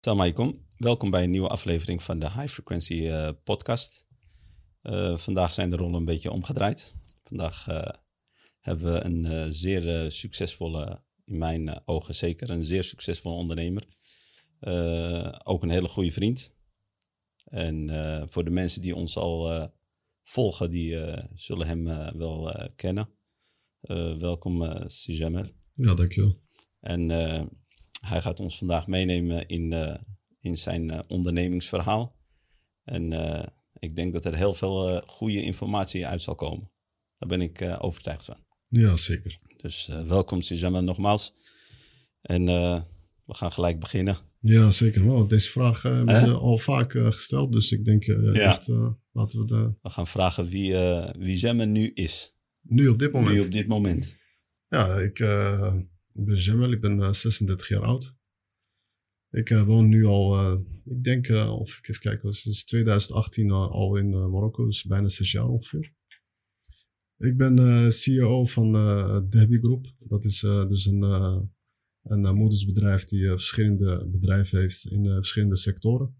Salam 0.00 0.20
alaikum. 0.20 0.66
Welkom 0.76 1.10
bij 1.10 1.22
een 1.22 1.30
nieuwe 1.30 1.48
aflevering 1.48 2.02
van 2.02 2.18
de 2.18 2.30
High 2.30 2.48
Frequency 2.48 3.06
eh, 3.06 3.30
podcast. 3.44 4.06
Uh, 4.82 5.16
vandaag 5.16 5.52
zijn 5.52 5.70
de 5.70 5.76
rollen 5.76 5.94
een 5.94 6.04
beetje 6.04 6.30
omgedraaid. 6.30 6.94
Vandaag 7.22 7.68
uh, 7.68 7.82
hebben 8.60 8.92
we 8.92 9.04
een 9.04 9.52
zeer 9.52 10.10
succesvolle, 10.12 11.04
in 11.24 11.38
mijn 11.38 11.86
ogen 11.86 12.14
zeker, 12.14 12.50
een 12.50 12.64
zeer 12.64 12.84
succesvolle 12.84 13.36
ondernemer. 13.36 13.86
ook 15.44 15.62
een 15.62 15.70
hele 15.70 15.88
goede 15.88 16.12
vriend. 16.12 16.54
En 17.44 17.90
voor 18.30 18.44
de 18.44 18.50
mensen 18.50 18.82
die 18.82 18.94
ons 18.94 19.16
al 19.16 19.70
volgen, 20.22 20.70
die 20.70 21.16
zullen 21.34 21.66
hem 21.66 21.84
wel 22.18 22.70
kennen. 22.76 23.10
welkom, 24.18 24.62
uh, 24.62 24.82
Sijamel. 24.86 25.46
Ja, 25.74 25.94
dankjewel. 25.94 26.42
En 26.80 27.10
hij 28.00 28.22
gaat 28.22 28.40
ons 28.40 28.58
vandaag 28.58 28.86
meenemen 28.86 29.46
in, 29.46 29.72
uh, 29.72 29.94
in 30.40 30.56
zijn 30.56 30.88
uh, 30.88 30.98
ondernemingsverhaal. 31.06 32.16
En 32.84 33.12
uh, 33.12 33.42
ik 33.78 33.96
denk 33.96 34.12
dat 34.12 34.24
er 34.24 34.36
heel 34.36 34.54
veel 34.54 35.02
goede 35.06 35.42
informatie 35.42 36.06
uit 36.06 36.20
zal 36.20 36.34
komen. 36.34 36.70
Daar 37.18 37.28
ben 37.28 37.40
ik 37.40 37.76
overtuigd 37.78 38.24
van. 38.24 38.36
Ja, 38.68 38.96
zeker. 38.96 39.38
Dus 39.56 39.86
welkom 39.86 40.42
Suzanne 40.42 40.80
nogmaals. 40.80 41.34
En 42.20 42.44
we 43.24 43.34
gaan 43.34 43.52
gelijk 43.52 43.80
beginnen. 43.80 44.16
Ja, 44.40 44.70
zeker. 44.70 45.28
Deze 45.28 45.50
vraag 45.50 45.82
hebben 45.82 46.18
ze 46.18 46.32
al 46.32 46.58
vaak 46.58 46.90
gesteld. 46.90 47.52
Dus 47.52 47.72
ik 47.72 47.84
denk 47.84 48.04
ja. 48.04 48.32
echt, 48.32 48.68
laten 49.12 49.38
we 49.38 49.44
de... 49.44 49.72
We 49.80 49.90
gaan 49.90 50.06
vragen 50.06 50.46
wie, 50.46 50.74
wie 51.18 51.36
Zemme 51.36 51.66
nu 51.66 51.90
is. 51.94 52.36
Nu 52.60 52.88
op 52.88 52.98
dit 52.98 53.12
moment? 53.12 53.34
Nu 53.34 53.40
op 53.40 53.50
dit 53.50 53.68
moment. 53.68 54.16
Ja, 54.68 54.96
ik 54.96 55.18
ik 56.18 56.24
ben 56.24 56.36
Jamel, 56.36 56.72
ik 56.72 56.80
ben 56.80 57.14
36 57.14 57.68
jaar 57.68 57.82
oud. 57.82 58.16
Ik 59.30 59.50
uh, 59.50 59.62
woon 59.62 59.88
nu 59.88 60.04
al, 60.04 60.34
uh, 60.34 60.60
ik 60.84 61.04
denk, 61.04 61.28
of 61.28 61.78
ik 61.78 61.88
even 61.88 62.02
kijken, 62.02 62.32
sinds 62.32 62.64
2018 62.64 63.50
al 63.50 63.96
in 63.96 64.08
Marokko, 64.08 64.64
dus 64.64 64.84
bijna 64.84 65.08
zes 65.08 65.32
jaar 65.32 65.48
ongeveer. 65.48 65.92
Ik 67.16 67.36
ben 67.36 67.92
CEO 67.92 68.44
van 68.44 68.72
Debbie 69.28 69.58
Group. 69.58 69.92
Dat 69.98 70.24
is 70.24 70.40
dus 70.40 70.86
een, 70.86 71.02
een 72.02 72.34
moedersbedrijf 72.34 73.04
die 73.04 73.28
verschillende 73.28 74.08
bedrijven 74.08 74.58
heeft 74.58 74.84
in 74.84 75.04
verschillende 75.04 75.56
sectoren. 75.56 76.16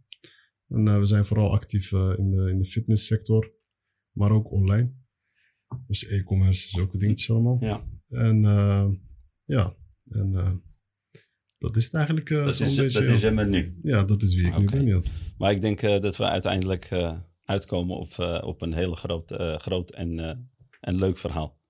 En 0.68 1.00
we 1.00 1.06
zijn 1.06 1.24
vooral 1.24 1.52
actief 1.52 1.92
in, 1.92 2.30
de, 2.30 2.50
in 2.50 2.58
de 2.58 2.64
fitnesssector, 2.64 3.52
maar 4.10 4.30
ook 4.30 4.50
online. 4.50 4.92
Dus 5.86 6.06
e-commerce, 6.06 6.68
zulke 6.68 6.98
dingetjes 6.98 7.30
allemaal. 7.30 7.56
Ja. 7.60 7.84
En 8.06 8.40
ja, 9.42 9.76
en 10.10 10.32
uh, 10.32 10.52
dat 11.58 11.76
is 11.76 11.84
het 11.84 11.94
eigenlijk 11.94 12.30
uh, 12.30 12.44
dat 12.44 12.60
is, 12.60 12.76
beetje, 12.76 13.00
Dat 13.00 13.08
is 13.08 13.22
hem 13.22 13.50
nu? 13.50 13.78
Ja, 13.82 14.04
dat 14.04 14.22
is 14.22 14.34
wie 14.34 14.46
ik 14.46 14.56
okay. 14.56 14.60
nu 14.60 14.66
ben, 14.66 14.86
ja. 14.86 15.00
Maar 15.38 15.52
ik 15.52 15.60
denk 15.60 15.82
uh, 15.82 16.00
dat 16.00 16.16
we 16.16 16.24
uiteindelijk 16.24 16.90
uitkomen 17.44 17.96
op, 17.96 18.42
op 18.44 18.62
een 18.62 18.72
heel 18.72 18.94
groot, 18.94 19.32
groot 19.36 19.90
en, 19.90 20.18
en 20.80 20.98
leuk 20.98 21.18
verhaal. 21.18 21.60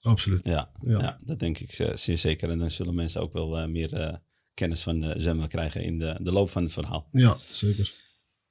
Absoluut. 0.00 0.44
Ja, 0.44 0.72
ja. 0.80 1.00
ja 1.00 1.18
dat 1.24 1.38
denk 1.38 1.58
ik 1.58 1.90
zeer 1.94 2.18
zeker. 2.18 2.50
En 2.50 2.58
dan 2.58 2.70
zullen 2.70 2.94
mensen 2.94 3.20
ook 3.20 3.32
wel 3.32 3.68
meer 3.68 4.20
kennis 4.54 4.82
van 4.82 5.14
Zemmel 5.16 5.46
krijgen 5.46 5.82
in 5.82 5.98
de, 5.98 6.18
de 6.22 6.32
loop 6.32 6.50
van 6.50 6.62
het 6.62 6.72
verhaal. 6.72 7.06
Ja, 7.10 7.36
zeker. 7.50 7.92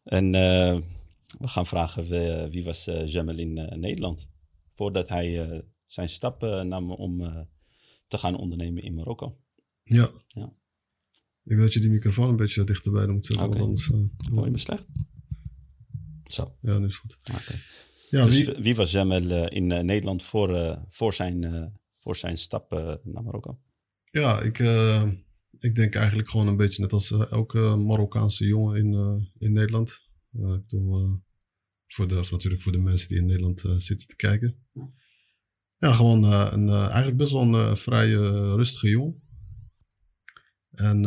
En 0.04 0.32
we 1.40 1.48
gaan 1.48 1.66
vragen 1.66 2.10
wie, 2.10 2.50
wie 2.50 2.64
was 2.64 2.84
Zemmel 3.06 3.38
in 3.38 3.54
Nederland? 3.80 4.30
Voordat 4.72 5.10
hij 5.10 5.62
zijn 5.86 6.10
stap 6.10 6.42
nam 6.42 6.92
om 6.92 7.46
te 8.14 8.20
gaan 8.20 8.38
ondernemen 8.38 8.84
in 8.84 8.94
Marokko. 8.94 9.38
Ja. 9.84 10.10
ja. 10.28 10.54
Ik 11.44 11.50
denk 11.50 11.62
dat 11.62 11.74
je 11.74 11.80
die 11.80 11.90
microfoon 11.90 12.30
een 12.30 12.36
beetje 12.36 12.64
dichterbij 12.64 13.08
moet 13.08 13.26
zetten. 13.26 13.48
Okay. 13.48 13.60
Want 13.60 13.70
anders, 13.70 13.90
uh, 13.90 14.34
Hoor 14.36 14.46
je 14.46 14.52
me 14.52 14.58
slecht? 14.58 14.88
Zo. 16.24 16.58
Ja, 16.62 16.78
nu 16.78 16.86
is 16.86 16.98
goed. 16.98 17.18
Okay. 17.32 17.60
Ja, 18.10 18.26
dus 18.26 18.46
wie, 18.46 18.56
wie 18.64 18.76
was 18.76 18.92
Jamel 18.92 19.24
uh, 19.24 19.46
in 19.50 19.70
uh, 19.70 19.80
Nederland 19.80 20.24
voor, 20.24 20.50
uh, 20.50 20.78
voor, 20.88 21.14
zijn, 21.14 21.72
voor 21.98 22.16
zijn 22.16 22.38
stap 22.38 22.72
naar 23.04 23.24
Marokko? 23.24 23.60
Ja, 24.04 24.42
ik, 24.42 24.60
ik 25.60 25.76
denk 25.76 25.96
eigenlijk 25.96 26.30
gewoon 26.30 26.48
een 26.48 26.58
beetje 26.58 26.82
net 26.82 26.94
als 26.94 27.12
elke 27.12 27.60
Marokkaanse 27.60 28.46
jongen 28.46 28.78
in, 28.78 28.94
in 29.38 29.54
Nederland. 29.54 29.90
ik 30.32 30.68
bedoel, 30.68 31.20
voor 31.88 32.08
de, 32.08 32.28
natuurlijk 32.32 32.62
voor 32.62 32.72
de 32.72 32.78
mensen 32.78 33.08
die 33.08 33.18
in 33.18 33.26
Nederland 33.26 33.60
zitten 33.78 34.08
te 34.08 34.16
kijken. 34.16 34.66
Ja, 35.84 35.94
gewoon 35.94 36.24
uh, 36.24 36.48
een, 36.52 36.68
uh, 36.68 36.86
eigenlijk 36.86 37.18
best 37.18 37.32
wel 37.32 37.42
een 37.42 37.54
uh, 37.54 37.76
vrij 37.76 38.12
rustige 38.56 38.90
jongen. 38.90 39.22
En 40.72 41.04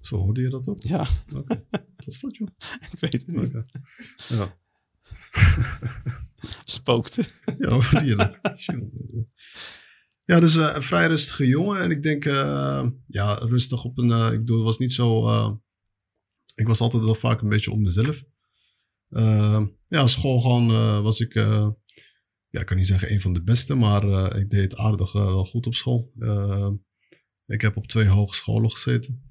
zo 0.00 0.16
hoorde 0.16 0.40
je 0.40 0.48
dat 0.48 0.66
ook? 0.66 0.82
Ja. 0.82 1.06
Okay. 1.34 1.64
wat 1.70 2.04
was 2.04 2.20
dat 2.20 2.36
joh? 2.36 2.48
Ik 2.92 3.00
weet 3.00 3.12
het 3.12 3.26
niet. 3.26 3.48
Okay. 3.48 3.66
Ja. 4.28 4.58
Spookte. 6.64 7.24
ja, 7.58 7.68
hoorde 7.68 8.04
je 8.04 8.16
dat? 8.16 8.38
ja, 10.24 10.40
dus 10.40 10.54
een 10.54 10.82
vrij 10.82 11.06
rustige 11.06 11.46
jongen. 11.46 11.80
En 11.80 11.90
ik 11.90 12.02
denk, 12.02 12.24
ja, 13.06 13.34
rustig 13.34 13.84
op 13.84 13.98
een... 13.98 14.32
ik 14.32 14.38
bedoel, 14.38 14.56
het 14.56 14.66
was 14.66 14.78
niet 14.78 14.92
zo... 14.92 15.28
ik 16.54 16.66
was 16.66 16.80
altijd 16.80 17.02
wel 17.02 17.14
vaak 17.14 17.40
een 17.40 17.48
beetje 17.48 17.70
om 17.70 17.82
mezelf. 17.82 18.22
ja, 19.88 20.06
school 20.06 20.40
gewoon 20.40 21.02
was 21.02 21.20
ik 21.20 21.34
ja, 22.52 22.60
ik 22.60 22.66
kan 22.66 22.76
niet 22.76 22.86
zeggen 22.86 23.12
een 23.12 23.20
van 23.20 23.32
de 23.32 23.42
beste, 23.42 23.74
maar 23.74 24.04
uh, 24.04 24.40
ik 24.40 24.50
deed 24.50 24.76
aardig 24.76 25.14
uh, 25.14 25.24
wel 25.24 25.44
goed 25.44 25.66
op 25.66 25.74
school. 25.74 26.12
Uh, 26.16 26.70
ik 27.46 27.60
heb 27.60 27.76
op 27.76 27.86
twee 27.86 28.06
hogescholen 28.06 28.70
gezeten. 28.70 29.22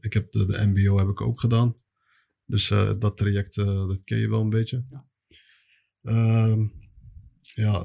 ik 0.00 0.12
heb 0.12 0.32
de, 0.32 0.46
de, 0.46 0.66
MBO 0.66 0.98
heb 0.98 1.08
ik 1.08 1.20
ook 1.20 1.40
gedaan. 1.40 1.76
Dus 2.44 2.68
dat 2.98 3.16
traject, 3.16 3.54
dat 3.54 4.04
ken 4.04 4.18
je 4.18 4.28
wel 4.28 4.40
een 4.40 4.50
beetje. 4.50 4.86
Ja, 4.90 5.06
ehm, 6.02 6.66
ja. 7.40 7.84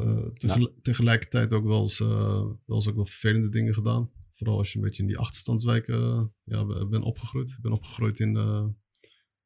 tegelijkertijd 0.82 1.54
ook 1.54 1.66
wel 1.66 1.82
eens, 1.82 1.98
wel 1.98 2.60
eens 2.66 2.88
ook 2.88 2.96
wel 2.96 3.06
vervelende 3.06 3.50
dingen 3.50 3.74
gedaan. 3.74 4.12
Vooral 4.34 4.58
als 4.58 4.72
je 4.72 4.78
een 4.78 4.84
beetje 4.84 5.02
in 5.02 5.08
die 5.08 5.18
achterstandswijken 5.18 6.34
ja, 6.44 6.66
ben 6.86 7.02
opgegroeid. 7.02 7.50
Ik 7.50 7.62
ben 7.62 7.72
opgegroeid 7.72 8.20
in, 8.20 8.34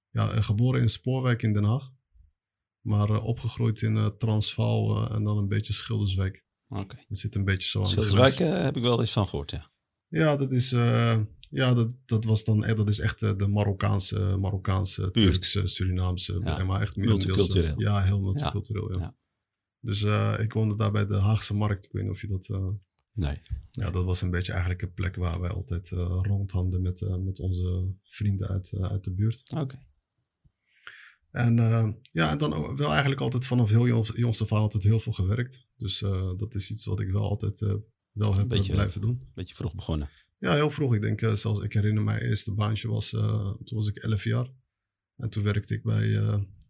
ja, 0.10 0.42
geboren 0.42 0.82
in 0.82 0.90
Spoorwijk 0.90 1.44
in 1.44 1.54
Den 1.54 1.64
Haag. 1.64 1.92
Maar 2.82 3.10
uh, 3.10 3.26
opgegroeid 3.26 3.82
in 3.82 3.96
uh, 3.96 4.06
Transvaal 4.06 5.04
uh, 5.04 5.16
en 5.16 5.24
dan 5.24 5.38
een 5.38 5.48
beetje 5.48 5.74
Schilderswijk. 5.74 6.46
Oké. 6.68 6.82
Okay. 6.82 7.06
Dat 7.08 7.18
zit 7.18 7.36
een 7.36 7.46
beetje 7.46 7.68
zo 7.68 7.80
aan 7.80 7.88
Schilderswijk 7.88 8.38
heb 8.64 8.78
ik 8.78 8.82
wel 8.82 9.00
eens 9.00 9.12
van 9.12 9.28
gehoord, 9.28 9.52
ja. 9.52 9.66
Ja, 10.08 10.36
dat 10.36 10.52
is, 10.52 10.70
ja, 11.50 11.74
dat, 11.74 11.96
dat 12.06 12.26
was 12.26 12.44
dan 12.44 12.62
dat 12.62 12.90
is 12.90 13.00
echt 13.00 13.20
de 13.20 13.48
Marokkaanse, 13.48 14.20
Marokkaanse 14.20 15.12
Turkse, 15.12 15.68
Surinaamse. 15.68 16.42
Ja. 16.44 16.64
Maar 16.64 16.82
echt 16.82 16.96
multicultureel. 16.96 17.80
Ja, 17.80 18.04
heel 18.04 18.22
multicultureel, 18.22 18.92
ja. 18.94 19.00
ja. 19.00 19.16
Dus 19.80 20.02
ik 20.40 20.54
woonde 20.54 20.76
daar 20.76 20.92
bij 20.92 21.06
de 21.06 21.16
Haagse 21.16 21.54
Markt. 21.54 21.86
Ik 21.86 21.92
weet 21.92 22.04
niet 22.04 22.12
of 22.12 22.22
je 22.22 22.28
dat... 22.28 22.50
nee. 23.14 23.42
Ja, 23.72 23.90
dat 23.90 24.06
was 24.06 24.22
een 24.22 24.32
beetje 24.32 24.52
eigenlijk 24.52 24.82
een 24.82 24.94
plek 24.94 25.16
waar 25.16 25.40
wij 25.40 25.50
altijd 25.50 25.90
rondhanden 26.22 26.82
met, 26.82 27.18
met 27.20 27.40
onze 27.40 27.96
vrienden 28.04 28.48
uit, 28.48 28.74
uit 28.82 29.04
de 29.04 29.14
buurt. 29.14 29.52
Oké. 29.52 29.62
Okay. 29.62 29.90
En 31.32 31.58
uh, 31.58 31.90
ja, 32.02 32.36
dan 32.36 32.76
wel 32.76 32.90
eigenlijk 32.90 33.22
altijd 33.22 33.46
vanaf 33.46 33.70
heel 33.70 33.88
jongs, 33.88 34.12
jongste 34.16 34.46
van 34.46 34.58
altijd 34.58 34.84
heel 34.84 35.00
veel 35.00 35.12
gewerkt. 35.12 35.68
Dus 35.76 36.02
uh, 36.02 36.32
dat 36.36 36.56
is 36.56 36.72
iets 36.72 36.86
wat 36.86 37.00
ik 37.00 37.10
wel 37.10 37.30
altijd 37.30 37.62
uh, 37.62 37.74
wel 38.12 38.36
heb 38.36 38.48
beetje, 38.48 38.74
blijven 38.74 39.02
doen. 39.02 39.18
Een 39.22 39.32
beetje 39.34 39.56
vroeg 39.56 39.76
begonnen. 39.76 40.10
Ja, 40.38 40.54
heel 40.54 40.70
vroeg. 40.70 40.96
Ik 40.96 41.02
denk 41.02 41.20
zelfs, 41.20 41.60
ik 41.60 41.74
herinner 41.74 42.04
mij, 42.04 42.22
eerste 42.22 42.54
baantje 42.54 42.88
was, 42.88 43.10
toen 43.10 43.78
was 43.78 43.88
ik 43.88 43.96
11 43.96 44.24
jaar. 44.24 44.48
En 45.16 45.30
toen 45.30 45.44
werkte 45.44 45.74
ik 45.74 45.84
bij, 45.84 46.22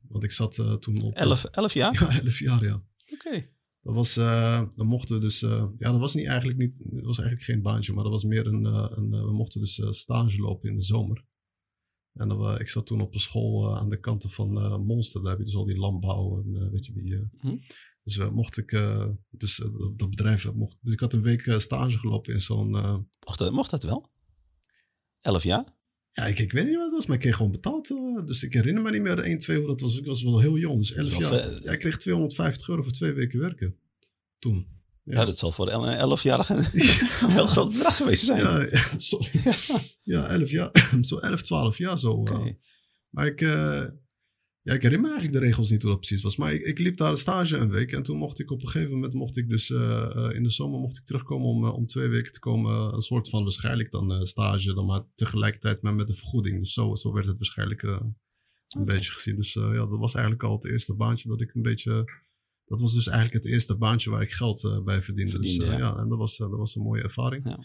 want 0.02 0.24
ik 0.24 0.32
zat 0.32 0.82
toen 0.82 1.02
op... 1.02 1.16
11, 1.16 1.44
11 1.44 1.74
jaar? 1.74 1.94
Ja, 1.94 2.20
11 2.22 2.40
jaar, 2.40 2.64
ja. 2.64 2.74
Oké. 2.74 3.28
Okay. 3.28 3.50
Dat 3.82 3.96
was, 3.96 4.14
dan 4.76 4.88
mochten 4.88 5.16
we 5.16 5.22
dus, 5.22 5.40
ja, 5.40 5.92
dat 5.92 6.00
was 6.00 6.14
niet 6.14 6.28
eigenlijk 6.28 6.58
niet, 6.58 6.78
dat 6.92 7.04
was 7.04 7.20
eigenlijk 7.20 7.50
geen 7.50 7.62
baantje, 7.62 7.94
maar 7.94 8.04
dat 8.04 8.12
was 8.12 8.24
meer 8.24 8.48
een, 8.48 8.66
een 8.66 9.10
we 9.10 9.34
mochten 9.34 9.60
dus 9.60 9.82
stage 9.90 10.40
lopen 10.40 10.70
in 10.70 10.76
de 10.76 10.84
zomer. 10.84 11.26
En 12.14 12.28
dan, 12.28 12.60
ik 12.60 12.68
zat 12.68 12.86
toen 12.86 13.02
op 13.02 13.14
een 13.14 13.20
school 13.20 13.70
uh, 13.70 13.78
aan 13.78 13.90
de 13.90 14.00
kanten 14.00 14.30
van 14.30 14.58
uh, 14.58 14.78
Monster. 14.78 15.22
Daar 15.22 15.30
heb 15.30 15.40
je 15.40 15.46
dus 15.46 15.56
al 15.56 15.66
die 15.66 15.78
landbouw 15.78 16.44
en 16.44 16.72
weet 16.72 16.86
je 16.86 16.94
die. 16.94 17.30
Hm? 17.40 17.56
Dus 18.04 18.18
mocht 18.18 18.58
ik, 18.58 18.70
dus 19.30 19.56
dat 19.96 20.10
bedrijf, 20.10 20.54
mocht, 20.54 20.78
dus 20.82 20.94
ik 20.94 21.00
had 21.00 21.14
een 21.14 21.22
week 21.22 21.56
stage 21.58 22.00
gelopen 22.00 22.34
in 22.34 22.42
zo'n. 22.42 22.70
mocht, 23.26 23.40
dat, 23.40 23.52
mocht 23.52 23.72
dat 23.72 23.84
wel? 23.84 24.12
Elf 25.22 25.44
jaar? 25.44 25.76
Ja, 26.12 26.26
ik, 26.26 26.40
ik 26.40 26.52
weet 26.52 26.66
niet 26.66 26.76
wat 26.76 26.84
het 26.84 26.94
was, 26.94 27.06
maar 27.06 27.16
ik 27.16 27.22
kreeg 27.22 27.36
gewoon 27.36 27.52
betaald. 27.52 27.88
dus 28.26 28.44
ik 28.44 28.54
herinner 28.54 28.84
me 28.84 28.92
niet 28.92 29.02
meer 29.02 29.20
1, 29.20 29.38
2 29.38 29.58
hoe 29.58 29.68
dat 29.68 29.82
was. 29.82 29.98
Ik 29.98 30.06
was 30.06 30.24
wel 30.24 30.40
heel 30.40 30.58
jong, 30.58 30.78
dus 30.78 30.94
11 30.94 31.20
jaar. 31.20 31.64
Ja, 31.64 31.72
ik 31.72 31.80
kreeg 31.80 31.98
250 31.98 32.68
euro 32.68 32.82
voor 32.82 32.92
twee 32.92 33.12
weken 33.12 33.40
werken. 33.40 33.78
Toen. 34.40 34.81
Ja. 35.04 35.20
ja, 35.20 35.26
dat 35.26 35.38
zal 35.38 35.52
voor 35.52 35.72
een 35.72 35.84
elfjarige 35.84 36.54
een 37.22 37.30
heel 37.30 37.48
groot 37.48 37.72
bedrag 37.72 37.98
geweest 37.98 38.26
zijn. 38.26 38.40
Ja, 38.40 38.66
ja 38.72 38.84
sorry. 38.98 39.30
ja, 40.02 40.28
elf 40.28 40.50
jaar. 40.50 40.90
Zo 41.02 41.18
elf, 41.18 41.42
twaalf 41.42 41.78
jaar 41.78 42.00
zo. 42.00 42.12
Okay. 42.12 42.46
Uh, 42.46 42.54
maar 43.10 43.26
ik, 43.26 43.42
uh, 43.42 43.84
Ja, 44.62 44.74
ik 44.74 44.82
herinner 44.82 45.02
me 45.02 45.10
eigenlijk 45.10 45.40
de 45.40 45.46
regels 45.46 45.70
niet 45.70 45.82
hoe 45.82 45.92
dat 45.92 46.00
precies 46.00 46.22
was. 46.22 46.36
Maar 46.36 46.54
ik, 46.54 46.62
ik 46.62 46.80
liep 46.80 46.98
daar 46.98 47.12
een 47.12 47.18
stage 47.18 47.58
een 47.58 47.70
week. 47.70 47.92
En 47.92 48.04
toen 48.04 48.18
mocht 48.18 48.40
ik 48.40 48.52
op 48.52 48.62
een 48.62 48.68
gegeven 48.68 48.94
moment, 48.94 49.14
mocht 49.14 49.38
ik 49.38 49.50
dus 49.50 49.70
uh, 49.70 49.80
uh, 50.16 50.30
in 50.34 50.44
de 50.44 50.50
zomer 50.50 50.80
mocht 50.80 50.98
ik 50.98 51.06
terugkomen 51.06 51.48
om, 51.48 51.66
om 51.66 51.86
twee 51.86 52.08
weken 52.08 52.32
te 52.32 52.40
komen. 52.40 52.94
Een 52.94 53.02
soort 53.02 53.30
van 53.30 53.44
waarschijnlijk 53.44 53.92
dan 53.92 54.28
stage, 54.28 54.74
dan 54.74 54.86
maar 54.86 55.02
tegelijkertijd 55.16 55.82
met, 55.82 55.96
met 55.96 56.10
een 56.10 56.16
vergoeding. 56.16 56.60
Dus 56.60 56.74
zo, 56.74 56.96
zo 56.96 57.14
werd 57.14 57.26
het 57.26 57.38
waarschijnlijk 57.38 57.82
een 57.82 58.16
okay. 58.70 58.96
beetje 58.96 59.12
gezien. 59.12 59.36
Dus 59.36 59.54
ja, 59.54 59.86
dat 59.86 60.00
was 60.00 60.14
eigenlijk 60.14 60.44
al 60.44 60.54
het 60.54 60.66
eerste 60.66 60.96
baantje 60.96 61.30
dat 61.30 61.42
ik 61.42 61.54
een 61.54 61.62
beetje... 61.62 62.06
Dat 62.72 62.82
was 62.82 62.94
dus 62.94 63.08
eigenlijk 63.08 63.44
het 63.44 63.54
eerste 63.54 63.78
baantje 63.78 64.10
waar 64.10 64.22
ik 64.22 64.32
geld 64.32 64.82
bij 64.84 65.02
verdiende. 65.02 65.32
Verdiende, 65.32 65.66
dus 65.66 65.74
ja. 65.74 65.78
ja, 65.78 65.96
en 65.96 66.10
dat 66.10 66.18
was, 66.18 66.38
dat 66.38 66.50
was 66.50 66.76
een 66.76 66.82
mooie 66.82 67.02
ervaring. 67.02 67.48
Ja. 67.50 67.60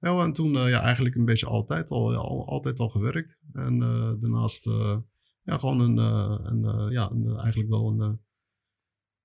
Ja, 0.00 0.24
en 0.24 0.32
toen 0.32 0.52
ja, 0.52 0.80
eigenlijk 0.80 1.14
een 1.14 1.24
beetje 1.24 1.46
altijd 1.46 1.90
al, 1.90 2.14
al, 2.14 2.48
altijd 2.48 2.78
al 2.78 2.88
gewerkt. 2.88 3.40
En 3.52 3.78
daarnaast 4.20 4.64
ja, 5.42 5.58
gewoon 5.58 5.80
een, 5.80 5.96
een 5.96 6.90
ja, 6.90 7.10
een, 7.10 7.36
eigenlijk 7.36 7.70
wel 7.70 7.88
een, 8.00 8.20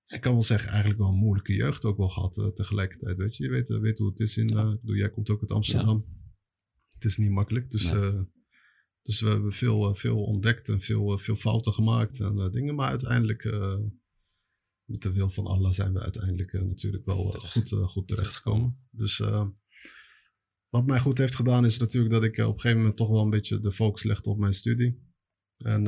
ik 0.06 0.22
kan 0.22 0.32
wel 0.32 0.44
zeggen, 0.44 0.70
eigenlijk 0.70 1.00
wel 1.00 1.10
een 1.10 1.20
moeilijke 1.20 1.54
jeugd 1.54 1.86
ook 1.86 1.98
wel 1.98 2.10
gehad 2.10 2.52
tegelijkertijd. 2.54 3.18
Weet 3.18 3.38
je, 3.38 3.44
je 3.44 3.50
weet, 3.50 3.68
weet 3.68 3.98
hoe 3.98 4.10
het 4.10 4.20
is 4.20 4.38
in, 4.38 4.48
ja. 4.48 4.78
jij 4.82 5.10
komt 5.10 5.30
ook 5.30 5.42
uit 5.42 5.52
Amsterdam. 5.52 6.06
Ja. 6.08 6.22
Het 6.94 7.06
is 7.06 7.18
niet 7.18 7.32
makkelijk, 7.32 7.72
dus, 7.72 7.92
dus 9.02 9.22
we 9.22 9.30
hebben 9.30 9.52
veel, 9.52 9.96
veel 9.96 10.24
ontdekt 10.24 10.70
en 10.70 10.80
veel, 10.80 11.18
veel 11.18 11.36
fouten 11.36 11.74
gemaakt 11.74 12.20
en 12.20 12.52
dingen. 12.52 12.76
Maar 12.76 12.90
uiteindelijk, 12.90 13.44
met 14.86 15.02
de 15.02 15.12
wil 15.12 15.30
van 15.30 15.46
Allah, 15.46 15.72
zijn 15.72 15.94
we 15.94 16.00
uiteindelijk 16.00 16.54
natuurlijk 16.54 17.06
wel 17.06 17.32
goed, 17.32 17.70
goed 17.70 18.08
terechtgekomen. 18.08 18.88
Dus 18.92 19.22
wat 20.70 20.86
mij 20.86 21.00
goed 21.00 21.18
heeft 21.18 21.36
gedaan 21.36 21.66
is 21.66 21.78
natuurlijk 21.78 22.14
dat 22.14 22.24
ik 22.24 22.38
op 22.38 22.54
een 22.54 22.60
gegeven 22.60 22.78
moment 22.78 22.98
toch 22.98 23.10
wel 23.10 23.22
een 23.22 23.30
beetje 23.30 23.60
de 23.60 23.72
focus 23.72 24.04
legde 24.04 24.30
op 24.30 24.38
mijn 24.38 24.54
studie. 24.54 25.02
En 25.58 25.84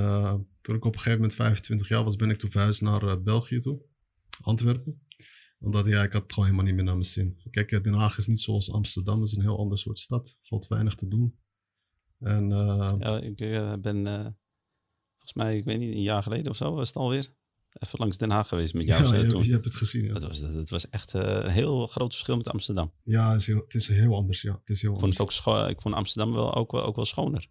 toen 0.61 0.75
ik 0.75 0.85
op 0.85 0.93
een 0.93 0.99
gegeven 0.99 1.19
moment 1.19 1.35
25 1.35 1.87
jaar 1.87 2.03
was, 2.03 2.15
ben 2.15 2.29
ik 2.29 2.37
toen 2.37 2.51
verhuisd 2.51 2.81
naar 2.81 3.21
België 3.21 3.59
toe. 3.59 3.81
Antwerpen. 4.41 5.07
Omdat 5.59 5.85
ja, 5.85 6.03
ik 6.03 6.13
had 6.13 6.21
het 6.21 6.33
gewoon 6.33 6.49
helemaal 6.49 6.67
niet 6.67 6.75
meer 6.75 6.85
naar 6.85 6.93
mijn 6.93 7.05
zin. 7.05 7.39
Kijk, 7.49 7.83
Den 7.83 7.93
Haag 7.93 8.17
is 8.17 8.27
niet 8.27 8.39
zoals 8.39 8.71
Amsterdam. 8.71 9.19
Het 9.19 9.29
is 9.29 9.35
een 9.35 9.41
heel 9.41 9.57
ander 9.57 9.77
soort 9.77 9.99
stad. 9.99 10.37
Valt 10.41 10.67
weinig 10.67 10.95
te 10.95 11.07
doen. 11.07 11.39
En, 12.19 12.49
ja, 12.49 13.19
ik 13.21 13.35
ben 13.81 14.03
volgens 15.11 15.33
mij, 15.33 15.57
ik 15.57 15.65
weet 15.65 15.79
niet, 15.79 15.95
een 15.95 16.01
jaar 16.01 16.23
geleden 16.23 16.51
of 16.51 16.57
zo 16.57 16.73
was 16.73 16.87
het 16.87 16.97
alweer. 16.97 17.33
Even 17.79 17.99
langs 17.99 18.17
Den 18.17 18.29
Haag 18.29 18.47
geweest 18.47 18.73
met 18.73 18.85
jou. 18.85 19.03
Ja, 19.03 19.21
je, 19.21 19.27
toen. 19.27 19.43
je 19.43 19.51
hebt 19.51 19.65
het 19.65 19.75
gezien. 19.75 20.05
Ja. 20.05 20.13
Het, 20.13 20.23
was, 20.23 20.39
het 20.39 20.69
was 20.69 20.89
echt 20.89 21.13
een 21.13 21.49
heel 21.49 21.87
groot 21.87 22.11
verschil 22.11 22.37
met 22.37 22.49
Amsterdam. 22.49 22.91
Ja, 23.03 23.31
het 23.31 23.41
is 23.41 23.47
heel, 23.47 23.61
het 23.61 23.75
is 23.75 23.87
heel 23.87 24.15
anders. 24.15 24.41
Ja. 24.41 24.51
Het 24.51 24.69
is 24.69 24.81
heel 24.81 24.93
ik, 24.93 24.99
vond 24.99 25.17
het 25.17 25.21
ook 25.21 25.69
ik 25.69 25.81
vond 25.81 25.95
Amsterdam 25.95 26.33
wel, 26.33 26.55
ook, 26.55 26.73
ook 26.73 26.95
wel 26.95 27.05
schoner. 27.05 27.49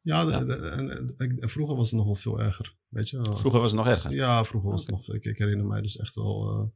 Ja, 0.00 0.24
de, 0.24 1.36
vroeger 1.38 1.76
was 1.76 1.86
het 1.90 1.96
nog 1.96 2.06
wel 2.06 2.14
veel 2.14 2.40
erger. 2.40 2.76
Weet 2.88 3.08
je? 3.08 3.20
Vroeger 3.34 3.60
was 3.60 3.70
het 3.70 3.80
nog 3.80 3.88
erger? 3.88 4.12
Ja, 4.12 4.44
vroeger 4.44 4.70
was 4.70 4.82
okay. 4.82 4.96
het 4.96 5.06
nog. 5.06 5.16
Ik, 5.16 5.24
ik, 5.24 5.38
herinner 5.38 5.66
mij 5.66 5.80
dus 5.80 5.96
echt 5.96 6.14
wel. 6.14 6.60
Uh, 6.60 6.68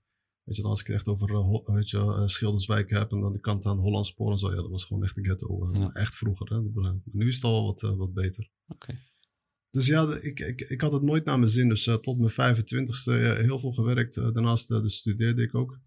weet 0.43 0.57
je, 0.57 0.63
als 0.63 0.81
ik 0.81 0.87
het 0.87 0.97
echt 0.97 1.09
over 1.09 1.31
uh, 1.31 1.75
weet 1.75 1.91
je, 1.91 1.99
uh, 1.99 2.27
Schilderswijk 2.27 2.91
heb 2.91 3.13
en 3.13 3.21
dan 3.21 3.33
de 3.33 3.41
kant 3.41 3.67
aan 3.67 3.79
Hollandspoor 3.79 4.31
en 4.31 4.39
zo. 4.39 4.51
Ja, 4.51 4.57
dat 4.57 4.71
was 4.71 4.85
gewoon 4.85 5.05
echt 5.05 5.15
de 5.15 5.25
ghetto. 5.25 5.71
Ja. 5.73 5.91
Echt 5.93 6.17
vroeger. 6.17 6.55
Hè? 6.55 6.61
Nu 7.05 7.29
is 7.29 7.35
het 7.35 7.45
al 7.45 7.65
wat, 7.65 7.81
wat 7.81 8.13
beter. 8.13 8.51
Okay. 8.67 8.99
Dus 9.71 9.87
ja, 9.87 10.19
ik, 10.21 10.41
ik, 10.41 10.61
ik 10.61 10.81
had 10.81 10.93
het 10.93 11.03
nooit 11.03 11.25
naar 11.25 11.39
mijn 11.39 11.51
zin. 11.51 11.69
Dus 11.69 11.85
tot 12.01 12.19
mijn 12.37 12.57
25ste 12.57 13.13
heel 13.45 13.59
veel 13.59 13.73
gewerkt. 13.73 14.15
daarnaast 14.15 14.69
dus 14.69 14.97
studeerde 14.97 15.43
ik 15.43 15.55
ook. 15.55 15.81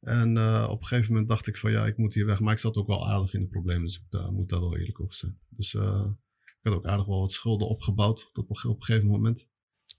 En 0.00 0.38
op 0.68 0.80
een 0.80 0.86
gegeven 0.86 1.12
moment 1.12 1.28
dacht 1.28 1.46
ik 1.46 1.56
van 1.56 1.70
ja, 1.70 1.86
ik 1.86 1.96
moet 1.96 2.14
hier 2.14 2.26
weg. 2.26 2.40
Maar 2.40 2.52
ik 2.52 2.58
zat 2.58 2.76
ook 2.76 2.86
wel 2.86 3.08
aardig 3.08 3.34
in 3.34 3.40
de 3.40 3.48
problemen. 3.48 3.86
Dus 3.86 4.02
ik 4.10 4.30
moet 4.30 4.48
daar 4.48 4.60
wel 4.60 4.76
eerlijk 4.76 5.00
over 5.00 5.16
zijn. 5.16 5.38
Dus 5.48 5.74
ik 5.74 6.60
had 6.60 6.74
ook 6.74 6.86
aardig 6.86 7.06
wel 7.06 7.20
wat 7.20 7.32
schulden 7.32 7.68
opgebouwd 7.68 8.30
op, 8.32 8.50
op 8.50 8.66
een 8.68 8.82
gegeven 8.82 9.08
moment. 9.08 9.48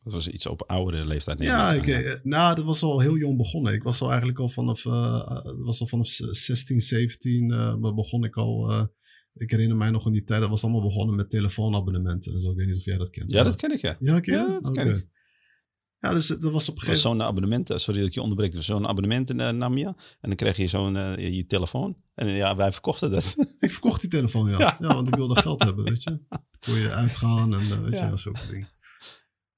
Dat 0.04 0.14
was 0.14 0.28
iets 0.28 0.46
op 0.46 0.62
oudere 0.62 1.06
leeftijd. 1.06 1.40
Ja, 1.40 1.74
ik, 1.74 1.86
ja. 1.86 2.20
nou, 2.24 2.56
dat 2.56 2.66
was 2.66 2.82
al 2.82 3.00
heel 3.00 3.18
jong 3.18 3.38
begonnen. 3.38 3.74
Ik 3.74 3.84
was 3.84 4.02
al 4.02 4.08
eigenlijk 4.08 4.40
al 4.40 4.50
vanaf, 4.50 4.84
was 5.64 5.82
al 5.82 5.88
vanaf 5.88 6.08
16, 6.08 6.82
17 6.82 7.52
uh, 7.52 7.94
begon 7.96 8.24
ik 8.24 8.38
al. 8.38 8.90
Ik 9.34 9.52
herinner 9.52 9.78
mij 9.78 9.90
nog 9.90 10.06
in 10.06 10.12
die 10.12 10.24
tijd, 10.24 10.42
dat 10.42 10.50
was 10.50 10.64
allemaal 10.64 10.82
begonnen 10.82 11.16
met 11.16 11.30
telefoonabonnementen 11.30 12.34
en 12.34 12.42
zo. 12.42 12.52
Ik 12.52 12.58
weet 12.58 12.68
niet 12.68 12.78
of 12.78 12.86
jij 12.86 12.98
dat 12.98 13.10
kent. 13.10 13.32
Ja, 13.32 13.44
dat 13.44 13.56
ken 13.56 13.72
ik, 13.72 13.82
ja. 13.82 13.96
Ja, 14.00 14.20
ken 14.20 14.34
ja 14.34 14.48
dat 14.48 14.70
okay. 14.70 14.86
ken 14.86 14.96
ik. 14.96 15.08
Ja, 16.02 16.14
dus 16.14 16.28
dat 16.28 16.52
was 16.52 16.70
op 16.70 16.76
een 16.76 16.82
gegeven 16.82 17.10
moment. 17.10 17.22
Zo'n 17.22 17.22
abonnement, 17.22 17.82
sorry 17.82 18.00
dat 18.00 18.08
ik 18.08 18.14
je 18.14 18.22
onderbreek, 18.22 18.52
dus 18.52 18.66
zo'n 18.66 18.88
abonnement 18.88 19.34
uh, 19.34 19.50
nam 19.50 19.78
je. 19.78 19.86
En 19.86 19.96
dan 20.20 20.36
kreeg 20.36 20.58
je 20.58 20.68
zo'n 20.68 20.96
uh, 20.96 21.36
je 21.36 21.46
telefoon. 21.46 21.98
En 22.14 22.28
uh, 22.28 22.38
ja, 22.38 22.56
wij 22.56 22.72
verkochten 22.72 23.12
dat. 23.12 23.36
Ik 23.60 23.72
verkocht 23.72 24.02
die 24.02 24.10
telefoon, 24.10 24.50
ja. 24.50 24.60
ja. 24.60 24.78
ja 24.80 24.94
want 24.94 25.08
ik 25.08 25.16
wilde 25.16 25.42
geld 25.42 25.64
hebben, 25.64 25.86
weet 25.86 26.04
je. 26.04 26.20
Kon 26.60 26.76
je 26.76 26.90
uitgaan 26.90 27.54
en 27.54 27.84
weet 27.84 28.00
ja. 28.00 28.10
je, 28.10 28.18
zo'n 28.18 28.36
ding. 28.50 28.68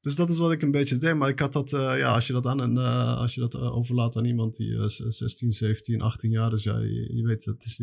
Dus 0.02 0.16
dat 0.16 0.30
is 0.30 0.38
wat 0.38 0.52
ik 0.52 0.62
een 0.62 0.72
beetje 0.72 0.98
deed. 0.98 1.16
Maar 1.16 1.30
ik 1.30 1.40
had 1.40 1.54
dat, 1.54 1.70
ja, 1.70 2.14
als 2.14 2.28
je 2.28 2.34
dat, 2.34 2.48
aan 2.48 2.60
een, 2.60 2.78
als 3.18 3.36
je 3.36 3.40
dat 3.40 3.56
overlaat 3.56 4.16
aan 4.16 4.26
iemand 4.26 4.56
die 4.56 4.90
16, 4.90 5.54
17, 5.54 6.02
18 6.02 6.32
jaar 6.32 6.54
is, 6.54 6.64
ja, 6.64 6.78
je, 6.78 7.16
je 7.16 7.24
weet, 7.24 7.46
het 7.46 7.66
is, 7.66 7.78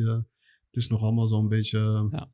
het 0.70 0.76
is 0.76 0.88
nog 0.88 1.02
allemaal 1.02 1.26
zo'n 1.26 1.48
beetje. 1.48 2.08
Ja. 2.10 2.30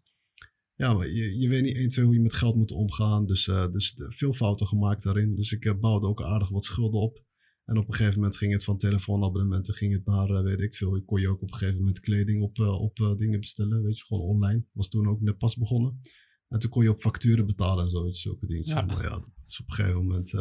Ja, 0.76 0.94
maar 0.94 1.08
je, 1.08 1.38
je 1.38 1.48
weet 1.48 1.62
niet 1.62 1.76
1, 1.76 1.88
2 1.88 2.04
hoe 2.04 2.14
je 2.14 2.20
met 2.20 2.32
geld 2.32 2.56
moet 2.56 2.70
omgaan. 2.70 3.26
Dus, 3.26 3.46
uh, 3.46 3.68
dus 3.68 3.92
veel 3.96 4.32
fouten 4.32 4.66
gemaakt 4.66 5.02
daarin. 5.02 5.30
Dus 5.30 5.52
ik 5.52 5.64
uh, 5.64 5.78
bouwde 5.78 6.06
ook 6.06 6.22
aardig 6.22 6.48
wat 6.48 6.64
schulden 6.64 7.00
op. 7.00 7.24
En 7.64 7.78
op 7.78 7.88
een 7.88 7.94
gegeven 7.94 8.14
moment 8.18 8.36
ging 8.36 8.52
het 8.52 8.64
van 8.64 8.78
telefoonabonnementen 8.78 9.74
ging 9.74 9.92
het 9.92 10.04
naar, 10.04 10.30
uh, 10.30 10.42
weet 10.42 10.60
ik 10.60 10.74
veel. 10.74 11.02
kon 11.02 11.20
je 11.20 11.28
ook 11.28 11.42
op 11.42 11.52
een 11.52 11.58
gegeven 11.58 11.78
moment 11.78 12.00
kleding 12.00 12.42
op, 12.42 12.58
op 12.58 13.14
dingen 13.16 13.40
bestellen. 13.40 13.82
Weet 13.82 13.98
je, 13.98 14.04
gewoon 14.04 14.22
online. 14.22 14.64
Was 14.72 14.88
toen 14.88 15.08
ook 15.08 15.20
net 15.20 15.38
pas 15.38 15.56
begonnen. 15.56 16.00
En 16.48 16.58
toen 16.58 16.70
kon 16.70 16.82
je 16.82 16.90
op 16.90 17.00
facturen 17.00 17.46
betalen 17.46 17.84
en 17.84 17.90
zo, 17.90 18.02
weet 18.02 18.14
je, 18.14 18.28
zulke 18.28 18.46
dingen. 18.46 18.66
Ja. 18.66 18.82
Maar 18.82 19.02
ja, 19.02 19.10
dat 19.10 19.30
is 19.46 19.60
op 19.60 19.68
een 19.68 19.74
gegeven 19.74 20.00
moment... 20.00 20.32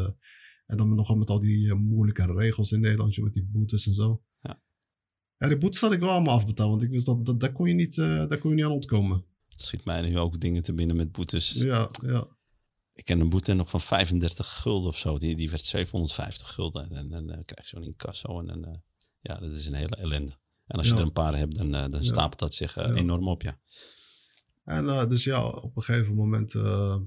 en 0.65 0.77
dan 0.77 0.95
nogal 0.95 1.15
met 1.15 1.30
al 1.30 1.39
die 1.39 1.74
moeilijke 1.74 2.33
regels 2.33 2.71
in 2.71 2.80
Nederland, 2.80 3.18
met 3.18 3.33
die 3.33 3.50
boetes 3.51 3.88
en 3.88 3.94
zo. 3.94 4.24
Ja. 5.38 5.48
Die 5.48 5.58
boetes 5.58 5.82
had 5.82 5.92
ik 5.92 6.00
wel 6.00 6.10
allemaal 6.10 6.36
afbetaald. 6.36 6.70
Want 6.70 6.82
ik 6.84 6.90
wist 6.90 7.06
dat, 7.06 7.26
dat 7.26 7.40
daar, 7.40 7.52
kon 7.52 7.68
je 7.68 7.74
niet, 7.74 7.96
daar 7.96 8.38
kon 8.38 8.50
je 8.50 8.56
niet 8.56 8.66
aan 8.66 8.72
ontkomen 8.72 9.26
schiet 9.56 9.86
mij 9.86 10.02
nu 10.02 10.20
ook 10.20 10.40
dingen 10.40 10.62
te 10.62 10.74
binnen 10.74 10.96
met 10.96 11.12
boetes. 11.12 11.52
Ja, 11.52 11.90
ja. 12.06 12.28
Ik 12.94 13.06
ken 13.06 13.20
een 13.20 13.30
boete 13.30 13.54
nog 13.54 13.70
van 13.70 13.82
35 13.82 14.48
gulden 14.62 14.90
of 14.90 14.98
zo. 14.98 15.18
Die, 15.18 15.36
die 15.36 15.50
werd 15.50 15.64
750 15.64 16.54
gulden. 16.54 16.92
En 16.92 17.10
dan 17.10 17.26
krijg 17.46 17.70
je 17.70 17.76
zo'n 17.76 17.84
incasso. 17.84 18.40
En 18.40 18.46
dan, 18.46 18.68
uh, 18.68 18.76
ja, 19.20 19.36
dat 19.40 19.52
is 19.52 19.66
een 19.66 19.74
hele 19.74 19.96
ellende. 19.96 20.32
En 20.68 20.78
als 20.78 20.88
Ja. 20.88 20.94
je 20.94 21.00
er 21.00 21.06
een 21.06 21.12
paar 21.14 21.38
hebt, 21.38 21.56
dan, 21.58 21.76
uh, 21.76 21.88
dan 21.88 22.02
Ja. 22.02 22.06
stapelt 22.06 22.40
dat 22.40 22.54
zich 22.54 22.78
uh, 22.78 22.96
enorm 22.96 23.28
op, 23.28 23.42
ja. 23.42 23.60
En 24.64 24.90
eh, 24.90 25.06
dus 25.06 25.24
ja, 25.24 25.46
op 25.48 25.76
een 25.76 25.84
gegeven 25.84 26.16
moment, 26.16 26.56
eh, 26.56 26.98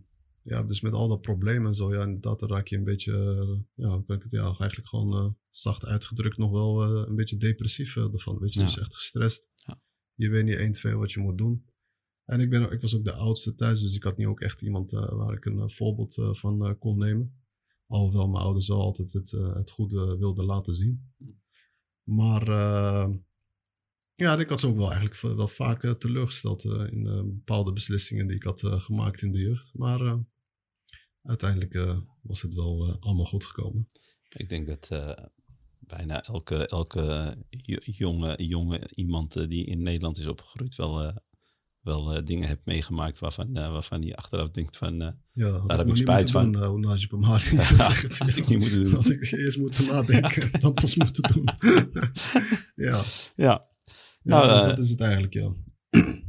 ja, 0.49 0.63
dus 0.63 0.81
met 0.81 0.93
al 0.93 1.09
dat 1.09 1.21
problemen 1.21 1.67
en 1.67 1.75
zo, 1.75 1.95
ja, 1.95 2.03
inderdaad, 2.03 2.39
dan 2.39 2.49
raak 2.49 2.69
je 2.69 2.77
een 2.77 2.85
beetje, 2.85 3.13
eh, 3.13 3.85
ja, 3.85 3.95
hoe 3.95 4.05
kan 4.05 4.17
ik 4.17 4.23
het, 4.23 4.31
ja, 4.31 4.45
eigenlijk 4.45 4.89
gewoon 4.89 5.13
eh, 5.13 5.33
zacht 5.51 5.85
uitgedrukt 5.85 6.37
nog 6.37 6.51
wel 6.51 6.83
eh, 6.83 7.09
een 7.09 7.17
beetje 7.17 7.37
depressief 7.37 7.97
ervan. 7.97 8.39
Weet 8.39 8.53
je, 8.55 8.61
Ja. 8.61 8.67
dus 8.67 8.79
echt 8.79 8.95
gestrest. 8.95 9.49
Ja. 9.55 9.81
Je 10.15 10.29
weet 10.29 10.45
niet 10.45 10.57
1, 10.57 10.73
2 10.73 10.97
wat 10.97 11.13
je 11.13 11.21
moet 11.21 11.39
doen. 11.39 11.67
En 12.25 12.41
ik, 12.41 12.51
ben, 12.51 12.73
ik 12.73 12.81
was 12.81 12.95
ook 12.97 13.05
de 13.05 13.13
oudste 13.13 13.55
thuis, 13.55 13.81
dus 13.81 13.95
ik 13.95 14.03
had 14.03 14.17
niet 14.17 14.27
ook 14.27 14.41
echt 14.41 14.63
iemand 14.63 14.91
waar 14.91 15.35
ik 15.35 15.45
een 15.45 15.71
voorbeeld 15.71 16.15
van 16.15 16.79
kon 16.79 16.99
nemen. 16.99 17.43
Alhoewel 17.87 18.29
mijn 18.29 18.45
ouders 18.45 18.69
wel 18.69 18.81
altijd 18.81 19.13
het, 19.13 19.31
het 19.31 19.71
goede 19.71 20.17
wilden 20.19 20.45
laten 20.45 20.75
zien. 20.75 21.13
Maar 22.03 22.51
ja, 24.15 24.39
ik 24.39 24.49
had 24.49 24.61
ze 24.61 24.67
ook 24.67 24.77
wel 24.77 24.93
eigenlijk 24.93 25.37
wel 25.37 25.49
vaak 25.49 25.99
teleurgesteld 25.99 26.65
in 26.65 27.03
bepaalde 27.35 27.73
beslissingen 27.73 28.27
die 28.27 28.37
ik 28.37 28.43
had 28.43 28.61
gemaakt 28.67 29.23
in 29.23 29.33
de 29.33 29.39
jeugd. 29.39 29.71
Maar 29.75 30.19
uiteindelijk 31.23 31.75
eh, 31.75 31.99
was 32.23 32.43
het 32.43 32.55
wel 32.55 32.87
eh, 32.89 32.95
allemaal 33.01 33.25
goed 33.25 33.45
gekomen. 33.45 33.89
Ik 34.29 34.49
denk 34.49 34.67
dat 34.67 34.89
eh, 34.91 35.25
bijna 35.79 36.23
elke, 36.23 36.67
elke 36.67 37.37
jo- 37.51 37.79
jonge, 37.83 38.45
jonge 38.47 38.89
iemand 38.95 39.49
die 39.49 39.65
in 39.65 39.83
Nederland 39.83 40.19
is 40.19 40.27
opgegroeid 40.27 40.75
wel, 40.75 41.15
wel 41.81 42.25
dingen 42.25 42.49
heeft 42.49 42.65
meegemaakt 42.65 43.19
waarvan, 43.19 43.57
eh, 43.57 43.73
waarvan 43.73 44.01
hij 44.01 44.17
achteraf 44.17 44.51
denkt 44.51 44.77
van... 44.77 45.17
Ja, 45.31 45.63
Daar 45.67 45.79
heb 45.79 45.89
ik 45.89 45.97
spijt 45.97 46.31
van. 46.31 46.53
Doen, 46.53 46.63
uh, 46.63 46.69
hoe 46.69 46.81
Najib 46.81 47.13
Amali 47.13 47.43
zegt. 47.77 48.19
had 48.19 48.37
ik 48.37 48.49
niet 48.49 48.59
moeten 48.59 48.85
doen. 48.85 48.95
Had 48.95 49.11
ik 49.11 49.31
eerst 49.33 49.59
moeten 49.59 49.87
nadenken, 49.87 50.51
dan 50.61 50.75
pas 50.75 50.95
moeten 50.95 51.33
doen. 51.33 51.45
ja, 52.87 53.03
ja, 53.37 53.65
ja 53.65 53.65
Nou, 54.23 54.49
dus 54.49 54.63
dat 54.63 54.79
is 54.79 54.91
het 54.91 55.01
eigenlijk, 55.01 55.35
ja. 55.35 55.53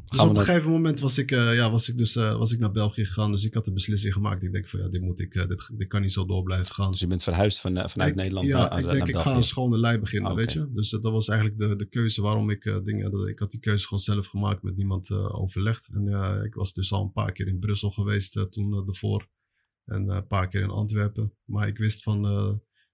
Dus 0.10 0.20
op 0.20 0.28
een 0.30 0.34
naar- 0.36 0.44
gegeven 0.46 0.72
moment 0.72 1.00
was 1.00 1.18
ik, 1.18 1.32
eh, 1.32 1.56
ja, 1.56 1.72
was 1.72 1.90
ik 1.90 1.98
dus 1.98 2.16
eh, 2.16 2.38
was 2.38 2.52
ik 2.52 2.60
naar 2.60 2.72
België 2.72 3.06
gegaan. 3.06 3.32
Dus 3.32 3.44
ik 3.44 3.54
had 3.54 3.66
de 3.66 3.74
beslissing 3.74 4.14
gemaakt. 4.14 4.44
Ik 4.44 4.52
denk 4.52 4.68
van 4.68 4.80
ja, 4.80 4.88
dit, 4.88 5.02
moet 5.02 5.20
ik, 5.20 5.36
eh, 5.36 5.48
dit, 5.48 5.70
dit 5.78 5.88
kan 5.88 6.02
niet 6.02 6.12
zo 6.12 6.26
door 6.26 6.44
blijven 6.44 6.74
gaan. 6.74 6.92
dus 6.92 7.00
je 7.00 7.08
bent 7.08 7.24
verhuisd 7.24 7.60
van, 7.60 7.90
vanuit 7.90 8.10
Ik- 8.10 8.16
Nederland 8.16 8.48
ja, 8.48 8.58
naar, 8.58 8.80
ik 8.80 8.86
naar 8.86 8.94
denk 8.94 9.08
ik 9.08 9.16
ga 9.16 9.36
een 9.36 9.44
schone 9.44 9.78
lei 9.78 10.00
beginnen, 10.00 10.32
Oké. 10.32 10.40
weet 10.40 10.54
je. 10.54 10.72
Dus 10.74 10.90
dat, 10.90 11.04
was 11.04 11.28
eigenlijk 11.28 11.60
de, 11.60 11.76
de 11.76 11.86
keuze 11.86 12.22
waarom 12.22 12.50
ik 12.50 12.80
dingen... 12.84 13.12
Dat, 13.12 13.28
ik 13.28 13.40
had 13.40 13.52
die 13.52 13.60
keuze 13.60 13.84
gewoon 13.84 14.00
zelf 14.00 14.28
gemaakt, 14.28 14.64
met 14.64 14.76
niemand 14.76 15.12
overlegd. 15.12 15.90
En 15.94 16.06
ja, 16.06 16.42
ik 16.42 16.54
was 16.54 16.74
dus 16.74 16.92
al 16.92 17.02
een 17.04 17.12
paar 17.12 17.32
keer 17.32 17.48
in 17.48 17.60
Brussel 17.60 17.90
geweest 17.90 18.46
toen 18.52 18.88
ervoor. 18.88 19.28
En 19.86 20.10
een 20.10 20.28
paar 20.28 20.48
keer 20.48 20.62
in 20.62 20.70
Antwerpen. 20.70 21.34
Maar 21.46 21.68
ik 21.68 21.78
wist 21.78 22.04
van... 22.04 22.22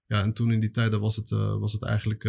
ja, 0.06 0.22
en 0.22 0.32
toen 0.32 0.52
in 0.52 0.60
die 0.60 0.70
tijden 0.70 1.00
was 1.00 1.16
het, 1.16 1.30
was 1.30 1.72
het 1.72 1.82
eigenlijk... 1.82 2.24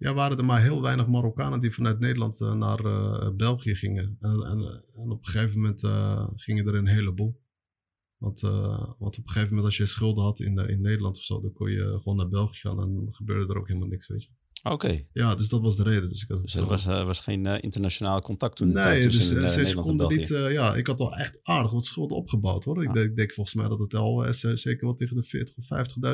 ja, 0.00 0.14
waren 0.14 0.38
er 0.38 0.44
maar 0.44 0.62
heel 0.62 0.82
weinig 0.82 1.06
Marokkanen 1.06 1.60
die 1.60 1.70
vanuit 1.70 1.98
Nederland 1.98 2.40
eh, 2.40 2.54
naar 2.54 2.84
eh, 2.84 3.30
België 3.36 3.74
gingen. 3.74 4.16
En, 4.20 4.30
en, 4.30 4.82
en 4.94 5.10
op 5.10 5.26
een 5.26 5.30
gegeven 5.32 5.56
moment 5.56 5.82
eh, 5.82 6.28
gingen 6.34 6.66
er 6.66 6.74
een 6.74 6.86
heleboel. 6.86 7.40
Want, 8.16 8.42
uh, 8.42 8.50
want 8.98 9.18
op 9.18 9.24
een 9.24 9.30
gegeven 9.30 9.48
moment 9.48 9.64
als 9.66 9.76
je 9.76 9.86
schulden 9.86 10.24
had 10.24 10.40
in, 10.40 10.56
in 10.56 10.80
Nederland 10.80 11.16
of 11.16 11.22
zo, 11.22 11.40
dan 11.40 11.52
kon 11.52 11.70
je 11.70 11.98
gewoon 12.02 12.16
naar 12.16 12.28
België 12.28 12.58
gaan 12.58 12.80
en 12.80 12.94
dan 12.94 13.12
gebeurde 13.12 13.52
er 13.52 13.58
ook 13.58 13.66
helemaal 13.66 13.88
niks, 13.88 14.06
weet 14.06 14.22
je. 14.22 14.28
Oké. 14.62 15.06
Ja, 15.12 15.34
dus 15.34 15.48
dat 15.48 15.60
was 15.60 15.76
de 15.76 15.82
reden. 15.82 16.08
Dus, 16.08 16.22
ik 16.22 16.28
had 16.28 16.42
dus 16.42 16.54
er 16.54 16.64
was, 16.64 16.86
uh, 16.86 17.04
was 17.04 17.18
geen 17.18 17.44
uh, 17.44 17.56
internationaal 17.60 18.22
contact 18.22 18.56
toen? 18.56 18.72
Nee, 18.72 19.02
dus 19.02 19.30
in, 19.30 19.66
ze 19.66 19.74
konden 19.74 20.08
niet... 20.08 20.28
ja, 20.28 20.74
ik 20.74 20.86
had 20.86 21.00
al 21.00 21.14
echt 21.14 21.38
aardig 21.42 21.70
wat 21.70 21.84
schulden 21.84 22.16
opgebouwd, 22.16 22.64
hoor. 22.64 22.82
Ik, 22.82 22.92
denk, 22.92 23.06
ik 23.06 23.16
denk 23.16 23.32
volgens 23.32 23.56
mij 23.56 23.68
dat 23.68 23.80
het 23.80 23.94
al 23.94 24.26
zeker 24.54 24.86
wel 24.86 24.94
tegen 24.94 25.16
de 25.16 25.22
40 25.22 25.56
of 25.56 25.64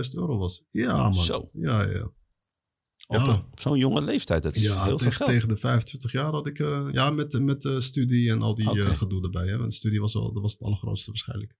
50.000 0.07 0.11
euro 0.15 0.39
was. 0.39 0.65
Ja, 0.71 1.03
man. 1.03 1.15
Zo. 1.15 1.51
Ja, 1.53 1.83
ja. 1.83 2.13
Op, 3.07 3.17
ja. 3.17 3.47
op 3.53 3.61
zo'n 3.61 3.79
jonge 3.79 4.03
leeftijd, 4.03 4.43
dat 4.43 4.57
is 4.57 4.63
ja, 4.63 4.85
heel 4.85 4.97
tegen, 4.97 5.13
veel 5.13 5.27
tegen 5.27 5.49
de 5.49 5.57
25 5.57 6.13
jaar 6.13 6.31
had 6.31 6.47
ik... 6.47 6.59
ja, 6.93 7.11
met, 7.11 7.41
met 7.41 7.75
studie 7.79 8.31
en 8.31 8.43
al 8.43 8.55
die 8.55 8.71
okay. 8.71 8.95
gedoe 8.95 9.23
erbij. 9.23 9.47
Hè. 9.47 9.57
Want 9.57 9.71
de 9.71 9.77
studie 9.77 10.01
was, 10.01 10.13
wel, 10.13 10.33
dat 10.33 10.43
was 10.43 10.53
het 10.53 10.63
allergrootste 10.63 11.11
waarschijnlijk. 11.11 11.57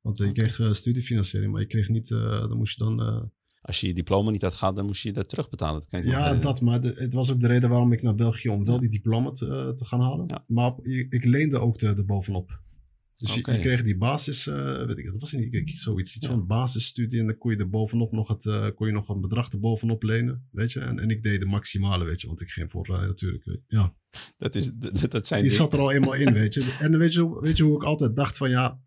Want 0.00 0.18
je 0.18 0.32
kreeg 0.32 0.76
studiefinanciering, 0.76 1.52
maar 1.52 1.60
je 1.60 1.66
kreeg 1.66 1.88
niet, 1.88 2.08
dan 2.08 2.56
moest 2.56 2.78
je 2.78 2.84
dan... 2.84 3.30
Als 3.60 3.80
je 3.80 3.86
je 3.86 3.94
diploma 3.94 4.30
niet 4.30 4.42
had 4.42 4.54
gehad, 4.54 4.76
dan 4.76 4.86
moest 4.86 5.02
je 5.02 5.12
dat 5.12 5.28
terugbetalen. 5.28 5.80
Dat 5.80 5.88
kan 5.88 6.00
je 6.00 6.06
ja, 6.06 6.34
dat, 6.34 6.60
maar 6.60 6.80
de, 6.80 6.92
het 6.94 7.12
was 7.12 7.32
ook 7.32 7.40
de 7.40 7.46
reden 7.46 7.68
waarom 7.68 7.92
ik 7.92 8.02
naar 8.02 8.14
België 8.14 8.48
om 8.48 8.64
wel 8.64 8.80
die 8.80 8.88
diploma 8.88 9.30
te, 9.30 9.72
te 9.74 9.84
gaan 9.84 10.00
halen. 10.00 10.42
Maar 10.46 10.72
ik, 10.82 11.12
ik 11.12 11.24
leende 11.24 11.58
ook 11.58 11.78
de, 11.78 11.92
de 11.92 12.04
bovenop. 12.04 12.62
Dus 13.26 13.38
okay. 13.38 13.54
je, 13.54 13.60
je, 13.60 13.66
kreeg 13.66 13.82
die 13.82 13.96
basis, 13.96 14.44
weet 14.44 14.98
ik, 14.98 15.04
dat 15.04 15.20
was 15.20 15.32
niet 15.32 15.78
zoiets, 15.78 16.14
iets 16.16 16.26
ja. 16.26 16.32
van 16.32 16.46
basisstudie 16.46 17.20
en 17.20 17.26
dan 17.26 17.38
kon 17.38 17.50
je 17.50 17.56
er 17.56 17.70
bovenop 17.70 18.12
nog 18.12 18.28
het, 18.28 18.74
kon 18.74 18.86
je 18.86 18.92
nog 18.92 19.08
een 19.08 19.20
bedrag 19.20 19.52
er 19.52 19.60
bovenop 19.60 20.02
lenen, 20.02 20.48
weet 20.50 20.72
je. 20.72 20.80
En, 20.80 20.98
en 20.98 21.10
ik 21.10 21.22
deed 21.22 21.40
de 21.40 21.46
maximale, 21.46 22.04
weet 22.04 22.20
je, 22.20 22.26
want 22.26 22.40
ik 22.40 22.48
ging 22.48 22.70
voor 22.70 22.88
natuurlijk, 22.88 23.60
ja. 23.66 23.94
Dat, 24.36 24.54
is, 24.54 24.70
dat, 24.74 25.10
dat 25.10 25.26
zijn 25.26 25.44
je 25.44 25.50
zat 25.50 25.72
er 25.72 25.78
al 25.78 25.92
eenmaal 25.92 26.14
in, 26.14 26.32
weet 26.42 26.54
je. 26.54 26.76
En 26.80 26.98
weet 26.98 27.12
je, 27.12 27.40
weet 27.40 27.56
je 27.56 27.64
hoe 27.64 27.74
ik 27.74 27.82
altijd 27.82 28.16
dacht 28.16 28.36
van 28.36 28.50
ja, 28.50 28.80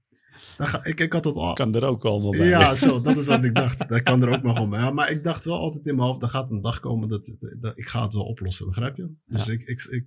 Ga, 0.58 0.86
ik, 0.86 1.00
ik 1.00 1.14
had 1.14 1.24
dat 1.24 1.36
al. 1.36 1.54
Kan 1.54 1.76
er 1.76 1.84
ook 1.84 2.06
allemaal 2.06 2.32
bij. 2.32 2.48
Ja, 2.48 2.76
zo, 2.76 3.02
dat 3.02 3.18
is 3.18 3.28
wat 3.28 3.44
ik 3.44 3.56
dacht. 3.56 3.90
Dat 3.90 4.04
kan 4.04 4.22
er 4.22 4.30
ook 4.30 4.44
nog 4.44 4.60
om. 4.60 4.74
Ja, 4.74 4.92
maar 4.92 5.12
ik 5.12 5.24
dacht 5.24 5.46
wel 5.46 5.60
altijd 5.60 5.88
in 5.88 5.96
mijn 5.96 6.08
hoofd, 6.08 6.24
er 6.24 6.30
gaat 6.30 6.50
een 6.50 6.62
dag 6.62 6.80
komen 6.80 7.08
dat, 7.08 7.36
dat, 7.60 7.78
ik 7.78 7.88
ga 7.88 8.04
het 8.04 8.14
wel 8.14 8.24
oplossen, 8.24 8.66
begrijp 8.66 8.96
je? 8.96 9.12
Dus 9.26 9.46
Ja. 9.46 9.52
ik, 9.52 9.62
ik, 9.62 9.88
ik 9.90 10.06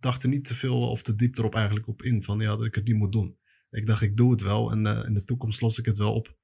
dacht 0.00 0.22
er 0.22 0.28
niet 0.28 0.44
te 0.44 0.54
veel 0.54 0.90
of 0.90 1.02
te 1.02 1.14
diep 1.14 1.38
erop 1.38 1.54
eigenlijk 1.54 1.86
op 1.88 2.02
in, 2.02 2.22
van 2.22 2.38
ja, 2.38 2.56
dat 2.56 2.64
ik 2.64 2.74
het 2.74 2.86
niet 2.86 2.96
moet 2.96 3.12
doen. 3.12 3.37
Ik 3.70 3.86
dacht, 3.86 4.02
ik 4.02 4.16
doe 4.16 4.30
het 4.30 4.42
wel 4.42 4.70
en 4.70 4.86
eh, 4.86 5.06
in 5.06 5.14
de 5.14 5.24
toekomst 5.24 5.60
los 5.60 5.78
ik 5.78 5.86
het 5.86 5.96
wel 5.96 6.14
op. 6.14 6.36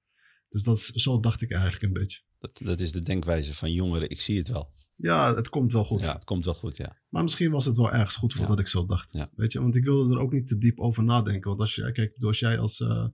Dus 0.49 0.63
dat 0.63 0.77
is, 0.77 0.87
zo 0.87 1.21
dacht 1.21 1.43
ik 1.43 1.51
eigenlijk 1.51 1.83
een 1.83 1.93
beetje. 1.93 2.21
Dat, 2.39 2.61
dat 2.65 2.81
is 2.81 2.93
de 2.93 3.03
denkwijze 3.03 3.55
van 3.55 3.73
jongeren. 3.73 4.11
Ik 4.11 4.21
zie 4.21 4.39
het 4.39 4.49
wel. 4.49 4.73
Ja, 4.97 5.35
het 5.35 5.49
komt 5.49 5.73
wel 5.73 5.85
goed. 5.85 6.03
Ja, 6.03 6.15
het 6.15 6.25
komt 6.25 6.45
wel 6.45 6.55
goed, 6.55 6.77
ja. 6.77 6.99
Maar 7.09 7.23
misschien 7.23 7.51
was 7.51 7.65
het 7.65 7.77
wel 7.77 7.93
ergens 7.93 8.17
goed 8.17 8.33
voordat 8.33 8.57
Ja. 8.57 8.63
ik 8.63 8.69
zo 8.69 8.87
dacht. 8.87 9.13
Ja. 9.13 9.31
Weet 9.35 9.53
je, 9.53 9.61
want 9.61 9.77
ik 9.77 9.85
wilde 9.85 10.15
er 10.15 10.21
ook 10.21 10.33
niet 10.33 10.47
te 10.47 10.59
diep 10.59 10.81
over 10.81 11.05
nadenken. 11.05 11.49
Want 11.49 11.61
als 11.61 11.75
je, 11.75 11.93
kijk, 11.93 12.17
als 12.21 12.39
jij 12.39 12.59
als, 12.59 12.81
eh, 12.81 13.07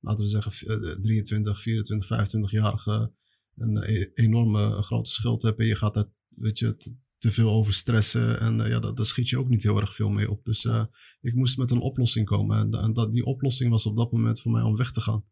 laten 0.00 0.24
we 0.24 0.30
zeggen, 0.30 0.52
eh, 0.52 0.98
23, 1.00 1.60
24, 1.60 2.06
25-jarige 2.06 3.12
een 3.56 3.76
e- 3.76 4.10
enorme 4.14 4.82
grote 4.82 5.10
schuld 5.10 5.42
hebt 5.42 5.58
en 5.58 5.66
je 5.66 5.76
gaat 5.76 5.94
daar, 5.94 6.10
weet 6.28 6.58
je, 6.58 6.76
te, 7.26 7.32
veel 7.32 7.50
over 7.50 7.74
stressen 7.74 8.40
en 8.40 8.60
eh, 8.60 8.70
ja, 8.70 8.80
daar, 8.80 8.94
daar 8.94 9.06
schiet 9.06 9.28
je 9.28 9.38
ook 9.38 9.48
niet 9.48 9.62
heel 9.62 9.80
erg 9.80 9.94
veel 9.94 10.08
mee 10.08 10.30
op. 10.30 10.44
Dus 10.44 10.64
eh, 10.64 10.84
ik 11.20 11.34
moest 11.34 11.58
met 11.58 11.70
een 11.70 11.80
oplossing 11.80 12.26
komen 12.26 12.58
en, 12.58 12.74
en 12.74 12.92
dat, 12.92 13.12
die 13.12 13.24
oplossing 13.24 13.70
was 13.70 13.86
op 13.86 13.96
dat 13.96 14.12
moment 14.12 14.40
voor 14.40 14.52
mij 14.52 14.62
om 14.62 14.76
weg 14.76 14.90
te 14.90 15.00
gaan. 15.00 15.24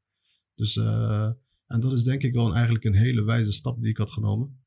Dus, 0.55 0.77
eh, 0.77 1.31
en 1.67 1.81
dat 1.81 1.93
is 1.93 2.03
denk 2.03 2.23
ik 2.23 2.33
wel 2.33 2.55
eigenlijk 2.55 2.85
een 2.85 2.95
hele 2.95 3.23
wijze 3.23 3.53
stap 3.53 3.81
die 3.81 3.91
ik 3.91 3.97
had 3.97 4.11
genomen. 4.11 4.63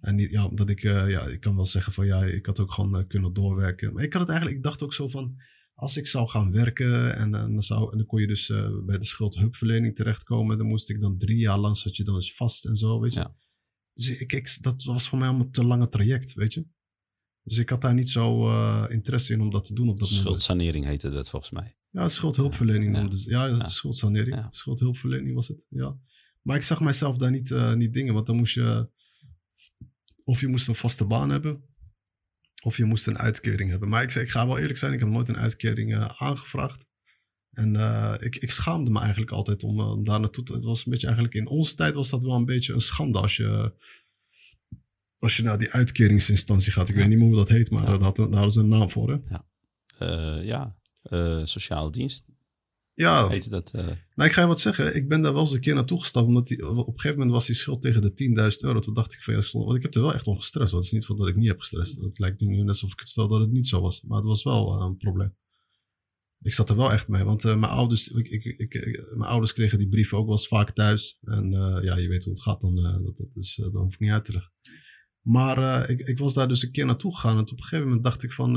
En 0.00 0.14
niet, 0.14 0.30
ja, 0.30 0.46
omdat 0.46 0.68
ik, 0.68 0.82
ja, 0.82 1.26
ik 1.26 1.40
kan 1.40 1.56
wel 1.56 1.66
zeggen 1.66 1.92
van 1.92 2.06
ja, 2.06 2.24
ik 2.24 2.46
had 2.46 2.60
ook 2.60 2.72
gewoon 2.72 3.06
kunnen 3.06 3.32
doorwerken. 3.32 3.92
Maar 3.92 4.02
ik 4.02 4.12
had 4.12 4.22
het 4.22 4.30
eigenlijk, 4.30 4.58
ik 4.58 4.64
dacht 4.64 4.82
ook 4.82 4.94
zo 4.94 5.08
van, 5.08 5.36
als 5.74 5.96
ik 5.96 6.06
zou 6.06 6.28
gaan 6.28 6.52
werken 6.52 7.16
en, 7.16 7.30
dan, 7.30 7.62
zou, 7.62 7.90
en 7.90 7.96
dan 7.96 8.06
kon 8.06 8.20
je 8.20 8.26
dus 8.26 8.52
bij 8.86 8.98
de 8.98 9.04
schuldhulpverlening 9.04 9.94
terechtkomen. 9.94 10.58
Dan 10.58 10.66
moest 10.66 10.90
ik 10.90 11.00
dan 11.00 11.18
drie 11.18 11.38
jaar 11.38 11.58
lang, 11.58 11.76
zat 11.76 11.96
je 11.96 12.04
dan 12.04 12.14
eens 12.14 12.34
vast 12.34 12.64
en 12.64 12.76
zo, 12.76 13.00
weet 13.00 13.14
je. 13.14 13.20
Ja. 13.20 13.34
Dus 14.00 14.18
ik, 14.18 14.32
ik, 14.32 14.56
dat 14.60 14.82
was 14.84 15.08
voor 15.08 15.18
mij 15.18 15.28
allemaal 15.28 15.46
een 15.46 15.52
te 15.52 15.64
lange 15.64 15.88
traject, 15.88 16.34
weet 16.34 16.52
je. 16.54 16.66
Dus 17.42 17.58
ik 17.58 17.68
had 17.68 17.80
daar 17.80 17.94
niet 17.94 18.10
zo 18.10 18.48
eh, 18.48 18.84
interesse 18.88 19.32
in 19.32 19.40
om 19.40 19.50
dat 19.50 19.64
te 19.64 19.74
doen 19.74 19.88
op 19.88 19.98
dat 19.98 20.08
moment. 20.08 20.26
Schuldsanering 20.26 20.84
heette 20.84 21.10
dat 21.10 21.30
volgens 21.30 21.50
mij. 21.50 21.76
Ja, 21.90 22.08
schuldhulpverlening. 22.08 22.96
Ja. 22.96 23.46
Ja, 23.46 23.56
Ja. 23.56 23.68
schuldsanering. 23.68 24.36
Ja. 24.36 24.48
Schuldhulpverlening 24.50 25.34
was 25.34 25.48
het, 25.48 25.66
ja. 25.68 25.96
Maar 26.42 26.56
ik 26.56 26.62
zag 26.62 26.80
mijzelf 26.80 27.16
daar 27.16 27.30
niet, 27.30 27.50
eh, 27.50 27.74
niet 27.74 27.92
dingen, 27.92 28.14
want 28.14 28.26
dan 28.26 28.36
moest 28.36 28.54
je... 28.54 28.90
Of 30.24 30.40
je 30.40 30.48
moest 30.48 30.68
een 30.68 30.74
vaste 30.74 31.04
baan 31.04 31.30
hebben, 31.30 31.64
of 32.62 32.76
je 32.76 32.84
moest 32.84 33.06
een 33.06 33.18
uitkering 33.18 33.70
hebben. 33.70 33.88
Maar 33.88 34.02
ik, 34.02 34.10
zei, 34.10 34.24
ik 34.24 34.30
ga 34.30 34.46
wel 34.46 34.58
eerlijk 34.58 34.78
zijn, 34.78 34.92
ik 34.92 34.98
heb 34.98 35.08
nooit 35.08 35.28
een 35.28 35.36
uitkering 35.36 35.94
eh, 35.94 36.06
aangevraagd. 36.16 36.86
En 37.52 37.76
eh, 37.76 38.14
ik, 38.18 38.36
ik 38.36 38.50
schaamde 38.50 38.90
me 38.90 38.98
eigenlijk 39.00 39.30
altijd 39.30 39.62
om, 39.62 39.80
eh, 39.80 39.90
om 39.90 40.04
daar 40.04 40.20
naartoe 40.20 40.44
te... 40.44 40.52
Het 40.52 40.64
was 40.64 40.84
een 40.84 40.90
beetje 40.92 41.06
eigenlijk... 41.06 41.36
In 41.36 41.46
onze 41.46 41.74
tijd 41.74 41.94
was 41.94 42.10
dat 42.10 42.22
wel 42.22 42.34
een 42.34 42.44
beetje 42.44 42.72
een 42.72 42.80
schande 42.80 43.20
als 43.20 43.36
je... 43.36 43.72
Als 45.18 45.36
je 45.36 45.42
naar 45.42 45.58
die 45.58 45.70
uitkeringsinstantie 45.70 46.72
gaat. 46.72 46.88
Ik 46.88 46.94
weet 46.94 47.08
niet 47.08 47.18
meer 47.18 47.26
hoe 47.26 47.36
dat 47.36 47.48
heet, 47.48 47.70
maar 47.70 47.82
Ja. 47.82 47.90
daar, 47.90 48.02
had, 48.02 48.16
daar 48.16 48.32
hadden 48.32 48.50
ze 48.50 48.60
een 48.60 48.68
naam 48.68 48.90
voor, 48.90 49.10
hè? 49.10 49.38
Eh, 49.98 50.44
ja, 50.44 50.76
sociale 51.44 51.90
dienst 51.90 52.26
Ja, 52.94 53.28
heette 53.28 53.50
dat. 53.50 53.72
Nou, 53.72 54.28
ik 54.28 54.32
ga 54.32 54.40
je 54.40 54.46
wat 54.46 54.60
zeggen. 54.60 54.96
Ik 54.96 55.08
ben 55.08 55.22
daar 55.22 55.32
wel 55.32 55.40
eens 55.40 55.52
een 55.52 55.60
keer 55.60 55.74
naartoe 55.74 55.98
gestapt. 55.98 56.26
Omdat 56.26 56.48
die, 56.48 56.68
op 56.68 56.86
een 56.86 56.92
gegeven 56.92 57.16
moment 57.16 57.30
was 57.30 57.46
die 57.46 57.54
schuld 57.54 57.80
tegen 57.80 58.00
de 58.00 58.50
10.000 58.52 58.56
euro. 58.58 58.78
Toen 58.78 58.94
dacht 58.94 59.12
ik 59.12 59.22
van 59.22 59.34
ja, 59.34 59.42
want 59.52 59.76
ik 59.76 59.82
heb 59.82 59.94
er 59.94 60.00
wel 60.00 60.14
echt 60.14 60.26
om 60.26 60.36
gestrest. 60.36 60.70
Want 60.72 60.84
het 60.84 60.92
is 60.92 60.98
niet 60.98 61.06
van 61.06 61.16
dat 61.16 61.28
ik 61.28 61.36
niet 61.36 61.48
heb 61.48 61.60
gestrest. 61.60 62.00
Het 62.00 62.18
lijkt 62.18 62.40
nu 62.40 62.56
net 62.56 62.68
alsof 62.68 62.92
ik 62.92 63.00
het 63.00 63.10
vertel 63.10 63.28
dat 63.28 63.40
het 63.40 63.50
niet 63.50 63.66
zo 63.66 63.80
was. 63.80 64.02
Maar 64.02 64.16
het 64.16 64.26
was 64.26 64.42
wel 64.42 64.82
een 64.82 64.96
probleem. 64.96 65.34
Ik 66.42 66.52
zat 66.52 66.68
er 66.68 66.76
wel 66.76 66.92
echt 66.92 67.08
mee. 67.08 67.24
Want 67.24 67.44
eh, 67.44 67.56
mijn, 67.56 67.72
ouders, 67.72 68.08
ik, 68.08 68.28
ik, 68.28 68.44
ik, 68.44 68.74
mijn 69.16 69.30
ouders 69.30 69.52
kregen 69.52 69.78
die 69.78 69.88
brieven 69.88 70.18
ook 70.18 70.26
wel 70.26 70.36
eens 70.36 70.48
vaak 70.48 70.70
thuis. 70.70 71.18
En 71.22 71.54
eh, 71.54 71.84
ja, 71.84 71.96
je 71.96 72.08
weet 72.08 72.24
hoe 72.24 72.32
het 72.32 72.42
gaat. 72.42 72.60
Dan, 72.60 72.78
eh, 72.78 73.04
dat, 73.04 73.16
dat, 73.16 73.36
is, 73.36 73.54
dat 73.62 73.72
hoef 73.72 73.92
ik 73.92 74.00
niet 74.00 74.10
uit 74.10 74.24
te 74.24 74.32
leggen. 74.32 74.52
Maar 75.20 75.90
ik, 75.90 76.00
ik 76.00 76.18
was 76.18 76.34
daar 76.34 76.48
dus 76.48 76.62
een 76.62 76.72
keer 76.72 76.86
naartoe 76.86 77.14
gegaan. 77.14 77.36
En 77.36 77.42
op 77.42 77.50
een 77.50 77.62
gegeven 77.62 77.84
moment 77.84 78.04
dacht 78.04 78.22
ik 78.22 78.32
van... 78.32 78.50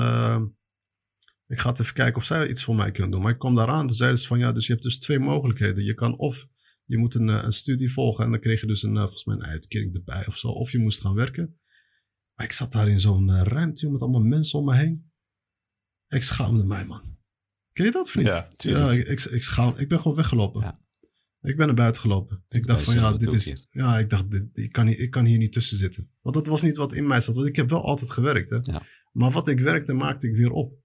ik 1.48 1.60
ga 1.60 1.74
even 1.78 1.94
kijken 1.94 2.16
of 2.16 2.26
zij 2.26 2.50
iets 2.50 2.64
voor 2.64 2.76
mij 2.76 2.92
kunnen 2.92 3.12
doen. 3.12 3.22
Maar 3.22 3.32
ik 3.32 3.40
kwam 3.40 3.56
daaraan. 3.56 3.88
Toen 3.88 3.96
zeiden 3.96 4.20
ze 4.20 4.28
van 4.28 4.40
ja, 4.40 4.52
dus 4.52 4.66
je 4.66 4.72
hebt 4.72 4.84
dus 4.84 5.00
twee 5.00 5.20
mogelijkheden. 5.20 5.84
Je 5.84 5.94
kan 5.94 6.18
of 6.18 6.48
je 6.86 6.98
moet 6.98 7.16
een, 7.16 7.28
een 7.28 7.54
studie 7.54 7.92
volgen 7.92 8.26
en 8.26 8.32
dan 8.32 8.40
kreeg 8.40 8.62
je 8.62 8.68
dus 8.68 8.84
een, 8.84 8.96
volgens 8.96 9.26
mij 9.26 9.36
een 9.36 9.44
uitkering 9.44 9.96
erbij 9.96 10.28
of 10.28 10.38
zo. 10.38 10.48
Of 10.48 10.72
je 10.72 10.80
moest 10.80 11.02
gaan 11.02 11.16
werken. 11.16 11.60
Maar 12.36 12.46
ik 12.46 12.52
zat 12.52 12.72
daar 12.72 12.90
in 12.90 13.00
zo'n 13.00 13.44
ruimte 13.44 13.90
met 13.90 14.02
allemaal 14.02 14.22
mensen 14.22 14.60
om 14.60 14.66
me 14.66 14.76
heen. 14.76 15.12
Ik 16.08 16.24
schaamde 16.24 16.64
mij, 16.64 16.86
man. 16.86 17.14
Ken 17.74 17.86
je 17.86 17.92
dat, 17.92 18.12
vriend? 18.12 18.28
Ja, 18.28 18.50
tuurlijk. 18.56 18.86
Ja, 18.86 18.92
ik, 18.92 19.08
ik, 19.08 19.20
ik, 19.20 19.80
ik 19.80 19.88
ben 19.88 20.00
gewoon 20.00 20.18
weggelopen. 20.18 20.62
Ja. 20.62 20.82
Ik 21.42 21.58
ben 21.58 21.66
naar 21.66 21.76
buiten 21.76 22.02
gelopen. 22.02 22.44
Ik 22.50 22.68
dacht 22.68 22.84
van 22.84 22.94
ja, 22.94 23.14
dit 23.14 23.34
is. 23.34 23.66
Ja, 23.70 23.98
ik 24.00 24.10
dacht, 24.10 24.32
dit, 24.32 24.48
ik, 24.54 24.72
kan 24.72 24.88
hier, 24.88 25.00
ik 25.00 25.12
kan 25.12 25.26
hier 25.26 25.38
niet 25.38 25.52
tussen 25.52 25.78
zitten. 25.78 26.10
Want 26.22 26.36
dat 26.36 26.48
was 26.48 26.62
niet 26.62 26.78
wat 26.78 26.94
in 26.94 27.08
mij 27.08 27.22
zat. 27.22 27.36
Want 27.36 27.48
ik 27.48 27.56
heb 27.56 27.70
wel 27.70 27.84
altijd 27.84 28.12
gewerkt. 28.12 28.50
Hè? 28.50 28.58
Ja. 28.62 28.82
Maar 29.12 29.32
wat 29.32 29.48
ik 29.48 29.60
werkte, 29.60 29.94
maakte 29.94 30.28
ik 30.28 30.36
weer 30.36 30.50
op. 30.50 30.78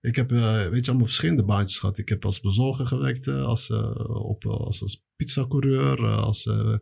Ik 0.00 0.16
heb, 0.16 0.32
eh, 0.32 0.68
weet 0.68 0.84
je, 0.84 0.90
allemaal 0.90 1.06
verschillende 1.06 1.44
baantjes 1.44 1.78
gehad. 1.78 1.98
Ik 1.98 2.08
heb 2.08 2.24
als 2.24 2.40
bezorger 2.40 2.86
gewerkt, 2.86 3.26
eh, 3.26 3.44
als, 3.44 3.70
eh, 3.70 3.94
op, 4.06 4.46
als, 4.46 4.82
als 4.82 5.04
pizzacoureur, 5.16 6.06
als, 6.06 6.46
eh, 6.46 6.76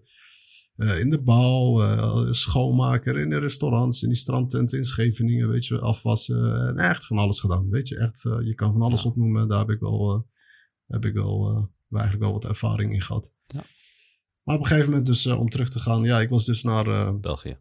eh, 0.80 1.00
in 1.00 1.10
de 1.10 1.20
bouw, 1.22 1.82
eh, 1.82 1.98
als 1.98 2.40
schoonmaker, 2.40 3.18
in 3.18 3.30
de 3.30 3.38
restaurants, 3.38 4.02
in 4.02 4.08
die 4.08 4.18
strandtenten 4.18 4.78
in 4.78 4.84
Scheveningen, 4.84 5.48
weet 5.48 5.66
je, 5.66 5.78
afwassen. 5.80 6.66
En 6.68 6.76
echt 6.76 7.06
van 7.06 7.18
alles 7.18 7.40
gedaan, 7.40 7.70
weet 7.70 7.88
je. 7.88 7.98
Echt, 7.98 8.24
eh, 8.24 8.38
je 8.42 8.54
kan 8.54 8.72
van 8.72 8.82
alles 8.82 9.02
Ja. 9.02 9.08
opnoemen. 9.08 9.48
Daar 9.48 9.58
heb 9.58 9.70
ik 9.70 9.80
wel, 9.80 10.14
eh, 10.14 10.20
heb 10.86 11.04
ik 11.04 11.14
wel, 11.14 11.48
eh, 11.50 11.98
eigenlijk 12.00 12.22
wel 12.24 12.32
wat 12.32 12.44
ervaring 12.44 12.92
in 12.92 13.02
gehad. 13.02 13.32
Ja. 13.46 13.62
Maar 14.42 14.54
op 14.56 14.60
een 14.60 14.66
gegeven 14.66 14.90
moment 14.90 15.06
dus, 15.06 15.26
eh, 15.26 15.38
om 15.40 15.48
terug 15.48 15.68
te 15.70 15.78
gaan. 15.78 16.02
Ja, 16.02 16.20
ik 16.20 16.28
was 16.28 16.44
dus 16.44 16.62
naar 16.62 16.86
eh, 16.86 17.12
België. 17.20 17.58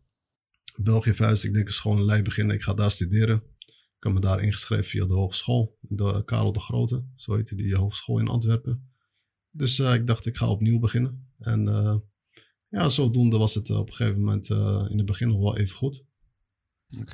België 0.83 1.13
verhuisd. 1.13 1.43
Ik 1.43 1.53
denk, 1.53 1.67
is 1.67 1.79
gewoon 1.79 1.97
een 1.97 2.05
lei 2.05 2.21
beginnen. 2.21 2.55
Ik 2.55 2.61
ga 2.61 2.73
daar 2.73 2.91
studeren. 2.91 3.43
Ik 3.97 4.05
heb 4.05 4.13
me 4.13 4.19
daar 4.19 4.43
ingeschreven 4.43 4.85
via 4.85 5.05
de 5.05 5.13
hogeschool. 5.13 5.77
De 5.81 6.21
Karel 6.25 6.53
de 6.53 6.59
Grote. 6.59 7.05
Zo 7.15 7.35
heette 7.35 7.55
die 7.55 7.75
hogeschool 7.75 8.19
in 8.19 8.27
Antwerpen. 8.27 8.91
Dus 9.51 9.79
eh, 9.79 9.93
ik 9.93 10.07
dacht, 10.07 10.25
ik 10.25 10.38
ga 10.38 10.47
opnieuw 10.47 10.79
beginnen. 10.79 11.33
En 11.38 11.67
eh, 11.67 11.95
ja, 12.69 12.89
zodoende 12.89 13.38
was 13.38 13.53
het 13.53 13.69
eh, 13.69 13.77
op 13.77 13.88
een 13.88 13.95
gegeven 13.95 14.19
moment 14.19 14.49
eh, 14.49 14.85
in 14.89 14.97
het 14.97 15.05
begin 15.05 15.27
nog 15.27 15.39
wel 15.39 15.57
even 15.57 15.75
goed. 15.75 16.07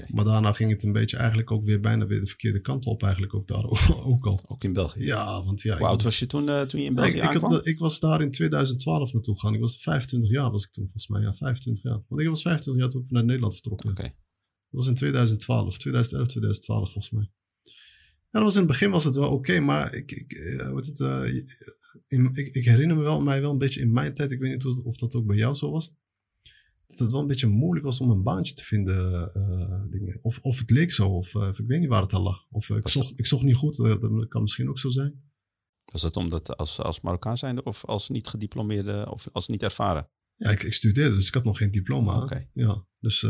Maar 0.08 0.26
daarna 0.26 0.54
ging 0.54 0.72
het 0.72 0.84
een 0.84 0.92
beetje 0.92 1.18
eigenlijk 1.18 1.52
ook 1.52 1.64
weer 1.64 1.80
bijna 1.80 2.06
weer 2.06 2.20
de 2.20 2.28
verkeerde 2.28 2.62
kant 2.62 2.86
op. 2.86 3.04
Eigenlijk 3.04 3.34
ook 3.34 3.48
daar 3.48 3.64
ook 4.06 4.26
al. 4.32 4.40
Ook 4.48 4.64
in 4.64 4.74
België. 4.74 5.04
Ja, 5.04 5.44
want 5.44 5.62
ja... 5.62 5.78
Hoe 5.78 5.88
oud 5.88 6.02
was 6.02 6.20
je 6.20 6.26
toen, 6.26 6.50
eh, 6.50 6.62
toen 6.62 6.80
je 6.80 6.86
in 6.86 6.92
ik, 6.92 6.98
België 6.98 7.18
ik, 7.18 7.42
had 7.42 7.68
ik 7.68 7.80
was 7.80 8.00
daar 8.00 8.22
in 8.22 8.32
2012 8.32 9.14
naartoe 9.14 9.36
gegaan. 9.40 9.54
Ik 9.54 9.60
was 9.60 9.78
25 9.82 10.30
jaar 10.30 10.52
was 10.52 10.64
ik 10.64 10.72
toen 10.72 10.84
volgens 10.84 11.08
mij. 11.08 11.22
Ja, 11.22 11.34
25 11.34 11.84
jaar. 11.84 12.04
Want 12.08 12.22
ik 12.22 12.28
was 12.28 12.42
25 12.42 12.84
jaar 12.84 12.92
toen 12.92 13.02
ik 13.02 13.08
vanuit 13.08 13.26
Nederland 13.26 13.54
vertrokken. 13.54 13.90
Oké. 13.90 14.02
Dat 14.02 14.14
was 14.70 14.88
in 14.88 14.96
2012, 14.96 15.78
2011, 15.78 16.28
2012 16.28 16.92
volgens 16.92 17.14
mij. 17.14 17.32
Dat 18.36 18.44
was 18.44 18.54
in 18.54 18.60
het 18.62 18.70
begin 18.70 18.90
was 18.90 19.04
het 19.04 19.16
wel 19.16 19.32
oké, 19.32 19.60
maar 19.60 19.94
ik, 19.94 20.12
ik, 20.12 20.32
eh, 20.32 20.76
het, 20.76 21.00
eh, 21.00 21.34
in, 22.06 22.30
ik, 22.34 22.56
ik 22.56 22.66
herinner 22.66 22.98
me 22.98 23.04
wel, 23.04 23.22
mij 23.22 23.42
wel 23.42 23.52
een 23.52 23.58
beetje 23.58 23.82
in 23.82 23.92
mijn 23.92 24.14
tijd, 24.14 24.32
ik 24.32 24.40
weet 24.40 24.52
niet 24.52 24.86
of 24.86 24.96
dat 24.96 25.16
ook 25.16 25.26
bij 25.26 25.36
jou 25.36 25.56
zo 25.56 25.72
was, 25.72 25.94
dat 26.86 27.00
het 27.00 27.12
wel 27.12 27.22
een 27.22 27.28
beetje 27.28 27.48
moeilijk 27.48 27.86
was 27.86 28.00
om 28.00 28.10
een 28.10 28.24
baantje 28.24 28.54
te 28.54 28.64
vinden. 28.64 29.34
eh, 29.34 29.84
dingen. 29.90 30.20
Of, 30.22 30.40
of 30.42 30.60
het 30.60 30.70
leek 30.70 30.92
zo, 30.92 31.08
of, 31.08 31.34
ik 31.36 31.68
weet 31.68 31.80
niet 31.80 31.90
waar 31.90 32.02
het 32.02 32.14
al 32.14 32.22
lag. 32.22 32.46
Of 32.50 32.70
ik, 32.70 32.90
zocht, 32.90 33.20
ik 33.20 33.26
zocht 33.26 33.44
niet 33.44 33.56
goed, 33.56 33.76
dat 33.76 34.28
kan 34.28 34.42
misschien 34.42 34.70
ook 34.70 34.80
zo 34.80 34.90
zijn. 34.90 35.24
Was 35.86 36.02
dat 36.02 36.18
omdat 36.18 36.58
als, 36.58 36.80
als 36.80 37.02
Marokkaan 37.02 37.38
zijnde 37.38 37.64
of 37.64 37.86
als 37.86 38.10
niet 38.10 38.28
gediplomeerde 38.28 39.08
of 39.10 39.30
als 39.32 39.48
niet 39.48 39.64
ervaren? 39.64 40.10
Ja, 40.36 40.50
ik, 40.50 40.64
ik 40.64 40.74
studeerde, 40.74 41.16
dus 41.16 41.28
ik 41.28 41.34
had 41.34 41.44
nog 41.44 41.58
geen 41.58 41.72
diploma. 41.72 42.24
Oké. 42.24 42.48
Ja, 42.54 42.86
dus... 43.00 43.26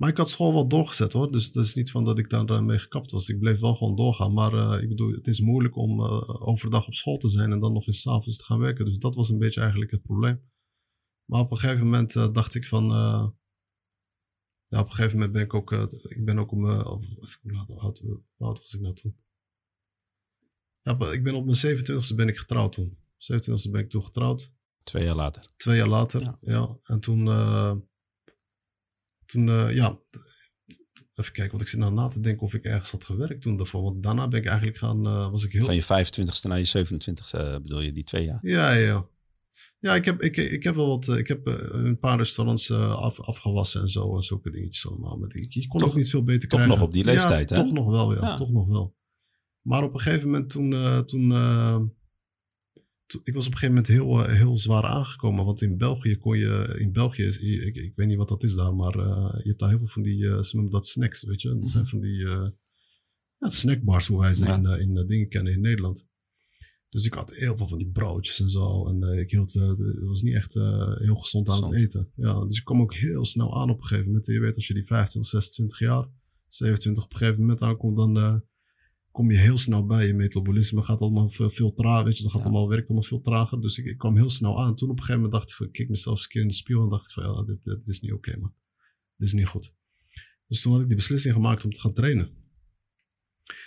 eh, 0.00 0.06
maar 0.06 0.08
ik 0.08 0.16
had 0.16 0.28
school 0.28 0.52
wel 0.52 0.68
doorgezet 0.68 1.12
hoor. 1.12 1.32
Dus 1.32 1.44
het 1.46 1.56
is 1.56 1.74
niet 1.74 1.90
van 1.90 2.04
dat 2.04 2.18
ik 2.18 2.28
daarmee 2.30 2.78
gekapt 2.78 3.10
was. 3.10 3.28
Ik 3.28 3.38
bleef 3.38 3.60
wel 3.60 3.74
gewoon 3.74 3.96
doorgaan. 3.96 4.32
Maar 4.32 4.52
eh, 4.52 4.82
ik 4.82 4.88
bedoel, 4.88 5.12
het 5.12 5.26
is 5.26 5.40
moeilijk 5.40 5.76
om 5.76 6.00
eh, 6.00 6.48
overdag 6.48 6.86
op 6.86 6.94
school 6.94 7.16
te 7.16 7.28
zijn 7.28 7.52
en 7.52 7.60
dan 7.60 7.72
nog 7.72 7.86
eens 7.86 8.00
's 8.00 8.06
avonds 8.06 8.38
te 8.38 8.44
gaan 8.44 8.58
werken. 8.58 8.84
Dus 8.84 8.98
dat 8.98 9.14
was 9.14 9.28
een 9.28 9.38
beetje 9.38 9.60
eigenlijk 9.60 9.90
het 9.90 10.02
probleem. 10.02 10.50
Maar 11.24 11.40
op 11.40 11.50
een 11.50 11.56
gegeven 11.56 11.84
moment 11.84 12.16
eh, 12.16 12.32
dacht 12.32 12.54
ik 12.54 12.66
van. 12.66 12.90
eh, 12.90 13.28
ja, 14.66 14.78
op 14.80 14.86
een 14.86 14.92
gegeven 14.92 15.12
moment 15.14 15.32
ben 15.32 15.42
ik 15.42 15.54
ook. 15.54 15.72
eh, 15.72 15.84
ik 16.02 16.24
ben 16.24 16.38
ook 16.38 16.52
om. 16.52 16.68
eh, 16.68 16.82
hoe 16.82 17.80
oud, 17.80 18.58
was 18.58 18.74
ik 18.74 18.80
nou 18.80 18.94
toen? 18.94 19.16
Ja, 20.80 20.98
ik 21.12 21.22
ben 21.22 21.34
op 21.34 21.44
mijn 21.44 21.56
27e 21.56 22.14
ben 22.14 22.28
ik 22.28 22.38
getrouwd 22.38 22.72
toen. 22.72 22.98
27e 23.16 23.70
ben 23.70 23.80
ik 23.80 23.90
toen 23.90 24.02
getrouwd. 24.04 24.52
Twee 24.82 25.04
jaar 25.04 25.14
later. 25.16 25.50
Twee 25.56 25.76
jaar 25.76 25.88
later, 25.88 26.20
Ja. 26.22 26.38
ja. 26.40 26.76
En 26.82 27.00
toen, 27.00 27.28
eh, 27.28 27.74
toen 29.30 29.48
eh, 29.48 29.74
ja, 29.74 29.98
even 31.16 31.32
kijken, 31.32 31.50
want 31.50 31.62
ik 31.62 31.68
zit 31.68 31.78
nou 31.78 31.92
na 31.92 32.08
te 32.08 32.20
denken 32.20 32.42
of 32.42 32.54
ik 32.54 32.64
ergens 32.64 32.90
had 32.90 33.04
gewerkt 33.04 33.42
toen 33.42 33.56
daarvoor. 33.56 33.82
Want 33.82 34.02
daarna 34.02 34.28
ben 34.28 34.40
ik 34.40 34.46
eigenlijk 34.46 34.76
gaan, 34.78 35.06
eh, 35.06 35.30
was 35.30 35.44
ik 35.44 35.52
heel... 35.52 35.64
Van 35.64 35.74
je 35.74 35.82
25ste 35.82 36.48
naar 36.48 36.58
je 36.58 36.84
27ste 36.86 37.38
eh, 37.38 37.52
bedoel 37.52 37.80
je, 37.80 37.92
die 37.92 38.04
twee 38.04 38.24
jaar? 38.24 38.38
Ja, 38.42 38.72
ja, 38.72 38.86
ja. 38.86 39.08
Ja, 39.78 39.94
ik 39.94 40.04
heb, 40.04 40.22
ik, 40.22 40.36
ik 40.36 40.62
heb 40.62 40.74
wel 40.74 40.88
wat, 40.88 41.08
ik 41.08 41.28
heb 41.28 41.46
een 41.46 41.98
paar 41.98 42.16
restaurants 42.18 42.70
eh, 42.70 42.94
af, 42.94 43.20
afgewassen 43.20 43.80
en 43.80 43.88
zo 43.88 44.16
en 44.16 44.22
zulke 44.22 44.50
dingetjes 44.50 44.88
allemaal. 44.88 45.16
Maar 45.18 45.34
ik, 45.34 45.52
je 45.52 45.66
kon 45.66 45.80
Toch- 45.80 45.88
ook 45.88 45.94
niet 45.96 46.10
veel 46.10 46.22
beter 46.22 46.48
toch 46.48 46.58
krijgen. 46.58 46.68
nog 46.78 46.86
op 46.86 46.92
die 46.92 47.04
leeftijd, 47.04 47.50
ja, 47.50 47.56
hè? 47.56 47.62
toch 47.62 47.72
nog 47.72 47.86
wel, 47.86 48.14
ja, 48.14 48.20
Ja. 48.20 48.36
toch 48.36 48.50
nog 48.50 48.66
wel. 48.66 48.96
Maar 49.62 49.82
op 49.82 49.94
een 49.94 50.00
gegeven 50.00 50.30
moment 50.30 50.50
toen, 50.50 50.72
eh, 50.72 50.98
toen, 50.98 51.32
eh, 51.32 51.74
toen- 51.76 51.98
ik 53.22 53.34
was 53.34 53.46
op 53.46 53.52
een 53.52 53.58
gegeven 53.58 53.68
moment 53.74 53.86
heel, 53.86 54.24
eh, 54.24 54.36
heel 54.36 54.56
zwaar 54.56 54.82
aangekomen. 54.84 55.44
Want 55.44 55.62
in 55.62 55.76
België 55.76 56.16
kon 56.16 56.38
je, 56.38 56.76
in 56.78 56.92
België 56.92 57.22
is, 57.22 57.38
ik, 57.38 57.74
ik 57.74 57.92
weet 57.96 58.06
niet 58.06 58.16
wat 58.16 58.28
dat 58.28 58.42
is 58.42 58.54
daar, 58.54 58.74
maar 58.74 58.94
eh, 58.94 59.40
je 59.42 59.48
hebt 59.48 59.58
daar 59.58 59.68
heel 59.68 59.78
veel 59.78 59.86
van 59.86 60.02
die, 60.02 60.28
eh, 60.28 60.42
ze 60.42 60.54
noemen 60.56 60.72
dat 60.72 60.86
snacks, 60.86 61.22
weet 61.22 61.42
je. 61.42 61.48
Dat 61.58 61.68
zijn 61.68 61.86
van 61.86 62.00
die 62.00 62.16
ja, 63.38 63.48
snackbars, 63.48 64.06
hoe 64.06 64.20
wij 64.20 64.34
ze 64.34 64.44
Ja. 64.44 64.54
in, 64.76 64.96
in 64.96 65.06
dingen 65.06 65.28
kennen 65.28 65.52
in 65.52 65.60
Nederland. 65.60 66.08
Dus 66.88 67.04
ik 67.04 67.14
had 67.14 67.34
heel 67.34 67.56
veel 67.56 67.68
van 67.68 67.78
die 67.78 67.90
broodjes 67.90 68.40
en 68.40 68.50
zo. 68.50 68.86
En 68.88 69.18
ik 69.18 69.30
hield, 69.30 69.52
het 69.52 70.02
was 70.02 70.22
niet 70.22 70.34
echt 70.34 70.54
heel 70.98 71.14
gezond 71.14 71.48
aan 71.48 71.62
het 71.62 71.74
eten. 71.74 72.12
Ja, 72.14 72.44
dus 72.44 72.58
ik 72.58 72.64
kwam 72.64 72.80
ook 72.80 72.94
heel 72.94 73.24
snel 73.24 73.60
aan 73.60 73.70
op 73.70 73.76
een 73.76 73.82
gegeven 73.82 74.06
moment. 74.06 74.26
Je 74.26 74.40
weet, 74.40 74.54
als 74.54 74.66
je 74.66 74.74
die 74.74 74.86
25, 74.86 75.30
26 75.30 75.78
jaar, 75.78 76.08
27 76.46 77.04
op 77.04 77.12
een 77.12 77.18
gegeven 77.18 77.40
moment 77.40 77.62
aankomt, 77.62 77.96
dan 77.96 78.42
kom 79.10 79.30
je 79.30 79.38
heel 79.38 79.58
snel 79.58 79.86
bij. 79.86 80.06
Je 80.06 80.14
metabolisme 80.14 80.82
gaat 80.82 81.00
allemaal 81.00 81.28
veel, 81.28 81.72
trager, 81.72 82.04
weet 82.04 82.16
je. 82.16 82.22
Dan 82.22 82.32
gaat 82.32 82.40
Ja. 82.40 82.46
allemaal, 82.48 82.68
werkt 82.68 82.88
allemaal 82.88 83.08
veel 83.08 83.20
trager. 83.20 83.60
Dus 83.60 83.78
ik, 83.78 83.84
ik 83.84 83.98
kwam 83.98 84.16
heel 84.16 84.30
snel 84.30 84.60
aan. 84.60 84.76
Toen 84.76 84.88
op 84.90 84.98
een 84.98 85.04
gegeven 85.04 85.22
moment 85.22 85.32
dacht 85.32 85.50
ik, 85.60 85.66
ik 85.66 85.72
keek 85.72 85.88
mezelf 85.88 86.14
eens 86.16 86.24
een 86.24 86.30
keer 86.30 86.42
in 86.42 86.48
de 86.48 86.54
spiegel 86.54 86.84
en 86.84 86.90
dacht 86.90 87.04
ik 87.04 87.10
van, 87.12 87.22
ja, 87.22 87.42
dit, 87.42 87.62
dit 87.62 87.86
is 87.86 88.00
niet 88.00 88.12
oké, 88.12 88.36
man. 88.38 88.54
Dit 89.16 89.28
is 89.28 89.34
niet 89.34 89.46
goed. 89.46 89.72
Dus 90.46 90.60
toen 90.60 90.72
had 90.72 90.80
ik 90.80 90.86
die 90.86 90.96
beslissing 90.96 91.34
gemaakt 91.34 91.64
om 91.64 91.70
te 91.70 91.80
gaan 91.80 91.92
trainen. 91.92 92.38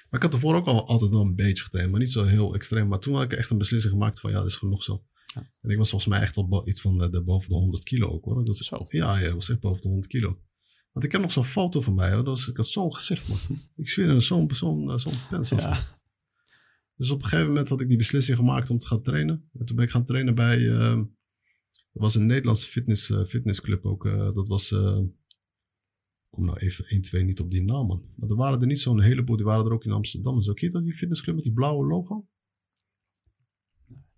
Maar 0.09 0.19
ik 0.19 0.21
had 0.21 0.33
ervoor 0.33 0.55
ook 0.55 0.65
al 0.65 0.87
altijd 0.87 1.11
wel 1.11 1.21
een 1.21 1.35
beetje 1.35 1.63
getraind, 1.63 1.91
maar 1.91 1.99
niet 1.99 2.11
zo 2.11 2.23
heel 2.23 2.53
extreem. 2.53 2.87
Maar 2.87 2.99
toen 2.99 3.13
had 3.13 3.23
ik 3.23 3.33
echt 3.33 3.49
een 3.49 3.57
beslissing 3.57 3.93
gemaakt 3.93 4.19
van 4.19 4.31
ja, 4.31 4.37
dat 4.37 4.45
is 4.45 4.55
genoeg 4.55 4.83
zo. 4.83 5.03
Ja. 5.33 5.49
En 5.61 5.69
ik 5.69 5.77
was 5.77 5.89
volgens 5.89 6.11
mij 6.11 6.21
echt 6.21 6.37
al 6.37 6.67
iets 6.67 6.81
van 6.81 7.03
eh, 7.03 7.09
de, 7.09 7.23
boven 7.23 7.49
de 7.49 7.55
100 7.55 7.83
kilo 7.83 8.07
ook 8.07 8.25
hoor. 8.25 8.45
Dat 8.45 8.59
is, 8.59 8.67
Zo. 8.67 8.85
ja, 8.87 9.19
ja, 9.19 9.27
ik 9.27 9.33
was 9.33 9.49
echt 9.49 9.59
boven 9.59 9.81
de 9.81 9.87
100 9.87 10.07
kilo. 10.11 10.39
Want 10.93 11.05
ik 11.05 11.11
heb 11.11 11.21
nog 11.21 11.31
zo'n 11.31 11.45
foto 11.45 11.81
van 11.81 11.93
mij 11.93 12.13
hoor. 12.13 12.23
Dat 12.23 12.47
ik 12.49 12.57
had 12.57 12.67
zo'n 12.67 12.93
gezicht 12.93 13.27
man. 13.27 13.37
ik 13.75 13.89
zweer 13.89 14.09
in 14.09 14.21
zo'n 14.21 14.55
zo'n 14.55 14.91
eh, 14.91 14.97
zo'n 14.97 15.13
pens. 15.29 15.49
Ja. 15.49 15.79
Dus 16.95 17.09
op 17.09 17.21
een 17.21 17.27
gegeven 17.27 17.47
moment 17.47 17.69
had 17.69 17.81
ik 17.81 17.87
die 17.87 17.97
beslissing 17.97 18.37
gemaakt 18.37 18.69
om 18.69 18.77
te 18.77 18.87
gaan 18.87 19.01
trainen. 19.01 19.49
En 19.53 19.65
toen 19.65 19.75
ben 19.75 19.85
ik 19.85 19.91
gaan 19.91 20.05
trainen 20.05 20.35
bij. 20.35 20.69
ehm 20.69 21.03
er 21.93 22.01
was 22.01 22.15
een 22.15 22.25
Nederlandse 22.25 22.67
fitness, 22.67 23.09
eh, 23.09 23.23
fitnessclub 23.25 23.85
ook. 23.85 24.05
eh, 24.05 24.33
dat 24.33 24.47
was. 24.47 24.75
kom 26.29 26.45
nou 26.45 26.57
even 26.57 26.85
1, 26.85 27.01
2 27.01 27.23
niet 27.23 27.39
op 27.39 27.51
die 27.51 27.63
naam, 27.63 27.87
man. 27.87 28.13
Maar 28.15 28.29
er 28.29 28.35
waren 28.35 28.61
er 28.61 28.67
niet 28.67 28.79
zo'n 28.79 29.01
heleboel. 29.01 29.35
Die 29.35 29.45
waren 29.45 29.65
er 29.65 29.71
ook 29.71 29.85
in 29.85 29.91
Amsterdam. 29.91 30.41
Zo 30.41 30.51
je 30.55 30.69
dat, 30.69 30.83
die 30.83 30.93
fitnessclub 30.93 31.35
met 31.35 31.43
die 31.43 31.53
blauwe 31.53 31.87
logo? 31.87 32.27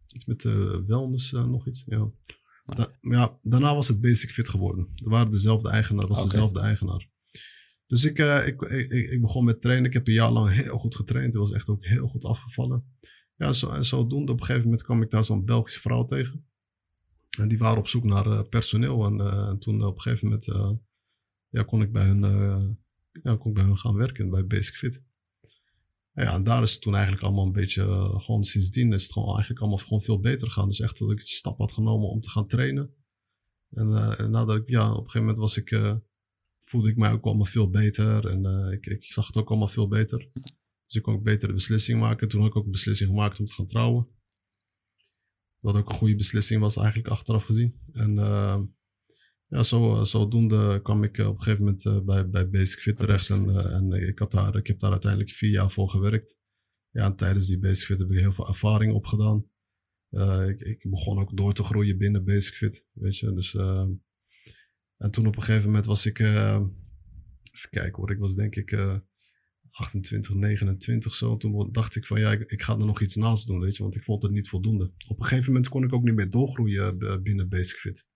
Iets 0.08 0.26
met 0.26 0.44
wellness, 0.88 1.32
nog 1.32 1.68
iets. 1.68 1.84
Ja. 1.86 2.12
Da- 2.66 2.98
ja, 3.02 3.40
daarna 3.42 3.76
was 3.76 3.88
het 3.88 4.02
Basic 4.02 4.30
Fit 4.32 4.50
geworden. 4.50 4.88
Er 4.96 5.10
waren 5.10 5.30
dezelfde 5.32 5.70
eigenaar, 5.70 6.08
was 6.08 6.24
dezelfde 6.24 6.60
eigenaar. 6.60 7.10
Dus 7.88 8.06
ik, 8.06 8.20
eh, 8.20 8.48
ik, 8.48 8.62
ik, 8.62 8.92
ik 8.92 9.22
begon 9.22 9.46
met 9.46 9.62
trainen. 9.62 9.86
Ik 9.86 9.94
heb 9.94 10.08
een 10.08 10.14
jaar 10.14 10.32
lang 10.32 10.54
heel 10.54 10.78
goed 10.78 10.96
getraind. 10.96 11.34
Het 11.34 11.42
was 11.42 11.52
echt 11.52 11.70
ook 11.70 11.86
heel 11.86 12.08
goed 12.08 12.24
afgevallen. 12.26 12.84
Ja, 13.36 13.54
zo, 13.54 13.70
en 13.70 13.86
zodoende. 13.86 14.32
Op 14.32 14.40
een 14.40 14.46
gegeven 14.46 14.64
moment 14.68 14.84
kwam 14.84 15.02
ik 15.02 15.10
daar 15.10 15.24
zo'n 15.24 15.46
Belgische 15.46 15.80
vrouw 15.80 16.06
tegen. 16.06 16.46
En 17.40 17.48
die 17.48 17.58
waren 17.58 17.78
op 17.78 17.88
zoek 17.88 18.04
naar 18.04 18.26
eh, 18.26 18.50
personeel. 18.50 19.06
En, 19.06 19.20
eh, 19.20 19.48
en 19.48 19.60
toen 19.60 19.84
op 19.84 19.96
een 19.96 20.02
gegeven 20.02 20.28
moment 20.28 20.46
ja, 21.50 21.64
kon, 21.64 21.82
ik 21.82 21.92
bij 21.92 22.06
hun, 22.06 22.20
ja, 23.24 23.36
kon 23.36 23.48
ik 23.48 23.54
bij 23.54 23.64
hun 23.64 23.78
gaan 23.78 23.96
werken, 23.96 24.30
bij 24.30 24.48
Basic 24.48 24.76
Fit. 24.76 25.02
Ja, 26.16 26.34
en 26.34 26.44
daar 26.44 26.62
is 26.62 26.72
het 26.72 26.82
toen 26.82 26.94
eigenlijk 26.94 27.24
allemaal 27.24 27.46
een 27.46 27.52
beetje, 27.52 27.82
eh, 27.82 28.20
gewoon 28.20 28.44
sindsdien 28.44 28.94
is 28.94 29.04
het 29.04 29.12
gewoon 29.12 29.30
eigenlijk 29.30 29.60
allemaal 29.60 29.78
gewoon 29.78 30.02
veel 30.02 30.20
beter 30.20 30.48
gegaan. 30.48 30.68
Dus 30.68 30.80
echt 30.80 31.00
dat 31.00 31.12
ik 31.12 31.18
de 31.18 31.26
stap 31.26 31.58
had 31.58 31.72
genomen 31.72 32.10
om 32.10 32.22
te 32.22 32.30
gaan 32.30 32.48
trainen. 32.48 32.94
En, 33.70 33.96
eh, 33.96 34.20
en 34.20 34.32
nadat 34.32 34.56
ik, 34.56 34.70
ja, 34.70 34.84
op 34.90 34.92
een 34.92 34.98
gegeven 34.98 35.20
moment 35.20 35.38
was 35.38 35.58
ik, 35.58 35.72
eh, 35.72 35.96
voelde 36.62 36.90
ik 36.90 36.98
mij 36.98 37.12
ook 37.12 37.26
allemaal 37.26 37.46
veel 37.46 37.70
beter. 37.70 38.28
En 38.28 38.72
ik, 38.72 38.86
ik 38.86 39.04
zag 39.04 39.28
het 39.28 39.38
ook 39.38 39.50
allemaal 39.50 39.68
veel 39.68 39.88
beter. 39.88 40.30
Dus 40.86 40.96
ik 40.96 41.02
kon 41.02 41.14
ook 41.14 41.24
betere 41.24 41.54
beslissingen 41.54 42.02
maken. 42.02 42.28
Toen 42.28 42.42
had 42.42 42.50
ik 42.50 42.56
ook 42.56 42.66
een 42.66 42.72
beslissing 42.72 43.10
gemaakt 43.10 43.40
om 43.40 43.46
te 43.46 43.54
gaan 43.54 43.66
trouwen. 43.66 44.08
Wat 45.60 45.76
ook 45.76 45.90
een 45.90 45.96
goede 45.96 46.16
beslissing 46.16 46.62
was 46.62 46.78
eigenlijk 46.78 47.08
achteraf 47.08 47.44
gezien. 47.44 47.80
En 47.92 48.16
ja, 49.48 49.64
zo, 49.64 49.96
eh, 49.96 50.04
zodoende 50.04 50.82
kwam 50.82 51.04
ik 51.04 51.18
eh, 51.18 51.28
op 51.28 51.34
een 51.34 51.42
gegeven 51.42 51.64
moment 51.64 51.86
eh, 51.86 52.02
bij, 52.02 52.30
bij 52.30 52.50
Basic 52.50 52.80
Fit 52.80 52.98
terecht. 52.98 53.30
En, 53.30 53.50
en 53.50 53.92
ik, 53.92 54.20
had 54.20 54.32
daar, 54.32 54.56
ik 54.56 54.68
heb 54.68 54.80
daar 54.80 54.92
uiteindelijk 54.92 55.32
vier 55.32 55.52
jaar 55.52 55.72
voor 55.72 55.90
gewerkt. 55.90 56.38
Ja, 56.92 57.06
en 57.06 57.16
tijdens 57.16 57.48
die 57.48 57.60
Basic 57.60 57.86
Fit 57.86 58.00
heb 58.00 58.12
ik 58.12 58.20
heel 58.20 58.32
veel 58.32 58.48
ervaring 58.48 58.94
opgedaan. 58.94 59.46
Eh, 60.16 60.48
ik, 60.48 60.60
ik 60.60 60.86
begon 60.90 61.20
ook 61.20 61.38
door 61.38 61.54
te 61.54 61.64
groeien 61.64 61.98
binnen 61.98 62.24
Basic 62.24 62.54
Fit, 62.54 62.86
weet 62.94 63.18
je. 63.18 63.34
Dus, 63.34 63.56
eh, 63.56 63.88
en 64.98 65.12
toen 65.12 65.28
op 65.28 65.36
een 65.36 65.44
gegeven 65.44 65.66
moment 65.66 65.86
was 65.86 66.06
ik, 66.06 66.20
eh, 66.20 66.62
even 67.52 67.70
kijken 67.70 67.96
hoor, 67.96 68.12
ik 68.12 68.20
was 68.20 68.36
denk 68.36 68.56
ik 68.56 68.72
eh 68.72 68.98
28, 69.72 70.34
29 70.34 71.16
zo. 71.16 71.38
Toen 71.38 71.72
dacht 71.72 71.96
ik 71.96 72.06
van 72.06 72.20
ja, 72.20 72.32
ik, 72.32 72.52
ik 72.52 72.62
ga 72.62 72.74
er 72.74 72.86
nog 72.86 73.02
iets 73.02 73.16
naast 73.16 73.48
doen, 73.48 73.60
weet 73.60 73.76
je, 73.76 73.84
want 73.84 73.96
ik 73.96 74.04
vond 74.04 74.22
het 74.22 74.32
niet 74.32 74.50
voldoende. 74.50 74.92
Op 75.08 75.20
een 75.20 75.26
gegeven 75.26 75.52
moment 75.54 75.70
kon 75.70 75.84
ik 75.84 75.94
ook 75.94 76.04
niet 76.04 76.16
meer 76.16 76.30
doorgroeien 76.30 76.98
binnen 77.24 77.50
Basic 77.50 77.78
Fit. 77.78 78.08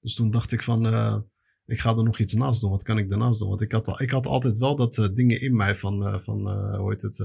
Dus 0.00 0.14
toen 0.14 0.30
dacht 0.30 0.52
ik 0.52 0.62
van, 0.62 0.86
eh, 0.86 1.16
ik 1.64 1.80
ga 1.80 1.96
er 1.96 2.04
nog 2.04 2.18
iets 2.18 2.34
naast 2.34 2.60
doen. 2.60 2.70
Wat 2.70 2.82
kan 2.82 2.98
ik 2.98 3.08
daarnaast 3.08 3.38
doen? 3.38 3.48
Want 3.48 3.60
ik 3.60 3.72
had, 3.72 3.88
al- 3.88 4.02
ik 4.02 4.10
had 4.10 4.26
altijd 4.26 4.58
wel 4.58 4.76
dat 4.76 4.98
eh, 4.98 5.08
dingen 5.12 5.40
in 5.40 5.56
mij 5.56 5.74
van, 5.74 6.06
eh, 6.06 6.18
van 6.18 6.50
hoe 6.76 6.90
heet 6.90 7.02
het, 7.02 7.16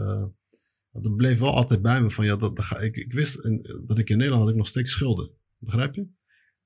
dat 0.91 1.15
bleef 1.15 1.39
wel 1.39 1.53
altijd 1.55 1.81
bij 1.81 2.01
me 2.01 2.11
van 2.11 2.25
ja, 2.25 2.35
dat, 2.35 2.59
ik, 2.81 2.95
ik 2.95 3.13
wist 3.13 3.49
dat 3.87 3.97
ik 3.97 4.09
in 4.09 4.17
Nederland 4.17 4.41
had 4.43 4.51
ik 4.51 4.57
nog 4.57 4.67
steeds 4.67 4.91
schulden. 4.91 5.31
Begrijp 5.57 5.95
je? 5.95 6.07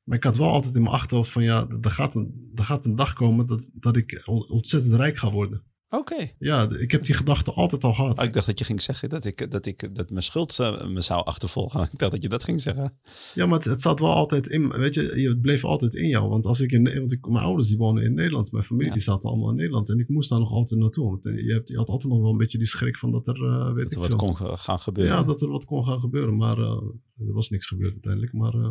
Maar 0.04 0.18
ik 0.18 0.24
had 0.24 0.38
wel 0.38 0.50
altijd 0.50 0.76
in 0.76 0.82
mijn 0.82 0.94
achterhoofd 0.94 1.32
van 1.32 1.44
ja, 1.44 1.68
er 1.82 1.92
gaat 1.92 2.16
een, 2.16 2.52
gaat 2.56 2.86
een 2.86 2.96
dag 2.96 3.14
komen 3.14 3.46
dat, 3.46 3.70
dat 3.74 3.98
ik 3.98 4.22
on- 4.26 4.50
ontzettend 4.50 4.94
rijk 4.94 5.18
ga 5.18 5.32
worden. 5.32 5.64
Oké. 5.90 6.30
Ja, 6.40 6.70
ik 6.70 6.92
heb 6.92 7.04
die 7.06 7.16
gedachte 7.16 7.52
altijd 7.52 7.84
al 7.84 7.94
gehad. 7.94 8.18
Oh, 8.20 8.24
ik 8.24 8.34
dacht 8.34 8.46
dat 8.46 8.60
je 8.60 8.66
ging 8.66 8.82
zeggen 8.82 9.10
dat 9.10 9.26
ik, 9.26 9.52
dat 9.52 9.66
ik 9.66 9.96
dat 9.96 10.10
mijn 10.10 10.24
schuld 10.24 10.60
eh, 10.60 10.88
me 10.88 11.02
zou 11.02 11.26
achtervolgen. 11.26 11.82
Ik 11.92 11.98
dacht 12.00 12.12
dat 12.12 12.22
je 12.24 12.30
dat 12.30 12.44
ging 12.44 12.62
zeggen. 12.62 13.00
Ja, 13.34 13.46
maar 13.46 13.56
het, 13.56 13.66
het 13.66 13.82
zat 13.82 14.00
wel 14.00 14.14
altijd 14.14 14.48
in, 14.48 14.70
weet 14.70 14.94
je, 14.94 15.02
het 15.30 15.42
bleef 15.42 15.64
altijd 15.64 15.94
in 15.94 16.08
jou. 16.08 16.30
Want 16.30 16.46
als 16.46 16.60
ik 16.60 16.72
in, 16.72 16.84
want 17.00 17.12
ik, 17.12 17.28
mijn 17.28 17.44
ouders 17.46 17.68
die 17.68 17.78
wonen 17.78 18.04
in 18.04 18.14
Nederland, 18.14 18.52
mijn 18.52 18.64
familie 18.64 18.88
Ja. 18.88 18.94
die 18.94 19.02
zaten 19.04 19.30
allemaal 19.30 19.50
in 19.50 19.56
Nederland. 19.56 19.90
En 19.90 20.00
ik 20.00 20.10
moest 20.10 20.30
daar 20.30 20.40
nog 20.40 20.52
altijd 20.52 20.80
naartoe. 20.80 21.06
Want 21.10 21.24
je, 21.24 21.54
hebt, 21.54 21.70
je 21.70 21.78
had 21.78 21.90
altijd 21.90 22.14
nog 22.14 22.22
wel 22.22 22.32
een 22.32 22.38
beetje 22.38 22.58
die 22.58 22.68
schrik 22.68 22.98
van 22.98 23.12
dat 23.12 23.28
er, 23.28 23.44
eh, 23.44 23.74
weet 23.74 23.76
Dat 23.76 23.92
ik 23.92 23.94
er 23.94 24.00
wat 24.00 24.10
veel. 24.10 24.18
kon 24.48 24.58
gaan 24.58 24.80
gebeuren. 24.80 25.16
Ja, 25.16 25.24
dat 25.24 25.42
er 25.42 25.50
wat 25.50 25.66
kon 25.66 25.84
gaan 25.84 26.00
gebeuren. 26.00 26.38
Maar 26.38 26.58
eh, 26.58 26.82
er 27.28 27.34
was 27.34 27.50
niks 27.50 27.68
gebeurd 27.68 27.92
uiteindelijk. 27.94 28.34
Maar, 28.34 28.54
eh, 28.54 28.70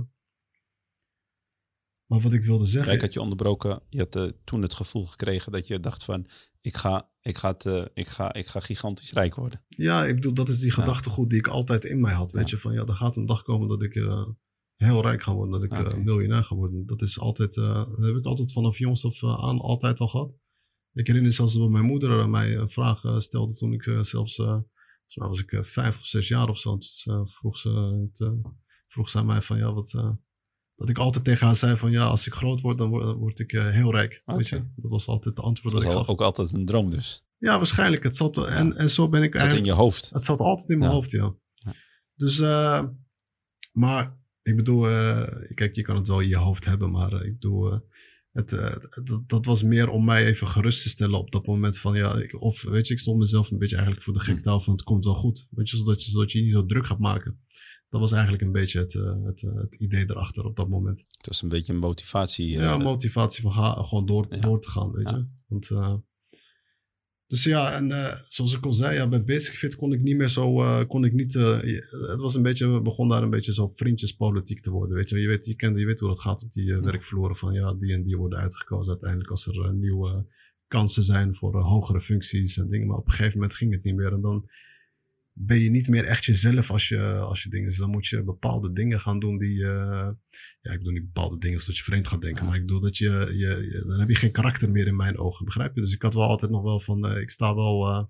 maar 2.09 2.21
wat 2.21 2.33
ik 2.33 2.45
wilde 2.45 2.67
zeggen... 2.67 2.91
Kijk, 2.91 3.01
had 3.03 3.13
je 3.13 3.21
onderbroken. 3.21 3.81
Je 3.89 3.99
had 3.99 4.17
eh, 4.17 4.29
toen 4.45 4.63
het 4.63 4.75
gevoel 4.75 5.05
gekregen 5.05 5.53
dat 5.53 5.67
je 5.67 5.81
dacht 5.81 6.05
van... 6.05 6.27
Ik 6.61 6.77
ga, 6.77 7.11
ik, 7.21 7.37
ga 7.37 7.51
het, 7.51 7.67
eh, 7.67 7.85
ik, 7.95 8.07
ga, 8.07 8.35
ik 8.35 8.47
ga 8.47 8.61
gigantisch 8.61 9.13
rijk 9.13 9.35
worden. 9.35 9.65
Ja, 9.69 10.05
ik 10.05 10.15
bedoel, 10.15 10.35
dat 10.35 10.49
is 10.49 10.59
die 10.59 10.71
gedachtegoed 10.71 11.31
die 11.31 11.39
ik 11.39 11.47
altijd 11.47 11.85
in 11.85 12.01
mij 12.01 12.13
had. 12.13 12.33
Weet 12.33 12.51
Ja. 12.51 12.57
je, 12.57 12.63
van 12.63 12.73
ja, 12.73 12.85
er 12.85 12.95
gaat 12.95 13.17
een 13.17 13.27
dag 13.27 13.43
komen 13.43 13.69
dat 13.69 13.83
ik 13.83 13.95
eh, 13.95 14.27
heel 14.77 15.03
rijk 15.03 15.23
ga 15.23 15.35
worden. 15.35 15.61
Dat 15.61 15.63
ik 15.63 16.05
miljonair 16.05 16.45
ga 16.45 16.55
worden. 16.55 16.87
Dat 16.87 17.03
is 17.03 17.19
altijd, 17.19 17.55
dat 17.55 17.99
heb 17.99 18.17
ik 18.17 18.25
altijd 18.25 18.53
vanaf 18.53 18.79
jongs 18.79 19.05
af 19.05 19.25
aan 19.25 19.59
altijd 19.61 19.99
al 19.99 20.09
gehad. 20.09 20.35
Ik 20.93 21.07
herinner 21.07 21.33
zelfs 21.33 21.55
dat 21.55 21.71
mijn 21.71 21.85
moeder 21.85 22.29
mij 22.29 22.57
een 22.57 22.69
vraag 22.69 23.03
stelde 23.19 23.55
toen 23.55 23.73
ik 23.73 23.83
zelfs, 23.83 24.35
volgens 24.35 25.15
mij 25.15 25.29
was 25.29 25.41
ik 25.43 25.65
vijf 25.65 25.99
of 25.99 26.05
zes 26.05 26.29
jaar 26.29 26.49
of 26.49 26.59
zo. 26.59 26.77
Dus, 26.77 27.07
vroeg, 27.25 27.57
ze, 27.57 27.71
het, 28.13 28.33
vroeg 28.87 29.09
ze 29.09 29.19
aan 29.19 29.27
mij 29.27 29.43
van 29.43 29.59
ja, 29.59 29.73
wat... 29.73 30.19
dat 30.79 30.89
ik 30.89 30.99
altijd 30.99 31.25
tegen 31.25 31.47
haar 31.47 31.57
zei 31.57 31.77
van 31.77 31.91
ja, 31.91 32.05
als 32.05 32.27
ik 32.27 32.33
groot 32.33 32.61
word, 32.61 32.79
dan 32.79 32.89
word, 32.89 33.17
word 33.17 33.39
ik 33.39 33.53
eh, 33.53 33.71
heel 33.71 33.91
rijk. 33.93 34.23
Weet 34.25 34.49
je? 34.49 34.65
Dat 34.77 34.91
was 34.91 35.07
altijd 35.07 35.37
de 35.37 35.43
antwoord 35.43 35.75
Dat 35.75 35.83
dat 35.85 35.93
was 35.93 36.07
al- 36.07 36.13
ook 36.13 36.21
altijd 36.21 36.53
een 36.53 36.65
droom 36.67 36.91
dus. 36.91 37.27
Ja, 37.39 37.57
waarschijnlijk. 37.57 38.03
Het 38.03 38.17
zat, 38.17 38.47
en, 38.47 38.77
en 38.77 38.91
zo 38.91 39.09
ben 39.09 39.23
ik 39.23 39.33
Het 39.33 39.43
zat 39.43 39.53
in 39.53 39.65
je 39.65 39.73
hoofd. 39.73 40.11
Het 40.13 40.23
zat 40.25 40.41
altijd 40.41 40.69
in 40.69 40.79
mijn 40.79 40.91
Ja. 40.91 40.97
hoofd, 40.97 41.11
ja. 41.11 41.35
Ja. 41.55 41.73
Dus, 42.17 42.41
eh, 42.41 42.85
maar 43.73 44.17
ik 44.43 44.57
bedoel, 44.57 44.89
eh, 44.89 45.23
kijk, 45.55 45.75
je 45.75 45.83
kan 45.83 45.97
het 45.97 46.09
wel 46.09 46.21
in 46.21 46.29
je 46.29 46.37
hoofd 46.37 46.65
hebben, 46.65 46.91
maar 46.91 47.13
ik 47.25 47.33
bedoel, 47.33 47.81
het, 48.33 48.53
eh, 48.53 48.65
het- 48.71 49.01
dat, 49.05 49.29
dat 49.29 49.45
was 49.47 49.63
meer 49.63 49.89
om 49.89 50.05
mij 50.05 50.27
even 50.27 50.47
gerust 50.47 50.83
te 50.83 50.89
stellen 50.89 51.19
op 51.19 51.31
dat 51.31 51.47
moment 51.47 51.79
van, 51.79 51.97
ja, 51.97 52.15
ik, 52.15 52.41
of 52.41 52.63
weet 52.63 52.87
je, 52.87 52.93
ik 52.95 53.01
stond 53.01 53.19
mezelf 53.19 53.51
een 53.51 53.59
beetje 53.59 53.75
eigenlijk 53.77 54.05
voor 54.05 54.15
de 54.15 54.21
gek 54.21 54.37
te 54.37 54.43
houden 54.49 54.65
van, 54.65 54.75
het 54.75 54.85
komt 54.85 55.05
wel 55.05 55.15
goed. 55.15 55.47
Weet 55.51 55.71
je, 55.71 55.77
zodat 55.77 56.05
je, 56.05 56.11
zodat 56.11 56.33
je 56.33 56.39
je 56.39 56.45
niet 56.45 56.53
zo 56.53 56.67
druk 56.67 56.87
gaat 56.87 56.99
maken. 56.99 57.41
Dat 57.89 58.01
was 58.01 58.13
eigenlijk 58.13 58.43
een 58.43 58.53
beetje 58.53 58.79
het, 58.79 58.95
eh, 58.95 59.25
het, 59.25 59.43
eh, 59.43 59.55
het 59.55 59.75
idee 59.75 60.05
erachter 60.11 60.45
op 60.45 60.57
dat 60.57 60.69
moment. 60.69 61.05
Het 61.17 61.27
was 61.27 61.43
een 61.43 61.49
beetje 61.49 61.73
een 61.73 61.79
motivatie. 61.79 62.49
Ja, 62.49 62.73
eh, 62.73 62.83
motivatie 62.83 63.43
van 63.43 63.53
ga, 63.53 63.83
gewoon 63.83 64.07
door, 64.07 64.27
Ja. 64.31 64.37
door 64.41 64.61
te 64.61 64.69
gaan, 64.69 64.93
weet 64.93 65.09
Ja. 65.09 65.17
je. 65.17 65.27
Want, 65.47 65.71
dus 67.27 67.45
ja, 67.45 67.73
en 67.73 67.89
zoals 68.29 68.55
ik 68.55 68.65
al 68.65 68.73
zei, 68.73 68.95
ja, 68.95 69.09
bij 69.09 69.25
Basic 69.25 69.55
Fit 69.55 69.77
kon 69.77 69.93
ik 69.93 70.03
niet 70.03 70.17
meer 70.17 70.29
zo, 70.29 70.53
kon 70.87 71.05
ik 71.05 71.13
niet, 71.13 71.33
het 71.33 72.21
was 72.21 72.35
een 72.35 72.43
beetje, 72.43 72.83
begon 72.83 73.09
daar 73.09 73.23
een 73.23 73.31
beetje 73.31 73.53
zo 73.53 73.67
vriendjespolitiek 73.67 74.61
te 74.61 74.71
worden, 74.71 74.97
weet 74.97 75.09
je. 75.09 75.19
Je 75.21 75.27
weet, 75.29 75.45
je, 75.45 75.55
kent, 75.55 75.77
je 75.79 75.87
weet 75.87 76.01
hoe 76.01 76.09
dat 76.09 76.21
gaat 76.21 76.43
op 76.43 76.53
die 76.53 76.75
eh, 76.75 76.81
werkvloeren 76.83 77.37
van, 77.37 77.53
ja, 77.53 77.75
die 77.75 77.93
en 77.93 78.03
die 78.03 78.17
worden 78.17 78.39
uitgekozen 78.39 78.91
uiteindelijk 78.91 79.31
als 79.31 79.47
er 79.47 79.75
nieuwe 79.75 80.27
kansen 80.67 81.05
zijn 81.05 81.35
voor 81.35 81.61
hogere 81.61 82.01
functies 82.01 82.57
en 82.57 82.69
dingen. 82.69 82.87
Maar 82.87 82.97
op 82.97 83.07
een 83.07 83.13
gegeven 83.13 83.39
moment 83.39 83.55
ging 83.55 83.73
het 83.73 83.83
niet 83.83 83.95
meer 83.95 84.13
en 84.13 84.21
dan 84.21 84.49
ben 85.41 85.59
je 85.61 85.71
niet 85.71 85.89
meer 85.89 86.05
echt 86.05 86.25
jezelf 86.25 86.71
als 86.71 86.89
je, 86.89 87.03
als 87.19 87.43
je 87.43 87.49
dingen. 87.49 87.69
Dus 87.69 87.77
dan 87.79 87.91
moet 87.91 88.07
je 88.07 88.25
bepaalde 88.25 88.73
dingen 88.73 89.01
gaan 89.01 89.19
doen 89.19 89.39
die. 89.39 89.65
eh, 89.65 90.11
ja, 90.61 90.73
ik 90.73 90.79
bedoel 90.79 90.93
niet 90.93 91.13
bepaalde 91.13 91.39
dingen 91.39 91.61
zodat 91.61 91.77
je 91.77 91.83
vreemd 91.83 92.07
gaat 92.07 92.21
denken. 92.23 92.45
Maar 92.47 92.55
ik 92.55 92.61
bedoel 92.61 92.81
dat 92.81 92.97
je, 92.97 93.11
je, 93.11 93.69
je- 93.73 93.85
Dan 93.87 93.99
heb 93.99 94.09
je 94.09 94.15
geen 94.15 94.33
karakter 94.33 94.71
meer 94.71 94.87
in 94.87 94.97
mijn 94.97 95.19
ogen. 95.19 95.45
Begrijp 95.45 95.75
je? 95.75 95.81
Dus 95.81 95.93
ik 95.93 96.03
had 96.03 96.15
wel 96.15 96.29
altijd 96.29 96.51
nog 96.51 96.63
wel 96.63 96.81
van. 96.81 97.07
eh, 97.07 97.21
ik 97.21 97.31
sta 97.31 97.55
wel 97.55 97.87
eh, 97.89 98.05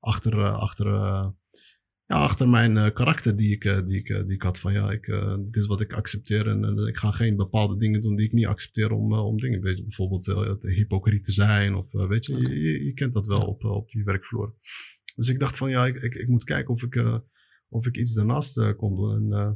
achter. 0.00 0.42
achter 0.50 0.86
ja, 2.06 2.18
achter 2.18 2.48
mijn 2.48 2.92
karakter 2.92 3.36
die 3.36 3.52
ik, 3.52 3.62
die, 3.86 3.98
ik, 3.98 4.06
die 4.06 4.34
ik 4.34 4.42
had. 4.42 4.58
Van 4.60 4.72
ja, 4.72 4.90
ik, 4.90 5.06
dit 5.44 5.56
is 5.56 5.66
wat 5.66 5.80
ik 5.80 5.92
accepteer. 5.92 6.48
En 6.48 6.86
ik 6.86 6.96
ga 6.96 7.10
geen 7.10 7.36
bepaalde 7.36 7.76
dingen 7.76 8.00
doen 8.00 8.16
die 8.16 8.26
ik 8.26 8.32
niet 8.32 8.46
accepteer 8.46 8.90
om, 8.90 9.12
om 9.12 9.36
dingen. 9.38 9.60
Weet 9.60 9.76
je, 9.76 9.82
bijvoorbeeld 9.82 10.26
hypocriet 10.60 11.24
te 11.24 11.32
zijn. 11.32 11.74
Of 11.74 11.92
weet 11.92 12.26
je, 12.26 12.36
je, 12.36 12.84
je, 12.84 12.92
kent 12.92 13.12
dat 13.12 13.26
wel 13.26 13.46
op, 13.46 13.64
op 13.64 13.90
die 13.90 14.04
werkvloer. 14.04 14.54
Dus 15.14 15.28
ik 15.28 15.38
dacht 15.38 15.56
van 15.56 15.70
ja, 15.70 15.86
ik, 15.86 15.96
ik, 15.96 16.14
ik 16.14 16.28
moet 16.28 16.44
kijken 16.44 16.74
of 16.74 16.82
ik, 16.82 16.96
eh, 16.96 17.18
of 17.68 17.86
ik 17.86 17.96
iets 17.96 18.14
daarnaast 18.14 18.58
eh, 18.58 18.76
kon 18.76 18.96
doen. 18.96 19.14
En, 19.14 19.32
eh, 19.38 19.46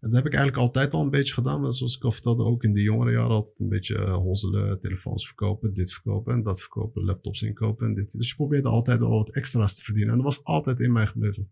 en 0.00 0.10
dat 0.10 0.14
heb 0.14 0.26
ik 0.26 0.34
eigenlijk 0.34 0.62
altijd 0.62 0.94
al 0.94 1.00
een 1.00 1.10
beetje 1.10 1.34
gedaan. 1.34 1.60
Maar 1.60 1.72
zoals 1.72 1.96
ik 1.96 2.04
al 2.04 2.12
vertelde, 2.12 2.44
ook 2.44 2.64
in 2.64 2.72
de 2.72 2.82
jongere 2.82 3.12
jaren 3.12 3.30
altijd 3.30 3.60
een 3.60 3.68
beetje 3.68 4.10
hozzelen, 4.10 4.80
telefoons 4.80 5.26
verkopen, 5.26 5.74
dit 5.74 5.92
verkopen 5.92 6.32
en 6.32 6.42
dat 6.42 6.60
verkopen, 6.60 7.04
laptops 7.04 7.42
inkopen 7.42 7.86
en 7.86 7.94
dit. 7.94 8.12
Dus 8.12 8.28
je 8.28 8.34
probeerde 8.34 8.68
altijd 8.68 9.00
al 9.00 9.10
wat 9.10 9.34
extra's 9.34 9.74
te 9.76 9.82
verdienen. 9.82 10.10
En 10.12 10.16
dat 10.22 10.34
was 10.34 10.44
altijd 10.44 10.80
in 10.80 10.92
mij 10.92 11.06
gebleven. 11.06 11.50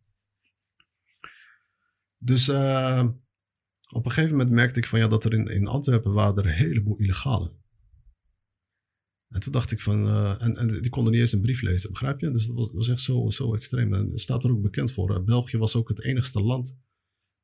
Dus 2.18 2.48
op 3.92 4.04
een 4.04 4.10
gegeven 4.10 4.36
moment 4.36 4.50
merkte 4.50 4.78
ik 4.78 4.86
van 4.86 4.98
ja, 4.98 5.08
dat 5.08 5.24
er 5.24 5.32
in, 5.32 5.46
in 5.46 5.66
Antwerpen 5.66 6.12
waren 6.12 6.36
er 6.36 6.46
een 6.46 6.52
heleboel 6.52 6.98
illegalen. 6.98 7.61
En 9.32 9.40
toen 9.40 9.52
dacht 9.52 9.70
ik 9.70 9.80
van, 9.80 10.06
eh, 10.06 10.42
en, 10.42 10.56
en 10.56 10.68
die 10.68 10.90
konden 10.90 11.12
niet 11.12 11.20
eens 11.20 11.32
een 11.32 11.40
brief 11.40 11.60
lezen, 11.60 11.90
begrijp 11.90 12.20
je? 12.20 12.30
Dus 12.30 12.46
dat 12.46 12.56
was, 12.56 12.66
dat 12.66 12.76
was 12.76 12.88
echt 12.88 13.00
zo, 13.00 13.30
zo 13.30 13.54
extreem. 13.54 13.94
En 13.94 14.18
staat 14.18 14.44
er 14.44 14.50
ook 14.50 14.62
bekend 14.62 14.92
voor. 14.92 15.14
Eh, 15.14 15.24
België 15.24 15.58
was 15.58 15.76
ook 15.76 15.88
het 15.88 16.04
enigste 16.04 16.40
land. 16.40 16.76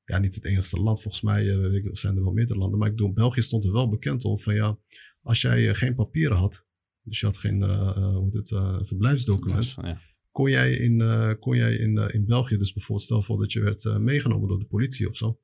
Ja, 0.05 0.19
niet 0.19 0.35
het 0.35 0.45
enigste 0.45 0.77
land, 0.77 1.03
volgens 1.03 1.23
mij 1.23 1.51
eh, 1.51 1.89
zijn 1.93 2.17
er 2.17 2.23
wel 2.23 2.33
meerdere 2.33 2.59
landen. 2.59 2.79
Maar 2.79 2.89
ik 2.89 2.97
bedoel, 2.97 3.13
België 3.13 3.43
stond 3.43 3.65
er 3.65 3.73
wel 3.73 3.89
bekend 3.89 4.25
om 4.25 4.39
van 4.39 4.55
ja, 4.55 4.79
als 5.21 5.41
jij 5.41 5.75
geen 5.75 5.95
papieren 5.95 6.37
had, 6.37 6.67
dus 7.03 7.21
je 7.21 7.27
had 7.27 7.39
geen 7.39 7.63
hoe 8.15 8.29
het, 8.31 8.49
verblijfsdocument, 8.87 9.75
ja. 9.83 10.01
kon 10.31 10.51
jij 10.51 10.73
in, 10.73 11.03
kon 11.39 11.57
jij 11.57 11.77
in, 11.77 11.97
in 11.97 12.27
België, 12.27 12.57
dus 12.57 12.73
bijvoorbeeld 12.73 13.07
stel 13.07 13.23
voor 13.23 13.39
dat 13.39 13.53
je 13.53 13.61
werd 13.61 13.99
meegenomen 13.99 14.49
door 14.49 14.59
de 14.59 14.67
politie 14.67 15.09
of 15.09 15.17
zo. 15.17 15.41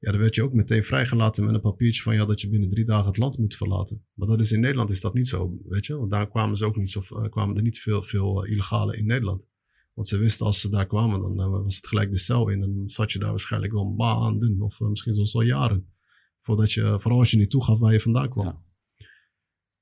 Ja, 0.00 0.10
dan 0.10 0.20
werd 0.20 0.34
je 0.34 0.42
ook 0.42 0.52
meteen 0.52 0.84
vrijgelaten 0.84 1.44
met 1.44 1.54
een 1.54 1.60
papiertje 1.60 2.02
van 2.02 2.14
ja, 2.14 2.24
dat 2.24 2.40
je 2.40 2.48
binnen 2.48 2.68
drie 2.68 2.84
dagen 2.84 3.06
het 3.06 3.16
land 3.16 3.38
moet 3.38 3.56
verlaten. 3.56 4.04
Maar 4.14 4.28
dat 4.28 4.40
is 4.40 4.52
in 4.52 4.60
Nederland 4.60 4.90
is 4.90 5.00
dat 5.00 5.14
niet 5.14 5.28
zo, 5.28 5.58
weet 5.62 5.86
je. 5.86 5.96
Want 5.96 6.10
daar 6.10 6.28
kwamen 6.28 6.56
ze 6.56 6.64
ook 6.64 6.76
niet 6.76 6.90
zo, 6.90 7.00
eh, 7.00 7.28
kwamen 7.28 7.56
er 7.56 7.62
niet 7.62 7.78
veel, 7.78 8.02
veel 8.02 8.44
eh, 8.44 8.52
illegale 8.52 8.96
in 8.96 9.06
Nederland. 9.06 9.48
Want 9.94 10.08
ze 10.08 10.16
wisten 10.16 10.46
als 10.46 10.60
ze 10.60 10.68
daar 10.68 10.86
kwamen, 10.86 11.20
dan 11.20 11.40
eh, 11.40 11.62
was 11.62 11.76
het 11.76 11.86
gelijk 11.86 12.10
de 12.10 12.18
cel 12.18 12.48
in. 12.48 12.62
En 12.62 12.74
dan 12.74 12.88
zat 12.88 13.12
je 13.12 13.18
daar 13.18 13.28
waarschijnlijk 13.28 13.72
wel 13.72 13.84
maanden 13.84 14.60
of 14.60 14.80
misschien 14.80 15.14
zelfs 15.14 15.34
al 15.34 15.40
jaren. 15.40 15.92
Voordat 16.38 16.72
je, 16.72 17.00
vooral 17.00 17.18
als 17.18 17.30
je 17.30 17.36
niet 17.36 17.50
toegaf 17.50 17.78
waar 17.78 17.92
je 17.92 18.00
vandaan 18.00 18.28
kwam. 18.28 18.46
Ja. 18.46 18.62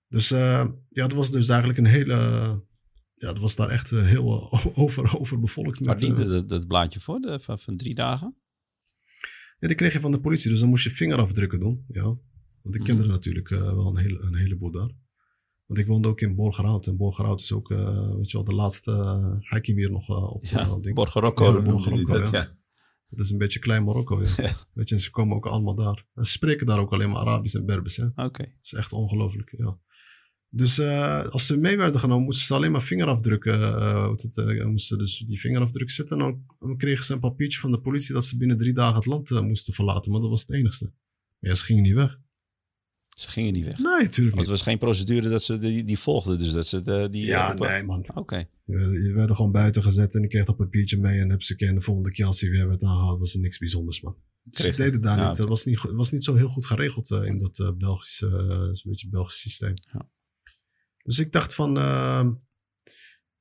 Dus 0.09 0.29
ja, 0.29 0.77
het 0.89 1.13
was 1.13 1.31
dus 1.31 1.49
eigenlijk 1.49 1.79
een 1.79 1.87
hele. 1.87 2.15
Ja, 3.15 3.29
het 3.29 3.39
was 3.39 3.57
daar 3.57 3.69
echt 3.69 3.91
heel 3.91 4.53
over, 4.75 5.19
overbevolkt. 5.19 5.79
Waar 5.79 5.97
diende 5.97 6.27
dat, 6.27 6.49
dat 6.49 6.67
blaadje 6.67 7.01
voor? 7.01 7.21
De, 7.21 7.41
van, 7.41 7.59
van 7.59 7.77
drie 7.77 7.95
dagen? 7.95 8.37
Ja, 9.59 9.67
die 9.69 9.77
kreeg 9.77 9.93
je 9.93 10.01
van 10.01 10.11
de 10.11 10.21
politie, 10.21 10.51
dus 10.51 10.61
dan 10.61 10.69
moest 10.69 10.85
je 10.85 10.91
vingerafdrukken 10.91 11.61
doen. 11.61 11.85
Ja. 11.89 12.03
Want 12.63 12.75
ik 12.75 12.83
kende 12.83 12.93
Mhm. 13.03 13.03
er 13.03 13.09
natuurlijk 13.17 13.51
eh, 13.51 13.61
wel 13.61 13.87
een, 13.87 13.97
hele, 13.97 14.21
een 14.21 14.35
heleboel 14.35 14.71
daar. 14.71 14.91
Want 15.67 15.81
ik 15.81 15.87
woonde 15.87 16.09
ook 16.09 16.21
in 16.21 16.35
Borgerhout. 16.35 16.87
En 16.87 16.97
Borgerhout 16.97 17.41
is 17.41 17.53
ook, 17.53 17.71
eh, 17.71 18.15
weet 18.17 18.31
je 18.31 18.37
wel, 18.37 18.45
de 18.47 18.55
laatste 18.55 18.91
uh, 18.91 19.51
hiking 19.53 19.79
hier 19.79 19.91
nog 19.91 20.09
eh, 20.09 20.33
op 20.35 20.43
de 20.43 20.49
Ja, 20.55 20.79
ding. 20.79 20.95
Borgerocco. 20.95 21.45
Ja, 21.45 21.53
dat, 22.05 22.31
ja. 22.31 22.39
ja. 22.39 22.57
Het 23.09 23.21
is 23.21 23.31
een 23.31 23.39
beetje 23.39 23.59
klein 23.59 23.85
Marokko, 23.85 24.23
ja. 24.23 24.29
Ja. 24.47 24.53
Weet 24.73 24.89
je, 24.89 24.95
en 24.95 25.01
ze 25.01 25.11
komen 25.11 25.37
ook 25.37 25.47
allemaal 25.47 25.75
daar. 25.75 26.07
En 26.15 26.25
ze 26.25 26.31
spreken 26.31 26.67
daar 26.67 26.79
ook 26.79 26.93
alleen 26.93 27.11
maar 27.11 27.21
Arabisch 27.21 27.55
en 27.57 27.67
Berbers, 27.67 27.97
hè. 27.97 28.05
Oké. 28.07 28.43
Dat 28.43 28.49
is 28.63 28.73
echt 28.73 28.93
ongelooflijk, 28.93 29.55
ja. 29.57 29.79
Dus 30.51 30.79
eh, 30.79 31.25
als 31.25 31.47
ze 31.47 31.57
mee 31.57 31.77
werden 31.77 32.01
genomen, 32.01 32.25
moesten 32.25 32.47
ze 32.47 32.55
alleen 32.55 32.73
maar 32.73 32.83
vingerafdrukken. 32.83 33.53
heet 34.09 34.23
het, 34.23 34.37
eh, 34.37 34.67
moesten 34.67 34.99
dus 34.99 35.19
die 35.27 35.41
vingerafdruk 35.41 35.91
zetten. 35.91 36.21
En 36.21 36.45
dan, 36.59 36.77
kregen 36.77 37.05
ze 37.05 37.13
een 37.13 37.21
papiertje 37.21 37.61
van 37.61 37.71
de 37.71 37.81
politie 37.81 38.15
dat 38.15 38.25
ze 38.25 38.37
binnen 38.37 38.57
drie 38.57 38.73
dagen 38.73 38.95
het 38.95 39.07
land 39.07 39.31
moesten 39.31 39.75
verlaten. 39.75 40.13
Maar 40.13 40.21
dat 40.21 40.31
was 40.31 40.41
het 40.41 40.53
enigste. 40.53 40.93
Ja, 41.39 41.55
ze 41.55 41.65
gingen 41.65 41.83
niet 41.83 41.95
weg. 41.95 42.19
Ze 43.09 43.29
gingen 43.29 43.53
niet 43.53 43.65
weg. 43.65 43.79
Nee, 43.79 43.85
natuurlijk 43.85 44.17
Want 44.17 44.35
niet. 44.35 44.39
het 44.39 44.49
was 44.49 44.63
geen 44.63 44.79
procedure 44.79 45.29
dat 45.29 45.43
ze 45.43 45.59
die, 45.59 45.85
die 45.85 45.99
volgden. 45.99 46.39
Dus 46.39 46.53
dat 46.53 46.67
ze 46.67 46.83
de, 46.83 47.09
die... 47.11 47.27
Ja, 47.27 47.55
nee 47.55 47.83
man. 47.83 48.07
Oké. 48.15 48.37
Je 48.65 48.77
werd, 48.77 49.05
je 49.05 49.13
werd 49.13 49.31
er 49.31 49.37
gewoon 49.37 49.53
buiten 49.53 49.83
gezet 49.83 50.15
en 50.15 50.23
ik 50.23 50.29
kreeg 50.29 50.45
dat 50.45 50.57
papiertje 50.57 50.99
mee. 50.99 51.21
En 51.21 51.31
heb 51.31 51.43
ze 51.43 51.57
en 51.57 51.75
de 51.75 51.81
volgende 51.81 52.11
keer 52.11 52.27
als 52.27 52.41
hij 52.41 52.51
weer 52.51 52.69
werd 52.69 52.83
aangehaald, 52.83 53.19
was 53.19 53.35
er 53.35 53.41
niks 53.41 53.59
bijzonders 53.59 54.01
man. 54.01 54.17
Dus 54.43 54.65
ze 54.65 54.77
deden 54.77 55.01
daar 55.01 55.19
ja, 55.19 55.29
niet. 55.29 55.39
Het 55.39 55.49
was 55.49 55.65
niet, 55.65 55.81
was 55.81 56.11
niet 56.11 56.25
zo 56.25 56.35
heel 56.35 56.49
goed 56.49 56.67
geregeld 56.67 57.11
in 57.11 57.39
dat 57.39 57.75
Belgische, 57.79 58.81
beetje 58.85 59.09
Belgisch 59.09 59.41
systeem. 59.41 59.75
Ja. 59.93 60.11
Dus 61.09 61.19
ik 61.19 61.33
dacht 61.33 61.55
van, 61.55 61.77
eh, 61.77 62.29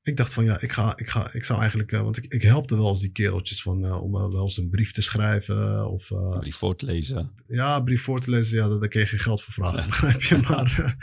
ik 0.08 0.16
dacht 0.16 0.32
van 0.32 0.44
ja, 0.44 0.60
ik, 0.60 0.72
ga, 0.72 0.96
ik, 0.96 1.08
ga, 1.08 1.32
ik 1.32 1.44
zou 1.44 1.58
eigenlijk, 1.60 1.92
eh, 1.92 2.00
want 2.00 2.16
ik, 2.16 2.32
ik 2.32 2.42
helpte 2.42 2.76
wel 2.76 2.88
eens 2.88 3.00
die 3.00 3.12
kereltjes 3.12 3.62
van, 3.62 3.84
eh, 3.84 4.02
om 4.02 4.14
eh, 4.14 4.28
wel 4.28 4.42
eens 4.42 4.56
een 4.56 4.70
brief 4.70 4.92
te 4.92 5.02
schrijven 5.02 5.90
of 5.90 6.10
Om 6.10 6.40
die 6.40 6.54
voor 6.54 6.76
te 6.76 6.86
lezen. 6.86 7.32
ja, 7.44 7.76
een 7.76 7.84
brief 7.84 8.02
voor 8.02 8.20
te 8.20 8.30
lezen, 8.30 8.56
ja, 8.56 8.68
daar, 8.68 8.78
daar 8.78 8.88
kreeg 8.88 9.10
je 9.10 9.18
geld 9.18 9.42
voor 9.42 9.52
vragen, 9.52 9.86
begrijp 9.96 10.22
je? 10.22 10.36
Maar 10.36 10.96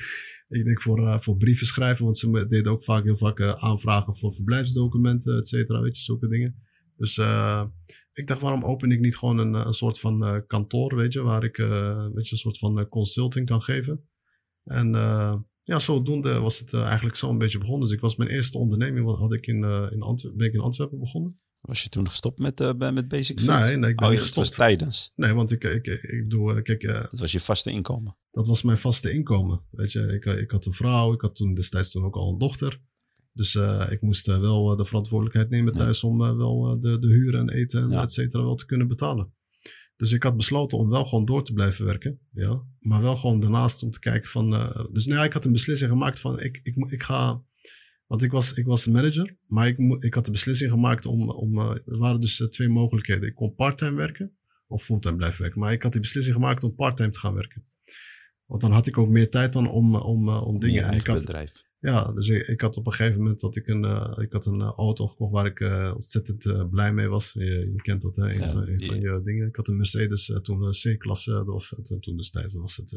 ik 0.47 0.65
denk 0.65 0.81
voor, 0.81 1.21
voor 1.21 1.37
brieven 1.37 1.67
schrijven, 1.67 2.05
want 2.05 2.17
ze 2.17 2.45
deden 2.47 2.71
ook 2.71 2.83
vaak 2.83 3.03
heel 3.03 3.17
vaak 3.17 3.41
aanvragen 3.41 4.15
voor 4.15 4.33
verblijfsdocumenten, 4.33 5.37
et 5.37 5.47
cetera, 5.47 5.81
weet 5.81 5.97
je, 5.97 6.03
zulke 6.03 6.27
dingen. 6.27 6.63
Dus 6.97 7.17
ik 8.13 8.27
dacht, 8.27 8.41
waarom 8.41 8.63
open 8.63 8.91
ik 8.91 8.99
niet 8.99 9.17
gewoon 9.17 9.37
een, 9.37 9.53
een 9.53 9.73
soort 9.73 9.99
van 9.99 10.43
kantoor, 10.47 10.95
weet 10.95 11.13
je, 11.13 11.21
waar 11.21 11.43
ik, 11.43 11.57
weet 11.57 12.27
je, 12.27 12.31
een 12.31 12.37
soort 12.37 12.57
van 12.57 12.87
consulting 12.87 13.45
kan 13.45 13.61
geven. 13.61 14.09
En 14.65 14.95
eh, 14.95 15.35
ja, 15.67 15.79
zodoende 15.79 16.39
was 16.39 16.59
het 16.59 16.73
eh, 16.73 16.83
eigenlijk 16.83 17.15
zo 17.15 17.29
een 17.29 17.37
beetje 17.37 17.57
begonnen. 17.57 17.83
Dus 17.87 17.95
ik 17.95 18.01
was 18.01 18.15
mijn 18.15 18.29
eerste 18.29 18.57
onderneming, 18.57 19.05
wat 19.05 19.17
had 19.17 19.33
ik 19.33 19.47
in, 19.47 19.63
eh 19.63 19.85
in 19.89 20.01
Antwerpen, 20.01 20.37
ben 20.37 20.47
ik 20.47 20.53
in 20.53 20.59
Antwerpen 20.59 20.99
begonnen. 20.99 21.39
Was 21.61 21.83
je 21.83 21.89
toen 21.89 22.07
gestopt 22.07 22.39
met, 22.39 22.77
bij- 22.77 22.91
met 22.91 23.07
Basic 23.07 23.39
Fit? 23.39 23.47
Nee, 23.49 23.75
nee, 23.77 23.89
ik 23.89 23.95
ben 23.95 24.05
oh, 24.07 24.11
was 24.13 24.21
gestopt. 24.21 24.55
tijdens. 24.55 25.11
Nee, 25.15 25.33
want 25.33 25.51
ik, 25.51 25.63
ik, 25.63 25.87
ik 25.87 26.29
doe, 26.29 26.61
kijk, 26.61 26.81
Dat 26.81 27.19
was 27.19 27.31
je 27.31 27.39
vaste 27.39 27.71
inkomen. 27.71 28.17
dat 28.31 28.47
was 28.47 28.61
mijn 28.61 28.77
vaste 28.77 29.11
inkomen. 29.13 29.61
Weet 29.71 29.91
je, 29.91 29.99
ik, 30.01 30.25
ik 30.25 30.51
had 30.51 30.65
een 30.65 30.73
vrouw, 30.73 31.13
ik 31.13 31.21
had 31.21 31.35
toen 31.35 31.53
destijds 31.53 31.91
toen 31.91 32.03
ook 32.03 32.15
al 32.15 32.31
een 32.31 32.37
dochter. 32.37 32.81
Dus 33.33 33.55
ik 33.89 34.01
moest 34.01 34.25
wel 34.25 34.75
de 34.75 34.85
verantwoordelijkheid 34.85 35.49
nemen 35.49 35.73
Ja. 35.73 35.79
thuis 35.79 36.03
om 36.03 36.17
wel 36.37 36.79
de, 36.79 36.99
de 36.99 37.07
huur 37.07 37.35
en 37.35 37.49
eten 37.49 37.83
en 37.83 37.89
Ja. 37.89 38.01
et 38.01 38.11
cetera 38.11 38.43
wel 38.43 38.55
te 38.55 38.65
kunnen 38.65 38.87
betalen. 38.87 39.33
Dus 39.97 40.11
ik 40.11 40.23
had 40.23 40.37
besloten 40.37 40.77
om 40.77 40.89
wel 40.89 41.05
gewoon 41.05 41.25
door 41.25 41.43
te 41.43 41.53
blijven 41.53 41.85
werken. 41.85 42.19
Ja. 42.31 42.63
Maar 42.79 43.01
wel 43.01 43.15
gewoon 43.15 43.39
daarnaast 43.39 43.83
om 43.83 43.91
te 43.91 43.99
kijken 43.99 44.29
van... 44.29 44.53
eh, 44.53 44.85
dus 44.91 45.05
nou 45.05 45.25
ik 45.25 45.33
had 45.33 45.45
een 45.45 45.51
beslissing 45.51 45.89
gemaakt 45.91 46.19
van 46.19 46.39
ik, 46.39 46.59
ik, 46.63 46.75
ik 46.75 47.03
ga... 47.03 47.43
Want 48.07 48.21
ik 48.21 48.31
was, 48.31 48.53
ik 48.53 48.65
was 48.65 48.87
manager, 48.87 49.37
maar 49.47 49.67
ik, 49.67 49.77
ik 49.99 50.13
had 50.13 50.25
de 50.25 50.31
beslissing 50.31 50.71
gemaakt 50.71 51.05
om... 51.05 51.29
om 51.29 51.59
eh, 51.59 51.69
er 51.85 51.97
waren 51.97 52.21
dus 52.21 52.41
eh, 52.41 52.47
twee 52.47 52.69
mogelijkheden. 52.69 53.29
Ik 53.29 53.35
kon 53.35 53.55
parttime 53.55 53.95
werken 53.95 54.37
of 54.67 54.83
fulltime 54.83 55.15
blijven 55.15 55.41
werken. 55.41 55.59
Maar 55.59 55.71
ik 55.71 55.81
had 55.81 55.91
die 55.91 56.01
beslissing 56.01 56.35
gemaakt 56.35 56.63
om 56.63 56.75
parttime 56.75 57.09
te 57.09 57.19
gaan 57.19 57.33
werken. 57.33 57.65
Want 58.45 58.61
dan 58.61 58.71
had 58.71 58.87
ik 58.87 58.97
ook 58.97 59.09
meer 59.09 59.29
tijd 59.29 59.53
dan 59.53 59.69
om, 59.69 59.95
om, 59.95 60.29
om 60.29 60.59
dingen. 60.59 60.83
En 60.83 60.93
ik 60.93 61.07
had, 61.07 61.17
bedrijf. 61.17 61.63
Ja, 61.85 62.13
dus 62.13 62.27
ik, 62.27 62.47
ik 62.47 62.61
had 62.61 62.77
op 62.77 62.85
een 62.85 62.93
gegeven 62.93 63.19
moment 63.21 63.39
dat 63.39 63.55
ik 63.55 63.67
een, 63.67 63.85
eh, 63.85 64.13
ik 64.17 64.33
had 64.33 64.45
een 64.45 64.61
eh, 64.61 64.71
auto 64.75 65.07
gekocht 65.07 65.31
waar 65.31 65.45
ik 65.45 65.59
eh, 65.59 65.93
ontzettend 65.95 66.69
blij 66.69 66.93
mee 66.93 67.07
was. 67.07 67.31
Je, 67.33 67.43
je 67.43 67.81
kent 67.81 68.01
dat, 68.01 68.15
hè? 68.15 68.23
Een, 68.33 68.39
Ja, 68.39 68.51
van, 68.51 68.67
een 68.67 68.77
die- 68.77 68.87
van 68.87 68.99
je 68.99 69.21
dingen. 69.23 69.47
Ik 69.47 69.55
had 69.55 69.67
een 69.67 69.77
Mercedes, 69.77 70.39
toen 70.41 70.61
een 70.63 70.95
C-klasse, 70.97 71.31
dat 71.31 71.45
was 71.49 71.69
het, 71.69 71.89
en 71.91 71.99
toen 71.99 72.17
destijds 72.17 72.53
was 72.53 72.75
het. 72.75 72.91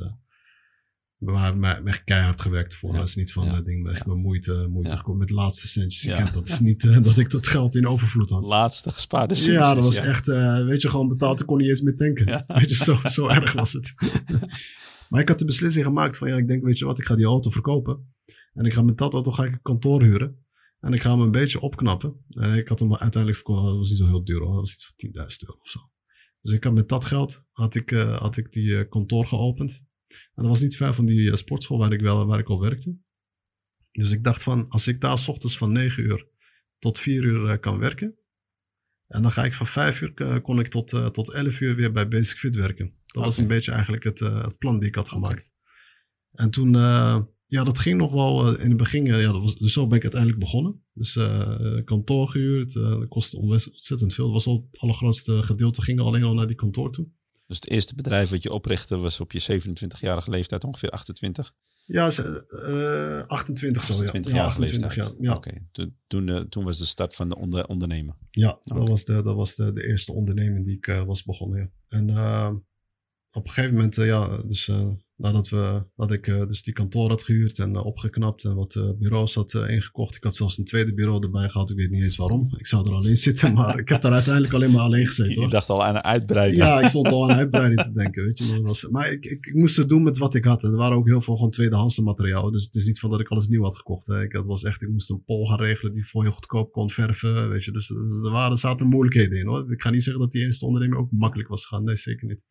hebben 1.19 1.87
echt 1.87 2.05
keihard 2.05 2.41
gewerkt 2.41 2.75
voor. 2.75 2.93
Ja. 2.93 2.99
Dat 2.99 3.09
is 3.09 3.15
niet 3.15 3.33
van 3.33 3.45
Ja. 3.45 3.63
ding, 3.63 3.89
echt 3.89 3.99
Ja. 3.99 4.05
met 4.07 4.17
moeite, 4.23 4.67
moeite 4.71 4.91
Ja. 4.91 4.97
gekomen. 4.97 5.19
Met 5.19 5.29
de 5.29 5.35
laatste 5.35 5.67
centjes. 5.69 6.03
Je 6.03 6.09
Ja. 6.11 6.17
kent 6.17 6.35
dat. 6.35 6.49
is 6.49 6.61
niet 6.61 6.83
dat 7.05 7.17
ik 7.17 7.31
dat 7.31 7.47
geld 7.47 7.75
in 7.75 7.87
overvloed 7.87 8.31
had. 8.31 8.45
Laatste 8.45 8.91
gespaarde 8.91 9.35
Ja, 9.35 9.41
centjes, 9.41 9.75
dat 9.75 9.85
was 9.85 9.97
ja. 9.97 10.03
echt, 10.05 10.27
weet 10.67 10.83
je, 10.83 10.89
gewoon 10.91 11.09
betaald. 11.09 11.41
Ik 11.41 11.47
kon 11.47 11.59
niet 11.59 11.69
eens 11.69 11.81
meer 11.81 11.97
tanken. 11.97 12.27
Ja. 12.27 12.45
Weet 12.59 12.69
je, 12.69 12.75
zo, 12.77 13.01
zo 13.05 13.29
erg 13.39 13.53
was 13.53 13.73
het. 13.73 13.93
maar 15.09 15.21
ik 15.21 15.29
had 15.29 15.39
de 15.39 15.45
beslissing 15.45 15.85
gemaakt 15.85 16.19
van, 16.19 16.29
ja, 16.29 16.37
ik 16.37 16.49
denk, 16.49 16.65
weet 16.65 16.79
je 16.79 16.85
wat, 16.85 16.99
ik 16.99 17.05
ga 17.05 17.15
die 17.15 17.25
auto 17.27 17.51
verkopen. 17.51 18.17
En 18.59 18.65
ik 18.65 18.73
ga 18.73 18.83
met 18.83 18.99
dat 18.99 19.13
auto 19.13 19.31
ga 19.31 19.45
ik 19.45 19.53
een 19.53 19.63
kantoor 19.63 20.03
huren. 20.03 20.47
En 20.81 20.93
ik 20.93 21.01
ga 21.01 21.11
hem 21.11 21.21
een 21.21 21.31
beetje 21.31 21.61
opknappen. 21.61 22.25
En 22.29 22.55
ik 22.55 22.69
had 22.69 22.79
hem 22.79 22.91
uiteindelijk 22.91 23.35
verkocht, 23.35 23.63
dat 23.63 23.77
was 23.77 23.89
niet 23.89 23.99
zo 23.99 24.07
heel 24.07 24.25
duur 24.25 24.41
hoor. 24.41 24.53
Dat 24.53 24.61
was 24.61 24.73
iets 24.73 24.87
van 24.87 25.27
10.000 25.29 25.37
euro 25.47 25.61
of 25.61 25.69
zo. 25.69 25.81
Dus 26.41 26.53
ik 26.53 26.65
had 26.65 26.73
met 26.73 26.89
dat 26.89 27.05
geld, 27.05 27.45
had 27.53 27.75
ik, 27.75 27.93
eh, 27.93 28.19
had 28.21 28.37
ik 28.37 28.53
die 28.53 28.79
eh, 28.79 28.89
kantoor 28.89 29.27
geopend. 29.27 29.73
En 30.09 30.43
dat 30.43 30.47
was 30.47 30.61
niet 30.61 30.77
ver 30.77 30.95
van 30.95 31.07
die 31.07 31.31
eh, 31.31 31.37
sportschool 31.37 31.79
waar 31.79 31.93
ik, 31.93 32.01
wel, 32.01 32.27
waar 32.27 32.39
ik 32.39 32.49
al 32.49 32.61
werkte. 32.61 32.99
Dus 33.93 34.11
ik 34.11 34.25
dacht 34.25 34.43
van, 34.43 34.69
als 34.69 34.87
ik 34.87 35.01
daar 35.01 35.19
s 35.19 35.29
ochtends 35.29 35.59
van 35.59 35.73
9 35.73 36.03
uur 36.03 36.29
tot 36.79 36.99
4 36.99 37.25
uur 37.25 37.51
eh, 37.51 37.61
kan 37.61 37.79
werken. 37.79 38.19
En 39.09 39.23
dan 39.23 39.31
ga 39.31 39.45
ik 39.45 39.55
van 39.55 39.67
5 39.67 40.01
uur, 40.01 40.13
eh, 40.15 40.37
kon 40.43 40.59
ik 40.59 40.69
tot, 40.69 40.93
eh, 40.93 41.07
tot 41.07 41.33
11 41.33 41.61
uur 41.61 41.75
weer 41.75 41.91
bij 41.91 42.09
Basic 42.09 42.39
Fit 42.39 42.55
werken. 42.55 42.95
Dat 43.07 43.25
was 43.25 43.37
een 43.37 43.47
beetje 43.47 43.73
eigenlijk 43.73 44.05
het, 44.05 44.21
eh, 44.21 44.43
het 44.43 44.59
plan 44.59 44.79
die 44.79 44.89
ik 44.89 44.95
had 44.95 45.09
gemaakt. 45.09 45.53
En 46.33 46.51
toen, 46.51 46.75
eh, 46.75 47.23
ja, 47.51 47.65
dat 47.65 47.79
ging 47.79 47.99
nog 47.99 48.13
wel 48.13 48.47
eh, 48.57 48.63
in 48.65 48.69
het 48.69 48.79
begin. 48.79 49.07
eh, 49.07 49.21
ja, 49.23 49.33
dat 49.33 49.43
was, 49.43 49.57
dus 49.59 49.73
zo 49.73 49.87
ben 49.87 49.97
ik 49.97 50.03
uiteindelijk 50.03 50.41
begonnen. 50.41 50.83
Dus 50.95 51.17
eh, 51.17 51.85
kantoor 51.85 52.29
gehuurd, 52.29 52.77
eh, 52.77 52.83
dat 52.83 53.09
kostte 53.09 53.37
ontzettend 53.39 54.15
veel. 54.15 54.25
Dat 54.25 54.33
was 54.35 54.47
al 54.47 54.69
het 54.71 54.81
allergrootste 54.81 55.43
gedeelte, 55.43 55.83
ging 55.83 56.01
alleen 56.01 56.23
al 56.23 56.35
naar 56.35 56.47
die 56.47 56.57
kantoor 56.57 56.93
toe. 56.93 57.09
Dus 57.47 57.57
het 57.57 57.71
eerste 57.71 57.95
bedrijf 57.95 58.31
wat 58.31 58.43
je 58.43 58.53
oprichtte 58.53 58.97
was 58.99 59.21
op 59.21 59.33
je 59.33 59.61
27-jarige 59.61 60.31
leeftijd, 60.31 60.65
ongeveer 60.65 60.91
28. 60.91 61.53
Ja, 61.85 62.11
ze- 62.11 63.23
eh 63.23 63.27
28 63.29 63.85
zo. 63.85 63.93
Ja, 63.93 63.99
28 63.99 64.31
ja, 64.33 64.37
jaar 64.39 64.47
28 64.47 64.89
leeftijd. 64.97 65.17
jaar. 65.19 65.31
Ja, 65.31 65.37
Oké, 65.37 65.67
toen, 65.73 65.97
toen, 66.07 66.49
toen 66.49 66.65
was 66.65 66.79
de 66.79 66.85
start 66.85 67.15
van 67.15 67.29
de 67.29 67.37
onder, 67.37 67.67
ondernemen. 67.67 68.17
Ja, 68.31 68.59
dat 68.63 68.89
was, 68.89 69.05
de, 69.05 69.23
dat 69.23 69.35
was 69.35 69.55
de, 69.57 69.73
de 69.73 69.87
eerste 69.87 70.13
onderneming 70.13 70.65
die 70.67 70.77
ik 70.77 71.03
was 71.07 71.25
begonnen. 71.25 71.59
Ja. 71.87 71.99
En 71.99 72.11
op 73.33 73.45
een 73.45 73.51
gegeven 73.51 73.75
moment, 73.75 73.95
ja, 73.95 74.43
dus 74.43 74.71
nadat 75.19 75.49
we, 75.49 75.83
dat 75.97 76.13
ik 76.13 76.27
eh, 76.27 76.47
dus 76.47 76.63
die 76.63 76.75
kantoor 76.75 77.09
had 77.09 77.23
gehuurd 77.23 77.59
en 77.59 77.75
eh, 77.75 77.85
opgeknapt 77.85 78.45
en 78.45 78.55
wat 78.55 78.75
eh, 78.75 78.91
bureaus 78.99 79.35
had 79.35 79.55
ingekocht. 79.55 80.17
Ik 80.17 80.25
had 80.25 80.37
zelfs 80.37 80.59
een 80.59 80.65
tweede 80.65 80.95
bureau 80.95 81.23
erbij 81.23 81.49
gehad. 81.49 81.71
Ik 81.71 81.77
weet 81.77 81.91
niet 81.91 82.03
eens 82.03 82.17
waarom. 82.17 82.55
Ik 82.57 82.67
zou 82.67 82.87
er 82.87 82.95
alleen 82.95 83.17
zitten, 83.17 83.53
maar 83.55 83.79
ik 83.79 83.89
heb 83.89 84.01
daar 84.01 84.13
uiteindelijk 84.13 84.55
alleen 84.55 84.71
maar 84.71 84.81
alleen 84.81 85.07
gezeten. 85.07 85.33
Je 85.33 85.41
Hoor. 85.41 85.51
dacht 85.51 85.71
al 85.71 85.85
aan 85.85 85.95
een 85.95 86.03
uitbreiding. 86.03 86.63
Ja, 86.63 86.81
ik 86.81 86.87
stond 86.87 87.09
al 87.09 87.31
aan 87.31 87.37
uitbreiding 87.37 87.83
te 87.83 87.91
denken, 87.91 88.25
weet 88.25 88.39
je. 88.39 88.45
Maar, 88.45 88.57
dat 88.57 88.67
was, 88.67 88.89
maar 88.89 89.11
ik, 89.11 89.25
ik, 89.25 89.47
ik 89.47 89.55
moest 89.55 89.77
het 89.77 89.89
doen 89.89 90.03
met 90.03 90.19
wat 90.19 90.35
ik 90.35 90.45
had. 90.45 90.63
En 90.63 90.71
er 90.71 90.77
waren 90.77 90.97
ook 90.97 91.07
heel 91.07 91.21
veel 91.21 91.37
gewoon 91.37 91.51
tweedehands 91.51 91.99
materiaal. 91.99 92.51
Dus 92.51 92.65
het 92.65 92.75
is 92.75 92.87
niet 92.87 93.01
van 93.01 93.11
dat 93.11 93.21
ik 93.21 93.29
alles 93.29 93.49
nieuw 93.49 93.63
had 93.63 93.77
gekocht. 93.77 94.07
Hè. 94.07 94.23
Ik, 94.23 94.33
het 94.33 94.47
was 94.47 94.63
echt, 94.63 94.83
ik 94.83 94.89
moest 94.89 95.11
een 95.11 95.25
pol 95.25 95.47
gaan 95.47 95.59
regelen 95.59 95.93
die 95.93 96.07
voor 96.07 96.25
je 96.25 96.31
goedkoop 96.31 96.73
kon 96.73 96.91
verven, 96.91 97.49
weet 97.49 97.65
je. 97.65 97.73
Dus 97.73 97.91
er, 97.91 98.25
er 98.25 98.31
waren, 98.31 98.53
er 98.53 98.59
zaten 98.59 98.87
moeilijkheden 98.87 99.39
in, 99.39 99.47
hoor. 99.47 99.73
Ik 99.73 99.83
ga 99.83 99.91
niet 99.91 100.03
zeggen 100.03 100.23
dat 100.23 100.33
die 100.33 100.43
eerste 100.45 100.67
onderneming 100.67 101.01
ook 101.01 101.11
makkelijk 101.11 101.49
was 101.49 101.67
gegaan. 101.67 101.85
Nee, 101.85 101.97
zeker 101.97 102.27
niet. 102.27 102.45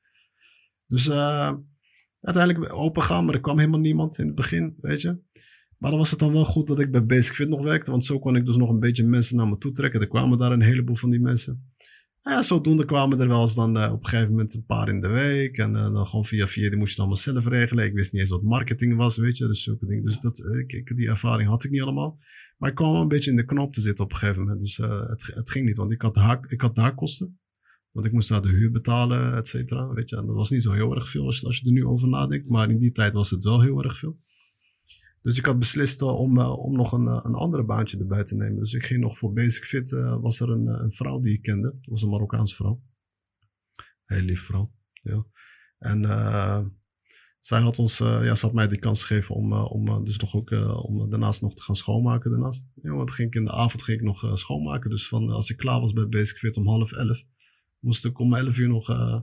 Dus 0.88 1.08
eh, 1.08 1.54
uiteindelijk 2.28 2.74
open 2.74 3.02
gaan, 3.02 3.26
maar 3.26 3.34
er 3.34 3.42
kwam 3.42 3.58
helemaal 3.58 3.80
niemand 3.80 4.18
in 4.18 4.26
het 4.26 4.36
begin, 4.36 4.76
weet 4.82 5.02
je. 5.02 5.20
Maar 5.78 5.90
dan 5.90 6.00
was 6.00 6.10
het 6.10 6.20
dan 6.20 6.32
wel 6.32 6.46
goed 6.46 6.68
dat 6.68 6.80
ik 6.80 6.92
bij 6.92 7.06
Basic 7.06 7.36
Fit 7.36 7.50
nog 7.50 7.64
werkte. 7.64 7.92
Want 7.92 8.06
zo 8.06 8.20
kon 8.20 8.36
ik 8.36 8.46
dus 8.46 8.56
nog 8.56 8.70
een 8.70 8.80
beetje 8.80 9.04
mensen 9.04 9.38
naar 9.38 9.48
me 9.48 9.58
toe 9.58 9.72
trekken. 9.72 10.02
Er 10.02 10.08
kwamen 10.08 10.38
daar 10.38 10.52
een 10.52 10.62
heleboel 10.62 10.96
van 10.96 11.10
die 11.10 11.20
mensen. 11.20 11.68
Nou 12.22 12.36
ja, 12.36 12.42
zodoende 12.42 12.86
kwamen 12.86 13.20
er 13.20 13.28
wel 13.28 13.42
eens 13.42 13.56
dan 13.56 13.78
eh, 13.78 13.92
op 13.92 14.04
een 14.04 14.10
gegeven 14.10 14.32
moment 14.32 14.54
een 14.54 14.66
paar 14.66 14.90
in 14.90 15.00
de 15.00 15.08
week. 15.08 15.58
En 15.58 15.76
eh, 15.76 15.94
dan 15.94 16.06
gewoon 16.06 16.26
via 16.26 16.48
via, 16.48 16.70
die 16.70 16.78
moest 16.78 16.94
je 16.94 17.00
allemaal 17.00 17.18
zelf 17.18 17.48
regelen. 17.48 17.86
Ik 17.86 17.94
wist 17.94 18.12
niet 18.12 18.22
eens 18.22 18.30
wat 18.30 18.44
marketing 18.44 18.96
was, 18.96 19.18
weet 19.18 19.38
je. 19.38 19.48
Dus 19.48 19.64
zulke 19.64 19.86
dingen. 19.86 20.04
Dus 20.04 20.20
dat, 20.20 20.38
ik, 20.68 20.98
die 20.98 21.08
ervaring 21.08 21.50
had 21.50 21.64
ik 21.64 21.72
niet 21.72 21.82
allemaal. 21.82 22.20
Maar 22.58 22.70
ik 22.70 22.76
kwam 22.76 22.92
wel 22.92 23.02
een 23.02 23.08
beetje 23.08 23.30
in 23.32 23.38
de 23.38 23.46
knop 23.46 23.74
te 23.74 23.82
zitten 23.82 24.04
op 24.04 24.12
een 24.12 24.18
gegeven 24.18 24.42
moment. 24.42 24.60
Dus 24.60 24.80
eh, 24.80 25.08
het, 25.08 25.32
het 25.34 25.50
ging 25.50 25.66
niet, 25.66 25.78
want 25.78 25.92
ik 25.92 26.02
had, 26.02 26.18
ik 26.48 26.62
had 26.62 26.76
daar 26.76 26.96
kosten. 26.96 27.40
Want 27.98 28.10
ik 28.10 28.16
moest 28.16 28.30
daar 28.30 28.42
de 28.42 28.50
huur 28.50 28.72
betalen, 28.72 29.36
et 29.36 29.48
cetera. 29.48 29.88
Weet 29.88 30.10
je, 30.10 30.16
en 30.16 30.26
dat 30.26 30.36
was 30.36 30.50
niet 30.50 30.62
zo 30.62 30.72
heel 30.72 30.96
erg 30.96 31.10
veel 31.10 31.26
als 31.26 31.40
je, 31.40 31.66
er 31.66 31.72
nu 31.72 31.86
over 31.86 32.08
nadenkt. 32.08 32.50
Maar 32.50 32.70
in 32.70 32.78
die 32.78 32.92
tijd 32.92 33.14
was 33.14 33.30
het 33.30 33.44
wel 33.44 33.62
heel 33.62 33.84
erg 33.84 33.98
veel. 33.98 34.20
Dus 35.22 35.38
ik 35.38 35.46
had 35.46 35.60
beslist 35.60 36.02
eh, 36.02 36.20
om, 36.20 36.38
eh, 36.38 36.58
om 36.58 36.76
nog 36.76 36.92
een, 36.92 37.08
eh, 37.08 37.20
een 37.24 37.34
andere 37.34 37.66
baantje 37.66 37.98
erbij 37.98 38.24
te 38.24 38.36
nemen. 38.36 38.60
Dus 38.60 38.74
ik 38.74 38.84
ging 38.84 39.00
nog 39.00 39.18
voor 39.18 39.34
Basic 39.34 39.64
Fit. 39.64 39.90
was 40.22 40.40
er 40.40 40.50
een, 40.50 40.68
een 40.68 40.92
vrouw 40.92 41.20
die 41.20 41.34
ik 41.34 41.42
kende. 41.42 41.72
Dat 41.72 41.90
was 41.90 42.02
een 42.02 42.10
Marokkaanse 42.10 42.56
vrouw. 42.56 42.82
Heel 44.06 44.22
lief 44.22 44.42
vrouw. 44.42 44.74
Ja. 44.92 45.26
En 45.78 46.02
zij 47.40 47.62
had 47.62 47.80
ons, 47.80 47.98
ja, 47.98 48.36
ze 48.36 48.46
had 48.46 48.56
mij 48.56 48.68
de 48.68 48.80
kans 48.80 49.04
gegeven 49.04 49.36
om, 49.36 49.54
om 49.54 50.06
dus 50.06 50.18
nog 50.18 50.36
ook, 50.36 50.52
om 50.84 51.10
daarnaast 51.10 51.42
nog 51.42 51.54
te 51.54 51.64
gaan 51.64 51.76
schoonmaken 51.76 52.32
daarnaast. 52.32 52.70
Ja, 52.82 52.92
want 52.94 53.12
ging 53.12 53.28
ik 53.28 53.36
in 53.36 53.46
de 53.46 53.52
avond 53.52 53.84
ging 53.84 54.00
ik 54.00 54.06
nog 54.06 54.38
schoonmaken. 54.38 54.90
Dus 54.90 55.08
van, 55.08 55.30
als 55.30 55.50
ik 55.50 55.58
klaar 55.58 55.82
was 55.82 55.94
bij 55.94 56.08
Basic 56.08 56.38
Fit 56.38 56.58
om 56.58 56.68
half 56.68 56.92
elf, 56.92 57.24
moest 57.80 58.06
ik 58.06 58.20
om 58.20 58.34
elf 58.34 58.58
uur 58.58 58.68
nog 58.68 58.90
eh, 58.90 59.20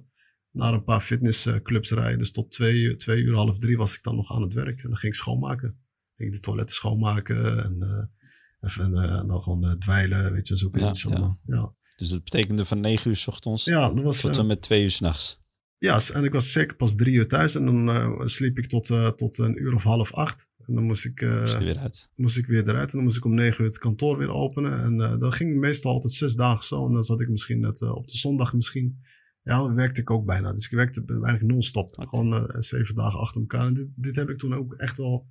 naar 0.51 0.73
een 0.73 0.85
paar 0.85 1.01
fitnessclubs 1.01 1.91
rijden. 1.91 2.19
Dus 2.19 2.31
tot 2.33 2.51
twee, 2.51 2.75
uur- 2.81 2.99
twee 2.99 3.23
uur, 3.23 3.35
half 3.35 3.59
drie 3.59 3.77
was 3.77 3.95
ik 3.95 4.03
dan 4.03 4.17
nog 4.17 4.33
aan 4.33 4.43
het 4.43 4.53
werk. 4.53 4.77
En 4.83 4.89
dan 4.89 4.97
ging 4.99 5.13
ik 5.13 5.19
schoonmaken. 5.19 5.79
Ging 6.17 6.29
ik 6.29 6.35
de 6.35 6.41
toiletten 6.41 6.77
schoonmaken 6.77 7.65
en, 7.65 7.83
eh, 7.83 8.69
even, 8.71 8.95
eh, 8.95 9.19
en 9.19 9.27
dan 9.27 9.43
gewoon 9.43 9.79
dweilen, 9.79 10.33
weet 10.33 10.49
je, 10.49 10.59
zo 10.59 10.69
Ja, 10.73 10.93
ja, 10.95 11.11
ja. 11.11 11.39
ja. 11.45 11.75
Dus 11.97 12.09
dat 12.09 12.25
betekende 12.25 12.65
van 12.65 12.81
9 12.81 13.11
uur 13.11 13.17
s 13.17 13.27
ochtends 13.27 13.65
ja, 13.65 13.89
dat 13.89 14.01
was... 14.01 14.21
tot 14.21 14.39
en 14.39 14.47
met 14.47 14.63
2 14.63 14.83
uur 14.83 14.91
s'nachts. 14.91 15.41
ja, 15.79 16.01
en 16.13 16.25
ik 16.25 16.33
was 16.33 16.53
zeker 16.53 16.77
pas 16.77 16.95
drie 16.95 17.15
uur 17.15 17.29
thuis. 17.29 17.55
En 17.55 17.65
dan 17.65 18.29
sliep 18.29 18.59
ik 18.59 18.67
tot, 18.67 18.87
tot 19.17 19.39
een 19.39 19.63
uur 19.63 19.75
of 19.75 19.83
half 19.83 20.13
acht. 20.13 20.49
En 20.67 20.75
dan 20.75 20.85
moest 20.85 21.05
ik, 21.05 21.21
eh, 21.21 21.39
Moest 21.41 21.55
er 21.55 21.65
weer 21.65 21.79
uit. 21.79 22.09
moest 22.15 22.39
ik 22.39 22.47
weer 22.47 22.69
eruit. 22.69 22.91
En 22.91 22.97
dan 22.97 23.05
moest 23.05 23.17
ik 23.17 23.25
om 23.25 23.35
negen 23.35 23.61
uur 23.61 23.67
het 23.71 23.79
kantoor 23.79 24.19
weer 24.19 24.31
openen. 24.31 24.81
En 24.83 25.01
eh 25.01 25.19
dat 25.19 25.35
ging 25.35 25.59
meestal 25.59 25.93
altijd 25.93 26.13
zes 26.13 26.35
dagen 26.35 26.65
zo. 26.65 26.87
En 26.87 26.93
dan 26.93 27.05
zat 27.05 27.21
ik 27.21 27.29
misschien 27.29 27.61
net 27.61 27.81
eh, 27.83 27.95
op 27.95 28.07
de 28.09 28.17
zondag 28.17 28.53
misschien. 28.55 29.01
Ja, 29.43 29.75
werkte 29.75 30.01
ik 30.01 30.11
ook 30.11 30.27
bijna. 30.27 30.53
Dus 30.53 30.65
ik 30.65 30.71
werkte 30.71 31.05
eigenlijk 31.07 31.43
non-stop. 31.43 31.89
Oké. 31.99 32.09
Gewoon 32.09 32.35
eh, 32.35 32.61
zeven 32.61 32.95
dagen 32.95 33.19
achter 33.19 33.41
elkaar. 33.41 33.67
En 33.67 33.75
dit, 33.75 33.89
dit 33.95 34.17
heb 34.17 34.29
ik 34.31 34.39
toen 34.39 34.55
ook 34.55 34.75
echt 34.75 34.97
wel, 34.97 35.27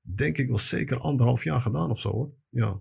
denk 0.00 0.38
ik 0.38 0.48
wel 0.48 0.58
zeker 0.58 0.98
anderhalf 0.98 1.44
jaar 1.44 1.60
gedaan 1.60 1.90
of 1.90 2.00
zo 2.00 2.10
hoor. 2.10 2.32
Ja. 2.48 2.80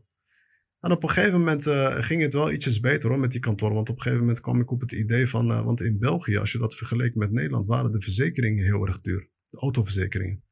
En 0.79 0.91
op 0.91 1.03
een 1.03 1.09
gegeven 1.09 1.39
moment 1.39 1.65
eh, 1.67 1.95
ging 1.95 2.21
het 2.21 2.33
wel 2.33 2.51
ietsjes 2.51 2.79
beter 2.79 3.09
hoor 3.09 3.19
met 3.19 3.31
die 3.31 3.39
kantoor. 3.39 3.73
Want 3.73 3.89
op 3.89 3.95
een 3.95 4.01
gegeven 4.01 4.23
moment 4.23 4.41
kwam 4.41 4.59
ik 4.61 4.71
op 4.71 4.81
het 4.81 4.91
idee 4.91 5.27
van... 5.27 5.51
eh, 5.51 5.61
want 5.61 5.81
in 5.81 5.99
België, 5.99 6.37
als 6.37 6.51
je 6.51 6.57
dat 6.57 6.75
vergeleek 6.75 7.15
met 7.15 7.31
Nederland... 7.31 7.65
waren 7.65 7.91
de 7.91 8.01
verzekeringen 8.01 8.63
heel 8.63 8.87
erg 8.87 9.01
duur. 9.01 9.29
De 9.49 9.57
autoverzekeringen. 9.57 10.43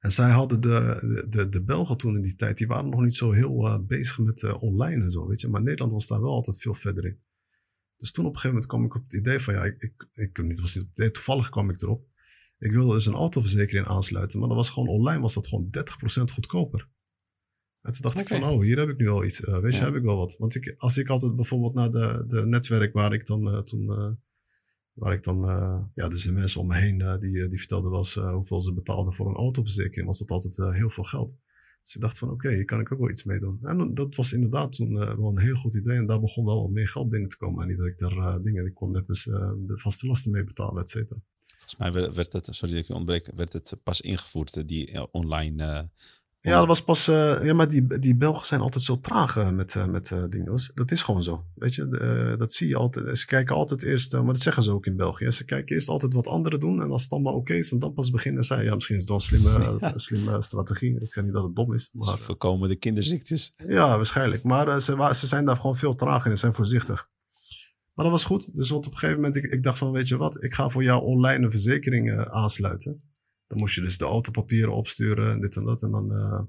En 0.00 0.12
zij 0.12 0.30
hadden 0.30 0.60
de, 0.60 1.26
de, 1.28 1.48
de, 1.48 1.62
Belgen 1.62 1.96
toen 1.96 2.16
in 2.16 2.22
die 2.22 2.34
tijd... 2.34 2.56
die 2.56 2.66
waren 2.66 2.90
nog 2.90 3.02
niet 3.02 3.14
zo 3.14 3.30
heel 3.30 3.66
eh, 3.66 3.78
bezig 3.86 4.18
met 4.18 4.42
eh, 4.42 4.62
online 4.62 5.04
en 5.04 5.10
zo, 5.10 5.26
weet 5.26 5.40
je. 5.40 5.48
Maar 5.48 5.62
Nederland 5.62 5.92
was 5.92 6.06
daar 6.06 6.20
wel 6.20 6.32
altijd 6.32 6.60
veel 6.60 6.74
verder 6.74 7.04
in. 7.04 7.20
Dus 7.96 8.10
toen 8.10 8.24
op 8.24 8.34
een 8.34 8.40
gegeven 8.40 8.56
moment 8.56 8.66
kwam 8.66 8.84
ik 8.84 8.94
op 8.94 9.02
het 9.02 9.12
idee 9.12 9.38
van... 9.38 9.54
ja, 9.54 9.64
ik, 9.64 9.82
ik, 9.82 10.08
ik 10.12 10.42
niet, 10.42 10.60
was 10.60 10.74
niet 10.74 10.84
op 10.84 10.90
het 10.90 10.98
idee, 10.98 11.10
toevallig 11.10 11.48
kwam 11.48 11.70
ik 11.70 11.82
erop. 11.82 12.08
Ik 12.58 12.72
wilde 12.72 12.94
dus 12.94 13.06
een 13.06 13.14
autoverzekering 13.14 13.86
aansluiten... 13.86 14.38
maar 14.38 14.48
dat 14.48 14.56
was 14.56 14.70
gewoon 14.70 14.88
online 14.88 15.20
was 15.20 15.34
dat 15.34 15.48
gewoon 15.48 15.70
30% 15.78 16.32
goedkoper. 16.32 16.88
En 17.80 17.92
toen 17.92 18.02
dacht 18.02 18.20
ik 18.20 18.28
van, 18.28 18.44
oh, 18.44 18.60
hier 18.62 18.78
heb 18.78 18.88
ik 18.88 18.98
nu 18.98 19.08
al 19.08 19.24
iets. 19.24 19.40
Eh, 19.44 19.58
weet 19.58 19.72
je, 19.72 19.78
Ja. 19.78 19.84
heb 19.84 19.94
ik 19.94 20.02
wel 20.02 20.16
wat. 20.16 20.36
Want 20.38 20.54
ik, 20.54 20.74
als 20.76 20.98
ik 20.98 21.08
altijd 21.08 21.36
bijvoorbeeld 21.36 21.74
naar 21.74 21.90
de, 21.90 22.24
de 22.26 22.46
netwerk 22.46 22.92
waar 22.92 23.12
ik 23.12 23.26
dan 23.26 23.64
toen... 23.64 24.18
waar 25.00 25.12
ik 25.12 25.22
dan, 25.22 25.48
eh, 25.48 25.80
ja, 25.94 26.08
dus 26.08 26.22
de 26.22 26.32
mensen 26.32 26.60
om 26.60 26.66
me 26.66 26.76
heen, 26.76 27.00
eh, 27.00 27.18
die, 27.18 27.42
eh, 27.42 27.48
die 27.48 27.58
vertelden 27.58 27.92
eh, 27.92 28.32
hoeveel 28.32 28.60
ze 28.60 28.72
betaalden 28.72 29.12
voor 29.12 29.28
een 29.28 29.34
autoverzekering. 29.34 30.06
Was 30.06 30.18
dat 30.18 30.30
altijd 30.30 30.74
heel 30.74 30.90
veel 30.90 31.04
geld. 31.04 31.36
Dus 31.82 31.94
ik 31.94 32.00
dacht 32.00 32.18
van, 32.18 32.30
oké, 32.30 32.50
hier 32.50 32.64
kan 32.64 32.80
ik 32.80 32.92
ook 32.92 32.98
wel 32.98 33.10
iets 33.10 33.24
mee 33.24 33.40
doen. 33.40 33.58
En 33.62 33.94
dat 33.94 34.14
was 34.14 34.32
inderdaad 34.32 34.72
toen 34.72 34.94
wel 34.94 35.28
een 35.28 35.38
heel 35.38 35.54
goed 35.54 35.74
idee. 35.74 35.96
En 35.96 36.06
daar 36.06 36.20
begon 36.20 36.44
wel 36.44 36.60
wat 36.62 36.70
meer 36.70 36.88
geld 36.88 37.08
binnen 37.08 37.28
te 37.28 37.36
komen. 37.36 37.62
En 37.62 37.68
niet 37.68 37.78
dat 37.78 37.86
ik 37.86 37.98
daar 37.98 38.42
dingen, 38.42 38.66
ik 38.66 38.74
kon 38.74 38.90
net 38.90 39.06
dus, 39.06 39.24
de 39.24 39.78
vaste 39.78 40.06
lasten 40.06 40.30
mee 40.30 40.44
betalen, 40.44 40.82
et 40.82 40.88
cetera. 40.88 41.20
Volgens 41.56 41.76
mij 41.76 42.12
werd 42.12 42.32
het, 42.32 42.48
sorry 42.50 42.74
dat 42.74 42.88
ik 42.88 42.96
ontbreek, 42.96 43.30
werd 43.34 43.52
het 43.52 43.76
pas 43.82 44.00
ingevoerd, 44.00 44.68
die 44.68 45.12
online... 45.12 45.90
Ja, 46.42 46.58
dat 46.58 46.66
was 46.66 46.82
pas. 46.82 47.08
eh, 47.08 47.44
ja, 47.44 47.54
maar 47.54 47.68
die, 47.68 47.98
die 47.98 48.16
Belgen 48.16 48.46
zijn 48.46 48.60
altijd 48.60 48.84
zo 48.84 49.00
traag 49.00 49.36
eh, 49.36 49.50
met, 49.50 49.74
eh, 49.74 49.86
met 49.86 50.12
dingen. 50.28 50.60
Dat 50.74 50.90
is 50.90 51.02
gewoon 51.02 51.22
zo. 51.22 51.44
Weet 51.54 51.74
je, 51.74 51.88
De, 51.88 52.34
dat 52.38 52.52
zie 52.52 52.68
je 52.68 52.76
altijd. 52.76 53.18
Ze 53.18 53.26
kijken 53.26 53.54
altijd 53.54 53.82
eerst, 53.82 54.12
maar 54.12 54.24
dat 54.24 54.40
zeggen 54.40 54.62
ze 54.62 54.70
ook 54.70 54.86
in 54.86 54.96
België. 54.96 55.30
Ze 55.30 55.44
kijken 55.44 55.74
eerst 55.74 55.88
altijd 55.88 56.12
wat 56.12 56.26
anderen 56.26 56.60
doen. 56.60 56.82
En 56.82 56.90
als 56.90 57.02
het 57.02 57.12
allemaal 57.12 57.34
oké 57.34 57.54
is, 57.54 57.72
en 57.72 57.78
dan 57.78 57.92
pas 57.92 58.10
beginnen 58.10 58.44
zij. 58.44 58.64
Ja, 58.64 58.74
misschien 58.74 58.96
is 58.96 59.02
het 59.02 59.10
wel 59.10 59.18
een 59.20 59.24
slimme, 59.24 59.78
slimme 59.98 60.42
strategie. 60.42 61.00
Ik 61.00 61.12
zeg 61.12 61.24
niet 61.24 61.32
dat 61.32 61.44
het 61.44 61.56
dom 61.56 61.72
is. 61.72 61.88
dus 61.92 62.06
Maar, 62.06 62.18
voorkomen 62.18 62.68
de 62.68 62.76
kinderziektes. 62.76 63.52
ja, 63.66 63.96
waarschijnlijk. 63.96 64.42
Maar 64.42 64.80
ze, 64.80 65.10
ze 65.14 65.26
zijn 65.26 65.44
daar 65.44 65.56
gewoon 65.56 65.76
veel 65.76 65.94
trager 65.94 66.24
in 66.26 66.30
en 66.32 66.38
zijn 66.38 66.54
voorzichtig. 66.54 67.08
Maar 67.94 68.04
dat 68.04 68.14
was 68.14 68.24
goed. 68.24 68.48
Dus 68.56 68.68
wat 68.70 68.86
op 68.86 68.92
een 68.92 68.98
gegeven 68.98 69.16
moment, 69.22 69.36
ik, 69.36 69.44
ik 69.44 69.62
dacht 69.62 69.78
van, 69.78 69.92
weet 69.92 70.08
je 70.08 70.16
wat, 70.16 70.42
ik 70.42 70.54
ga 70.54 70.68
voor 70.68 70.82
jou 70.82 71.02
online 71.02 71.44
een 71.44 71.50
verzekering 71.50 72.18
aansluiten. 72.18 73.02
Dan 73.50 73.58
moest 73.58 73.74
je 73.74 73.80
dus 73.80 73.98
de 73.98 74.04
autopapieren 74.04 74.74
opsturen 74.74 75.30
en 75.32 75.40
dit 75.40 75.56
en 75.56 75.64
dat. 75.64 75.82
En 75.82 75.90
dan, 75.90 76.12
eh, 76.12 76.42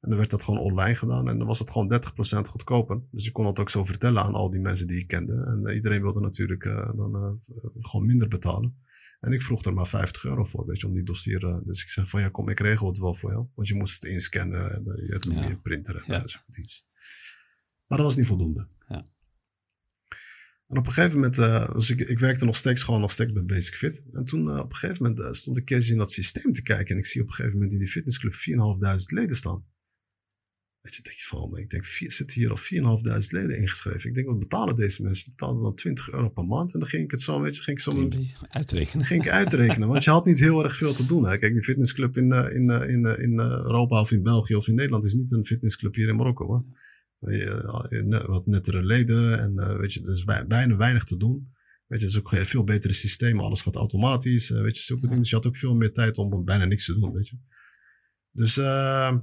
En 0.00 0.10
dan 0.10 0.18
werd 0.18 0.30
dat 0.30 0.42
gewoon 0.42 0.60
online 0.60 0.94
gedaan. 0.94 1.28
En 1.28 1.38
dan 1.38 1.46
was 1.46 1.58
het 1.58 1.70
gewoon 1.70 1.88
30% 1.88 2.48
goedkoper. 2.48 3.02
Dus 3.10 3.26
ik 3.26 3.32
kon 3.32 3.44
dat 3.44 3.58
ook 3.58 3.70
zo 3.70 3.84
vertellen 3.84 4.22
aan 4.22 4.34
al 4.34 4.50
die 4.50 4.60
mensen 4.60 4.86
die 4.86 4.98
ik 4.98 5.06
kende. 5.06 5.32
En 5.32 5.62
uh, 5.66 5.74
iedereen 5.74 6.02
wilde 6.02 6.20
natuurlijk 6.20 6.64
uh, 6.64 6.96
dan 6.96 7.40
gewoon 7.80 8.06
minder 8.06 8.28
betalen. 8.28 8.82
En 9.20 9.32
ik 9.32 9.42
vroeg 9.42 9.64
er 9.64 9.74
maar 9.74 9.86
50 9.86 10.24
euro 10.24 10.44
voor, 10.44 10.66
weet 10.66 10.80
je, 10.80 10.86
om 10.86 10.92
die 10.92 11.02
dossier. 11.02 11.40
dus 11.64 11.82
ik 11.82 11.88
zeg 11.88 12.08
van 12.08 12.20
ja, 12.20 12.28
kom, 12.28 12.48
ik 12.48 12.60
regel 12.60 12.88
het 12.88 12.98
wel 12.98 13.14
voor 13.14 13.30
jou. 13.30 13.46
Want 13.54 13.68
je 13.68 13.74
moest 13.74 13.94
het 13.94 14.12
inscannen 14.12 14.72
en 14.74 14.82
je 14.84 15.20
ja. 15.30 15.48
je 15.48 15.60
printer 15.60 15.96
en 15.96 16.02
ja. 16.06 16.24
Maar 17.86 17.98
dat 17.98 18.06
was 18.06 18.16
niet 18.16 18.26
voldoende. 18.26 18.68
Ja. 18.86 19.13
En 20.66 20.78
op 20.78 20.86
een 20.86 20.92
gegeven 20.92 21.20
moment, 21.20 21.34
dus 21.74 21.90
ik, 21.90 22.00
ik 22.00 22.18
werkte 22.18 22.44
nog 22.44 22.56
steeds 22.56 22.82
gewoon 22.82 23.00
nog 23.00 23.10
steeds 23.10 23.32
bij 23.32 23.44
Basic 23.44 23.74
Fit. 23.74 24.02
En 24.10 24.24
toen 24.24 24.58
op 24.58 24.70
een 24.70 24.76
gegeven 24.76 25.02
moment 25.02 25.36
stond 25.36 25.56
ik 25.56 25.62
een 25.62 25.68
keertje 25.68 25.92
in 25.92 25.98
dat 25.98 26.12
systeem 26.12 26.52
te 26.52 26.62
kijken. 26.62 26.94
En 26.94 26.98
ik 26.98 27.06
zie 27.06 27.20
op 27.20 27.28
een 27.28 27.34
gegeven 27.34 27.56
moment 27.56 27.72
in 27.72 27.78
die 27.78 27.88
fitnessclub 27.88 28.32
4.500 28.32 29.04
leden 29.04 29.36
staan. 29.36 29.64
Weet 30.80 30.94
je, 30.94 31.02
denk 31.02 31.16
je 31.16 31.24
van, 31.24 31.58
ik 31.58 31.70
denk, 31.70 31.84
vier, 31.84 32.12
zitten 32.12 32.40
hier 32.40 32.50
al 32.50 32.98
4.500 33.02 33.26
leden 33.28 33.58
ingeschreven. 33.58 34.08
Ik 34.08 34.14
denk, 34.14 34.26
wat 34.26 34.38
betalen 34.38 34.74
deze 34.74 35.02
mensen? 35.02 35.24
Die 35.24 35.34
betaalden 35.34 35.62
dan 35.62 35.74
20 35.74 36.10
euro 36.10 36.28
per 36.28 36.44
maand. 36.44 36.74
En 36.74 36.80
dan 36.80 36.88
ging 36.88 37.04
ik 37.04 37.10
het 37.10 37.20
zo, 37.20 37.40
weet 37.40 37.56
je, 37.56 37.62
ging 37.62 37.76
ik 37.76 37.82
zo... 37.82 38.08
uitrekenen. 38.48 39.06
Ging 39.06 39.24
ik 39.24 39.30
uitrekenen, 39.30 39.88
want 39.88 40.04
je 40.04 40.10
had 40.10 40.26
niet 40.26 40.38
heel 40.38 40.64
erg 40.64 40.76
veel 40.76 40.94
te 40.94 41.06
doen. 41.06 41.26
Hè. 41.26 41.38
Kijk, 41.38 41.52
die 41.52 41.62
fitnessclub 41.62 42.16
in, 42.16 42.32
in, 42.32 42.70
in, 42.70 43.18
in 43.18 43.38
Europa 43.38 44.00
of 44.00 44.10
in 44.10 44.22
België 44.22 44.54
of 44.54 44.68
in 44.68 44.74
Nederland 44.74 45.04
is 45.04 45.14
niet 45.14 45.32
een 45.32 45.44
fitnessclub 45.44 45.94
hier 45.94 46.08
in 46.08 46.16
Marokko. 46.16 46.46
Hoor. 46.46 46.64
Wat 48.26 48.46
nettere 48.46 48.84
leden 48.84 49.38
en 49.38 49.78
weet 49.78 49.92
je, 49.92 50.00
is 50.00 50.24
bijna 50.24 50.76
weinig 50.76 51.04
te 51.04 51.16
doen. 51.16 51.52
Weet 51.86 52.00
je, 52.00 52.06
het 52.06 52.14
is 52.14 52.20
ook 52.20 52.32
een 52.32 52.46
veel 52.46 52.64
betere 52.64 52.92
systeem. 52.92 53.40
Alles 53.40 53.62
gaat 53.62 53.74
automatisch, 53.74 54.48
weet 54.48 54.76
je, 54.76 54.82
zulke 54.82 55.02
dingen. 55.02 55.18
Dus 55.18 55.30
je 55.30 55.36
had 55.36 55.46
ook 55.46 55.56
veel 55.56 55.74
meer 55.74 55.92
tijd 55.92 56.18
om 56.18 56.44
bijna 56.44 56.64
niks 56.64 56.84
te 56.84 56.94
doen, 56.94 57.12
weet 57.12 57.28
je. 57.28 57.36
Dus... 58.30 58.58
Uh, 58.58 59.16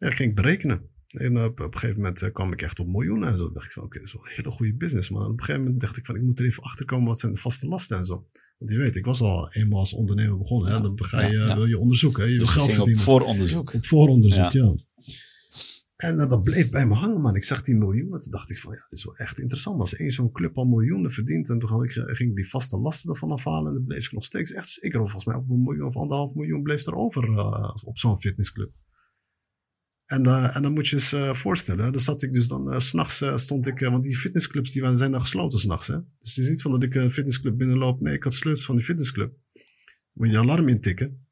ja, 0.00 0.10
ging 0.10 0.30
ik 0.30 0.34
berekenen. 0.34 0.88
En 1.06 1.44
op, 1.44 1.60
op 1.60 1.74
een 1.74 1.78
gegeven 1.80 1.96
moment 1.96 2.22
eh, 2.22 2.32
kwam 2.32 2.52
ik 2.52 2.62
echt 2.62 2.78
op 2.78 2.86
miljoenen 2.86 3.28
en 3.28 3.36
zo. 3.36 3.50
dacht 3.50 3.66
ik 3.66 3.72
van, 3.72 3.82
oké, 3.82 3.98
dat 3.98 4.06
is 4.06 4.12
wel 4.12 4.26
een 4.26 4.32
hele 4.34 4.50
goede 4.50 4.76
business. 4.76 5.10
Maar 5.10 5.22
op 5.22 5.30
een 5.30 5.40
gegeven 5.40 5.62
moment 5.62 5.80
dacht 5.80 5.96
ik 5.96 6.06
van, 6.06 6.16
ik 6.16 6.22
moet 6.22 6.38
er 6.38 6.44
even 6.44 6.62
achter 6.62 6.84
komen. 6.84 7.06
Wat 7.06 7.18
zijn 7.18 7.32
de 7.32 7.38
vaste 7.38 7.66
lasten 7.66 7.98
en 7.98 8.04
zo. 8.04 8.26
Want 8.58 8.70
je 8.70 8.78
weet, 8.78 8.96
ik 8.96 9.04
was 9.04 9.20
al 9.20 9.52
eenmaal 9.52 9.78
als 9.78 9.92
ondernemer 9.92 10.38
begonnen. 10.38 10.72
Hè? 10.72 10.80
Dan 10.80 11.04
ga 11.04 11.20
je, 11.20 11.54
wil 11.54 11.66
je 11.66 11.78
onderzoeken. 11.78 12.22
Hè? 12.22 12.28
Je 12.28 12.38
dus 12.38 12.54
wil 12.54 12.62
geld 12.62 12.74
verdienen. 12.74 12.98
op 12.98 13.04
vooronderzoek. 13.04 13.74
Op 13.74 13.86
vooronderzoek, 13.86 14.52
ja. 14.52 14.74
En 16.00 16.18
uh, 16.18 16.28
dat 16.28 16.42
bleef 16.42 16.70
bij 16.70 16.86
me 16.86 16.94
hangen, 16.94 17.20
man. 17.20 17.36
Ik 17.36 17.44
zag 17.44 17.62
die 17.62 17.76
miljoenen. 17.76 18.18
Toen 18.18 18.30
dacht 18.30 18.50
ik 18.50 18.58
van, 18.58 18.72
ja, 18.72 18.86
dit 18.88 18.98
is 18.98 19.04
wel 19.04 19.16
echt 19.16 19.38
interessant. 19.38 19.80
Als 19.80 19.96
één 19.96 20.10
zo'n 20.10 20.32
club 20.32 20.56
al 20.56 20.64
miljoenen 20.64 21.10
verdient. 21.10 21.48
En 21.48 21.58
toen 21.58 21.68
had 21.68 21.84
ik, 21.84 21.90
ging 21.90 22.30
ik 22.30 22.36
die 22.36 22.48
vaste 22.48 22.78
lasten 22.78 23.10
ervan 23.10 23.30
afhalen. 23.30 23.66
En 23.66 23.74
dan 23.74 23.84
bleef 23.84 24.04
ik 24.04 24.12
nog 24.12 24.24
steeds 24.24 24.52
echt 24.52 24.68
zeker. 24.68 24.98
Volgens 24.98 25.24
mij 25.24 25.34
op 25.34 25.50
een 25.50 25.62
miljoen 25.62 25.86
of 25.86 25.96
anderhalf 25.96 26.34
miljoen 26.34 26.62
bleef 26.62 26.86
er 26.86 26.94
over 26.94 27.28
uh, 27.28 27.74
op 27.84 27.98
zo'n 27.98 28.18
fitnessclub. 28.18 28.72
En, 30.04 30.52
en 30.54 30.62
dan 30.62 30.72
moet 30.72 30.88
je 30.88 30.96
eens 30.96 31.38
voorstellen, 31.38 31.92
dan 31.92 32.00
zat 32.00 32.22
ik 32.22 32.32
dus 32.32 32.48
dan, 32.48 32.72
uh, 32.72 32.78
s'nachts 32.78 33.22
stond 33.34 33.66
ik, 33.66 33.78
want 33.78 34.02
die 34.02 34.16
fitnessclubs 34.16 34.72
die 34.72 34.96
zijn 34.96 35.10
dan 35.10 35.20
gesloten 35.20 35.58
s'nachts. 35.58 35.86
Dus 35.86 36.34
het 36.34 36.36
is 36.36 36.48
niet 36.48 36.62
van 36.62 36.70
dat 36.70 36.82
ik 36.82 36.94
een 36.94 37.10
fitnessclub 37.10 37.58
binnenloop. 37.58 38.00
Nee, 38.00 38.14
ik 38.14 38.24
had 38.24 38.34
sleutels 38.34 38.66
van 38.66 38.76
die 38.76 38.84
fitnessclub. 38.84 39.34
Moet 40.12 40.30
je 40.30 40.38
alarm 40.38 40.68
intikken, 40.68 41.26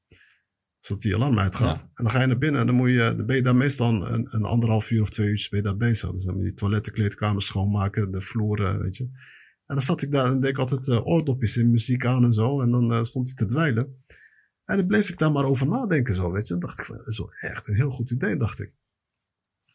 zodat 0.78 1.02
die 1.02 1.14
alarm 1.14 1.38
uitgaat. 1.38 1.80
En 1.80 2.04
dan 2.04 2.10
ga 2.10 2.20
je 2.20 2.26
naar 2.26 2.38
binnen 2.38 2.60
en 2.60 2.66
dan, 2.66 2.76
moet 2.76 2.90
je, 2.90 3.14
dan 3.16 3.26
ben 3.26 3.36
je 3.36 3.42
daar 3.42 3.56
meestal 3.56 4.06
een, 4.12 4.34
een 4.34 4.44
anderhalf 4.44 4.90
uur 4.90 5.02
of 5.02 5.10
twee 5.10 5.28
uur 5.28 5.46
ben 5.50 5.58
je 5.58 5.64
daar 5.64 5.76
bezig. 5.76 6.10
Dus 6.10 6.24
dan 6.24 6.34
moet 6.34 6.42
je 6.42 6.48
die 6.48 6.58
toiletten, 6.58 6.92
kleedkamers 6.92 7.46
schoonmaken, 7.46 8.10
de 8.10 8.20
vloeren, 8.20 8.80
weet 8.80 8.96
je. 8.96 9.04
En 9.04 9.74
dan 9.74 9.80
zat 9.80 10.02
ik 10.02 10.12
daar 10.12 10.30
en 10.30 10.40
deed 10.40 10.50
ik 10.50 10.58
altijd 10.58 10.88
oordopjes 10.88 11.56
in, 11.56 11.70
muziek 11.70 12.06
aan 12.06 12.24
en 12.24 12.32
zo. 12.32 12.60
En 12.60 12.70
dan 12.70 13.06
stond 13.06 13.28
ik 13.28 13.36
te 13.36 13.46
dweilen. 13.46 13.96
En 14.64 14.76
dan 14.76 14.86
bleef 14.86 15.08
ik 15.08 15.18
daar 15.18 15.32
maar 15.32 15.44
over 15.44 15.66
nadenken 15.66 16.14
zo, 16.14 16.32
weet 16.32 16.46
je. 16.46 16.52
Dan 16.52 16.62
dacht 16.62 16.78
ik 16.78 16.84
van, 16.84 16.96
dat 16.96 17.06
is 17.06 17.18
wel 17.18 17.32
echt 17.32 17.68
een 17.68 17.74
heel 17.74 17.90
goed 17.90 18.10
idee, 18.10 18.36
dacht 18.36 18.60
ik. 18.60 18.74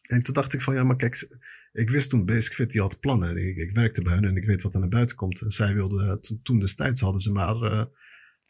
En 0.04 0.22
toen 0.22 0.34
dacht 0.34 0.52
ik 0.52 0.62
van, 0.62 0.74
ja, 0.74 0.84
maar 0.84 0.96
kijk, 0.96 1.38
ik 1.72 1.90
wist 1.90 2.10
toen 2.10 2.24
Basic 2.24 2.52
Fit, 2.52 2.70
die 2.70 2.80
had 2.80 3.00
plannen. 3.00 3.36
Ik, 3.36 3.56
ik, 3.56 3.74
werkte 3.74 4.02
bij 4.02 4.14
hen 4.14 4.24
en 4.24 4.36
ik 4.36 4.44
weet 4.44 4.62
wat 4.62 4.74
er 4.74 4.80
naar 4.80 4.88
buiten 4.88 5.16
komt. 5.16 5.42
Zij 5.46 5.74
wilden, 5.74 6.20
toen 6.42 6.58
destijds 6.58 7.00
hadden 7.00 7.20
ze 7.20 7.32
maar, 7.32 7.56
uh, 7.62 7.84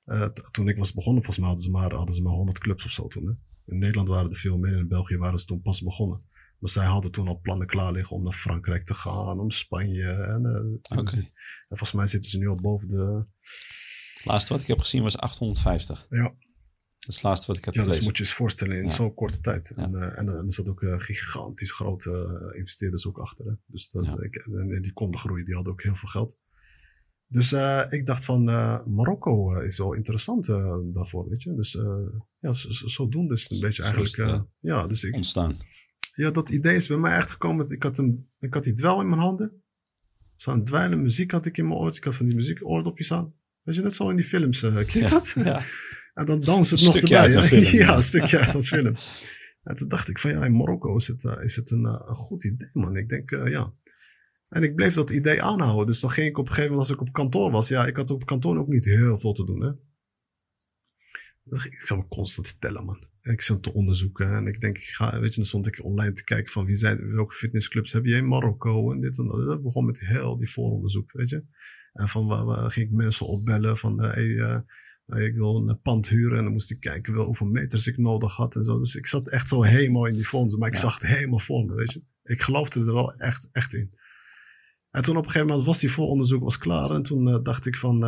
uh, 0.06 0.26
toen 0.26 0.68
ik 0.68 0.78
was 0.78 0.92
begonnen, 0.92 1.24
volgens 1.24 1.44
mij 1.44 1.54
hadden 1.54 1.64
ze 1.64 1.70
maar, 1.70 1.94
hadden 1.94 2.14
ze 2.14 2.22
maar 2.22 2.32
100 2.32 2.58
clubs 2.58 2.84
of 2.84 2.90
zo 2.90 3.06
toen. 3.06 3.26
Hè? 3.26 3.32
In 3.72 3.78
Nederland 3.78 4.08
waren 4.08 4.30
er 4.30 4.36
veel 4.36 4.58
meer, 4.58 4.76
in 4.76 4.88
België 4.88 5.16
waren 5.16 5.38
ze 5.38 5.46
toen 5.46 5.62
pas 5.62 5.80
begonnen. 5.80 6.22
Maar 6.58 6.70
zij 6.70 6.86
hadden 6.86 7.10
toen 7.10 7.28
al 7.28 7.40
plannen 7.40 7.66
klaar 7.66 7.92
liggen 7.92 8.16
om 8.16 8.22
naar 8.22 8.32
Frankrijk 8.32 8.84
te 8.84 8.94
gaan, 8.94 9.40
om 9.40 9.50
Spanje. 9.50 10.10
En, 10.12 10.42
uh, 10.42 10.98
okay. 10.98 11.18
en 11.18 11.76
volgens 11.76 11.92
mij 11.92 12.06
zitten 12.06 12.30
ze 12.30 12.38
nu 12.38 12.48
al 12.48 12.54
boven 12.54 12.88
de 12.88 13.26
het 14.24 14.32
laatste 14.32 14.52
wat 14.52 14.62
ik 14.62 14.68
heb 14.68 14.78
gezien 14.78 15.02
was 15.02 15.16
850. 15.16 16.06
Ja. 16.08 16.22
Dat 16.22 17.12
is 17.12 17.14
het 17.14 17.24
laatste 17.24 17.46
wat 17.46 17.56
ik 17.56 17.64
heb 17.64 17.74
ja, 17.74 17.80
gelezen. 17.80 18.02
Ja, 18.02 18.08
dus 18.08 18.08
moet 18.08 18.16
je 18.16 18.24
eens 18.24 18.42
voorstellen 18.42 18.76
in 18.76 18.86
ja. 18.86 18.94
zo'n 18.94 19.14
korte 19.14 19.40
tijd. 19.40 19.72
Ja. 19.76 19.82
En, 19.82 19.92
uh, 19.92 20.02
en, 20.02 20.28
en 20.28 20.44
er 20.46 20.52
zat 20.52 20.68
ook 20.68 20.80
uh, 20.82 20.98
gigantisch 20.98 21.70
grote 21.70 22.52
investeerders 22.56 23.06
ook 23.06 23.18
achter. 23.18 23.46
Hè. 23.46 23.52
Dus 23.66 23.90
dat, 23.90 24.22
ik, 24.22 24.36
en, 24.36 24.82
die 24.82 24.92
konden 24.92 25.20
groeien, 25.20 25.44
die 25.44 25.54
hadden 25.54 25.72
ook 25.72 25.82
heel 25.82 25.94
veel 25.94 26.08
geld. 26.08 26.38
Dus 27.34 27.52
ik 27.90 28.06
dacht 28.06 28.24
van, 28.24 28.44
Marokko 28.84 29.60
is 29.60 29.78
wel 29.78 29.92
interessant 29.92 30.46
daarvoor, 30.94 31.28
weet 31.28 31.42
je. 31.42 31.54
Dus 31.54 31.72
ja, 32.38 32.52
zodoende 32.84 33.34
is 33.34 33.42
het 33.42 33.50
een 33.50 33.60
beetje 33.60 33.82
eigenlijk... 33.82 34.44
ja, 34.58 34.86
dus 34.86 35.04
ik, 35.04 35.14
ontstaan. 35.14 35.56
Ja, 36.14 36.30
dat 36.30 36.48
idee 36.48 36.76
is 36.76 36.86
bij 36.86 36.96
mij 36.96 37.16
echt 37.16 37.30
gekomen. 37.30 37.70
Ik 37.70 37.82
had, 37.82 37.98
een, 37.98 38.30
ik 38.38 38.54
had 38.54 38.64
die 38.64 38.72
dwel 38.72 39.00
in 39.00 39.08
mijn 39.08 39.20
handen. 39.20 39.62
Zo'n 40.36 40.64
dweilen 40.64 41.02
muziek 41.02 41.30
had 41.30 41.46
ik 41.46 41.58
in 41.58 41.66
mijn 41.66 41.78
oortjes. 41.78 41.96
Ik 41.96 42.04
had 42.04 42.14
van 42.14 42.26
die 42.26 42.34
muziek 42.34 42.66
oordopjes 42.66 43.12
aan. 43.12 43.34
Weet 43.62 43.74
je, 43.74 43.82
net 43.82 43.94
zo 43.94 44.08
in 44.08 44.16
die 44.16 44.24
films. 44.24 44.60
Ken 44.60 44.84
je 44.86 44.98
ja, 44.98 45.08
dat? 45.08 45.34
Ja. 45.36 45.62
En 46.14 46.26
dan 46.26 46.40
danst 46.40 46.70
het 46.70 46.82
nog 46.82 46.96
erbij. 46.96 47.30
Ja. 47.32 47.42
Film, 47.42 47.62
ja, 47.62 47.96
een 47.96 48.02
stukje 48.02 48.38
uit 48.38 48.52
dat 48.52 48.66
film. 48.74 48.94
En 49.62 49.74
toen 49.74 49.88
dacht 49.88 50.08
ik 50.08 50.18
van 50.18 50.30
ja, 50.30 50.44
in 50.44 50.56
Marokko 50.56 50.96
is 50.96 51.06
het, 51.06 51.24
is 51.24 51.56
het 51.56 51.70
een, 51.70 51.84
een, 51.84 52.14
goed 52.14 52.44
idee, 52.44 52.70
man. 52.72 52.96
Ik 52.96 53.08
denk, 53.08 53.30
ja. 53.30 53.72
En 54.54 54.62
ik 54.62 54.74
bleef 54.74 54.94
dat 54.94 55.10
idee 55.10 55.42
aanhouden. 55.42 55.86
Dus 55.86 56.00
dan 56.00 56.10
ging 56.10 56.26
ik 56.26 56.38
op 56.38 56.46
een 56.46 56.52
gegeven 56.52 56.70
moment, 56.70 56.88
als 56.88 56.98
ik 56.98 57.06
op 57.06 57.12
kantoor 57.12 57.50
was, 57.50 57.68
ja, 57.68 57.86
ik 57.86 57.96
had 57.96 58.10
op 58.10 58.26
kantoor 58.26 58.58
ook 58.58 58.68
niet 58.68 58.84
heel 58.84 59.18
veel 59.18 59.32
te 59.32 59.44
doen, 59.44 59.62
hè. 59.62 59.72
Ik 61.64 61.80
zou 61.80 62.00
me 62.00 62.08
constant 62.08 62.60
tellen, 62.60 62.84
man. 62.84 63.06
En 63.20 63.32
ik 63.32 63.40
zat 63.40 63.62
te 63.62 63.72
onderzoeken 63.72 64.34
en 64.34 64.46
ik 64.46 64.60
denk, 64.60 64.78
ik 64.78 64.84
ga, 64.84 65.20
weet 65.20 65.30
je, 65.30 65.40
dan 65.40 65.48
stond 65.48 65.66
ik 65.66 65.84
online 65.84 66.12
te 66.12 66.24
kijken 66.24 66.52
van 66.52 66.64
wie 66.64 66.76
zijn, 66.76 67.12
welke 67.12 67.34
fitnessclubs 67.34 67.92
heb 67.92 68.04
je 68.04 68.16
in 68.16 68.28
Marokko 68.28 68.92
en 68.92 69.00
dit 69.00 69.18
en 69.18 69.26
dat. 69.26 69.46
Dat 69.46 69.62
begon 69.62 69.84
met 69.84 70.00
heel 70.00 70.36
die 70.36 70.50
vooronderzoek, 70.50 71.12
weet 71.12 71.28
je. 71.28 71.44
En 71.92 72.08
van 72.08 72.26
waar, 72.26 72.44
waar 72.44 72.70
ging 72.70 72.86
ik 72.86 72.92
mensen 72.92 73.26
opbellen 73.26 73.76
van 73.76 74.04
uh, 74.04 74.12
hey, 74.12 74.26
uh, 74.26 74.60
ik 75.06 75.34
wil 75.34 75.68
een 75.68 75.80
pand 75.80 76.08
huren. 76.08 76.38
En 76.38 76.44
dan 76.44 76.52
moest 76.52 76.70
ik 76.70 76.80
kijken 76.80 77.14
wel 77.14 77.24
hoeveel 77.24 77.46
meters 77.46 77.86
ik 77.86 77.98
nodig 77.98 78.36
had 78.36 78.54
en 78.54 78.64
zo. 78.64 78.78
Dus 78.78 78.94
ik 78.94 79.06
zat 79.06 79.28
echt 79.28 79.48
zo 79.48 79.62
helemaal 79.62 80.06
in 80.06 80.14
die 80.14 80.26
fondsen. 80.26 80.58
Maar 80.58 80.68
ik 80.68 80.74
ja. 80.74 80.80
zag 80.80 80.94
het 80.94 81.06
helemaal 81.06 81.38
voor 81.38 81.64
me, 81.64 81.74
weet 81.74 81.92
je. 81.92 82.02
Ik 82.22 82.40
geloofde 82.40 82.80
er 82.80 82.92
wel 82.92 83.14
echt, 83.14 83.48
echt 83.52 83.74
in. 83.74 83.94
En 84.94 85.02
toen 85.02 85.16
op 85.16 85.24
een 85.24 85.30
gegeven 85.30 85.48
moment 85.48 85.66
was 85.66 85.78
die 85.78 85.90
vooronderzoek 85.90 86.42
was 86.42 86.58
klaar. 86.58 86.90
En 86.90 87.02
toen 87.02 87.28
uh, 87.28 87.42
dacht 87.42 87.66
ik 87.66 87.76
van, 87.76 87.98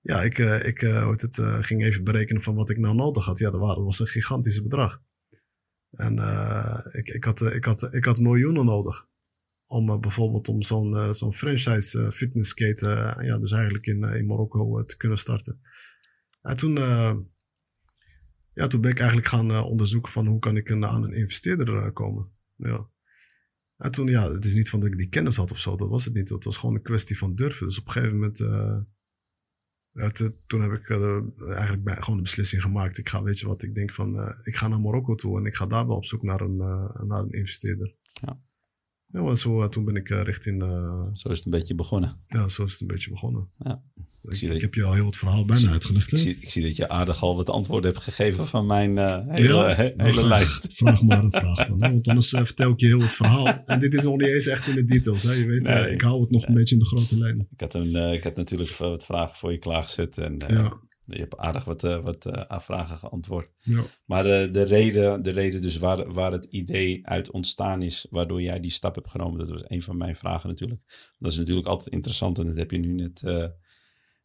ja, 0.00 0.22
ik, 0.22 0.38
ik 0.38 0.80
het, 0.80 1.38
ging 1.60 1.84
even 1.84 2.04
berekenen 2.04 2.42
van 2.42 2.54
wat 2.54 2.70
ik 2.70 2.78
nou 2.78 2.94
nodig 2.94 3.24
had. 3.24 3.38
Ja, 3.38 3.50
dat 3.50 3.60
was 3.60 3.98
een 3.98 4.06
gigantisch 4.06 4.62
bedrag. 4.62 5.02
En 5.90 6.12
ik, 6.92 7.08
ik, 7.08 7.24
had, 7.24 7.40
ik, 7.40 7.64
had, 7.64 7.94
ik 7.94 8.04
had 8.04 8.18
miljoenen 8.18 8.64
nodig 8.64 9.06
om 9.66 10.00
bijvoorbeeld 10.00 10.48
om 10.48 10.62
zo'n 10.62 11.14
zo'n 11.14 11.34
franchise 11.34 12.12
fitnessketen, 12.12 13.24
ja, 13.24 13.38
dus 13.38 13.52
eigenlijk 13.52 13.86
in, 13.86 14.02
in 14.02 14.26
Marokko 14.26 14.84
te 14.84 14.96
kunnen 14.96 15.18
starten. 15.18 15.60
En 16.40 16.56
toen, 16.56 16.74
ja, 18.52 18.66
toen 18.66 18.80
ben 18.80 18.90
ik 18.90 18.98
eigenlijk 18.98 19.28
gaan 19.28 19.62
onderzoeken 19.62 20.12
van 20.12 20.26
hoe 20.26 20.38
kan 20.38 20.56
ik 20.56 20.68
een, 20.68 20.86
aan 20.86 21.04
een 21.04 21.14
investeerder 21.14 21.92
komen. 21.92 22.30
Ja. 22.56 22.92
En 23.84 23.90
toen, 23.90 24.06
ja, 24.06 24.32
het 24.32 24.44
is 24.44 24.54
niet 24.54 24.70
van 24.70 24.80
dat 24.80 24.88
ik 24.88 24.98
die 24.98 25.08
kennis 25.08 25.36
had 25.36 25.50
of 25.50 25.58
zo, 25.58 25.76
dat 25.76 25.88
was 25.88 26.04
het 26.04 26.14
niet. 26.14 26.28
Het 26.28 26.44
was 26.44 26.56
gewoon 26.56 26.74
een 26.74 26.82
kwestie 26.82 27.18
van 27.18 27.34
durven. 27.34 27.66
Dus 27.66 27.78
op 27.78 27.86
een 27.86 27.92
gegeven 27.92 28.14
moment, 28.14 28.36
te, 30.14 30.34
toen 30.46 30.62
heb 30.62 30.72
ik 30.72 30.90
eigenlijk 30.90 31.84
bij, 31.84 31.96
gewoon 31.96 32.16
de 32.16 32.22
beslissing 32.22 32.62
gemaakt. 32.62 32.98
Ik 32.98 33.08
ga, 33.08 33.22
weet 33.22 33.38
je 33.38 33.46
wat, 33.46 33.62
ik 33.62 33.74
denk 33.74 33.92
van, 33.92 34.34
ik 34.44 34.56
ga 34.56 34.68
naar 34.68 34.80
Marokko 34.80 35.14
toe 35.14 35.38
en 35.38 35.44
ik 35.44 35.54
ga 35.54 35.66
daar 35.66 35.86
wel 35.86 35.96
op 35.96 36.04
zoek 36.04 36.22
naar 36.22 36.40
een, 36.40 36.56
naar 37.06 37.22
een 37.22 37.30
investeerder. 37.30 37.94
Ja. 38.12 38.40
Ja, 39.22 39.34
zo, 39.34 39.68
toen 39.68 39.84
ben 39.84 39.96
ik 39.96 40.10
uh, 40.10 40.22
richting... 40.22 40.62
Uh, 40.62 41.06
zo 41.12 41.28
is 41.28 41.36
het 41.36 41.44
een 41.44 41.50
beetje 41.50 41.74
begonnen. 41.74 42.16
Ja, 42.26 42.48
zo 42.48 42.64
is 42.64 42.72
het 42.72 42.80
een 42.80 42.86
beetje 42.86 43.10
begonnen. 43.10 43.48
Ja. 43.58 43.82
Ik, 44.22 44.40
ik, 44.40 44.52
ik 44.52 44.60
heb 44.60 44.74
je 44.74 44.84
al 44.84 44.92
heel 44.92 45.06
het 45.06 45.16
verhaal 45.16 45.44
bijna 45.44 45.70
uitgelegd. 45.70 46.12
Ik 46.12 46.18
zie, 46.18 46.38
ik 46.40 46.50
zie, 46.50 46.62
dat 46.62 46.76
je 46.76 46.88
aardig 46.88 47.22
al 47.22 47.36
wat 47.36 47.50
antwoorden 47.50 47.92
hebt 47.92 48.04
gegeven 48.04 48.46
van 48.46 48.66
mijn 48.66 48.96
uh, 48.96 49.18
hele, 49.26 49.54
ja? 49.54 49.74
he, 49.74 49.92
hele 49.96 50.12
vraag, 50.12 50.24
lijst. 50.24 50.68
Vraag 50.70 51.02
maar 51.02 51.24
een 51.24 51.32
vraag 51.32 51.66
dan. 51.66 51.82
Hè? 51.82 51.92
Want 51.92 52.08
anders 52.08 52.28
vertel 52.28 52.70
ik 52.70 52.80
je 52.80 52.86
heel 52.86 53.00
het 53.00 53.14
verhaal. 53.14 53.62
En 53.64 53.80
dit 53.80 53.94
is 53.94 54.02
nog 54.02 54.16
niet 54.16 54.28
eens 54.28 54.46
echt 54.46 54.66
in 54.66 54.74
de 54.74 54.84
details. 54.84 55.22
Hè? 55.22 55.32
Je 55.32 55.46
weet, 55.46 55.62
nee, 55.62 55.90
ik 55.90 56.00
hou 56.00 56.20
het 56.20 56.30
nog 56.30 56.46
een 56.46 56.54
beetje 56.54 56.74
in 56.74 56.80
de 56.80 56.86
grote 56.86 57.18
lijnen. 57.18 57.48
Ik 57.52 57.60
had, 57.60 57.74
een, 57.74 58.12
ik 58.12 58.24
had 58.24 58.36
natuurlijk 58.36 58.70
wat 58.70 59.04
vragen 59.04 59.36
voor 59.36 59.52
je 59.52 59.58
klaargezet. 59.58 60.18
En, 60.18 60.36
ja. 60.48 60.78
Je 61.06 61.18
hebt 61.18 61.36
aardig 61.36 61.64
wat, 61.64 61.84
uh, 61.84 62.02
wat 62.02 62.26
uh, 62.26 62.58
vragen 62.58 62.96
geantwoord. 62.96 63.52
Ja. 63.58 63.82
Maar 64.06 64.26
uh, 64.26 64.48
de, 64.50 64.62
reden, 64.62 65.22
de 65.22 65.30
reden 65.30 65.60
dus 65.60 65.76
waar, 65.76 66.12
waar 66.12 66.32
het 66.32 66.44
idee 66.44 67.06
uit 67.06 67.30
ontstaan 67.30 67.82
is, 67.82 68.06
waardoor 68.10 68.42
jij 68.42 68.60
die 68.60 68.70
stap 68.70 68.94
hebt 68.94 69.10
genomen, 69.10 69.38
dat 69.38 69.50
was 69.50 69.64
een 69.66 69.82
van 69.82 69.96
mijn 69.96 70.16
vragen 70.16 70.48
natuurlijk. 70.48 71.12
Dat 71.18 71.30
is 71.32 71.38
natuurlijk 71.38 71.66
altijd 71.66 71.94
interessant 71.94 72.38
en 72.38 72.46
dat 72.46 72.56
heb 72.56 72.70
je 72.70 72.78
nu 72.78 72.92
net 72.92 73.22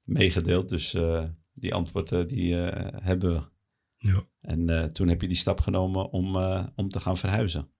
meegedeeld. 0.03 0.69
Dus 0.69 0.95
die 1.53 1.73
antwoorden 1.73 2.27
die 2.27 2.55
hebben 2.55 3.33
we 3.33 3.41
Ja. 3.99 4.27
En 4.39 4.69
eh, 4.69 4.83
toen 4.83 5.07
heb 5.07 5.21
je 5.21 5.27
die 5.27 5.37
stap 5.37 5.59
genomen 5.59 6.09
om, 6.11 6.35
eh, 6.35 6.67
om 6.75 6.89
te 6.89 6.99
gaan 6.99 7.17
verhuizen. 7.17 7.71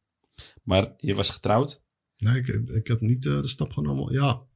Maar 0.64 0.94
je 0.98 1.16
was 1.16 1.30
getrouwd. 1.30 1.84
Nee, 2.18 2.38
ik, 2.38 2.48
ik 2.68 2.88
heb 2.88 3.00
niet 3.00 3.26
eh, 3.26 3.42
de 3.42 3.48
stap 3.48 3.72
genomen. 3.72 4.14
Ja, 4.14 4.48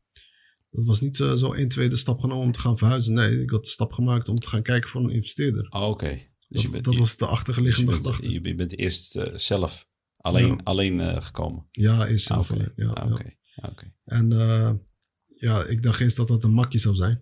dat 0.73 0.85
was 0.85 1.01
niet 1.01 1.19
eh, 1.19 1.33
zo 1.33 1.51
1, 1.53 1.67
2 1.67 1.89
de 1.89 1.95
stap 1.95 2.19
genomen 2.19 2.43
om 2.45 2.51
te 2.51 2.59
gaan 2.59 2.77
verhuizen. 2.77 3.13
Nee, 3.13 3.41
ik 3.41 3.49
had 3.49 3.63
de 3.63 3.69
stap 3.69 3.91
gemaakt 3.91 4.29
om 4.29 4.39
te 4.39 4.47
gaan 4.49 4.61
kijken 4.63 4.89
voor 4.89 5.03
een 5.03 5.09
investeerder. 5.09 5.67
Oh, 5.69 5.87
oké. 5.87 6.07
Dus 6.09 6.21
Dat, 6.47 6.61
je 6.61 6.69
bent, 6.69 6.83
dat 6.83 6.93
je- 6.93 6.99
was 6.99 7.11
de 7.11 7.17
dus 7.17 7.27
je 7.27 7.33
achterliggende 7.35 7.91
bent, 7.91 8.03
gedachte. 8.05 8.29
je, 8.31 8.55
bent 8.55 8.77
eerst 8.77 9.15
eh, 9.15 9.35
zelf 9.35 9.87
alleen, 10.17 10.47
Ja. 10.47 10.59
alleen 10.63 10.99
eh, 10.99 11.21
gekomen. 11.21 11.67
Ja, 11.71 12.07
eerst 12.07 12.29
Ah, 12.29 12.35
zelf 12.35 12.51
Oké, 12.51 12.59
alleen. 12.59 12.71
Ja, 12.87 12.91
Ah, 12.93 13.11
oké. 13.11 13.33
Ah, 13.55 13.69
oké. 13.71 13.93
En 14.03 14.27
ja, 15.25 15.65
ik 15.65 15.83
dacht 15.83 15.99
eerst 15.99 16.15
dat 16.17 16.27
dat 16.27 16.43
een 16.43 16.53
makkie 16.53 16.79
zou 16.79 16.95
zijn. 16.95 17.21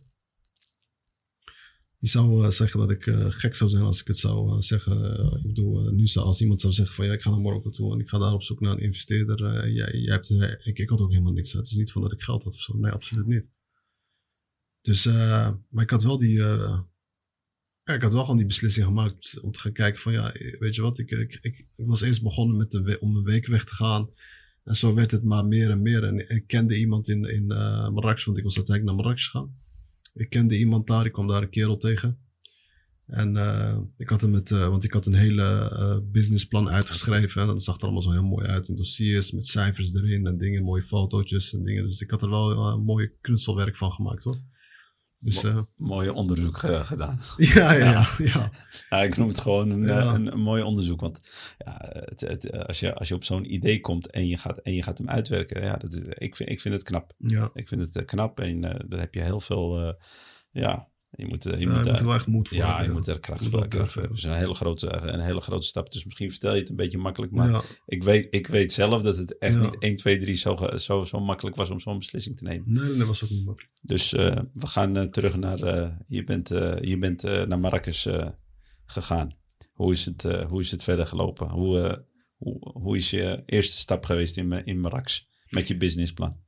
Je 2.01 2.07
zou 2.07 2.43
eh, 2.45 2.49
zeggen 2.49 2.79
dat 2.79 2.89
ik 2.89 3.07
eh, 3.07 3.25
gek 3.29 3.55
zou 3.55 3.69
zijn 3.69 3.83
als 3.83 4.01
ik 4.01 4.07
het 4.07 4.17
zou 4.17 4.49
eh, 4.49 4.61
zeggen. 4.61 5.13
Ik 5.37 5.47
bedoel, 5.47 5.91
nu 5.91 6.07
zou, 6.07 6.25
als 6.25 6.41
iemand 6.41 6.61
zou 6.61 6.73
zeggen 6.73 6.95
van 6.95 7.05
ja, 7.05 7.13
ik 7.13 7.21
ga 7.21 7.29
naar 7.29 7.41
Marokko 7.41 7.69
toe 7.69 7.93
en 7.93 7.99
ik 7.99 8.09
ga 8.09 8.17
daar 8.17 8.33
op 8.33 8.43
zoek 8.43 8.59
naar 8.59 8.71
een 8.71 8.79
investeerder. 8.79 9.69
jij, 9.69 9.91
jij 9.91 10.13
hebt, 10.13 10.29
ik, 10.65 10.77
ik 10.77 10.89
had 10.89 11.01
ook 11.01 11.09
helemaal 11.09 11.33
niks. 11.33 11.53
Het 11.53 11.67
is 11.67 11.75
niet 11.75 11.91
van 11.91 12.01
dat 12.01 12.11
ik 12.11 12.21
geld 12.21 12.43
had 12.43 12.53
of 12.53 12.61
zo. 12.61 12.77
Nee, 12.77 12.91
absoluut 12.91 13.25
niet. 13.25 13.51
Dus, 14.81 15.05
maar 15.69 15.83
ik 15.83 15.89
had 15.89 16.03
wel 16.03 16.17
die, 16.17 16.39
ik 17.83 18.01
had 18.01 18.13
wel 18.13 18.21
gewoon 18.21 18.37
die 18.37 18.45
beslissing 18.45 18.85
gemaakt 18.85 19.39
om 19.39 19.51
te 19.51 19.59
gaan 19.59 19.73
kijken 19.73 20.01
van 20.01 20.11
ja, 20.11 20.33
weet 20.59 20.75
je 20.75 20.81
wat, 20.81 20.97
ik, 20.97 21.11
ik, 21.11 21.37
ik, 21.41 21.65
was 21.75 22.01
eerst 22.01 22.23
begonnen 22.23 22.57
met 22.57 22.73
een 22.73 23.01
om 23.01 23.15
een 23.15 23.23
week 23.23 23.47
weg 23.47 23.63
te 23.63 23.75
gaan. 23.75 24.09
En 24.63 24.75
zo 24.75 24.93
werd 24.93 25.11
het 25.11 25.23
maar 25.23 25.45
meer 25.45 25.69
en 25.69 25.81
meer. 25.81 26.03
En 26.03 26.29
ik 26.29 26.47
kende 26.47 26.77
iemand 26.77 27.09
in, 27.09 27.23
in 27.23 27.51
eh 27.51 27.89
Marrakesh, 27.89 28.25
want 28.25 28.37
ik 28.37 28.43
was 28.43 28.55
uiteindelijk 28.55 28.95
naar 28.95 29.05
Marrakesh 29.05 29.29
gegaan. 29.29 29.55
Ik 30.13 30.29
kende 30.29 30.57
iemand 30.57 30.87
daar, 30.87 31.05
ik 31.05 31.11
kwam 31.11 31.27
daar 31.27 31.41
een 31.41 31.49
kerel 31.49 31.77
tegen. 31.77 32.19
En 33.05 33.37
eh, 33.37 33.77
ik 33.97 34.09
had 34.09 34.21
hem 34.21 34.31
met, 34.31 34.51
eh, 34.51 34.67
want 34.67 34.83
ik 34.83 34.93
had 34.93 35.05
een 35.05 35.13
hele 35.13 35.69
eh, 35.69 35.97
businessplan 36.11 36.69
uitgeschreven. 36.69 37.41
En 37.41 37.47
dat 37.47 37.63
zag 37.63 37.75
er 37.75 37.83
allemaal 37.83 38.01
zo 38.01 38.11
heel 38.11 38.23
mooi 38.23 38.47
uit. 38.47 38.67
In 38.67 38.75
dossiers 38.75 39.31
met 39.31 39.47
cijfers 39.47 39.93
erin 39.93 40.27
en 40.27 40.37
dingen, 40.37 40.63
mooie 40.63 40.81
fotootjes 40.81 41.53
en 41.53 41.63
dingen. 41.63 41.87
Dus 41.87 42.01
ik 42.01 42.11
had 42.11 42.21
er 42.21 42.29
wel 42.29 42.51
eh, 42.51 42.77
mooi 42.77 43.11
knutselwerk 43.21 43.75
van 43.75 43.91
gemaakt 43.91 44.23
hoor. 44.23 44.37
Dus 45.23 45.43
eh, 45.43 45.61
Mooi 45.75 46.09
onderzoek 46.09 46.57
eh, 46.57 46.83
gedaan. 46.83 47.19
ja, 47.37 47.71
ja, 47.73 47.89
ja, 47.91 48.07
ja. 48.17 48.51
Ja, 48.89 49.01
ik 49.03 49.17
noem 49.17 49.27
het 49.27 49.39
gewoon 49.39 49.69
een, 49.69 49.79
Ja. 49.79 49.99
eh, 49.99 50.13
een, 50.13 50.31
een 50.33 50.39
mooi 50.41 50.63
onderzoek. 50.63 50.99
Want 51.01 51.19
ja, 51.57 51.75
het, 51.81 52.21
het, 52.21 52.65
als, 52.67 52.79
je, 52.79 52.95
als 52.95 53.07
je 53.07 53.15
op 53.15 53.23
zo'n 53.23 53.53
idee 53.53 53.79
komt 53.79 54.11
en 54.11 54.27
je 54.27 54.37
gaat, 54.37 54.57
en 54.57 54.73
je 54.73 54.83
gaat 54.83 54.97
hem 54.97 55.09
uitwerken, 55.09 55.63
ja, 55.63 55.75
dat 55.77 55.93
is, 55.93 56.01
ik, 56.01 56.35
vind, 56.35 56.49
ik 56.49 56.61
vind 56.61 56.73
het 56.73 56.83
knap. 56.83 57.13
ja. 57.17 57.49
Ik 57.53 57.67
vind 57.67 57.93
het 57.93 58.05
knap 58.05 58.39
en 58.39 58.61
daar 58.61 58.99
heb 58.99 59.13
je 59.13 59.21
heel 59.21 59.39
veel, 59.39 59.95
ja, 60.51 60.87
je 61.11 61.25
moet, 61.25 61.45
eh, 61.45 61.59
je 61.59 61.65
Ja, 61.65 61.73
moet, 61.73 61.83
je 61.85 61.89
moet 61.89 61.93
eh, 61.93 61.99
er 61.99 62.05
wel 62.05 62.15
echt 62.15 62.27
moed 62.27 62.47
voor 62.47 62.57
ja, 62.57 62.67
hebben, 62.67 62.85
je 62.85 62.91
moet 62.91 63.07
er 63.07 63.19
kracht 63.19 63.43
Je 63.43 63.49
moet 63.49 63.59
voor 63.59 63.69
durven 63.69 63.99
hebben. 63.99 64.17
Is 64.17 64.23
een 64.23 64.33
hele, 64.33 64.53
grote, 64.53 64.93
een 64.93 65.19
hele 65.19 65.41
grote 65.41 65.65
stap. 65.65 65.91
Dus 65.91 66.05
misschien 66.05 66.29
vertel 66.31 66.53
je 66.53 66.59
het 66.59 66.69
een 66.69 66.75
beetje 66.75 66.97
makkelijk. 66.97 67.33
Maar 67.33 67.49
Ja. 67.49 67.61
ik, 67.85 68.03
weet, 68.03 68.27
ik 68.29 68.47
weet 68.47 68.71
zelf 68.71 69.01
dat 69.01 69.17
het 69.17 69.37
echt 69.37 69.59
niet 69.59 69.77
1, 69.79 69.95
2, 69.95 70.17
3 70.17 70.35
zo, 70.35 70.57
zo, 70.77 71.01
zo 71.01 71.19
makkelijk 71.19 71.55
was 71.55 71.69
om 71.69 71.79
zo'n 71.79 71.97
beslissing 71.97 72.37
te 72.37 72.43
nemen. 72.43 72.73
Nee, 72.73 72.97
dat 72.97 73.07
was 73.07 73.23
ook 73.23 73.29
niet 73.29 73.45
makkelijk. 73.45 73.73
Dus 73.81 74.13
eh, 74.13 74.39
we 74.53 74.67
gaan 74.67 74.97
eh, 74.97 75.03
terug 75.05 75.37
naar. 75.37 75.59
eh, 75.63 75.89
je 76.07 76.23
bent, 76.23 76.51
eh, 76.51 76.75
je 76.81 76.97
bent 76.97 77.23
eh, 77.23 77.43
naar 77.45 77.59
Marrakesh 77.59 78.05
eh, 78.05 78.27
gegaan. 78.85 79.39
Hoe 79.71 79.91
is, 79.91 80.05
het, 80.05 80.25
eh, 80.25 80.45
hoe 80.47 80.61
is 80.61 80.71
het 80.71 80.83
verder 80.83 81.05
gelopen? 81.05 81.49
Hoe, 81.49 81.79
eh, 81.79 81.97
hoe, 82.37 82.71
hoe 82.81 82.97
is 82.97 83.09
je 83.09 83.43
eerste 83.45 83.77
stap 83.77 84.05
geweest 84.05 84.37
in, 84.37 84.51
in 84.65 84.79
Marrakesh 84.79 85.19
met 85.49 85.67
je 85.67 85.77
businessplan? 85.77 86.39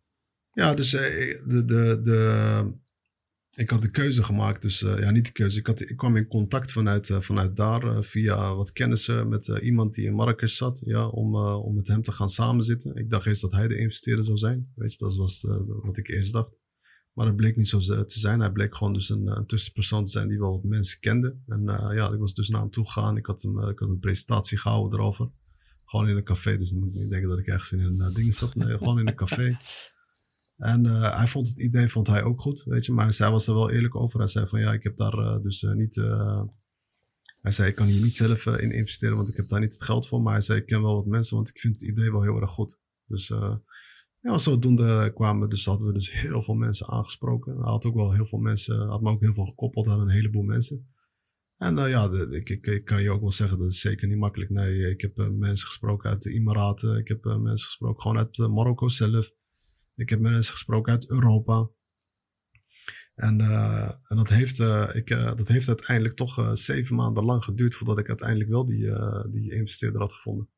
Ja, 0.53 0.73
dus 0.73 0.93
eh, 0.93 1.01
de, 1.47 1.63
de, 1.65 1.99
de, 2.01 2.73
ik 3.55 3.69
had 3.69 3.81
de 3.81 3.91
keuze 3.91 4.23
gemaakt. 4.23 4.61
Dus 4.61 4.83
eh, 4.83 4.99
ja, 4.99 5.11
niet 5.11 5.25
de 5.25 5.31
keuze. 5.31 5.59
Ik, 5.59 5.67
had, 5.67 5.81
ik 5.81 5.97
kwam 5.97 6.15
in 6.15 6.27
contact 6.27 6.71
vanuit, 6.71 7.09
eh, 7.09 7.19
vanuit 7.19 7.55
daar 7.55 7.83
eh, 7.83 8.01
via 8.01 8.55
wat 8.55 8.71
kennissen 8.71 9.27
met 9.27 9.47
iemand 9.47 9.93
die 9.93 10.05
in 10.05 10.13
Marrakesh 10.13 10.55
zat. 10.55 10.81
Ja, 10.85 11.07
om, 11.07 11.35
om 11.35 11.75
met 11.75 11.87
hem 11.87 12.01
te 12.01 12.11
gaan 12.11 12.29
samenzitten. 12.29 12.95
Ik 12.95 13.09
dacht 13.09 13.25
eerst 13.25 13.41
dat 13.41 13.51
hij 13.51 13.67
de 13.67 13.77
investeerder 13.77 14.25
zou 14.25 14.37
zijn. 14.37 14.71
Weet 14.75 14.91
je, 14.91 14.97
dat 14.97 15.15
was 15.15 15.45
wat 15.67 15.97
ik 15.97 16.07
eerst 16.07 16.33
dacht. 16.33 16.61
Maar 17.13 17.25
dat 17.25 17.35
bleek 17.35 17.55
niet 17.55 17.67
zo 17.67 17.79
te 17.79 18.19
zijn. 18.19 18.39
Hij 18.39 18.51
bleek 18.51 18.75
gewoon 18.75 18.93
dus 18.93 19.09
een, 19.09 19.43
tussenpersoon 19.47 20.05
te 20.05 20.11
zijn 20.11 20.27
die 20.27 20.39
wel 20.39 20.51
wat 20.51 20.63
mensen 20.63 20.99
kende. 20.99 21.37
En 21.45 21.63
ja, 21.95 22.11
ik 22.11 22.19
was 22.19 22.33
dus 22.33 22.49
naar 22.49 22.61
hem 22.61 22.69
toe 22.69 22.85
gegaan. 22.85 23.17
Ik 23.17 23.25
had, 23.25 23.41
hem, 23.41 23.59
ik 23.69 23.79
had 23.79 23.89
een 23.89 23.99
presentatie 23.99 24.57
gehouden 24.57 24.99
erover. 24.99 25.29
Gewoon 25.85 26.09
in 26.09 26.15
een 26.15 26.23
café. 26.23 26.57
Dus 26.57 26.69
dan 26.69 26.79
moet 26.79 26.89
ik 26.89 27.01
niet 27.01 27.09
denken 27.09 27.29
dat 27.29 27.39
ik 27.39 27.47
ergens 27.47 27.71
in 27.71 27.79
een 27.79 28.13
ding 28.13 28.33
zat. 28.33 28.55
Nee, 28.55 28.77
gewoon 28.77 28.99
in 28.99 29.07
een 29.07 29.15
café. 29.15 29.57
En 30.57 30.85
eh, 30.85 31.17
hij 31.17 31.27
vond 31.27 31.47
het 31.47 31.59
idee 31.59 31.87
vond 31.87 32.07
hij 32.07 32.23
ook 32.23 32.41
goed, 32.41 32.63
weet 32.63 32.85
je. 32.85 32.91
Maar 32.91 33.15
hij 33.17 33.31
was 33.31 33.47
er 33.47 33.53
wel 33.53 33.71
eerlijk 33.71 33.95
over. 33.95 34.19
Hij 34.19 34.27
zei 34.27 34.47
van 34.47 34.59
ja, 34.59 34.73
ik 34.73 34.83
heb 34.83 34.97
daar 34.97 35.13
eh, 35.13 35.41
dus 35.41 35.63
eh, 35.63 35.73
niet... 35.73 35.95
hij 37.39 37.51
zei, 37.51 37.69
ik 37.69 37.75
kan 37.75 37.87
hier 37.87 38.01
niet 38.01 38.15
zelf 38.15 38.45
in 38.45 38.71
investeren, 38.71 39.15
want 39.15 39.29
ik 39.29 39.35
heb 39.35 39.47
daar 39.47 39.59
niet 39.59 39.73
het 39.73 39.83
geld 39.83 40.07
voor. 40.07 40.21
Maar 40.21 40.33
hij 40.33 40.41
zei, 40.41 40.59
ik 40.59 40.65
ken 40.65 40.81
wel 40.81 40.95
wat 40.95 41.05
mensen, 41.05 41.35
want 41.35 41.49
ik 41.49 41.59
vind 41.59 41.79
het 41.79 41.89
idee 41.89 42.11
wel 42.11 42.23
heel 42.23 42.41
erg 42.41 42.49
goed. 42.49 42.79
Dus 43.05 43.27
ja, 44.19 44.37
zodoende 44.37 45.11
kwamen 45.13 45.49
dus, 45.49 45.65
hadden 45.65 45.87
we 45.87 45.93
dus 45.93 46.11
heel 46.11 46.41
veel 46.41 46.55
mensen 46.55 46.87
aangesproken. 46.87 47.53
Hij 47.53 47.71
had 47.71 47.85
ook 47.85 47.95
wel 47.95 48.13
heel 48.13 48.25
veel 48.25 48.39
mensen, 48.39 48.87
had 48.87 49.01
me 49.01 49.09
ook 49.09 49.21
heel 49.21 49.33
veel 49.33 49.45
gekoppeld 49.45 49.87
aan 49.87 49.99
een 49.99 50.09
heleboel 50.09 50.43
mensen. 50.43 50.87
En 51.57 51.75
ja, 51.75 52.09
ik, 52.29 52.49
ik, 52.49 52.67
ik 52.67 52.85
kan 52.85 53.01
je 53.01 53.11
ook 53.11 53.21
wel 53.21 53.31
zeggen, 53.31 53.57
dat 53.57 53.71
is 53.71 53.79
zeker 53.79 54.07
niet 54.07 54.17
makkelijk. 54.17 54.49
Nee, 54.49 54.89
ik 54.89 55.01
heb 55.01 55.17
mensen 55.31 55.67
gesproken 55.67 56.09
uit 56.09 56.21
de 56.21 56.33
Emiraten. 56.33 56.97
Ik 56.97 57.07
heb 57.07 57.23
mensen 57.23 57.67
gesproken 57.67 58.01
gewoon 58.01 58.17
uit 58.17 58.37
Marokko 58.37 58.87
zelf. 58.87 59.31
Ik 59.95 60.09
heb 60.09 60.19
mensen 60.19 60.53
gesproken 60.53 60.91
uit 60.91 61.09
Europa. 61.09 61.69
En, 63.15 63.41
eh, 63.41 63.91
en 64.07 64.15
dat, 64.15 64.29
heeft, 64.29 64.59
eh, 64.59 64.89
ik, 64.93 65.09
eh, 65.09 65.35
dat 65.35 65.47
heeft 65.47 65.67
uiteindelijk 65.67 66.15
toch 66.15 66.51
zeven 66.53 66.95
maanden 66.95 67.23
lang 67.23 67.43
geduurd 67.43 67.75
voordat 67.75 67.99
ik 67.99 68.07
uiteindelijk 68.07 68.49
wel 68.49 68.65
die, 68.65 68.91
die 69.29 69.53
investeerder 69.53 70.01
had 70.01 70.13
gevonden. 70.13 70.49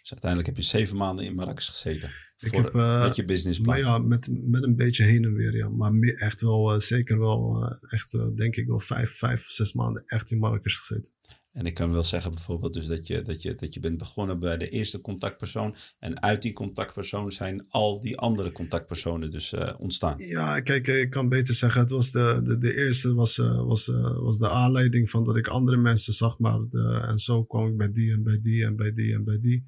Dus 0.00 0.10
uiteindelijk 0.10 0.50
heb 0.50 0.64
je 0.64 0.70
zeven 0.70 0.96
maanden 0.96 1.24
in 1.24 1.34
Marrakesh 1.34 1.68
gezeten. 1.68 2.08
Ik 2.36 2.48
voor, 2.48 2.62
heb, 2.62 2.72
met 2.72 3.16
je 3.16 3.24
businessplan. 3.24 3.68
Maar 3.68 3.78
ja, 3.78 3.98
met, 3.98 4.28
met 4.30 4.62
een 4.62 4.76
beetje 4.76 5.04
heen 5.04 5.24
en 5.24 5.34
weer, 5.34 5.56
ja. 5.56 5.68
Maar 5.68 5.94
meer, 5.94 6.14
echt 6.14 6.40
wel, 6.40 6.80
zeker 6.80 7.18
wel, 7.18 7.66
echt 7.80 8.36
denk 8.36 8.56
ik 8.56 8.66
wel 8.66 8.80
vijf, 8.80 9.10
vijf, 9.10 9.50
zes 9.50 9.72
maanden 9.72 10.02
echt 10.04 10.30
in 10.30 10.38
Marrakesh 10.38 10.76
gezeten. 10.76 11.12
En 11.52 11.66
ik 11.66 11.74
kan 11.74 11.92
wel 11.92 12.02
zeggen 12.02 12.30
bijvoorbeeld 12.30 12.72
dus 12.74 12.86
dat 12.86 13.06
je, 13.06 13.22
dat, 13.22 13.42
je, 13.42 13.54
dat 13.54 13.74
je 13.74 13.80
bent 13.80 13.98
begonnen 13.98 14.38
bij 14.40 14.56
de 14.56 14.68
eerste 14.68 15.00
contactpersoon. 15.00 15.74
En 15.98 16.22
uit 16.22 16.42
die 16.42 16.52
contactpersoon 16.52 17.32
zijn 17.32 17.64
al 17.68 18.00
die 18.00 18.16
andere 18.18 18.52
contactpersonen 18.52 19.30
dus 19.30 19.52
eh, 19.52 19.74
ontstaan. 19.78 20.18
Ja, 20.18 20.60
kijk, 20.60 20.88
eh, 20.88 21.00
ik 21.00 21.10
kan 21.10 21.28
beter 21.28 21.54
zeggen, 21.54 21.80
het 21.80 21.90
was 21.90 22.10
de, 22.10 22.40
de, 22.42 22.58
de 22.58 22.76
eerste 22.76 23.14
was, 23.14 23.38
eh, 23.38 23.64
was, 23.64 23.86
was 24.20 24.38
de 24.38 24.48
aanleiding 24.50 25.10
van 25.10 25.24
dat 25.24 25.36
ik 25.36 25.46
andere 25.48 25.76
mensen 25.76 26.12
zag. 26.12 26.38
Maar 26.38 26.60
en 27.08 27.18
zo 27.18 27.44
kwam 27.44 27.66
ik 27.68 27.76
bij 27.76 27.90
die 27.90 28.12
en 28.12 28.22
bij 28.22 28.40
die 28.40 28.64
en 28.64 28.76
bij 28.76 28.92
die 28.92 29.14
en 29.14 29.24
bij 29.24 29.38
die. 29.38 29.66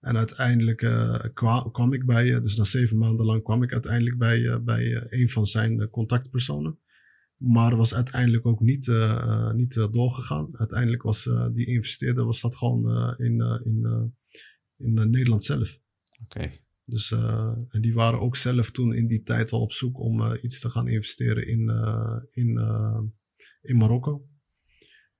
En 0.00 0.16
uiteindelijk 0.16 0.82
eh, 0.82 1.14
kwa- 1.34 1.68
kwam 1.72 1.92
ik 1.92 2.06
bij, 2.06 2.40
dus 2.40 2.56
na 2.56 2.64
zeven 2.64 2.98
maanden 2.98 3.26
lang 3.26 3.42
kwam 3.42 3.62
ik 3.62 3.72
uiteindelijk 3.72 4.18
bij, 4.18 4.62
bij 4.62 5.06
een 5.08 5.28
van 5.28 5.46
zijn 5.46 5.90
contactpersonen. 5.90 6.78
Maar 7.44 7.76
was 7.76 7.94
uiteindelijk 7.94 8.46
ook 8.46 8.60
niet, 8.60 8.88
eh, 8.88 9.10
eh, 9.10 9.52
niet 9.52 9.76
eh, 9.76 9.86
doorgegaan. 9.90 10.48
Uiteindelijk 10.52 11.02
was 11.02 11.30
die 11.52 11.66
investeerder 11.66 12.24
was 12.24 12.40
dat 12.40 12.56
gewoon 12.56 13.14
in, 13.18 13.40
in, 13.64 14.12
in 14.76 14.92
Nederland 14.92 15.44
zelf. 15.44 15.78
Oké. 16.22 16.50
Dus, 16.84 17.10
en 17.68 17.80
die 17.80 17.94
waren 17.94 18.20
ook 18.20 18.36
zelf 18.36 18.70
toen 18.70 18.94
in 18.94 19.06
die 19.06 19.22
tijd 19.22 19.52
al 19.52 19.60
op 19.60 19.72
zoek 19.72 20.00
om 20.00 20.34
iets 20.42 20.60
te 20.60 20.70
gaan 20.70 20.88
investeren 20.88 21.46
in, 21.46 21.68
in, 22.30 22.58
in 23.62 23.76
Marokko. 23.76 24.26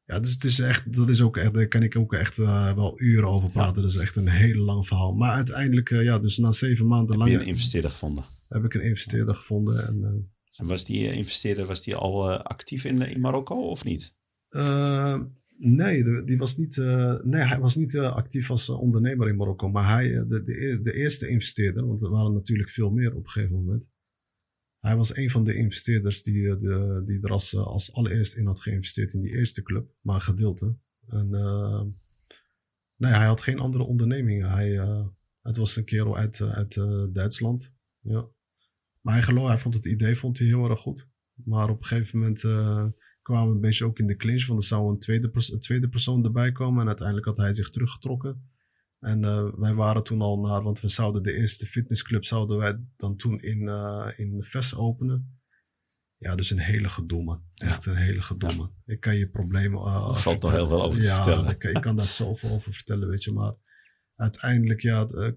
Ja, 0.05 0.21
dus 0.21 0.33
het 0.33 0.45
is 0.45 0.59
echt, 0.59 0.93
dat 0.97 1.09
is 1.09 1.21
ook 1.21 1.37
echt, 1.37 1.55
daar 1.55 1.69
kan 1.69 1.83
ik 1.83 1.97
ook 1.97 2.13
echt 2.13 2.37
wel 2.37 3.01
uren 3.01 3.29
over 3.29 3.51
praten. 3.51 3.83
Dat 3.83 3.91
is 3.91 3.99
echt 3.99 4.17
een 4.17 4.29
heel 4.29 4.65
lang 4.65 4.87
verhaal. 4.87 5.13
Maar 5.13 5.33
uiteindelijk, 5.33 5.89
ja, 5.89 6.19
dus 6.19 6.37
na 6.37 6.53
zeven 6.53 6.87
maanden 6.87 7.19
Heb 7.19 7.29
je 7.29 7.33
lang 7.35 7.45
een 7.45 7.53
investeerder 7.53 7.91
gevonden? 7.91 8.25
heb 8.49 8.65
ik 8.65 8.75
een 8.75 8.85
investeerder 8.85 9.35
gevonden. 9.35 9.87
En, 9.87 10.32
En 10.57 10.67
was 10.67 10.85
die 10.85 11.09
eh, 11.09 11.17
investeerder 11.17 11.67
was 11.67 11.83
die 11.83 11.95
al 11.95 12.31
eh, 12.31 12.41
actief 12.41 12.85
in, 12.85 13.21
Marokko 13.21 13.69
of 13.69 13.85
niet? 13.85 14.15
Eh, 14.49 15.21
nee, 15.57 16.25
die 16.25 16.39
was 16.39 16.57
niet, 16.57 16.77
nee, 17.25 17.43
hij 17.43 17.59
was 17.61 17.77
niet 17.77 17.99
actief 17.99 18.51
als 18.51 18.69
ondernemer 18.69 19.29
in 19.29 19.37
Marokko. 19.37 19.69
Maar 19.69 19.89
hij, 19.89 20.09
de, 20.27 20.43
de, 20.43 20.61
eer- 20.61 20.83
de 20.83 20.93
eerste 20.95 21.29
investeerder, 21.29 21.87
want 21.87 22.03
er 22.03 22.11
waren 22.11 22.33
natuurlijk 22.33 22.71
veel 22.71 22.91
meer 22.91 23.15
op 23.15 23.25
een 23.25 23.31
gegeven 23.31 23.57
moment. 23.57 23.91
Hij 24.79 24.97
was 24.97 25.17
een 25.17 25.31
van 25.31 25.45
de 25.45 25.55
investeerders 25.55 26.23
die, 26.23 26.57
de, 26.57 27.03
die 27.05 27.23
er 27.23 27.31
als, 27.31 27.57
als 27.57 27.93
allereerst 27.93 28.35
in 28.35 28.47
had 28.47 28.61
geïnvesteerd 28.61 29.13
in 29.13 29.21
die 29.21 29.37
eerste 29.37 29.63
club, 29.63 29.95
maar 30.01 30.21
gedeelte. 30.21 30.77
En, 31.07 31.31
nee, 32.97 33.13
hij 33.13 33.27
had 33.27 33.41
geen 33.41 33.59
andere 33.59 33.85
ondernemingen. 33.85 34.51
Hij, 34.51 34.71
het 35.41 35.57
was 35.57 35.77
een 35.77 35.85
kerel 35.85 36.17
uit, 36.17 36.41
uit 36.41 36.75
Duitsland. 37.15 37.73
Ja. 38.01 38.29
Maar 39.03 39.15
hij 39.15 39.23
geloof, 39.23 39.49
hij 39.49 39.59
vond 39.59 39.75
het 39.75 39.85
idee 39.85 40.17
vond 40.17 40.39
hij 40.39 40.47
heel 40.47 40.71
erg 40.71 40.81
goed. 40.81 41.09
Maar 41.35 41.69
op 41.69 41.83
een 41.83 41.87
gegeven 41.87 42.19
moment 42.19 42.45
eh, 42.45 42.87
kwamen 43.23 43.49
we 43.49 43.55
een 43.55 43.61
beetje 43.61 43.85
ook 43.85 43.99
in 43.99 44.07
de 44.07 44.17
clinch. 44.17 44.47
Want 44.47 44.61
er 44.61 44.67
zou 44.67 44.91
een 44.91 44.99
tweede, 44.99 45.31
een 45.33 45.61
tweede 45.61 45.89
persoon 45.89 46.25
erbij 46.25 46.53
komen. 46.53 46.81
En 46.81 46.87
uiteindelijk 46.87 47.27
had 47.27 47.37
hij 47.37 47.53
zich 47.53 47.71
teruggetrokken. 47.71 48.51
En 48.99 49.25
eh, 49.25 49.49
wij 49.55 49.75
waren 49.75 50.03
toen 50.03 50.21
al 50.21 50.41
naar, 50.41 50.63
want 50.63 50.81
we 50.81 50.89
zouden 50.89 51.23
de 51.23 51.33
eerste 51.33 51.67
fitnessclub 51.67 52.25
zouden 52.25 52.59
wij 52.59 52.85
dan 52.97 53.17
toen 53.17 53.41
in, 53.41 53.69
eh 53.69 54.09
in 54.17 54.43
Ves 54.43 54.75
openen. 54.75 55.41
Ja, 56.17 56.35
dus 56.35 56.51
een 56.51 56.59
hele 56.59 56.89
gedoe, 56.89 57.23
man. 57.23 57.45
Echt 57.55 57.87
een 57.87 57.97
hele 57.97 58.23
gedoe, 58.23 58.55
man. 58.55 58.75
Ik 58.85 59.01
kan 59.01 59.17
je 59.17 59.29
problemen... 59.29 59.81
Uh, 59.81 60.09
er 60.09 60.21
valt 60.21 60.41
toch 60.41 60.51
heel 60.51 60.69
veel 60.69 60.83
over 60.83 61.01
te 61.01 61.07
ja, 61.07 61.15
vertellen. 61.15 61.51
ik, 61.51 61.65
ik 61.65 61.81
kan 61.81 61.97
daar 61.97 62.07
zoveel 62.07 62.51
over 62.51 62.73
vertellen, 62.73 63.09
weet 63.09 63.25
je. 63.25 63.33
Maar 63.33 63.55
uiteindelijk 64.17 64.81
ja, 64.81 65.07
uh, 65.15 65.31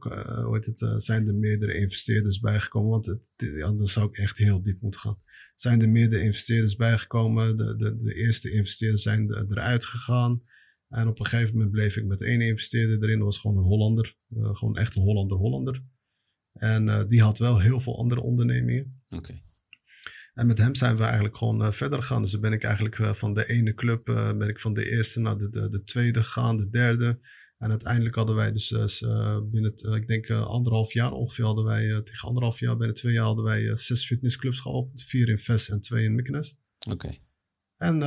hoe 0.44 0.54
heet 0.54 0.66
het, 0.66 1.04
zijn 1.04 1.28
er 1.28 1.36
meerdere 1.36 1.78
investeerders 1.78 2.40
bijgekomen. 2.40 2.90
Want 2.90 3.06
het, 3.06 3.62
anders 3.62 3.94
zou 3.94 4.08
ik 4.08 4.18
echt 4.18 4.38
heel 4.38 4.62
diep 4.62 4.82
moeten 4.82 5.00
gaan. 5.00 5.22
Zijn 5.56 5.82
er 5.82 5.90
meerdere 5.90 6.22
investeerders 6.22 6.76
bijgekomen. 6.76 7.58
De, 7.58 7.76
de, 7.76 7.96
de 7.96 8.14
eerste 8.14 8.52
investeerders 8.52 9.04
zijn 9.04 9.32
eruit 9.32 9.86
gegaan. 9.86 10.44
En 10.90 11.08
op 11.08 11.20
een 11.20 11.26
gegeven 11.26 11.54
moment 11.54 11.72
bleef 11.72 11.98
ik 11.98 12.06
met 12.06 12.22
één 12.22 12.42
investeerder 12.42 13.04
erin. 13.04 13.18
Dat 13.18 13.28
was 13.28 13.38
gewoon 13.38 13.58
een 13.58 13.64
Hollander. 13.64 14.18
gewoon 14.30 14.78
echt 14.78 14.96
een 14.96 15.02
Hollander-Hollander. 15.02 15.84
En 16.54 17.08
die 17.08 17.22
had 17.22 17.38
wel 17.38 17.60
heel 17.60 17.80
veel 17.80 17.98
andere 17.98 18.22
ondernemingen. 18.22 19.02
Oké. 19.10 19.44
En 20.34 20.48
met 20.48 20.58
hem 20.58 20.76
zijn 20.76 20.96
we 20.96 21.04
eigenlijk 21.04 21.38
gewoon 21.38 21.62
uh, 21.62 21.72
verder 21.72 22.00
gegaan. 22.00 22.22
Dus 22.22 22.32
dan 22.32 22.42
ben 22.42 22.54
ik 22.54 22.64
eigenlijk 22.64 22.96
van 22.96 23.34
de 23.34 23.50
ene 23.50 23.74
club, 23.74 24.06
ben 24.38 24.48
ik 24.48 24.60
van 24.60 24.74
de 24.74 24.90
eerste 24.90 25.20
naar 25.20 25.38
de, 25.38 25.50
de, 25.50 25.70
de, 25.70 25.84
tweede 25.84 26.24
gegaan, 26.24 26.58
de 26.58 26.70
derde. 26.70 27.20
En 27.58 27.70
uiteindelijk 27.70 28.16
hadden 28.16 28.36
wij 28.36 28.52
dus 28.52 28.70
binnen, 29.52 29.72
het, 29.72 29.84
ik 29.84 30.08
denk 30.08 30.30
anderhalf 30.30 30.94
jaar 30.94 31.12
ongeveer, 31.12 31.46
hadden 31.46 31.66
wij 31.66 32.02
tegen 32.02 32.28
anderhalf 32.28 32.60
jaar, 32.60 32.78
binnen 32.78 32.96
twee 32.96 33.14
jaar 33.14 33.26
hadden 33.26 33.46
wij 33.46 33.78
zes 33.78 34.06
fitnessclubs 34.06 34.60
geopend. 34.60 35.04
Vier 35.04 35.30
in 35.30 35.40
Ves 35.40 35.70
en 35.70 35.82
twee 35.82 36.04
in 36.04 36.16
Mykines. 36.16 36.58
Oké. 36.90 37.18
En 37.76 37.98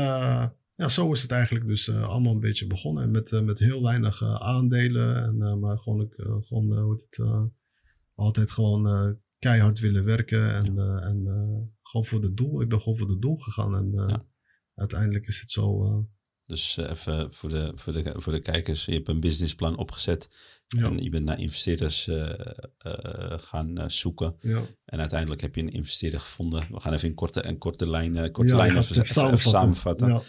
ja, 0.75 0.89
zo 0.89 1.13
is 1.13 1.23
het 1.23 1.31
eigenlijk 1.31 1.67
dus 1.67 1.91
allemaal 1.91 2.33
een 2.33 2.41
beetje 2.41 2.67
begonnen. 2.67 3.03
En 3.03 3.11
met, 3.11 3.41
met 3.45 3.59
heel 3.59 3.83
weinig 3.83 4.23
aandelen. 4.25 5.25
En, 5.25 5.59
maar 5.59 5.79
gewoon, 5.79 6.13
gewoon 6.17 6.79
hoe 6.79 6.93
het, 6.93 7.19
altijd 8.15 8.51
gewoon 8.51 9.17
keihard 9.39 9.79
willen 9.81 10.05
werken 10.05 10.55
en, 10.55 10.75
ja. 10.75 11.01
en 11.01 11.25
gewoon 11.83 12.07
voor 12.07 12.23
het 12.23 12.37
doel. 12.37 12.61
Ik 12.61 12.69
ben 12.69 12.81
gewoon 12.81 12.99
voor 12.99 13.09
het 13.11 13.23
doel 13.23 13.37
gegaan 13.37 13.77
en 13.77 13.93
ja. 13.93 14.23
uiteindelijk 14.75 15.27
is 15.27 15.41
het 15.41 15.51
zo. 15.51 16.09
Dus 16.49 16.77
even 16.77 17.33
voor 17.33 17.49
de, 17.49 17.73
voor, 17.75 17.93
de, 17.93 18.13
voor 18.17 18.33
de 18.33 18.41
kijkers, 18.41 18.85
je 18.85 18.93
hebt 18.93 19.09
een 19.09 19.21
businessplan 19.21 19.77
opgezet 19.77 20.29
ja. 20.69 20.85
en 20.85 20.99
je 20.99 21.11
bent 21.11 21.25
naar 21.25 21.41
investeerders 21.41 22.07
uh, 22.07 22.17
uh, 22.17 23.39
gaan 23.39 23.91
zoeken. 23.91 24.37
En 24.85 25.01
uiteindelijk 25.01 25.41
heb 25.41 25.55
je 25.55 25.61
een 25.61 25.73
investeerder 25.73 26.21
gevonden. 26.21 26.67
We 26.71 26.81
gaan 26.81 26.93
even 26.93 27.09
in 27.09 27.15
korte, 27.15 27.41
en 27.41 27.59
korte 27.59 27.91
lijnen, 27.91 28.31
korte 28.33 28.57
lijnen 28.57 28.79
even, 28.79 28.97
even, 28.97 29.15
samenvatten. 29.15 29.51
samenvatten. 29.51 30.23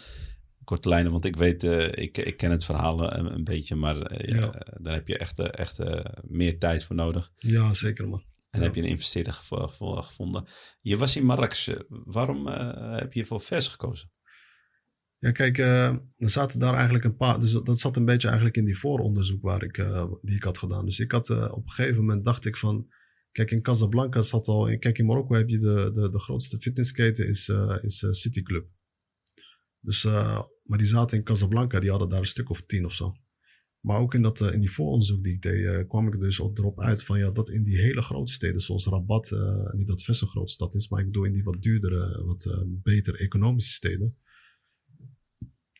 Korte 0.64 0.88
lijnen, 0.88 1.12
want 1.12 1.24
ik 1.24 1.36
weet, 1.36 1.62
ik, 1.92 2.18
ik 2.18 2.36
ken 2.36 2.50
het 2.50 2.64
verhaal 2.64 3.12
een, 3.12 3.34
een 3.34 3.44
beetje, 3.44 3.74
maar 3.74 4.26
ja, 4.26 4.64
daar 4.80 4.94
heb 4.94 5.08
je 5.08 5.18
echt, 5.18 5.38
echt 5.38 5.78
meer 6.22 6.58
tijd 6.58 6.84
voor 6.84 6.96
nodig. 6.96 7.30
Ja, 7.34 7.74
zeker 7.74 8.08
man. 8.08 8.22
En 8.50 8.60
ja. 8.60 8.66
heb 8.66 8.74
je 8.74 8.82
een 8.82 8.88
investeerder 8.88 9.32
gevonden. 9.32 10.44
Je 10.80 10.96
was 10.96 11.16
in 11.16 11.24
Marrakesh. 11.24 11.68
Waarom 11.88 12.46
heb 12.46 13.12
je 13.12 13.24
voor 13.24 13.40
VES 13.40 13.68
gekozen? 13.68 14.10
Ja, 15.20 15.30
kijk, 15.30 15.58
uh, 15.58 15.86
er 16.16 16.30
zaten 16.30 16.58
daar 16.58 16.74
eigenlijk 16.74 17.04
een 17.04 17.16
paar. 17.16 17.40
Dus 17.40 17.52
dat 17.52 17.78
zat 17.78 17.96
een 17.96 18.04
beetje 18.04 18.26
eigenlijk 18.26 18.56
in 18.56 18.64
die 18.64 18.78
vooronderzoek 18.78 19.42
waar 19.42 19.62
ik, 19.62 19.78
uh, 19.78 20.12
die 20.20 20.36
ik 20.36 20.42
had 20.42 20.58
gedaan. 20.58 20.84
Dus 20.84 20.98
ik 20.98 21.12
had 21.12 21.30
op 21.30 21.66
een 21.66 21.72
gegeven 21.72 22.00
moment 22.00 22.24
dacht 22.24 22.44
ik 22.44 22.56
van. 22.56 22.86
Kijk, 23.32 23.50
in 23.50 23.62
Casablanca 23.62 24.22
zat 24.22 24.46
al. 24.46 24.78
Kijk, 24.78 24.98
in 24.98 25.06
Marokko 25.06 25.34
heb 25.34 25.48
je 25.48 25.58
de, 25.58 25.90
de, 25.92 26.10
de 26.10 26.18
grootste 26.18 26.58
fitnessketen, 26.58 27.28
is, 27.28 27.52
is 27.82 28.06
City 28.10 28.42
Club. 28.42 28.68
Dus, 29.80 30.04
maar 30.62 30.78
die 30.78 30.86
zaten 30.86 31.18
in 31.18 31.24
Casablanca, 31.24 31.80
die 31.80 31.90
hadden 31.90 32.08
daar 32.08 32.18
een 32.18 32.26
stuk 32.26 32.50
of 32.50 32.62
tien 32.66 32.84
of 32.84 32.94
zo. 32.94 33.14
Maar 33.80 33.98
ook 33.98 34.14
in, 34.14 34.22
dat, 34.22 34.40
uh, 34.40 34.52
in 34.52 34.60
die 34.60 34.70
vooronderzoek 34.70 35.22
die 35.22 35.32
ik 35.32 35.42
deed, 35.42 35.60
uh, 35.60 35.88
kwam 35.88 36.06
ik 36.06 36.20
dus 36.20 36.40
op, 36.40 36.58
erop 36.58 36.80
uit 36.80 37.04
van 37.04 37.18
ja, 37.18 37.30
dat 37.30 37.48
in 37.48 37.62
die 37.62 37.78
hele 37.78 38.02
grote 38.02 38.32
steden, 38.32 38.60
zoals 38.60 38.86
Rabat, 38.86 39.30
uh, 39.30 39.72
niet 39.72 39.86
dat 39.86 40.02
Ves 40.02 40.20
een 40.20 40.28
grote 40.28 40.52
stad 40.52 40.74
is, 40.74 40.88
maar 40.88 41.00
ik 41.00 41.06
bedoel 41.06 41.24
in 41.24 41.32
die 41.32 41.42
wat 41.42 41.62
duurdere, 41.62 42.24
wat 42.24 42.64
beter 42.82 43.14
economische 43.14 43.72
steden, 43.72 44.16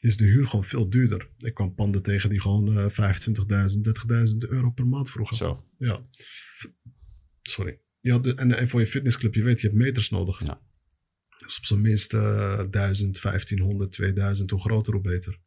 is 0.01 0.17
de 0.17 0.25
huur 0.25 0.47
gewoon 0.47 0.65
veel 0.65 0.91
duurder. 0.91 1.29
Ik 1.39 1.55
kwam 1.55 1.75
panden 1.75 2.03
tegen 2.03 2.31
die 2.31 2.41
gewoon 2.41 2.91
25.000, 2.91 2.95
30.000 4.33 4.37
euro 4.39 4.71
per 4.71 4.87
maand 4.87 5.11
vroegen. 5.11 5.37
Zo. 5.37 5.67
Ja. 5.79 6.01
Sorry. 7.43 7.81
De, 8.01 8.35
en, 8.35 8.57
en, 8.57 8.69
voor 8.69 8.81
je 8.81 8.87
fitnessclub, 8.87 9.35
je 9.35 9.43
weet, 9.43 9.61
je 9.61 9.67
hebt 9.67 9.79
meters 9.79 10.11
nodig. 10.11 10.47
Ja. 10.47 10.61
Dus 11.39 11.59
op 11.59 11.65
zijn 11.65 11.81
minst 11.81 12.11
1000, 12.11 13.21
1500, 13.23 13.93
2000, 13.93 14.51
hoe 14.51 14.61
groter, 14.61 14.93
hoe 14.93 15.03
beter. 15.03 15.39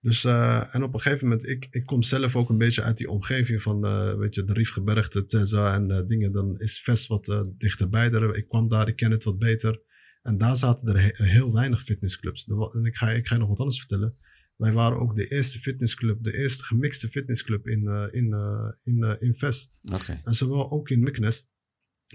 Dus, 0.00 0.24
uh, 0.24 0.74
en 0.74 0.82
op 0.82 0.94
een 0.94 1.00
gegeven 1.00 1.28
moment, 1.28 1.48
ik, 1.48 1.66
ik 1.70 1.84
kom 1.86 2.02
zelf 2.02 2.36
ook 2.36 2.48
een 2.48 2.58
beetje 2.58 2.82
uit 2.82 2.96
die 2.96 3.10
omgeving 3.10 3.62
van, 3.62 3.86
uh, 3.86 4.14
weet 4.14 4.34
je, 4.34 4.44
de 4.44 4.52
Riefgebergte, 4.52 5.26
Tessa 5.26 5.74
en 5.74 5.90
uh, 5.90 6.06
dingen. 6.06 6.32
Dan 6.32 6.58
is 6.58 6.80
Vest 6.80 7.06
wat 7.06 7.46
dichterbij. 7.58 8.10
Daar, 8.10 8.36
ik 8.36 8.48
kwam 8.48 8.68
daar, 8.68 8.88
ik 8.88 8.96
ken 8.96 9.10
het 9.10 9.24
wat 9.24 9.38
beter. 9.38 9.80
En 10.26 10.38
daar 10.38 10.56
zaten 10.56 10.88
er 10.88 11.02
he 11.02 11.24
heel 11.24 11.52
weinig 11.52 11.82
fitnessclubs. 11.82 12.44
En 12.44 12.84
ik 12.84 12.96
ga, 12.96 13.10
ik 13.10 13.26
ga 13.26 13.34
je 13.34 13.40
nog 13.40 13.48
wat 13.48 13.58
anders 13.58 13.78
vertellen. 13.78 14.16
Wij 14.56 14.72
waren 14.72 14.98
ook 14.98 15.14
de 15.14 15.28
eerste 15.28 15.58
fitnessclub, 15.58 16.22
de 16.22 16.38
eerste 16.38 16.64
gemixte 16.64 17.08
fitnessclub 17.08 17.66
in, 17.66 17.86
in, 18.12 18.34
in, 18.82 19.20
in 19.20 19.34
Vest. 19.34 19.70
Okay. 19.92 20.20
En 20.24 20.34
zowel 20.34 20.70
ook 20.70 20.90
in 20.90 21.00
Myknes. 21.00 21.48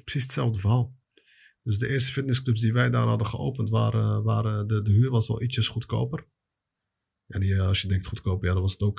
Precies 0.03 0.24
hetzelfde 0.24 0.60
verhaal. 0.60 0.97
Dus 1.64 1.78
de 1.78 1.88
eerste 1.88 2.12
fitnessclubs 2.12 2.62
die 2.62 2.74
wij 2.74 2.89
daar 2.89 3.07
hadden 3.07 3.28
geopend, 3.28 3.70
waren, 3.70 4.24
waren 4.24 4.68
de, 4.68 4.82
de 4.82 4.91
huur 4.91 5.10
was 5.10 5.28
wel 5.28 5.41
ietsjes 5.41 5.68
goedkoper. 5.68 6.28
Ja, 7.26 7.39
die, 7.39 7.62
als 7.62 7.82
je 7.82 7.88
denkt 7.88 8.07
goedkoop, 8.07 8.43
ja, 8.43 8.53
dan 8.53 8.62
was 8.62 8.72
het 8.72 8.82
ook, 8.82 8.97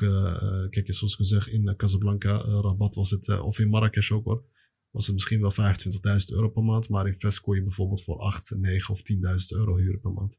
kijk, 0.71 0.95
zoals 0.95 1.19
ik 1.19 1.27
zeg, 1.27 1.49
in 1.49 1.77
Casablanca, 1.77 2.37
Rabat 2.37 2.95
was 2.95 3.11
het, 3.11 3.41
of 3.41 3.59
in 3.59 3.69
Marrakesh 3.69 4.11
ook 4.11 4.25
hoor, 4.25 4.45
was 4.91 5.07
het 5.07 5.15
misschien 5.15 5.41
wel 5.41 5.53
25.000 5.53 6.27
euro 6.27 6.49
per 6.49 6.63
maand, 6.63 6.89
maar 6.89 7.07
in 7.07 7.15
Vest 7.15 7.41
kon 7.41 7.55
je 7.55 7.63
bijvoorbeeld 7.63 8.03
voor 8.03 8.19
8, 8.19 8.51
9 8.51 8.95
of 8.95 9.01
10.000 9.13 9.19
euro 9.49 9.77
huren 9.77 10.01
per 10.01 10.13
maand. 10.13 10.39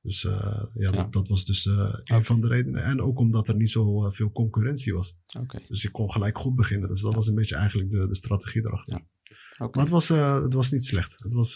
Dus 0.00 0.22
ja, 0.22 0.68
ja. 0.74 0.90
Dat, 0.90 1.12
dat, 1.12 1.28
was 1.28 1.44
dus 1.44 1.66
okay. 1.66 2.02
een 2.04 2.24
van 2.24 2.40
de 2.40 2.48
redenen. 2.48 2.82
En 2.82 3.00
ook 3.00 3.18
omdat 3.18 3.48
er 3.48 3.54
niet 3.56 3.70
zo 3.70 4.10
veel 4.10 4.32
concurrentie 4.32 4.94
was. 4.94 5.16
Okay. 5.38 5.64
Dus 5.68 5.84
ik 5.84 5.92
kon 5.92 6.10
gelijk 6.10 6.38
goed 6.38 6.54
beginnen. 6.54 6.88
Dus 6.88 7.00
dat 7.00 7.10
ja. 7.10 7.16
was 7.16 7.26
een 7.26 7.34
beetje 7.34 7.56
eigenlijk 7.56 7.90
de, 7.90 8.08
de 8.08 8.14
strategie 8.14 8.66
erachter. 8.66 8.92
Ja. 8.92 9.06
Okay. 9.52 9.68
Maar 9.70 9.82
het 9.82 9.90
was, 9.90 10.08
het 10.42 10.54
was 10.54 10.70
niet 10.70 10.84
slecht. 10.84 11.16
Het 11.18 11.32
was, 11.32 11.54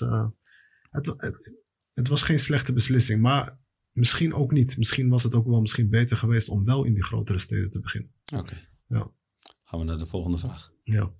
het, 0.90 1.06
het, 1.06 1.58
het 1.92 2.08
was 2.08 2.22
geen 2.22 2.38
slechte 2.38 2.72
beslissing, 2.72 3.22
maar 3.22 3.58
Misschien 3.98 4.34
ook 4.34 4.52
niet. 4.52 4.76
Misschien 4.76 5.08
was 5.08 5.22
het 5.22 5.34
ook 5.34 5.46
wel 5.46 5.60
misschien 5.60 5.88
beter 5.88 6.16
geweest 6.16 6.48
om 6.48 6.64
wel 6.64 6.84
in 6.84 6.94
die 6.94 7.04
grotere 7.04 7.38
steden 7.38 7.70
te 7.70 7.80
beginnen. 7.80 8.12
Oké. 8.36 8.68
Ja. 8.86 9.10
Gaan 9.62 9.78
we 9.78 9.84
naar 9.84 9.98
de 9.98 10.06
volgende 10.06 10.38
vraag. 10.38 10.72
Ja. 10.84 11.12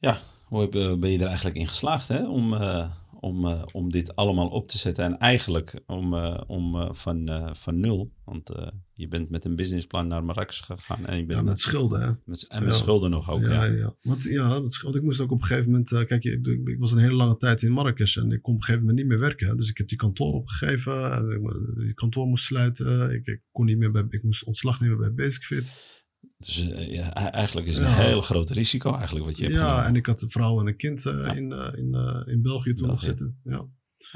Ja, 0.00 0.18
hoe 0.44 0.68
ben 0.98 1.10
je 1.10 1.18
er 1.18 1.26
eigenlijk 1.26 1.56
in 1.56 1.68
geslaagd 1.68 2.08
hè? 2.08 2.28
om, 2.28 2.52
uh, 2.52 2.90
om, 3.20 3.44
uh, 3.44 3.62
om 3.72 3.90
dit 3.90 4.16
allemaal 4.16 4.48
op 4.48 4.68
te 4.68 4.78
zetten? 4.78 5.04
En 5.04 5.18
eigenlijk 5.18 5.80
om, 5.86 6.14
uh, 6.14 6.40
om 6.46 6.94
van, 6.94 7.50
van 7.56 7.80
nul, 7.80 8.10
want 8.24 8.50
je 8.92 9.08
bent 9.08 9.30
met 9.30 9.44
een 9.44 9.56
businessplan 9.56 10.06
naar 10.06 10.24
Marrakesh 10.24 10.62
gegaan. 10.62 11.06
En 11.06 11.16
je 11.16 11.24
bent 11.24 11.38
ja, 11.38 11.44
met, 11.44 11.60
schulden 11.60 12.00
hè? 12.00 12.10
Met, 12.24 12.46
en 12.46 12.62
met 12.62 12.72
ja. 12.72 12.78
schulden 12.78 13.10
nog 13.10 13.30
ook, 13.30 13.40
ja. 13.40 13.64
Ja, 13.64 13.64
ja. 13.64 13.94
Want, 14.02 14.22
ja 14.22 14.68
schulden. 14.68 15.00
Ik 15.00 15.06
moest 15.06 15.20
ook 15.20 15.30
op 15.30 15.40
een 15.40 15.46
gegeven 15.46 15.70
moment, 15.70 15.88
kijk, 15.88 16.24
ik, 16.24 16.46
ik, 16.46 16.68
ik, 16.68 16.78
was 16.78 16.92
een 16.92 16.98
hele 16.98 17.14
lange 17.14 17.36
tijd 17.36 17.62
in 17.62 17.72
Marrakesh 17.72 18.16
en 18.16 18.30
ik 18.30 18.42
kon 18.42 18.54
op 18.54 18.60
een 18.60 18.64
gegeven 18.64 18.86
moment 18.86 18.98
niet 18.98 19.08
meer 19.08 19.18
werken. 19.18 19.56
Dus 19.56 19.70
ik 19.70 19.78
heb 19.78 19.88
die 19.88 19.98
kantoor 19.98 20.32
opgegeven, 20.32 21.12
en 21.12 21.74
die 21.76 21.94
kantoor 21.94 22.26
moest 22.26 22.44
sluiten. 22.44 23.10
Ik, 23.14 23.26
ik, 23.26 23.42
kon 23.52 23.64
niet 23.64 23.78
meer 23.78 23.90
bij, 23.90 24.04
ik 24.08 24.22
moest 24.22 24.44
ontslag 24.44 24.80
nemen 24.80 24.98
bij 24.98 25.14
Basic 25.14 25.42
Fit. 25.42 25.98
Dus 26.40 26.64
uh, 26.64 26.92
ja, 26.92 27.12
eigenlijk 27.32 27.66
is 27.66 27.78
het 27.78 27.86
een 27.86 27.94
heel 27.94 28.20
groot 28.20 28.50
risico 28.50 28.94
eigenlijk 28.94 29.26
wat 29.26 29.36
je 29.36 29.42
hebt 29.42 29.54
Ja, 29.54 29.64
genomen. 29.64 29.84
en 29.84 29.96
ik 29.96 30.06
had 30.06 30.22
een 30.22 30.30
vrouw 30.30 30.60
en 30.60 30.66
een 30.66 30.76
kind 30.76 31.04
uh, 31.04 31.12
ja. 31.12 31.32
in, 31.34 31.50
uh, 31.50 31.68
in, 31.74 32.24
in 32.26 32.42
België 32.42 32.74
toen 32.74 32.88
nog 32.88 33.02
zitten. 33.02 33.40
Ja. 33.42 33.66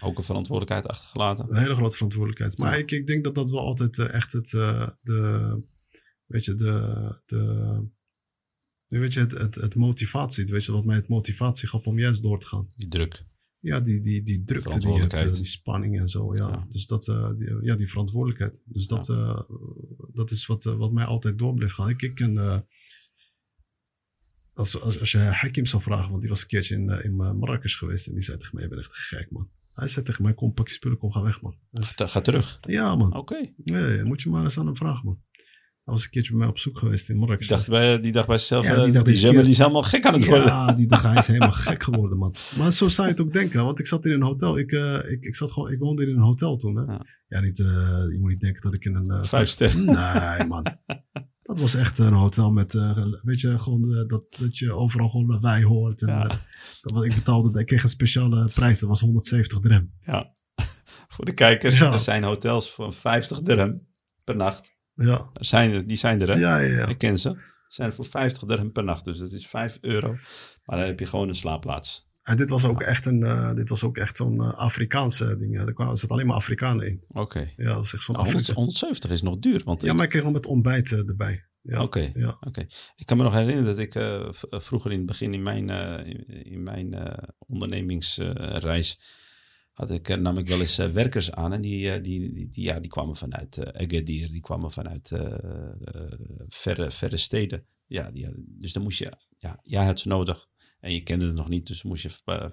Ook 0.00 0.18
een 0.18 0.24
verantwoordelijkheid 0.24 0.86
achtergelaten. 0.86 1.50
Een 1.50 1.62
hele 1.62 1.74
grote 1.74 1.96
verantwoordelijkheid. 1.96 2.58
Maar 2.58 2.78
ik, 2.78 2.90
ik 2.90 3.06
denk 3.06 3.24
dat 3.24 3.34
dat 3.34 3.50
wel 3.50 3.60
altijd 3.60 3.98
echt 3.98 4.32
het, 4.32 4.48
de, 5.02 5.62
weet 6.26 6.44
je, 6.44 6.54
de, 6.54 7.22
de, 7.26 7.90
weet 8.86 9.12
je, 9.12 9.20
het, 9.20 9.32
het, 9.32 9.54
het 9.54 9.74
motivatie, 9.74 10.44
weet 10.44 10.64
je, 10.64 10.72
wat 10.72 10.84
mij 10.84 10.96
het 10.96 11.08
motivatie 11.08 11.68
gaf 11.68 11.86
om 11.86 11.98
juist 11.98 12.22
door 12.22 12.40
te 12.40 12.46
gaan. 12.46 12.68
Die 12.76 12.88
druk. 12.88 13.24
Ja, 13.64 13.80
die, 13.80 14.00
die, 14.00 14.22
die 14.22 14.44
drukte 14.44 14.78
die 14.78 15.00
hebt, 15.00 15.34
die 15.34 15.44
spanning 15.44 15.98
en 15.98 16.08
zo. 16.08 16.34
Ja. 16.34 16.48
ja. 16.48 16.66
Dus 16.68 16.86
dat, 16.86 17.06
uh, 17.06 17.30
die, 17.36 17.62
ja, 17.62 17.74
die 17.74 17.88
verantwoordelijkheid. 17.88 18.62
Dus 18.64 18.86
dat, 18.86 19.06
ja. 19.06 19.14
uh, 19.14 19.40
dat 20.12 20.30
is 20.30 20.46
wat, 20.46 20.64
uh, 20.64 20.74
wat 20.74 20.92
mij 20.92 21.04
altijd 21.04 21.38
door 21.38 21.54
bleef 21.54 21.72
gaan. 21.72 21.88
Ik, 21.88 22.02
ik 22.02 22.20
als, 24.52 24.80
als, 24.80 25.00
als 25.00 25.12
je 25.12 25.18
Hakim 25.18 25.66
zou 25.66 25.82
vragen, 25.82 26.10
want 26.10 26.20
die 26.20 26.30
was 26.30 26.40
een 26.40 26.46
keertje 26.46 26.74
in, 26.74 26.88
in 26.88 27.16
Marrakesh 27.16 27.78
geweest 27.78 28.06
en 28.06 28.12
die 28.12 28.22
zei 28.22 28.38
tegen 28.38 28.54
mij, 28.54 28.62
je 28.62 28.68
bent 28.68 28.80
echt 28.80 28.92
gek 28.92 29.30
man. 29.30 29.50
Hij 29.72 29.88
zei 29.88 30.04
tegen 30.04 30.22
mij, 30.22 30.34
kom 30.34 30.54
pak 30.54 30.68
je 30.68 30.74
spullen, 30.74 30.98
kom 30.98 31.12
ga 31.12 31.22
weg 31.22 31.40
man. 31.40 31.56
Ga 31.72 32.20
terug? 32.20 32.56
Ja 32.56 32.96
man. 32.96 33.08
Oké. 33.08 33.18
Okay. 33.18 33.54
Nee, 33.56 34.04
moet 34.04 34.22
je 34.22 34.28
maar 34.28 34.44
eens 34.44 34.58
aan 34.58 34.66
hem 34.66 34.76
vragen 34.76 35.04
man. 35.04 35.22
Was 35.84 36.04
een 36.04 36.10
keertje 36.10 36.30
bij 36.30 36.40
mij 36.40 36.48
op 36.48 36.58
zoek 36.58 36.78
geweest 36.78 37.08
in 37.08 37.16
Marrakesh. 37.16 37.48
Die 37.48 37.56
dacht 37.56 37.68
bij, 37.68 38.00
die 38.00 38.12
dacht 38.12 38.26
bij 38.26 38.38
zichzelf, 38.38 38.64
ja, 38.64 38.84
die, 38.84 38.92
dacht 38.92 39.06
die, 39.06 39.18
keer... 39.18 39.42
die 39.42 39.50
is 39.50 39.58
helemaal 39.58 39.82
gek 39.82 40.06
aan 40.06 40.14
het 40.14 40.26
worden. 40.26 40.46
Ja, 40.46 40.72
die 40.80 40.86
dacht 40.86 41.02
hij 41.02 41.16
is 41.16 41.26
helemaal 41.26 41.52
gek 41.52 41.82
geworden, 41.82 42.18
man. 42.18 42.34
Maar 42.58 42.72
zo 42.72 42.88
zou 42.88 43.06
je 43.06 43.12
het 43.12 43.22
ook 43.22 43.32
denken, 43.32 43.64
want 43.64 43.78
ik 43.78 43.86
zat 43.86 44.06
in 44.06 44.12
een 44.12 44.22
hotel. 44.22 44.58
Ik, 44.58 44.72
uh, 44.72 45.10
ik, 45.10 45.24
ik, 45.24 45.34
zat 45.34 45.50
gewoon, 45.50 45.72
ik 45.72 45.78
woonde 45.78 46.02
in 46.02 46.16
een 46.16 46.22
hotel 46.22 46.56
toen. 46.56 46.76
Hè? 46.76 46.92
Ja, 46.92 47.06
ja 47.26 47.40
niet, 47.40 47.58
uh, 47.58 47.66
je 47.66 48.16
moet 48.20 48.30
niet 48.30 48.40
denken 48.40 48.62
dat 48.62 48.74
ik 48.74 48.84
in 48.84 48.94
een... 48.94 49.10
Uh, 49.10 49.24
Vijf 49.24 49.48
sterren. 49.48 49.84
Nee, 50.38 50.46
man. 50.46 50.66
Dat 51.42 51.58
was 51.58 51.74
echt 51.74 51.98
een 51.98 52.12
hotel 52.12 52.50
met, 52.50 52.72
weet 53.22 53.40
je, 53.40 53.58
gewoon 53.58 54.06
dat, 54.06 54.26
dat 54.38 54.58
je 54.58 54.72
overal 54.72 55.08
gewoon 55.08 55.40
wij 55.40 55.62
hoort. 55.62 56.02
En, 56.02 56.08
ja. 56.08 56.30
Dat 56.80 57.04
ik 57.04 57.14
betaalde, 57.14 57.60
ik 57.60 57.66
kreeg 57.66 57.82
een 57.82 57.88
speciale 57.88 58.50
prijs, 58.54 58.78
dat 58.78 58.88
was 58.88 59.00
170 59.00 59.60
dirham. 59.60 59.90
Ja. 60.00 60.34
Voor 61.14 61.24
de 61.24 61.34
kijkers, 61.34 61.80
er 61.80 62.00
zijn 62.00 62.22
hotels 62.22 62.70
van 62.70 62.92
50 62.92 63.40
dirham 63.40 63.80
per 64.24 64.36
nacht. 64.36 64.73
Ja, 64.94 65.30
zijn, 65.40 65.70
er- 65.72 65.86
die 65.86 65.96
zijn 65.96 66.20
er, 66.22 66.28
hè? 66.28 66.34
ja, 66.34 66.58
ja. 66.58 66.76
ja. 66.78 66.86
Ik 66.86 66.98
ken 66.98 67.18
ze. 67.18 67.36
Zijn 67.68 67.88
er 67.88 67.94
voor 67.94 68.04
50 68.06 68.44
dirham 68.48 68.72
per 68.72 68.84
nacht. 68.84 69.04
Dus 69.04 69.18
dat 69.18 69.30
is 69.32 69.46
5 69.46 69.78
euro. 69.80 70.08
Maar 70.64 70.76
dan 70.78 70.86
heb 70.86 70.98
je 71.00 71.06
gewoon 71.06 71.28
een 71.28 71.34
slaapplaats. 71.34 72.08
En 72.22 72.36
dit 72.36 72.50
was 72.50 72.64
ook 72.64 72.82
echt, 72.82 73.06
een, 73.06 73.22
eh, 73.22 73.52
dit 73.52 73.68
was 73.68 73.82
ook 73.82 73.96
echt 73.96 74.16
zo'n 74.16 74.40
eh, 74.40 74.54
Afrikaanse 74.54 75.36
ding. 75.36 75.54
Ja. 75.54 75.64
Er 75.66 75.72
kwamen- 75.72 75.96
zaten 75.96 76.14
alleen 76.14 76.26
maar 76.26 76.36
Afrikanen 76.36 76.86
in. 76.86 77.04
Oké. 77.08 77.52
Ja, 77.56 77.64
dat 77.64 77.76
was 77.76 77.94
echt 77.94 78.02
zo'n 78.02 78.14
Nou, 78.14 78.26
Afrika. 78.26 78.52
100 78.52 78.78
170 78.78 79.10
is 79.10 79.22
nog 79.22 79.38
duur. 79.38 79.62
Want 79.64 79.80
Ja, 79.80 79.92
maar 79.92 80.04
ik 80.04 80.10
kreeg 80.10 80.22
wel 80.22 80.30
met 80.32 80.46
ontbijt 80.46 80.92
eh, 80.92 80.98
erbij. 80.98 81.44
Ja. 81.62 81.82
Oké. 81.82 82.10
Ja. 82.14 82.36
Oké. 82.40 82.66
Ik 82.96 83.06
kan 83.06 83.16
me 83.16 83.22
nog 83.22 83.32
herinneren 83.32 83.64
dat 83.64 83.78
ik 83.78 83.92
vroeger 84.62 84.90
in 84.90 84.96
het 84.96 85.06
begin 85.06 85.34
in 85.34 85.42
mijn, 85.42 85.68
in, 86.06 86.44
in 86.44 86.62
mijn 86.62 86.94
ondernemingsreis 87.46 88.98
had 89.74 89.90
ik, 89.90 90.08
eh, 90.08 90.16
nam 90.16 90.38
ik 90.38 90.48
wel 90.48 90.60
eens 90.60 90.78
eh, 90.78 90.88
werkers 90.88 91.32
aan. 91.32 91.52
En 91.52 91.60
die, 91.60 91.90
eh, 91.90 92.02
die, 92.02 92.32
die, 92.34 92.48
die- 92.48 92.64
ja, 92.64 92.80
die 92.80 92.90
kwamen 92.90 93.16
vanuit 93.16 93.56
eh 93.56 93.82
Agadir, 93.82 94.30
die 94.32 94.40
kwamen 94.40 94.70
vanuit 94.72 95.10
verre, 96.48 96.90
verre 96.90 97.16
steden. 97.16 97.66
Ja, 97.86 98.10
die, 98.10 98.28
dus 98.58 98.72
dan 98.72 98.82
moest 98.82 98.98
je, 98.98 99.12
ja, 99.38 99.60
jij 99.62 99.84
had 99.84 100.00
ze 100.00 100.08
nodig. 100.08 100.48
En 100.80 100.92
je 100.92 101.02
kende 101.02 101.26
het 101.26 101.34
nog 101.36 101.48
niet, 101.48 101.66
dus 101.66 101.82
moest 101.82 102.02
je 102.02 102.50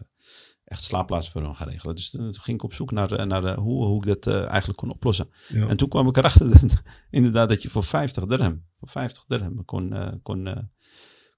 echt 0.64 0.84
slaapplaatsen 0.84 1.32
voor 1.32 1.42
hen 1.42 1.56
gaan 1.56 1.68
regelen. 1.70 1.96
Dus 1.96 2.10
toen 2.10 2.34
ging 2.40 2.58
ik 2.58 2.64
op 2.64 2.74
zoek 2.74 2.92
naar, 2.92 3.28
naar 3.28 3.56
hoe, 3.56 3.86
hoe 3.86 4.06
ik 4.08 4.22
dat 4.22 4.28
eigenlijk 4.46 4.78
kon 4.80 4.92
oplossen. 4.92 5.30
Ja. 5.50 5.68
En 5.68 5.78
toen 5.78 5.88
kwam 5.90 6.08
ik 6.08 6.18
erachter 6.18 6.50
dat- 6.68 6.82
inderdaad 7.10 7.50
dat 7.50 7.62
je 7.62 7.70
voor 7.70 7.84
50 7.84 8.26
dirham, 8.26 8.66
voor 8.76 8.88
50 8.90 9.24
dirham 9.28 9.66
kon, 9.66 10.20
kon, 10.22 10.70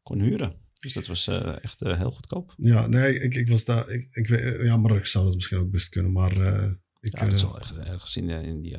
kon 0.04 0.20
huren. 0.20 0.62
Dus 0.84 0.94
dat 0.94 1.08
was 1.08 1.28
eh, 1.28 1.64
echt 1.64 1.82
eh, 1.82 1.98
heel 1.98 2.12
goedkoop. 2.12 2.54
Ja, 2.58 2.88
nee, 2.88 3.20
ik, 3.20 3.36
ik 3.36 3.48
was 3.50 3.66
daar. 3.66 3.90
Ik, 3.90 4.08
ik, 4.12 4.28
weet- 4.28 4.62
ja, 4.62 4.78
Marok 4.78 5.06
zou 5.06 5.26
dat 5.26 5.36
misschien 5.36 5.58
ook 5.58 5.72
best 5.72 5.90
kunnen, 5.90 6.12
maar 6.12 6.32
eh, 6.32 6.72
ik. 7.00 7.20
Ja, 7.20 7.28
dat 7.30 7.40
zal 7.40 7.60
ergens, 7.60 8.18
in, 8.18 8.30
in 8.30 8.62
die, 8.62 8.78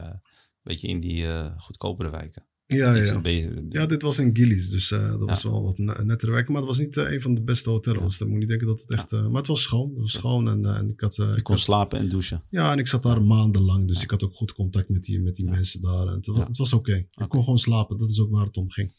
beetje 0.62 0.88
in 0.88 1.00
die 1.00 1.26
goedkopere 1.56 2.10
wijken. 2.10 2.46
ja, 2.66 3.00
Iets 3.00 3.08
ja. 3.10 3.20
beetje- 3.20 3.64
ja, 3.68 3.86
dit 3.86 4.02
was 4.02 4.18
in 4.18 4.36
Gillies, 4.36 4.68
dus 4.70 4.88
dat 4.88 5.20
was 5.20 5.42
wel 5.42 5.62
wat 5.62 5.78
ne- 5.78 6.04
nettere 6.04 6.32
wijken. 6.32 6.52
Maar 6.52 6.60
het 6.60 6.70
was 6.70 6.78
niet 6.78 6.96
een 6.96 7.20
van 7.22 7.34
de 7.34 7.42
beste 7.42 7.70
hotels. 7.70 8.02
Dus 8.04 8.18
dan 8.18 8.26
moet 8.28 8.34
je 8.36 8.40
niet 8.40 8.48
denken 8.48 8.66
dat 8.66 8.80
het 8.80 8.90
echt. 8.90 9.10
maar 9.10 9.32
het 9.32 9.46
was 9.46 9.62
schoon. 9.62 9.90
Het 9.90 10.00
was 10.00 10.12
schoon 10.12 10.48
en, 10.48 10.66
en 10.76 10.88
ik 10.88 11.00
had. 11.00 11.14
je 11.16 11.34
ik 11.36 11.42
kon 11.42 11.54
had- 11.54 11.64
slapen 11.64 11.98
en 11.98 12.08
douchen. 12.08 12.42
ja, 12.50 12.72
en 12.72 12.78
ik 12.78 12.86
zat 12.86 13.02
daar 13.02 13.22
maandenlang, 13.22 13.86
dus 13.88 14.02
ik 14.02 14.10
had 14.10 14.22
ook 14.22 14.34
goed 14.34 14.52
contact 14.52 14.88
met 14.88 15.02
die, 15.04 15.20
met 15.20 15.36
die 15.36 15.44
mensen 15.50 15.80
daar. 15.80 16.06
En 16.06 16.14
het, 16.14 16.26
was- 16.56 16.70
Ja. 16.70 16.76
oké. 16.76 16.94
Ik 16.94 17.28
kon 17.28 17.42
gewoon 17.42 17.58
slapen, 17.58 17.96
dat 17.98 18.10
is 18.10 18.20
ook 18.20 18.30
waar 18.30 18.46
het 18.46 18.56
om 18.56 18.70
ging. 18.70 18.92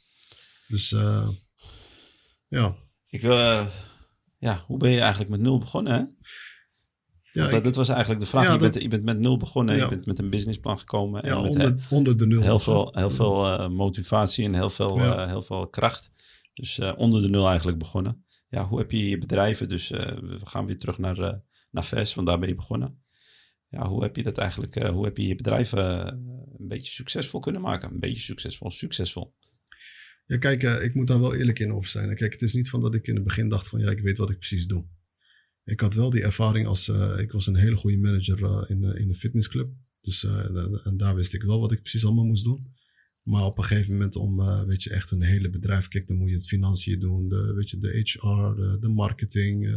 Dus 0.68 0.90
ja. 2.48 2.76
Ik 3.16 3.22
wil, 3.22 3.38
eh, 3.40 3.66
ja, 4.38 4.64
hoe 4.68 4.78
ben 4.78 4.90
je 4.92 5.00
eigenlijk 5.00 5.30
met 5.30 5.40
nul 5.40 5.58
begonnen? 5.58 5.94
Hè? 5.94 6.00
Ja, 6.00 7.44
dat, 7.46 7.54
ik- 7.54 7.64
dat 7.64 7.76
was 7.76 7.90
eigenlijk 7.90 8.20
de 8.20 8.26
vraag. 8.26 8.44
Ja, 8.46 8.54
je, 8.54 8.58
dat- 8.60 8.72
bent, 8.72 8.84
je 8.84 8.90
bent 8.90 9.04
met 9.04 9.20
nul 9.20 9.38
begonnen. 9.38 9.76
Ja. 9.76 9.84
Je 9.84 9.90
bent 9.90 10.06
met 10.06 10.20
een 10.20 10.30
businessplan 10.30 10.80
gekomen. 10.80 11.24
En 11.24 11.30
ja 11.30 11.42
met 11.42 11.52
onder, 11.52 11.86
onder 11.90 12.18
de 12.18 12.28
nul. 12.28 12.42
heel 12.42 12.60
veel, 12.60 12.90
heel 12.96 13.10
veel 13.10 13.46
eh, 13.46 13.68
motivatie 13.70 14.46
en 14.46 14.54
heel 14.54 14.70
veel, 14.70 14.98
eh, 15.00 15.28
heel 15.28 15.42
veel 15.42 15.68
kracht. 15.68 16.12
Dus 16.54 16.80
onder 16.80 17.22
de 17.22 17.30
nul 17.30 17.48
eigenlijk 17.48 17.78
begonnen. 17.78 18.26
Ja, 18.50 18.64
hoe 18.68 18.78
heb 18.78 18.92
je 18.92 19.08
je 19.10 19.18
bedrijven? 19.18 19.70
Dus 19.70 19.90
we 19.90 20.38
gaan 20.44 20.66
weer 20.66 20.78
terug 20.78 20.98
naar, 20.98 21.42
naar 21.72 21.84
VES, 21.86 22.14
want 22.14 22.28
daar 22.28 22.40
ben 22.40 22.48
je 22.50 22.56
begonnen. 22.56 23.04
Ja, 23.70 23.88
hoe 23.88 24.04
heb 24.04 24.16
je 24.16 24.24
dat 24.24 24.38
eigenlijk, 24.38 24.88
hoe 24.88 25.06
heb 25.06 25.18
je 25.18 25.28
je 25.28 25.36
bedrijven 25.36 26.08
een 26.58 26.68
beetje 26.68 26.92
succesvol 26.92 27.40
kunnen 27.40 27.62
maken? 27.62 27.92
Een 27.92 28.00
beetje 28.00 28.22
succesvol, 28.22 28.72
succesvol. 28.72 29.34
Ja, 30.28 30.38
kijk, 30.38 30.64
eh, 30.64 30.84
ik 30.84 30.94
moet 30.94 31.08
daar 31.08 31.20
wel 31.20 31.36
eerlijk 31.36 31.60
in 31.60 31.72
over 31.72 31.90
zijn. 31.90 32.16
Kijk, 32.16 32.32
het 32.32 32.42
is 32.42 32.54
niet 32.54 32.70
van 32.70 32.82
dat 32.82 32.96
ik 32.96 33.08
in 33.08 33.16
het 33.16 33.24
begin 33.24 33.50
dacht 33.50 33.68
van 33.68 33.80
ja, 33.80 33.90
ik 33.90 34.00
weet 34.00 34.18
wat 34.18 34.30
ik 34.30 34.38
precies 34.38 34.68
doe. 34.68 34.86
Ik 35.64 35.80
had 35.80 35.94
wel 35.94 36.10
die 36.10 36.24
ervaring 36.24 36.68
als, 36.68 36.90
eh, 36.90 37.20
ik 37.20 37.32
was 37.32 37.48
een 37.48 37.56
hele 37.56 37.76
goede 37.76 37.98
manager 37.98 38.44
eh, 38.44 38.70
in, 38.70 38.84
in 38.84 39.16
fitnessclub. 39.16 39.74
Dus 40.02 40.24
en 40.84 40.98
daar 40.98 41.16
wist 41.16 41.34
ik 41.34 41.44
wel 41.44 41.60
wat 41.60 41.72
ik 41.72 41.82
precies 41.82 42.06
allemaal 42.06 42.26
moest 42.26 42.44
doen. 42.44 42.74
Maar 43.24 43.44
op 43.46 43.58
een 43.58 43.64
gegeven 43.64 43.92
moment 43.92 44.16
om, 44.16 44.66
weet 44.66 44.84
je, 44.84 44.90
echt 44.90 45.12
een 45.12 45.22
hele 45.22 45.50
bedrijf, 45.50 45.88
kijk, 45.88 46.08
dan 46.08 46.18
moet 46.18 46.30
je 46.30 46.36
het 46.36 46.48
financiën 46.48 47.00
doen, 47.00 47.30
de, 47.30 47.54
weet 47.54 47.70
je, 47.70 47.78
de 47.80 47.88
HR, 47.88 48.56
de, 48.56 48.78
de 48.80 48.88
marketing, 48.88 49.68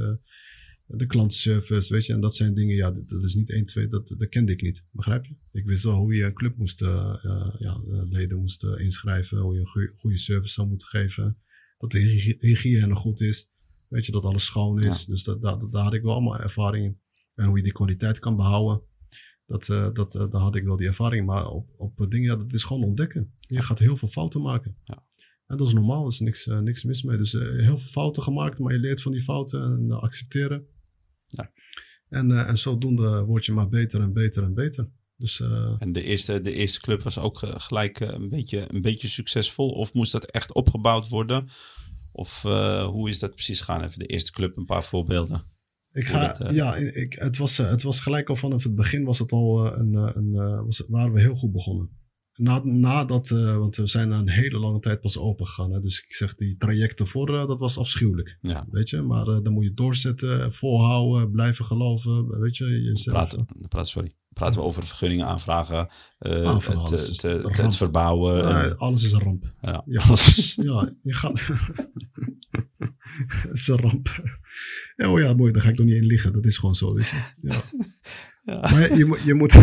de 0.89 1.07
klantenservice, 1.07 1.93
weet 1.93 2.07
je. 2.07 2.13
En 2.13 2.21
dat 2.21 2.35
zijn 2.35 2.55
dingen, 2.55 2.77
ja, 2.77 2.91
dat, 2.91 3.09
dat 3.09 3.25
is 3.25 3.35
niet 3.35 3.51
1, 3.51 3.65
2, 3.65 3.89
dat, 3.89 4.15
dat 4.17 4.29
kende 4.29 4.53
ik 4.53 4.63
niet, 4.63 4.85
begrijp 4.91 5.25
je? 5.25 5.35
Ik 5.51 5.67
wist 5.67 5.85
wel 5.85 5.95
hoe 5.95 6.15
je 6.15 6.25
een 6.25 6.35
club 6.35 6.57
moest, 6.57 6.83
eh, 6.83 7.19
eh, 7.23 7.55
ja, 7.59 7.81
eh, 7.91 8.03
leden 8.11 8.39
moest 8.39 8.65
inschrijven, 8.65 9.39
hoe 9.39 9.55
je 9.55 9.61
een 9.61 9.97
goede 9.97 10.19
service 10.19 10.53
zou 10.53 10.69
moeten 10.69 10.89
geven, 10.89 11.39
dat 11.77 11.91
de 11.91 11.99
hygiëne 12.39 12.95
goed 12.95 13.21
is, 13.21 13.53
weet 13.89 14.07
je, 14.07 14.13
dat 14.13 14.25
alles 14.25 14.45
schoon 14.45 14.83
is. 14.83 15.05
Dus 15.05 15.25
dat, 15.25 15.43
dat, 15.43 15.73
daar 15.73 15.83
had 15.83 15.95
ik 15.95 16.03
wel 16.03 16.13
allemaal 16.13 16.39
ervaring 16.39 16.85
in. 16.85 17.01
En 17.35 17.47
hoe 17.47 17.57
je 17.57 17.63
die 17.63 17.73
kwaliteit 17.73 18.19
kan 18.19 18.37
behouden. 18.37 18.83
Dat, 19.47 19.67
dat, 19.67 20.13
daar 20.13 20.41
had 20.41 20.57
ik 20.57 20.65
wel 20.65 20.77
die 20.77 20.87
ervaring. 20.87 21.27
Maar 21.27 21.47
op, 21.49 21.69
op 21.77 22.11
dingen, 22.11 22.31
ja, 22.31 22.37
dat 22.37 22.53
is 22.53 22.65
gewoon 22.65 22.85
ontdekken. 22.85 23.35
Je 23.41 23.63
gaat 23.63 23.79
heel 23.79 23.97
veel 23.97 24.09
fouten 24.09 24.41
maken. 24.41 24.77
Ja. 24.85 25.07
En 25.47 25.57
dat 25.57 25.67
is 25.67 25.73
normaal, 25.73 26.03
er 26.03 26.13
is 26.13 26.21
niks, 26.21 26.47
niks 26.47 26.85
mis 26.85 27.03
mee. 27.03 27.17
Dus 27.17 27.33
heel 27.33 27.79
veel 27.79 27.91
fouten 27.91 28.23
gemaakt, 28.23 28.59
maar 28.59 28.73
je 28.73 28.79
leert 28.79 29.03
van 29.03 29.13
die 29.13 29.23
fouten 29.23 29.63
en 29.63 29.91
accepteren. 29.91 30.67
Ja. 31.29 31.51
En, 32.09 32.31
eh, 32.31 32.49
en 32.49 32.59
zodoende 32.59 33.25
word 33.25 33.45
je 33.47 33.53
maar 33.53 33.69
beter 33.69 34.01
en 34.01 34.13
beter 34.13 34.43
en 34.43 34.55
beter. 34.55 34.89
Dus 35.17 35.41
eh, 35.41 35.75
En 35.79 35.93
de 35.93 36.03
eerste, 36.03 36.41
de 36.41 36.53
eerste 36.53 36.81
club 36.81 37.03
was 37.03 37.19
ook 37.19 37.43
eh, 37.43 37.55
gelijk 37.57 38.01
een, 38.01 38.29
beetje, 38.29 38.65
een 38.75 38.83
beetje 38.83 39.09
succesvol. 39.09 39.69
Of 39.69 39.95
moest 39.95 40.13
dat 40.13 40.25
echt 40.25 40.53
opgebouwd 40.53 41.09
worden? 41.09 41.49
Of 42.13 42.43
hoe 42.83 43.09
is 43.09 43.19
dat 43.19 43.35
precies 43.35 43.61
gegaan? 43.61 43.85
Even 43.85 43.99
de 43.99 44.07
eerste 44.07 44.33
club, 44.33 44.57
een 44.57 44.65
paar 44.65 44.85
voorbeelden. 44.85 45.43
Ik 45.93 46.07
ga, 46.07 46.33
dat, 46.33 46.55
ja, 46.55 46.77
ik, 46.77 47.13
het, 47.13 47.37
was, 47.37 47.57
het 47.57 47.83
was 47.83 48.01
gelijk 48.01 48.29
al 48.29 48.37
vanaf 48.37 48.63
het 48.63 48.75
begin 48.75 49.05
was 49.05 49.19
het 49.19 49.33
al 49.33 49.77
een, 49.77 49.95
een, 49.95 50.65
was, 50.65 50.83
waren 50.87 51.13
we 51.13 51.21
heel 51.21 51.35
goed 51.35 51.53
begonnen. 51.53 51.91
Na, 52.39 52.61
nadat, 52.65 53.31
eh, 53.31 53.57
want 53.57 53.77
we 53.77 53.87
zijn 53.87 54.09
na 54.09 54.19
een 54.19 54.29
hele 54.29 54.59
lange 54.59 54.81
tijd 54.81 55.01
pas 55.01 55.19
open 55.19 55.47
gegaan. 55.47 55.73
Hè, 55.73 55.81
dus 55.81 55.99
ik 55.99 56.13
zeg, 56.13 56.35
die 56.35 56.57
trajecten 56.57 57.07
voor, 57.07 57.41
eh, 57.41 57.47
dat 57.47 57.59
was 57.59 57.79
afschuwelijk. 57.79 58.39
Ja, 58.41 58.67
Weet 58.71 58.91
je, 58.91 59.03
maar 59.03 59.29
eh, 59.29 59.39
dan 59.43 59.53
moet 59.53 59.65
je 59.65 59.75
doorzetten, 59.75 60.53
volhouden, 60.53 61.31
blijven 61.31 61.65
geloven. 61.65 62.41
Weet 62.41 62.57
je, 62.57 62.65
jezelf. 62.65 63.17
praten, 63.17 63.47
praten, 63.69 63.91
sorry. 63.91 64.11
Praten 64.39 64.61
we 64.61 64.67
over 64.67 64.87
vergunningen 64.87 65.27
aanvragen, 65.27 65.89
Aanvragen, 66.19 66.91
het, 66.91 67.57
het, 67.57 67.77
verbouwen. 67.77 68.37
Ja, 68.49 68.69
alles 68.77 69.03
is 69.03 69.13
een 69.13 69.21
ramp. 69.21 69.53
ja, 69.61 69.83
Je 69.87 70.01
alles. 70.01 70.55
gaat, 70.55 70.65
ja, 70.67 70.91
je 71.03 71.15
gaat. 71.15 71.41
het 73.49 73.53
is 73.53 73.69
een 73.69 73.77
ramp. 73.77 74.09
Ja, 74.97 75.11
oh 75.11 75.19
ja, 75.21 75.35
mooi, 75.35 75.53
daar 75.53 75.63
ga 75.63 75.69
ik 75.69 75.77
nog 75.79 75.87
niet 75.87 75.97
in 75.97 76.07
liggen. 76.07 76.33
Dat 76.33 76.45
is 76.45 76.57
gewoon 76.57 76.75
zo, 76.75 76.95
weet 76.95 77.09
je. 77.09 77.17
Ja. 77.41 77.57
Ja. 78.43 78.61
Maar 78.61 78.97
je, 78.97 79.05
moet- 79.05 79.21
je 79.21 79.35
moet. 79.35 79.57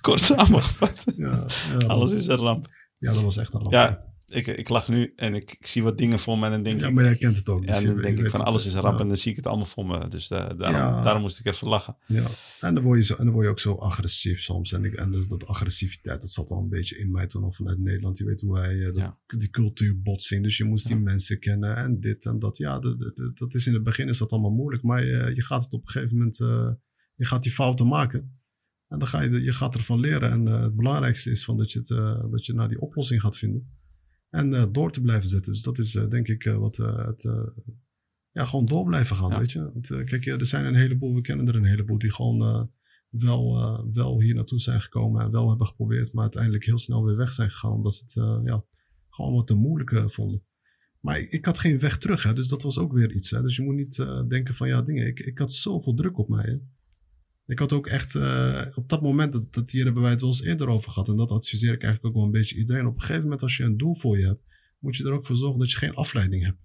Kort 0.00 0.20
samengevat. 0.20 1.04
ja, 1.16 1.46
ja, 1.78 1.86
Alles 1.86 2.12
is 2.12 2.26
een 2.26 2.36
ramp. 2.36 2.66
ja, 2.98 3.12
dat 3.12 3.22
was 3.22 3.36
echt 3.36 3.54
een 3.54 3.60
ramp. 3.60 3.72
Ja, 3.72 4.14
ik, 4.30 4.46
ik 4.46 4.68
lach 4.68 4.88
nu 4.88 5.12
en 5.16 5.34
ik, 5.34 5.56
ik 5.60 5.66
zie 5.66 5.82
wat 5.82 5.98
dingen 5.98 6.18
voor 6.18 6.38
me 6.38 6.44
en 6.44 6.50
dan 6.50 6.62
denk 6.62 6.80
Ja, 6.80 6.86
ik... 6.88 6.94
maar 6.94 7.04
jij 7.04 7.16
kent 7.16 7.36
het 7.36 7.48
ook. 7.48 7.64
Ja, 7.64 7.66
dus 7.72 7.76
en 7.80 7.86
dan 7.86 7.96
je 7.96 8.02
denk 8.02 8.18
ik 8.18 8.26
van 8.30 8.44
alles 8.44 8.66
is 8.66 8.74
ramp 8.74 8.94
ja. 8.96 9.00
en 9.02 9.08
dan 9.08 9.16
zie 9.16 9.30
ik 9.30 9.36
het 9.36 9.46
allemaal 9.46 9.66
voor 9.66 9.86
me. 9.86 10.08
Dus 10.08 10.28
da- 10.28 10.54
daarom, 10.54 10.80
Ja. 10.80 11.02
daarom 11.02 11.22
moest 11.22 11.38
ik 11.38 11.44
even 11.46 11.68
lachen. 11.68 11.96
Ja, 12.06 12.26
en 12.60 12.74
dan 12.74 12.82
word 12.82 12.98
je, 12.98 13.04
zo, 13.04 13.14
en 13.14 13.24
dan 13.24 13.32
word 13.32 13.44
je 13.44 13.50
ook 13.50 13.60
zo 13.60 13.74
agressief 13.74 14.40
soms. 14.40 14.72
En, 14.72 14.84
ik, 14.84 14.94
en 14.94 15.10
dat, 15.12 15.28
dat 15.28 15.46
agressiviteit, 15.46 16.20
dat 16.20 16.30
zat 16.30 16.50
al 16.50 16.58
een 16.62 16.68
beetje 16.68 16.98
in 16.98 17.10
mij 17.10 17.26
toen 17.26 17.42
al 17.42 17.52
vanuit 17.52 17.78
Nederland. 17.78 18.18
Je 18.18 18.24
weet 18.24 18.40
hoe 18.40 18.52
wij 18.52 18.78
eh, 18.78 18.84
dat, 18.84 18.96
Ja. 18.96 19.18
die 19.38 19.50
cultuurbotsing. 19.50 20.42
Dus 20.42 20.56
je 20.56 20.64
moest 20.64 20.86
die 20.86 20.96
mensen 20.96 21.38
kennen 21.38 21.76
en 21.76 22.00
dit 22.00 22.24
en 22.24 22.38
dat. 22.38 22.56
Ja, 22.56 22.78
dat, 22.78 23.00
dat, 23.00 23.36
dat- 23.36 23.54
is 23.54 23.66
in 23.66 23.74
het 23.74 23.82
begin 23.82 24.08
is 24.08 24.18
dat 24.18 24.30
allemaal 24.32 24.50
moeilijk. 24.54 24.82
Maar 24.82 25.04
je, 25.04 25.32
je 25.34 25.42
gaat 25.42 25.64
het 25.64 25.72
op 25.72 25.82
een 25.82 25.88
gegeven 25.88 26.16
moment, 26.16 26.40
eh, 26.40 26.70
je 27.14 27.24
gaat 27.24 27.42
die 27.42 27.52
fouten 27.52 27.86
maken. 27.86 28.40
En 28.88 28.98
dan 28.98 29.08
ga 29.08 29.20
je, 29.22 29.42
je 29.42 29.52
gaat 29.52 29.74
ervan 29.74 30.00
leren. 30.00 30.30
En 30.30 30.46
eh, 30.48 30.60
het 30.62 30.76
belangrijkste 30.76 31.30
is 31.30 31.44
van 31.44 31.56
dat, 31.56 31.72
je 31.72 31.78
het, 31.78 31.90
eh, 31.90 32.30
dat 32.30 32.46
je 32.46 32.52
naar 32.54 32.68
die 32.68 32.80
oplossing 32.80 33.20
gaat 33.20 33.36
vinden. 33.36 33.75
En 34.36 34.54
eh, 34.54 34.64
door 34.72 34.92
te 34.92 35.00
blijven 35.00 35.28
zetten. 35.28 35.52
Dus 35.52 35.62
dat 35.62 35.78
is 35.78 35.94
eh, 35.94 36.08
denk 36.08 36.28
ik 36.28 36.44
eh, 36.44 36.56
wat 36.56 36.76
het... 36.76 37.22
ja, 38.30 38.44
gewoon 38.44 38.66
door 38.66 38.84
blijven 38.84 39.16
gaan, 39.16 39.30
Ja. 39.30 39.38
weet 39.38 39.52
je. 39.52 39.72
Want, 39.72 39.90
eh, 39.90 40.04
kijk, 40.04 40.26
er 40.26 40.46
zijn 40.46 40.64
een 40.64 40.74
heleboel, 40.74 41.14
we 41.14 41.20
kennen 41.20 41.48
er 41.48 41.54
een 41.54 41.64
heleboel 41.64 41.98
die 41.98 42.12
gewoon 42.12 42.70
wel, 43.08 43.90
wel 43.92 44.20
hier 44.20 44.34
naartoe 44.34 44.60
zijn 44.60 44.80
gekomen 44.80 45.22
en 45.22 45.30
wel 45.30 45.48
hebben 45.48 45.66
geprobeerd, 45.66 46.12
maar 46.12 46.22
uiteindelijk 46.22 46.64
heel 46.64 46.78
snel 46.78 47.04
weer 47.04 47.16
weg 47.16 47.32
zijn 47.32 47.50
gegaan, 47.50 47.72
omdat 47.72 47.94
ze 47.94 48.02
het 48.04 48.44
ja, 48.46 48.64
gewoon 49.08 49.34
wat 49.34 49.46
te 49.46 49.54
moeilijk 49.54 50.10
vonden. 50.10 50.42
Maar 51.00 51.18
ik, 51.18 51.28
ik 51.28 51.44
had 51.44 51.58
geen 51.58 51.78
weg 51.78 51.98
terug, 51.98 52.22
hè, 52.22 52.32
dus 52.32 52.48
dat 52.48 52.62
was 52.62 52.78
ook 52.78 52.92
weer 52.92 53.12
iets. 53.12 53.30
Hè. 53.30 53.42
Dus 53.42 53.56
je 53.56 53.62
moet 53.62 53.74
niet 53.74 54.06
denken 54.28 54.54
van 54.54 54.68
ja, 54.68 54.82
dingen. 54.82 55.06
Ik, 55.06 55.20
ik 55.20 55.38
had 55.38 55.52
zoveel 55.52 55.94
druk 55.94 56.18
op 56.18 56.28
mij. 56.28 56.44
Hè. 56.44 56.56
Ik 57.46 57.58
had 57.58 57.72
ook 57.72 57.86
echt, 57.86 58.14
eh, 58.14 58.66
op 58.74 58.88
dat 58.88 59.02
moment, 59.02 59.32
dat, 59.32 59.54
dat 59.54 59.70
hier 59.70 59.84
hebben 59.84 60.02
wij 60.02 60.10
het 60.10 60.20
wel 60.20 60.30
eens 60.30 60.42
eerder 60.42 60.68
over 60.68 60.90
gehad. 60.90 61.08
En 61.08 61.16
dat 61.16 61.30
adviseer 61.30 61.72
ik 61.72 61.82
eigenlijk 61.82 62.04
ook 62.04 62.20
wel 62.20 62.24
een 62.24 62.40
beetje 62.40 62.56
iedereen. 62.56 62.86
Op 62.86 62.94
een 62.94 63.00
gegeven 63.00 63.22
moment, 63.22 63.42
als 63.42 63.56
je 63.56 63.64
een 63.64 63.76
doel 63.76 63.94
voor 63.94 64.18
je 64.18 64.26
hebt, 64.26 64.42
moet 64.78 64.96
je 64.96 65.04
er 65.04 65.12
ook 65.12 65.26
voor 65.26 65.36
zorgen 65.36 65.58
dat 65.58 65.70
je 65.70 65.76
geen 65.76 65.94
afleiding 65.94 66.44
hebt. 66.44 66.58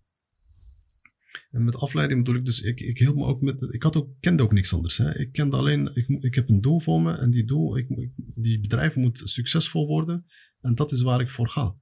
En 1.51 1.63
met 1.63 1.75
afleiding 1.75 2.23
bedoel 2.23 2.39
ik 2.39 2.45
dus, 2.45 2.61
ik, 2.61 2.79
ik 2.79 2.97
hield 2.97 3.15
me 3.15 3.25
ook 3.25 3.41
met, 3.41 3.73
ik 3.73 3.83
had 3.83 3.95
ook, 3.95 4.09
kende 4.19 4.43
ook 4.43 4.51
niks 4.51 4.73
anders. 4.73 4.97
Hè. 4.97 5.17
Ik 5.17 5.31
kende 5.31 5.57
alleen, 5.57 5.95
ik, 5.95 6.07
ik 6.07 6.35
heb 6.35 6.49
een 6.49 6.61
doel 6.61 6.79
voor 6.79 7.01
me 7.01 7.13
en 7.13 7.29
die 7.29 7.45
doel, 7.45 7.77
ik, 7.77 8.09
die 8.35 8.59
bedrijf 8.59 8.95
moet 8.95 9.21
succesvol 9.23 9.87
worden. 9.87 10.25
En 10.61 10.75
dat 10.75 10.91
is 10.91 11.01
waar 11.01 11.21
ik 11.21 11.29
voor 11.29 11.47
ga. 11.47 11.75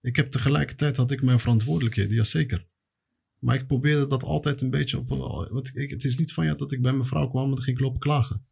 Ik 0.00 0.16
heb 0.16 0.30
tegelijkertijd 0.30 0.96
had 0.96 1.10
ik 1.10 1.22
mijn 1.22 1.40
verantwoordelijkheden, 1.40 2.16
jazeker. 2.16 2.68
Maar 3.46 3.54
ik 3.54 3.66
probeerde 3.66 4.06
dat 4.06 4.22
altijd 4.22 4.60
een 4.60 4.70
beetje 4.70 4.98
op. 4.98 5.08
Want 5.08 5.76
ik, 5.76 5.90
het 5.90 6.04
is 6.04 6.18
niet 6.18 6.32
van 6.32 6.44
ja 6.44 6.54
dat 6.54 6.72
ik 6.72 6.82
bij 6.82 6.92
mijn 6.92 7.04
vrouw 7.04 7.28
kwam 7.28 7.44
en 7.44 7.50
dan 7.50 7.62
ging 7.62 7.76
ik 7.76 7.82
lopen 7.82 8.00
klagen. 8.00 8.46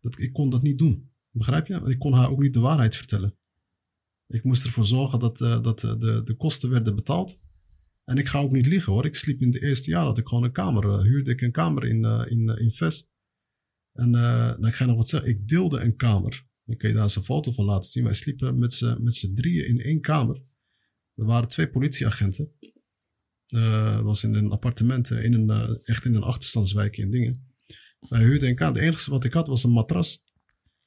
Dat, 0.00 0.18
ik 0.18 0.32
kon 0.32 0.50
dat 0.50 0.62
niet 0.62 0.78
doen. 0.78 1.10
Begrijp 1.30 1.66
je? 1.66 1.80
Ik 1.84 1.98
kon 1.98 2.12
haar 2.12 2.30
ook 2.30 2.40
niet 2.40 2.52
de 2.52 2.60
waarheid 2.60 2.96
vertellen. 2.96 3.38
Ik 4.26 4.44
moest 4.44 4.64
ervoor 4.64 4.84
zorgen 4.84 5.18
dat, 5.18 5.40
uh, 5.40 5.62
dat 5.62 5.82
uh, 5.82 5.98
de, 5.98 6.22
de 6.24 6.34
kosten 6.34 6.70
werden 6.70 6.94
betaald. 6.94 7.40
En 8.04 8.16
ik 8.16 8.28
ga 8.28 8.38
ook 8.38 8.52
niet 8.52 8.66
liegen 8.66 8.92
hoor. 8.92 9.04
Ik 9.04 9.14
sliep 9.14 9.40
in 9.40 9.50
de 9.50 9.60
eerste 9.60 9.90
jaar 9.90 10.04
dat 10.04 10.18
ik 10.18 10.28
gewoon 10.28 10.44
een 10.44 10.52
kamer 10.52 11.02
huurde. 11.02 11.30
Ik 11.30 11.40
een 11.40 11.52
kamer 11.52 11.84
in, 11.84 12.04
in, 12.04 12.58
in 12.58 12.70
Ves. 12.70 13.10
En 13.92 14.10
nou, 14.10 14.66
ik 14.66 14.74
ga 14.74 14.84
nog 14.84 14.96
wat 14.96 15.08
zeggen. 15.08 15.30
Ik 15.30 15.48
deelde 15.48 15.80
een 15.80 15.96
kamer. 15.96 16.46
Ik 16.66 16.78
kan 16.78 16.88
je 16.88 16.94
daar 16.94 17.04
eens 17.04 17.16
een 17.16 17.24
foto 17.24 17.52
van 17.52 17.64
laten 17.64 17.90
zien. 17.90 18.04
Wij 18.04 18.14
sliepen 18.14 18.58
met 18.58 18.74
z'n 19.14 19.34
drieën 19.34 19.66
in 19.66 19.80
één 19.80 20.00
kamer. 20.00 20.42
Er 21.14 21.24
waren 21.24 21.48
twee 21.48 21.68
politieagenten. 21.68 22.52
Dat 23.48 24.02
was 24.02 24.24
in 24.24 24.34
een 24.34 24.50
appartement, 24.50 25.10
in 25.10 25.32
een, 25.32 25.78
echt 25.82 26.04
in 26.04 26.14
een 26.14 26.22
achterstandswijk 26.22 26.96
in 26.96 27.10
dingen. 27.10 27.46
Wij 28.08 28.20
huurden 28.20 28.48
een 28.48 28.54
kamer. 28.54 28.74
Het 28.74 28.84
enige 28.84 29.10
wat 29.10 29.24
ik 29.24 29.32
had 29.32 29.48
was 29.48 29.64
een 29.64 29.70
matras. 29.70 30.26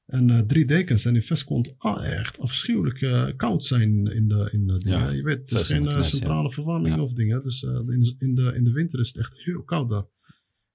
En 0.05 0.29
uh, 0.29 0.39
drie 0.39 0.65
dekens. 0.65 1.05
En 1.05 1.15
in 1.15 1.21
Vest 1.21 1.43
kon 1.43 1.57
het 1.57 1.73
ah, 1.77 2.11
echt 2.19 2.39
afschuwelijk 2.39 3.01
uh, 3.01 3.27
koud 3.35 3.63
zijn 3.63 4.07
in 4.07 4.27
de, 4.27 4.49
in 4.51 4.67
de 4.67 4.77
dingen. 4.77 4.99
Ja, 4.99 5.09
je 5.09 5.23
weet, 5.23 5.37
het 5.37 5.51
is 5.51 5.67
geen 5.67 5.83
uh, 5.83 6.03
centrale 6.03 6.43
ja. 6.43 6.49
verwarming 6.49 6.95
ja. 6.95 7.01
of 7.01 7.13
dingen. 7.13 7.43
Dus 7.43 7.63
in, 7.63 8.15
in, 8.17 8.35
de, 8.35 8.53
in 8.55 8.63
de 8.63 8.71
winter 8.71 8.99
is 8.99 9.07
het 9.07 9.17
echt 9.17 9.37
heel 9.37 9.63
koud 9.63 9.89
daar. 9.89 10.05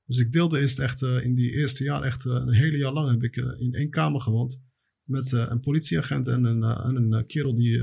Dus 0.06 0.18
ik 0.18 0.32
deelde 0.32 0.60
eerst 0.60 0.78
echt 0.78 1.02
in 1.02 1.34
die 1.34 1.50
eerste 1.50 1.84
jaar, 1.84 2.02
echt 2.02 2.24
een 2.24 2.52
hele 2.52 2.76
jaar 2.76 2.92
lang 2.92 3.10
heb 3.10 3.22
ik 3.22 3.36
in 3.36 3.72
één 3.72 3.90
kamer 3.90 4.20
gewoond. 4.20 4.60
Met 5.02 5.32
een 5.32 5.60
politieagent 5.60 6.26
en 6.26 6.44
een, 6.44 6.62
en 6.62 6.96
een 6.96 7.26
kerel 7.26 7.54
die 7.54 7.82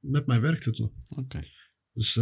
met 0.00 0.26
mij 0.26 0.40
werkte 0.40 0.70
toen. 0.70 0.92
Oké. 1.08 1.20
Okay. 1.20 1.44
Dus 1.92 2.14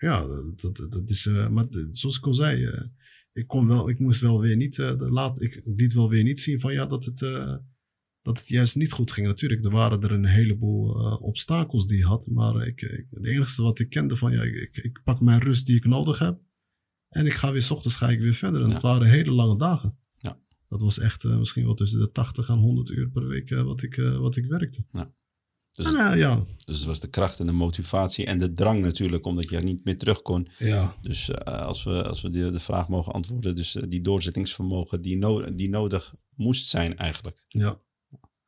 ja, 0.00 0.26
dat, 0.26 0.60
dat, 0.60 0.92
dat 0.92 1.10
is, 1.10 1.26
maar 1.26 1.66
zoals 1.90 2.16
ik 2.16 2.26
al 2.26 2.34
zei, 2.34 2.88
ik, 3.32 3.46
kon 3.46 3.66
wel, 3.66 3.88
ik 3.88 3.98
moest 3.98 4.20
wel 4.20 4.40
weer 4.40 4.56
niet, 4.56 4.76
uh, 4.76 4.92
laat, 4.96 5.42
ik 5.42 5.60
liet 5.64 5.92
wel 5.92 6.08
weer 6.08 6.22
niet 6.22 6.40
zien 6.40 6.60
van 6.60 6.72
ja, 6.72 6.86
dat 6.86 7.04
het, 7.04 7.18
dat 8.22 8.38
het 8.38 8.48
juist 8.48 8.76
niet 8.76 8.92
goed 8.92 9.10
ging. 9.10 9.26
Natuurlijk, 9.26 9.64
er 9.64 9.70
waren 9.70 10.00
er 10.00 10.12
een 10.12 10.26
heleboel 10.26 10.88
obstakels 11.18 11.86
die 11.86 11.98
ik 11.98 12.04
had, 12.04 12.26
maar 12.26 12.66
ik, 12.66 12.82
ik, 12.82 13.06
het 13.10 13.24
enige 13.24 13.62
wat 13.62 13.78
ik 13.78 13.90
kende 13.90 14.16
van 14.16 14.32
ja, 14.32 14.42
ik, 14.42 14.76
ik, 14.76 15.00
pak 15.04 15.20
mijn 15.20 15.40
rust 15.40 15.66
die 15.66 15.76
ik 15.76 15.84
nodig 15.84 16.18
heb 16.18 16.40
en 17.08 17.26
ik 17.26 17.32
ga 17.32 17.52
weer, 17.52 17.62
s 17.62 17.70
ochtends 17.70 17.96
ga 17.96 18.08
ik 18.08 18.20
weer 18.20 18.34
verder. 18.34 18.60
En 18.60 18.66
ja. 18.66 18.72
dat 18.72 18.82
waren 18.82 19.08
hele 19.08 19.30
lange 19.30 19.58
dagen. 19.58 19.98
Ja. 20.16 20.40
Dat 20.68 20.80
was 20.80 20.98
echt 20.98 21.24
misschien 21.24 21.64
wel 21.64 21.74
tussen 21.74 22.00
de 22.00 22.10
80 22.10 22.48
en 22.48 22.58
100 22.58 22.90
uur 22.90 23.10
per 23.10 23.26
week 23.26 23.48
wat, 23.48 23.82
ik, 23.82 23.96
wat 23.96 24.36
ik 24.36 24.46
werkte. 24.46 24.84
Ja. 24.92 25.14
Dus, 25.72 25.86
ah, 25.86 26.16
ja. 26.16 26.44
dus 26.64 26.76
het 26.76 26.86
was 26.86 27.00
de 27.00 27.08
kracht 27.08 27.40
en 27.40 27.46
de 27.46 27.52
motivatie 27.52 28.26
en 28.26 28.38
de 28.38 28.54
drang 28.54 28.82
natuurlijk, 28.82 29.26
omdat 29.26 29.50
je 29.50 29.58
niet 29.58 29.84
meer 29.84 29.98
terug 29.98 30.22
kon. 30.22 30.48
Ja. 30.58 30.94
Dus 31.02 31.28
uh, 31.28 31.36
als 31.44 31.84
we, 31.84 32.04
als 32.04 32.22
we 32.22 32.30
de, 32.30 32.50
de 32.50 32.60
vraag 32.60 32.88
mogen 32.88 33.12
antwoorden, 33.12 33.54
dus 33.54 33.76
uh, 33.76 33.82
die 33.88 34.00
doorzettingsvermogen 34.00 35.00
die, 35.00 35.16
no 35.16 35.54
die 35.54 35.68
nodig 35.68 36.14
moest 36.34 36.66
zijn 36.66 36.96
eigenlijk. 36.96 37.44
Ja. 37.48 37.80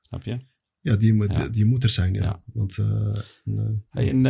Snap 0.00 0.22
je? 0.22 0.38
Ja, 0.80 0.96
die, 0.96 1.14
moet, 1.14 1.32
ja. 1.32 1.48
die 1.48 1.64
moet 1.64 1.82
er 1.82 1.90
zijn, 1.90 2.14
ja. 2.14 2.22
ja. 2.22 2.42
Want, 2.52 2.76
uh, 2.76 3.76
hey, 3.90 4.08
en 4.08 4.22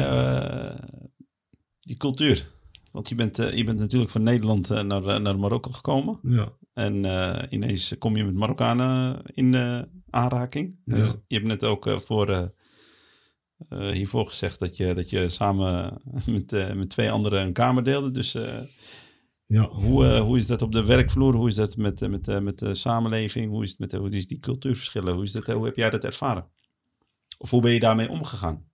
die 1.81 1.97
cultuur. 1.97 2.51
Want 2.91 3.09
je 3.09 3.15
bent, 3.15 3.37
je 3.37 3.65
bent 3.65 3.79
natuurlijk 3.79 4.11
van 4.11 4.23
Nederland 4.23 4.69
naar, 4.69 5.21
naar 5.21 5.39
Marokko 5.39 5.71
gekomen. 5.71 6.19
Ja. 6.23 6.49
En 6.73 6.95
ineens 7.51 7.95
kom 7.99 8.17
je 8.17 8.25
met 8.25 8.35
Marokkanen 8.35 9.23
in 9.25 9.55
aanraking. 10.11 10.77
Dus 10.85 11.15
je 11.27 11.35
hebt 11.35 11.47
net 11.47 11.65
ook 11.65 12.01
voor 12.05 12.53
uh, 13.71 13.91
hiervoor 13.91 14.27
gezegd 14.27 14.59
dat 14.59 14.77
je, 14.77 14.95
dat 14.95 15.11
je 15.11 15.29
samen 15.29 16.01
met, 16.27 16.53
uh, 16.53 16.73
met 16.73 16.91
twee 16.91 17.11
anderen 17.11 17.43
een 17.43 17.53
kamer 17.53 17.85
deelde. 17.85 18.11
Dus 18.11 18.35
uh, 18.35 18.59
ja. 19.47 19.69
hoe, 19.69 20.17
hoe 20.17 20.37
is 20.37 20.47
dat 20.47 20.63
op 20.63 20.73
de 20.73 20.85
werkvloer? 20.85 21.35
Hoe 21.35 21.49
is 21.49 21.55
dat 21.55 21.77
met, 21.77 22.01
met, 22.01 22.43
met 22.43 22.59
de 22.59 22.75
samenleving? 22.75 23.51
Hoe 23.51 23.63
is 23.63 23.71
het 23.71 23.79
met 23.79 23.93
hoe 23.93 24.11
is 24.11 24.27
die 24.27 24.39
cultuurverschillen? 24.39 25.15
Hoe, 25.15 25.25
is 25.25 25.33
dat, 25.33 25.47
hoe 25.47 25.65
heb 25.65 25.77
jij 25.77 25.91
dat 25.91 26.05
ervaren? 26.05 26.47
Of 27.39 27.51
hoe 27.51 27.63
ben 27.63 27.73
je 27.73 27.81
daarmee 27.81 28.09
omgegaan? 28.09 28.71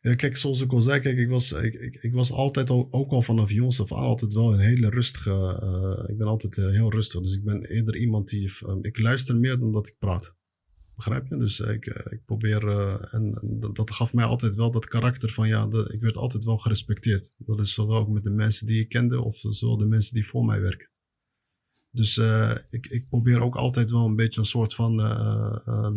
Ja, 0.00 0.14
kijk, 0.14 0.36
zoals 0.36 0.60
ik 0.60 0.72
al 0.72 0.80
zei, 0.80 1.00
kijk, 1.00 1.16
ik 1.16 1.28
was, 1.28 1.52
ik, 1.52 1.74
ik, 1.74 1.94
ik 1.94 2.12
was 2.12 2.32
altijd 2.32 2.70
al, 2.70 2.86
ook 2.90 3.10
al 3.10 3.22
vanaf 3.22 3.50
jongs 3.50 3.80
af 3.80 3.92
aan 3.92 3.98
altijd 3.98 4.32
wel 4.32 4.52
een 4.52 4.60
hele 4.60 4.90
rustige. 4.90 6.06
ik 6.08 6.16
ben 6.16 6.26
altijd 6.26 6.56
heel 6.56 6.90
rustig. 6.90 7.20
Dus 7.20 7.34
ik 7.34 7.44
ben 7.44 7.64
eerder 7.64 7.96
iemand 7.96 8.28
die. 8.28 8.52
ik 8.80 8.98
luister 8.98 9.36
meer 9.36 9.58
dan 9.58 9.72
dat 9.72 9.86
ik 9.86 9.98
praat. 9.98 10.38
Begrijp 11.00 11.26
je? 11.26 11.36
Dus 11.36 11.60
ik, 11.60 11.86
eh, 11.86 12.12
ik 12.12 12.24
probeer, 12.24 12.64
uh, 12.64 13.14
en, 13.14 13.38
dat, 13.60 13.76
dat, 13.76 13.90
gaf 13.90 14.12
mij 14.12 14.24
altijd 14.24 14.54
wel 14.54 14.70
dat 14.70 14.86
karakter 14.86 15.30
van 15.30 15.48
ja, 15.48 15.68
ik 15.92 16.00
werd 16.00 16.16
altijd 16.16 16.44
wel 16.44 16.56
gerespecteerd. 16.56 17.32
Dat 17.36 17.60
is 17.60 17.74
zowel 17.74 17.96
ook 17.96 18.08
met 18.08 18.24
de 18.24 18.30
mensen 18.30 18.66
die 18.66 18.80
ik 18.80 18.88
kende 18.88 19.22
of 19.22 19.36
zowel 19.38 19.76
de 19.76 19.86
mensen 19.86 20.14
die 20.14 20.26
voor 20.26 20.44
mij 20.44 20.60
werken. 20.60 20.90
Dus 21.90 22.16
ik, 22.70 22.86
ik 22.86 23.08
probeer 23.08 23.40
ook 23.40 23.56
altijd 23.56 23.90
wel 23.90 24.04
een 24.04 24.16
beetje 24.16 24.40
een 24.40 24.46
soort 24.46 24.74
van 24.74 24.94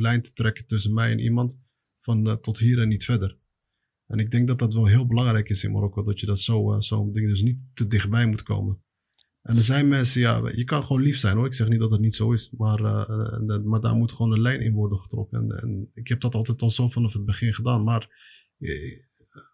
lijn 0.01 0.21
te 0.21 0.33
trekken 0.33 0.65
tussen 0.65 0.93
mij 0.93 1.11
en 1.11 1.19
iemand. 1.19 1.59
Van 1.97 2.41
tot 2.41 2.59
hier 2.59 2.79
en 2.79 2.87
niet 2.87 3.05
verder. 3.05 3.37
En 4.07 4.19
ik 4.19 4.31
denk 4.31 4.47
dat 4.47 4.59
dat 4.59 4.73
wel 4.73 4.87
heel 4.87 5.07
belangrijk 5.07 5.49
is 5.49 5.63
in 5.63 5.71
Marokko. 5.71 6.03
Dat 6.03 6.19
je 6.19 6.25
dat 6.25 6.39
zo, 6.39 6.79
zo'n 6.79 7.11
ding 7.11 7.27
dus 7.27 7.41
niet 7.41 7.63
te 7.73 7.87
dichtbij 7.87 8.25
moet 8.25 8.43
komen. 8.43 8.83
En 9.43 9.55
er 9.55 9.61
zijn 9.61 9.87
mensen, 9.87 10.21
ja, 10.21 10.51
je 10.55 10.63
kan 10.63 10.83
gewoon 10.83 11.01
lief 11.01 11.17
zijn 11.17 11.35
hoor. 11.35 11.45
Ik 11.45 11.53
zeg 11.53 11.67
niet 11.67 11.79
dat 11.79 11.91
het 11.91 11.99
niet 12.01 12.15
zo 12.15 12.31
is. 12.31 12.51
Maar, 12.57 12.79
uh, 12.79 13.63
maar 13.63 13.79
daar 13.79 13.95
moet 13.95 14.11
gewoon 14.11 14.31
een 14.31 14.41
lijn 14.41 14.61
in 14.61 14.73
worden 14.73 14.97
getrokken. 14.97 15.39
En, 15.39 15.61
en, 15.61 15.89
ik 15.93 16.07
heb 16.07 16.21
dat 16.21 16.35
altijd 16.35 16.61
al 16.61 16.71
zo 16.71 16.89
vanaf 16.89 17.13
het 17.13 17.25
begin 17.25 17.53
gedaan. 17.53 17.83
Maar 17.83 18.07
eh, 18.59 18.99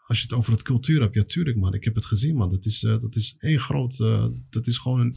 als 0.07 0.17
je 0.17 0.23
het 0.23 0.33
over 0.33 0.51
het 0.51 0.61
cultuur 0.61 1.01
hebt, 1.01 1.13
ja, 1.13 1.23
tuurlijk 1.23 1.57
man. 1.57 1.73
Ik 1.73 1.83
heb 1.83 1.95
het 1.95 2.05
gezien 2.05 2.35
man. 2.35 2.49
Dat 2.49 2.65
is, 2.65 2.83
uh, 2.83 2.99
dat 2.99 3.15
is 3.15 3.35
één 3.37 3.59
groot, 3.59 3.99
uh, 3.99 4.27
dat 4.49 4.67
is 4.67 4.77
gewoon, 4.77 4.99
een, 4.99 5.15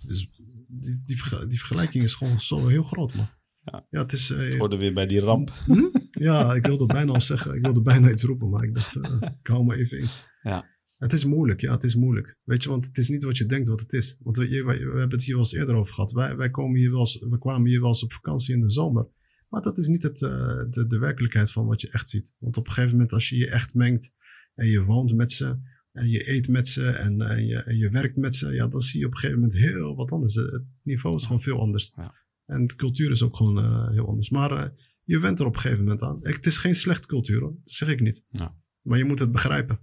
het 0.00 0.10
is, 0.10 0.28
die, 0.68 1.00
die, 1.04 1.46
die, 1.46 1.58
vergelijking 1.58 2.04
is 2.04 2.14
gewoon 2.14 2.40
zo 2.40 2.66
heel 2.66 2.82
groot 2.82 3.14
man. 3.14 3.28
Ja, 3.64 3.86
ja 3.90 4.00
het 4.00 4.12
is... 4.12 4.28
het 4.28 4.56
hoorde 4.56 4.76
weer 4.76 4.94
bij 4.94 5.06
die 5.06 5.20
ramp. 5.20 5.52
Hm? 5.64 5.84
Ja, 6.10 6.54
ik 6.54 6.66
wilde 6.66 6.86
bijna 6.86 7.12
al 7.12 7.20
zeggen, 7.20 7.54
ik 7.54 7.62
wilde 7.62 7.82
bijna 7.82 8.10
iets 8.10 8.22
roepen. 8.22 8.50
Maar 8.50 8.62
ik 8.62 8.74
dacht, 8.74 8.96
ik 9.40 9.46
hou 9.46 9.64
me 9.64 9.76
even 9.76 9.98
in. 9.98 10.06
Ja. 10.42 10.69
Het 11.00 11.12
is 11.12 11.24
moeilijk, 11.24 11.60
ja, 11.60 11.72
het 11.72 11.84
is 11.84 11.94
moeilijk. 11.94 12.36
Weet 12.44 12.62
je, 12.62 12.68
want 12.68 12.86
het 12.86 12.98
is 12.98 13.08
niet 13.08 13.22
wat 13.22 13.38
je 13.38 13.46
denkt 13.46 13.68
wat 13.68 13.80
het 13.80 13.92
is. 13.92 14.16
Want 14.18 14.36
we, 14.36 14.48
we, 14.48 14.62
we 14.62 14.72
hebben 14.72 15.10
het 15.10 15.24
hier 15.24 15.34
wel 15.34 15.44
eens 15.44 15.52
eerder 15.52 15.74
over 15.74 15.94
gehad. 15.94 16.12
Wij, 16.12 16.36
wij 16.36 16.50
komen 16.50 16.78
hier 16.78 16.90
wel 16.90 17.00
eens, 17.00 17.18
we 17.18 17.38
kwamen 17.38 17.68
hier 17.68 17.80
wel 17.80 17.88
eens 17.88 18.02
op 18.02 18.12
vakantie 18.12 18.54
in 18.54 18.60
de 18.60 18.70
zomer. 18.70 19.08
Maar 19.48 19.62
dat 19.62 19.78
is 19.78 19.86
niet 19.86 20.02
het, 20.02 20.20
uh, 20.20 20.30
de, 20.70 20.86
de 20.86 20.98
werkelijkheid 20.98 21.50
van 21.50 21.66
wat 21.66 21.80
je 21.80 21.90
echt 21.90 22.08
ziet. 22.08 22.34
Want 22.38 22.56
op 22.56 22.66
een 22.66 22.72
gegeven 22.72 22.92
moment, 22.92 23.12
als 23.12 23.28
je 23.28 23.36
je 23.36 23.50
echt 23.50 23.74
mengt 23.74 24.12
en 24.54 24.66
je 24.66 24.84
woont 24.84 25.14
met 25.14 25.32
ze 25.32 25.58
en 25.92 26.08
je 26.08 26.30
eet 26.30 26.48
met 26.48 26.68
ze 26.68 26.88
en, 26.88 27.20
en, 27.20 27.46
je, 27.46 27.56
en 27.56 27.76
je 27.76 27.88
werkt 27.88 28.16
met 28.16 28.34
ze, 28.34 28.52
ja, 28.52 28.68
dan 28.68 28.82
zie 28.82 29.00
je 29.00 29.06
op 29.06 29.12
een 29.12 29.18
gegeven 29.18 29.40
moment 29.40 29.58
heel 29.58 29.96
wat 29.96 30.10
anders. 30.10 30.34
Het 30.34 30.64
niveau 30.82 31.16
is 31.16 31.24
gewoon 31.24 31.42
veel 31.42 31.60
anders. 31.60 31.92
Ja. 31.96 32.14
En 32.46 32.66
de 32.66 32.74
cultuur 32.74 33.10
is 33.10 33.22
ook 33.22 33.36
gewoon 33.36 33.58
uh, 33.58 33.90
heel 33.90 34.06
anders. 34.06 34.30
Maar 34.30 34.52
uh, 34.52 34.64
je 35.04 35.18
went 35.18 35.38
er 35.38 35.46
op 35.46 35.54
een 35.54 35.60
gegeven 35.60 35.82
moment 35.82 36.02
aan. 36.02 36.18
Het 36.22 36.46
is 36.46 36.56
geen 36.56 36.74
slechte 36.74 37.06
cultuur, 37.06 37.40
hoor. 37.40 37.54
dat 37.62 37.70
zeg 37.70 37.88
ik 37.88 38.00
niet. 38.00 38.24
Ja. 38.28 38.56
Maar 38.82 38.98
je 38.98 39.04
moet 39.04 39.18
het 39.18 39.32
begrijpen. 39.32 39.80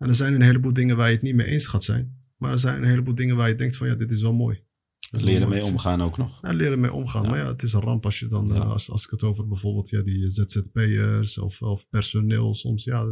En 0.00 0.08
er 0.08 0.14
zijn 0.14 0.34
een 0.34 0.42
heleboel 0.42 0.72
dingen 0.72 0.96
waar 0.96 1.08
je 1.08 1.14
het 1.14 1.22
niet 1.22 1.34
mee 1.34 1.46
eens 1.46 1.66
gaat 1.66 1.84
zijn. 1.84 2.18
Maar 2.36 2.52
er 2.52 2.58
zijn 2.58 2.76
een 2.76 2.88
heleboel 2.88 3.14
dingen 3.14 3.36
waar 3.36 3.48
je 3.48 3.54
denkt 3.54 3.76
van 3.76 3.86
ja, 3.86 3.94
dit 3.94 4.10
is 4.12 4.22
wel 4.22 4.32
mooi. 4.32 4.64
Leren 5.10 5.48
mee 5.48 5.64
omgaan 5.64 6.02
ook 6.02 6.16
nog. 6.16 6.38
Ja, 6.42 6.52
leren 6.52 6.80
mee 6.80 6.92
omgaan. 6.92 7.26
Maar 7.26 7.38
ja, 7.38 7.46
het 7.46 7.62
is 7.62 7.72
een 7.72 7.80
ramp 7.80 8.04
als 8.04 8.18
je 8.18 8.26
dan, 8.26 8.46
ja. 8.46 8.54
als, 8.54 8.90
als 8.90 9.04
ik 9.04 9.10
het 9.10 9.22
over 9.22 9.48
bijvoorbeeld 9.48 9.88
ja, 9.88 10.02
die 10.02 10.30
ZZP'ers 10.30 11.38
of, 11.38 11.62
of 11.62 11.88
personeel 11.88 12.54
soms, 12.54 12.84
ja, 12.84 13.04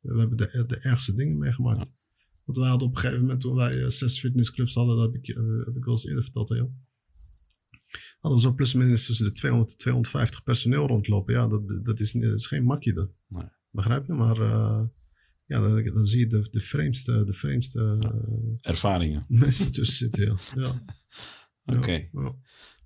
we 0.00 0.18
hebben 0.18 0.36
de, 0.36 0.64
de 0.66 0.78
ergste 0.78 1.14
dingen 1.14 1.38
meegemaakt. 1.38 1.84
Ja. 1.86 1.92
Want 2.44 2.58
wij 2.58 2.68
hadden 2.68 2.88
op 2.88 2.94
een 2.94 3.00
gegeven 3.00 3.20
moment, 3.20 3.40
toen 3.40 3.54
wij 3.54 3.90
zes 3.90 4.18
fitnessclubs 4.18 4.74
hadden, 4.74 4.96
dat 4.96 5.12
heb 5.12 5.24
ik, 5.24 5.36
uh, 5.36 5.64
heb 5.64 5.76
ik 5.76 5.84
wel 5.84 5.94
eens 5.94 6.06
eerder 6.06 6.22
verteld 6.22 6.50
aan 6.50 6.56
jou. 6.56 6.70
Hadden 8.20 8.40
we 8.40 8.46
zo 8.46 8.54
plus 8.54 8.74
minus 8.74 9.06
tussen 9.06 9.24
de 9.24 9.32
200 9.32 9.70
en 9.70 9.76
250 9.76 10.42
personeel 10.42 10.86
rondlopen. 10.86 11.34
Ja, 11.34 11.48
dat, 11.48 11.80
dat, 11.84 12.00
is, 12.00 12.12
dat 12.12 12.38
is 12.38 12.46
geen 12.46 12.64
makje 12.64 12.92
dat. 12.92 13.14
Nee. 13.28 13.48
Begrijp 13.70 14.06
je? 14.06 14.12
Maar 14.12 14.38
uh, 14.38 14.82
ja, 15.52 15.60
dan, 15.60 15.84
dan, 15.94 16.06
zie 16.06 16.18
je 16.18 16.26
de, 16.26 16.48
de 16.50 16.60
vreemdste, 16.60 17.24
de 17.24 17.32
vreemdste 17.32 17.96
ja. 18.00 18.12
ervaringen. 18.60 19.24
Mensen 19.44 19.72
tussen 19.72 19.96
zitten, 19.96 20.24
ja. 20.24 20.62
ja. 20.62 20.84
Oké. 21.76 21.78
Okay. 21.78 22.08
Ja. 22.12 22.32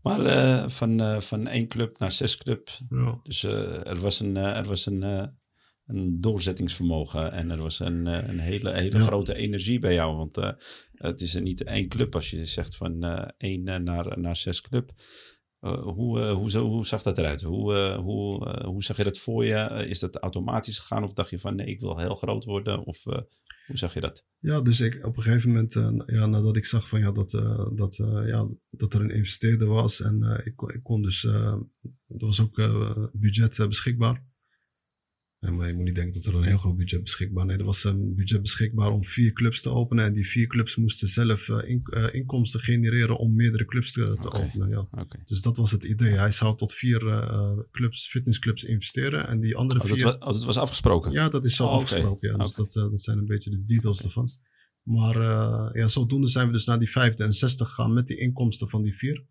Maar 0.03 0.25
uh, 0.25 0.69
van, 0.69 1.01
uh, 1.01 1.21
van 1.21 1.47
één 1.47 1.69
club 1.69 1.99
naar 1.99 2.13
zes 2.13 2.37
clubs. 2.37 2.83
Ja. 2.89 3.21
Dus 3.23 3.43
uh, 3.43 3.87
er 3.87 4.01
was 4.01 4.21
een, 4.21 4.37
er 4.37 4.65
was 4.65 4.87
een, 4.87 5.03
een 5.87 6.21
doorzettingsvermogen 6.21 7.33
en 7.33 7.51
er 7.51 7.63
was 7.63 7.81
een, 7.81 8.07
een 8.07 8.39
hele, 8.39 8.73
hele 8.73 8.99
grote 8.99 9.35
energie 9.35 9.79
bij 9.79 9.95
jou. 9.95 10.17
Want 10.17 10.37
het 10.95 11.21
is 11.21 11.35
niet 11.35 11.65
één 11.65 11.89
club 11.89 12.15
als 12.15 12.31
je 12.31 12.47
zegt 12.47 12.77
van 12.77 13.05
één 13.39 13.63
naar, 13.63 14.21
naar 14.21 14.37
zes 14.37 14.61
club. 14.61 14.93
Uh, 15.61 15.83
hoe, 15.83 16.19
uh, 16.19 16.33
hoe, 16.33 16.59
hoe, 16.59 16.87
zag 16.87 17.03
dat 17.03 17.19
eruit? 17.19 17.43
Hoe, 17.43 17.75
uh, 17.75 17.97
hoe, 17.99 18.49
hoe 18.65 18.85
zag 18.85 18.97
je 18.97 19.05
dat 19.05 19.19
voor 19.19 19.45
je? 19.45 19.87
is 19.89 19.99
dat 19.99 20.17
automatisch 20.17 20.79
gegaan 20.79 21.05
of 21.05 21.13
dacht 21.13 21.31
je 21.31 21.39
van 21.39 21.55
nee, 21.55 21.67
ik 21.67 21.81
wil 21.81 21.99
heel 21.99 22.15
groot 22.15 22.45
worden? 22.45 22.85
Of 22.85 23.03
hoe 23.67 23.77
zag 23.77 23.95
je 23.95 24.01
dat? 24.01 24.25
Ja, 24.39 24.61
dus 24.61 24.81
ik 24.81 25.07
op 25.07 25.17
een 25.17 25.23
gegeven 25.23 25.49
moment, 25.49 25.73
ja, 26.07 26.27
nadat 26.27 26.57
ik 26.57 26.67
zag 26.67 26.89
van 26.89 27.01
ja, 27.01 27.13
dat, 27.13 27.31
dat, 27.75 27.97
ja, 28.27 28.49
dat 28.71 28.95
er 28.95 29.01
een 29.01 29.11
investeerder 29.11 29.69
was 29.69 30.01
en 30.01 30.43
ik, 30.45 30.61
ik 30.61 30.83
kon 30.83 31.03
dus, 31.03 31.25
er 31.25 31.67
was 32.07 32.41
ook 32.41 32.57
budget 33.13 33.69
beschikbaar. 33.69 34.25
En 35.47 35.57
maar 35.57 35.67
je 35.67 35.75
moet 35.75 35.85
niet 35.85 35.95
denken 35.95 36.13
dat 36.13 36.25
er 36.25 36.35
een 36.35 36.43
heel 36.43 36.59
groot 36.59 36.77
budget 36.77 37.03
beschikbaar 37.03 37.47
Nee, 37.47 37.57
er 37.57 37.65
was 37.65 37.85
een 37.85 38.15
budget 38.15 38.43
beschikbaar 38.43 38.91
om 38.91 39.05
vier 39.05 39.33
clubs 39.33 39.63
te 39.63 39.71
openen. 39.71 40.05
En 40.05 40.13
die 40.13 40.29
vier 40.29 40.47
clubs 40.47 40.77
moesten 40.77 41.09
zelf 41.09 41.49
uh, 41.49 41.69
in, 41.69 41.83
uh, 41.85 42.15
inkomsten 42.15 42.61
genereren 42.61 43.19
om 43.19 43.35
meerdere 43.35 43.65
clubs 43.65 43.93
te, 43.93 44.31
openen. 44.33 44.69
Ja. 44.69 45.07
Dus 45.25 45.41
dat 45.41 45.57
was 45.57 45.71
het 45.71 45.85
idee. 45.85 46.13
Hij 46.13 46.33
zou 46.33 46.57
tot 46.57 46.75
vier 46.75 47.03
uh, 47.03 47.59
clubs, 47.71 48.09
fitnessclubs 48.09 48.65
investeren. 48.65 49.27
En 49.29 49.41
die 49.41 49.57
andere 49.57 49.81
Oh, 49.81 49.87
vier... 49.87 49.99
dat, 49.99 50.19
was, 50.19 50.29
oh, 50.29 50.35
dat 50.35 50.45
was 50.45 50.57
afgesproken? 50.57 51.13
Ja, 51.13 51.29
dat 51.29 51.45
is 51.45 51.57
zo 51.57 51.65
Oh, 51.65 51.73
afgesproken. 51.73 52.31
Ja. 52.31 52.37
Dus 52.37 52.55
dat, 52.55 52.73
dat 52.73 53.01
zijn 53.01 53.19
een 53.19 53.27
beetje 53.27 53.51
de 53.51 53.65
details 53.65 54.03
ervan. 54.03 54.33
Maar 54.83 55.23
ja, 55.77 55.89
zodoende 55.89 56.29
zijn 56.29 56.47
we 56.47 56.53
dus 56.53 56.65
naar 56.65 56.79
die 56.79 56.91
vijfde 56.91 57.25
en 57.25 57.33
zesde 57.33 57.65
gegaan 57.65 57.95
met 57.95 58.07
die 58.07 58.17
inkomsten 58.17 58.69
van 58.69 58.83
die 58.83 58.97
vier. 58.97 59.25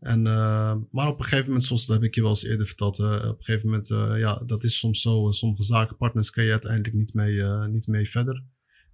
En, 0.00 0.20
uh, 0.26 0.76
maar 0.90 1.08
op 1.08 1.18
een 1.18 1.24
gegeven 1.24 1.46
moment, 1.46 1.64
zoals 1.64 1.86
dat 1.86 1.96
heb 1.96 2.04
ik 2.04 2.14
je 2.14 2.20
wel 2.20 2.30
eens 2.30 2.44
eerder 2.44 2.66
verteld, 2.66 2.98
uh, 2.98 3.06
op 3.06 3.38
een 3.38 3.44
gegeven 3.44 3.68
moment, 3.68 3.86
ja, 4.18 4.42
dat 4.46 4.64
is 4.64 4.78
soms 4.78 5.00
zo. 5.00 5.30
sommige 5.30 5.62
zakenpartners 5.62 6.30
kan 6.30 6.44
je 6.44 6.50
uiteindelijk 6.50 6.94
niet 6.94 7.14
mee, 7.14 7.42
niet 7.68 7.86
mee 7.86 8.10
verder. 8.10 8.44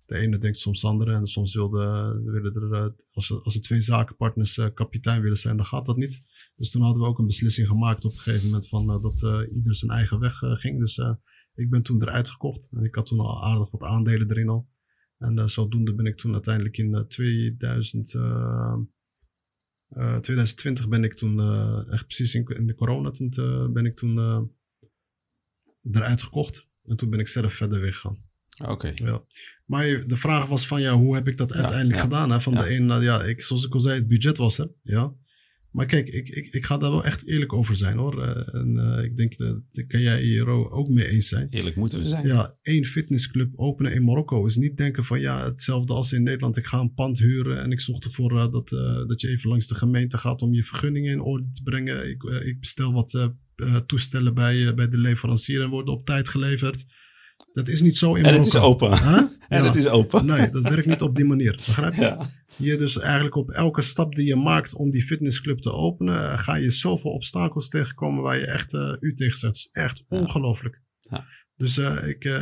De 0.06 0.18
ene 0.18 0.38
denkt 0.38 0.58
soms 0.58 0.80
de 0.80 0.86
andere 0.86 1.12
en 1.12 1.26
soms 1.26 1.54
wilde, 1.54 2.14
willen 2.24 2.54
er, 2.54 2.94
als 3.12 3.42
als 3.42 3.54
er 3.54 3.60
twee 3.60 3.80
zakenpartners 3.80 4.60
kapitein 4.74 5.22
willen 5.22 5.36
zijn, 5.36 5.56
dan 5.56 5.66
gaat 5.66 5.86
dat 5.86 5.96
niet. 5.96 6.20
Dus 6.56 6.70
toen 6.70 6.82
hadden 6.82 7.02
we 7.02 7.08
ook 7.08 7.18
een 7.18 7.26
beslissing 7.26 7.68
gemaakt 7.68 8.04
op 8.04 8.12
een 8.12 8.18
gegeven 8.18 8.46
moment 8.46 8.68
van 8.68 8.86
dat 8.86 9.46
ieder 9.52 9.74
zijn 9.74 9.90
eigen 9.90 10.18
weg 10.18 10.38
ging. 10.38 10.78
Dus 10.78 10.98
ik 11.54 11.70
ben 11.70 11.82
toen 11.82 12.02
eruit 12.02 12.28
gekocht 12.28 12.68
en 12.70 12.84
ik 12.84 12.94
had 12.94 13.06
toen 13.06 13.20
al 13.20 13.44
aardig 13.44 13.70
wat 13.70 13.82
aandelen 13.82 14.30
erin 14.30 14.48
al. 14.48 14.68
En 15.18 15.50
zodoende 15.50 15.94
ben 15.94 16.06
ik 16.06 16.16
toen 16.16 16.32
uiteindelijk 16.32 16.78
in 16.78 16.90
uh, 16.94 17.00
2000, 17.00 18.14
uh, 19.96 20.16
2020 20.16 20.88
ben 20.88 21.04
ik 21.04 21.14
toen, 21.14 21.40
eh, 21.40 21.92
echt 21.92 22.06
precies 22.06 22.34
in, 22.34 22.46
in 22.46 22.66
de 22.66 22.74
corona, 22.74 23.10
toen 23.10 23.30
ben 23.72 23.86
ik 23.86 23.94
toen 23.94 24.18
eh, 24.18 24.40
eruit 25.92 26.22
gekocht. 26.22 26.66
En 26.84 26.96
toen 26.96 27.10
ben 27.10 27.18
ik 27.18 27.28
zelf 27.28 27.52
verder 27.52 27.80
weggegaan. 27.80 28.30
Oké. 28.64 28.92
Ja. 28.94 29.24
Maar 29.66 30.06
de 30.06 30.16
vraag 30.16 30.46
was 30.46 30.66
van, 30.66 30.80
ja, 30.80 30.94
hoe 30.94 31.14
heb 31.14 31.28
ik 31.28 31.36
dat 31.36 31.52
uiteindelijk 31.52 31.96
ja. 31.96 32.02
gedaan? 32.02 32.30
Hè? 32.30 32.40
Van 32.40 32.54
de 32.54 32.74
een, 32.74 33.02
ja, 33.02 33.22
ik, 33.22 33.42
zoals 33.42 33.66
ik 33.66 33.74
al 33.74 33.80
zei, 33.80 33.94
het 33.94 34.08
budget 34.08 34.36
was 34.36 34.58
er. 34.58 34.70
Ja. 34.82 35.14
Maar 35.72 35.86
kijk, 35.86 36.08
ik, 36.08 36.28
ik, 36.28 36.46
ik 36.54 36.64
ga 36.64 36.76
daar 36.76 36.90
wel 36.90 37.04
echt 37.04 37.26
eerlijk 37.26 37.52
over 37.52 37.76
zijn 37.76 37.96
hoor. 37.96 38.22
Eh, 38.22 38.60
en 38.60 38.78
eh, 38.78 39.04
ik 39.04 39.16
denk, 39.16 39.36
dat 39.36 39.60
daar 39.70 39.86
kan 39.86 40.00
jij 40.00 40.22
hier 40.22 40.46
ook 40.48 40.88
mee 40.88 41.08
eens 41.08 41.28
zijn. 41.28 41.46
Eerlijk 41.50 41.76
moeten 41.76 41.98
we 41.98 42.08
zijn. 42.08 42.26
Ja, 42.26 42.56
één 42.62 42.84
fitnessclub 42.84 43.52
openen 43.58 43.92
in 43.94 44.04
Marokko 44.04 44.46
is 44.46 44.56
niet 44.56 44.76
denken 44.76 45.04
van 45.04 45.20
ja, 45.20 45.44
hetzelfde 45.44 45.92
als 45.92 46.12
in 46.12 46.22
Nederland. 46.22 46.56
Ik 46.56 46.66
ga 46.66 46.78
een 46.78 46.94
pand 46.94 47.18
huren 47.18 47.62
en 47.62 47.70
ik 47.72 47.80
zorg 47.80 47.98
ervoor 48.04 48.38
eh, 48.38 48.50
dat, 48.50 48.68
dat 49.08 49.20
je 49.20 49.28
even 49.28 49.48
langs 49.48 49.66
de 49.66 49.74
gemeente 49.74 50.18
gaat 50.18 50.42
om 50.42 50.52
je 50.54 50.64
vergunningen 50.64 51.12
in 51.12 51.20
orde 51.20 51.50
te 51.50 51.62
brengen. 51.62 52.08
Ik, 52.10 52.22
ik 52.22 52.60
bestel 52.60 52.92
wat 52.92 53.30
toestellen 53.86 54.34
bij, 54.34 54.74
bij 54.74 54.88
de 54.88 54.98
leverancier 54.98 55.62
en 55.62 55.70
worden 55.70 55.94
op 55.94 56.06
tijd 56.06 56.28
geleverd. 56.28 56.84
Dat 57.52 57.68
is 57.68 57.80
niet 57.80 57.96
zo 57.96 58.14
in 58.14 58.16
En 58.16 58.22
Marokko. 58.22 58.44
het 58.44 58.54
is 58.54 58.60
open. 58.60 58.98
Huh? 58.98 59.22
En 59.48 59.58
Ja. 59.62 59.66
het 59.66 59.76
is 59.76 59.88
open. 59.88 60.26
Nee, 60.26 60.50
dat 60.50 60.62
werkt 60.62 60.86
niet 60.86 61.02
op 61.02 61.14
die 61.16 61.24
manier. 61.24 61.52
Begrijp 61.52 61.94
je? 61.94 62.00
Ja. 62.00 62.30
Je 62.62 62.76
dus 62.76 62.98
eigenlijk 62.98 63.34
op 63.34 63.50
elke 63.50 63.82
stap 63.82 64.14
die 64.14 64.26
je 64.26 64.36
maakt 64.36 64.74
om 64.74 64.90
die 64.90 65.02
fitnessclub 65.02 65.58
te 65.58 65.72
openen, 65.72 66.30
eh, 66.30 66.38
ga 66.38 66.54
je 66.54 66.70
zoveel 66.70 67.10
obstakels 67.10 67.68
tegenkomen 67.68 68.22
waar 68.22 68.38
je 68.38 68.46
echt 68.46 68.74
eh, 68.74 68.96
u 69.00 69.14
tegen. 69.14 69.46
Het 69.46 69.56
is 69.56 69.68
echt 69.72 70.04
ongelooflijk. 70.08 70.82
Ja. 71.00 71.26
Dus 71.56 71.78
eh, 71.78 72.08
ik, 72.08 72.40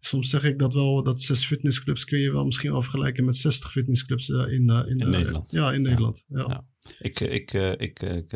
soms 0.00 0.30
zeg 0.30 0.44
ik 0.44 0.58
dat 0.58 0.74
wel, 0.74 1.02
dat 1.02 1.20
zes 1.20 1.46
fitnessclubs 1.46 2.04
kun 2.04 2.18
je 2.18 2.32
wel 2.32 2.44
misschien 2.44 2.70
wel 2.70 2.82
vergelijken 2.82 3.24
met 3.24 3.36
60 3.36 3.70
fitnessclubs 3.70 4.28
in, 4.28 4.46
in, 4.46 4.86
In 4.86 5.10
Nederland. 5.10 5.50
Ja, 5.50 5.72
in 5.72 5.82
Nederland. 5.82 6.24
Ja. 6.28 6.44
Ja. 6.48 6.66
Ik, 6.98 7.20
ik, 7.20 7.52
ik, 7.52 8.02
ik, 8.02 8.32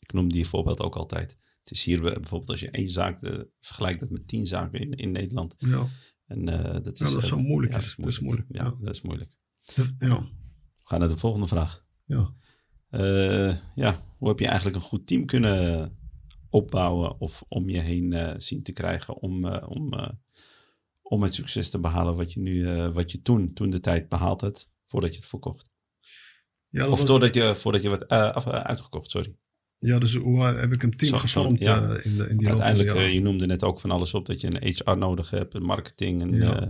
ik 0.00 0.12
noem 0.12 0.32
die 0.32 0.46
voorbeeld 0.46 0.80
ook 0.80 0.96
altijd. 0.96 1.36
Het 1.62 1.70
is 1.70 1.84
hier 1.84 2.00
bijvoorbeeld 2.00 2.50
als 2.50 2.60
je 2.60 2.70
één 2.70 2.90
zaak 2.90 3.18
vergelijkt 3.60 4.00
het 4.00 4.10
met 4.10 4.28
tien 4.28 4.46
zaken 4.46 4.80
in, 4.80 4.92
in 4.92 5.10
Nederland. 5.10 5.54
Ja. 5.58 5.86
En 6.26 6.44
dat 6.82 7.00
is, 7.00 7.06
Ja, 7.06 7.12
dat 7.12 7.22
is 7.22 7.28
zo 7.28 7.38
moeilijk 7.38 7.74
is. 7.74 7.94
Dat 7.96 8.06
is 8.06 8.20
moeilijk, 8.20 8.48
Ja, 8.50 8.64
ja. 8.64 8.76
dat 8.80 8.94
is 8.94 9.02
moeilijk. 9.02 9.30
ja. 9.98 10.28
We 10.86 10.92
gaan 10.92 11.00
naar 11.00 11.08
de 11.08 11.16
volgende 11.18 11.46
vraag. 11.46 11.84
ja. 12.04 12.34
Eh, 12.90 13.54
ja, 13.74 14.02
hoe 14.18 14.28
heb 14.28 14.38
je 14.38 14.46
eigenlijk 14.46 14.76
een 14.76 14.82
goed 14.82 15.06
team 15.06 15.24
kunnen 15.24 15.96
opbouwen 16.50 17.20
of 17.20 17.42
om 17.48 17.68
je 17.68 17.78
heen 17.78 18.12
eh, 18.12 18.34
zien 18.36 18.62
te 18.62 18.72
krijgen 18.72 19.16
om, 19.16 19.44
eh, 19.46 19.68
om, 19.70 19.92
om 21.02 21.22
het 21.22 21.34
succes 21.34 21.70
te 21.70 21.80
behalen 21.80 22.16
wat 22.16 22.32
je 22.32 22.40
nu, 22.40 22.66
wat 22.92 23.10
je 23.10 23.22
toen, 23.22 23.52
toen 23.52 23.70
de 23.70 23.80
tijd 23.80 24.08
behaald 24.08 24.40
hebt 24.40 24.70
voordat 24.84 25.10
je 25.14 25.16
het 25.20 25.28
verkocht? 25.28 25.70
Ja, 26.68 26.84
Of 26.88 26.90
was- 26.98 27.04
doordat 27.08 27.34
je, 27.34 27.54
voordat 27.54 27.82
je 27.82 27.88
werd 27.88 28.08
af- 28.08 28.46
uitgekocht, 28.46 29.10
sorry. 29.10 29.36
ja, 29.78 29.98
dus 29.98 30.14
hoe 30.14 30.42
heb 30.42 30.72
ik 30.72 30.82
een 30.82 30.90
team 30.96 31.10
Zo- 31.12 31.18
gevormd 31.18 31.62
ja. 31.64 31.80
in, 32.02 32.16
de, 32.16 32.28
in 32.28 32.36
die 32.36 32.48
Uiteindelijk, 32.48 33.12
je 33.12 33.20
noemde 33.20 33.46
net 33.46 33.62
ook 33.62 33.80
van 33.80 33.90
alles 33.90 34.14
op 34.14 34.26
dat 34.26 34.40
je 34.40 34.46
een 34.60 34.74
HR 34.74 34.96
nodig 34.96 35.30
hebt, 35.30 35.54
een 35.54 35.62
marketing, 35.62 36.36
ja. 36.38 36.68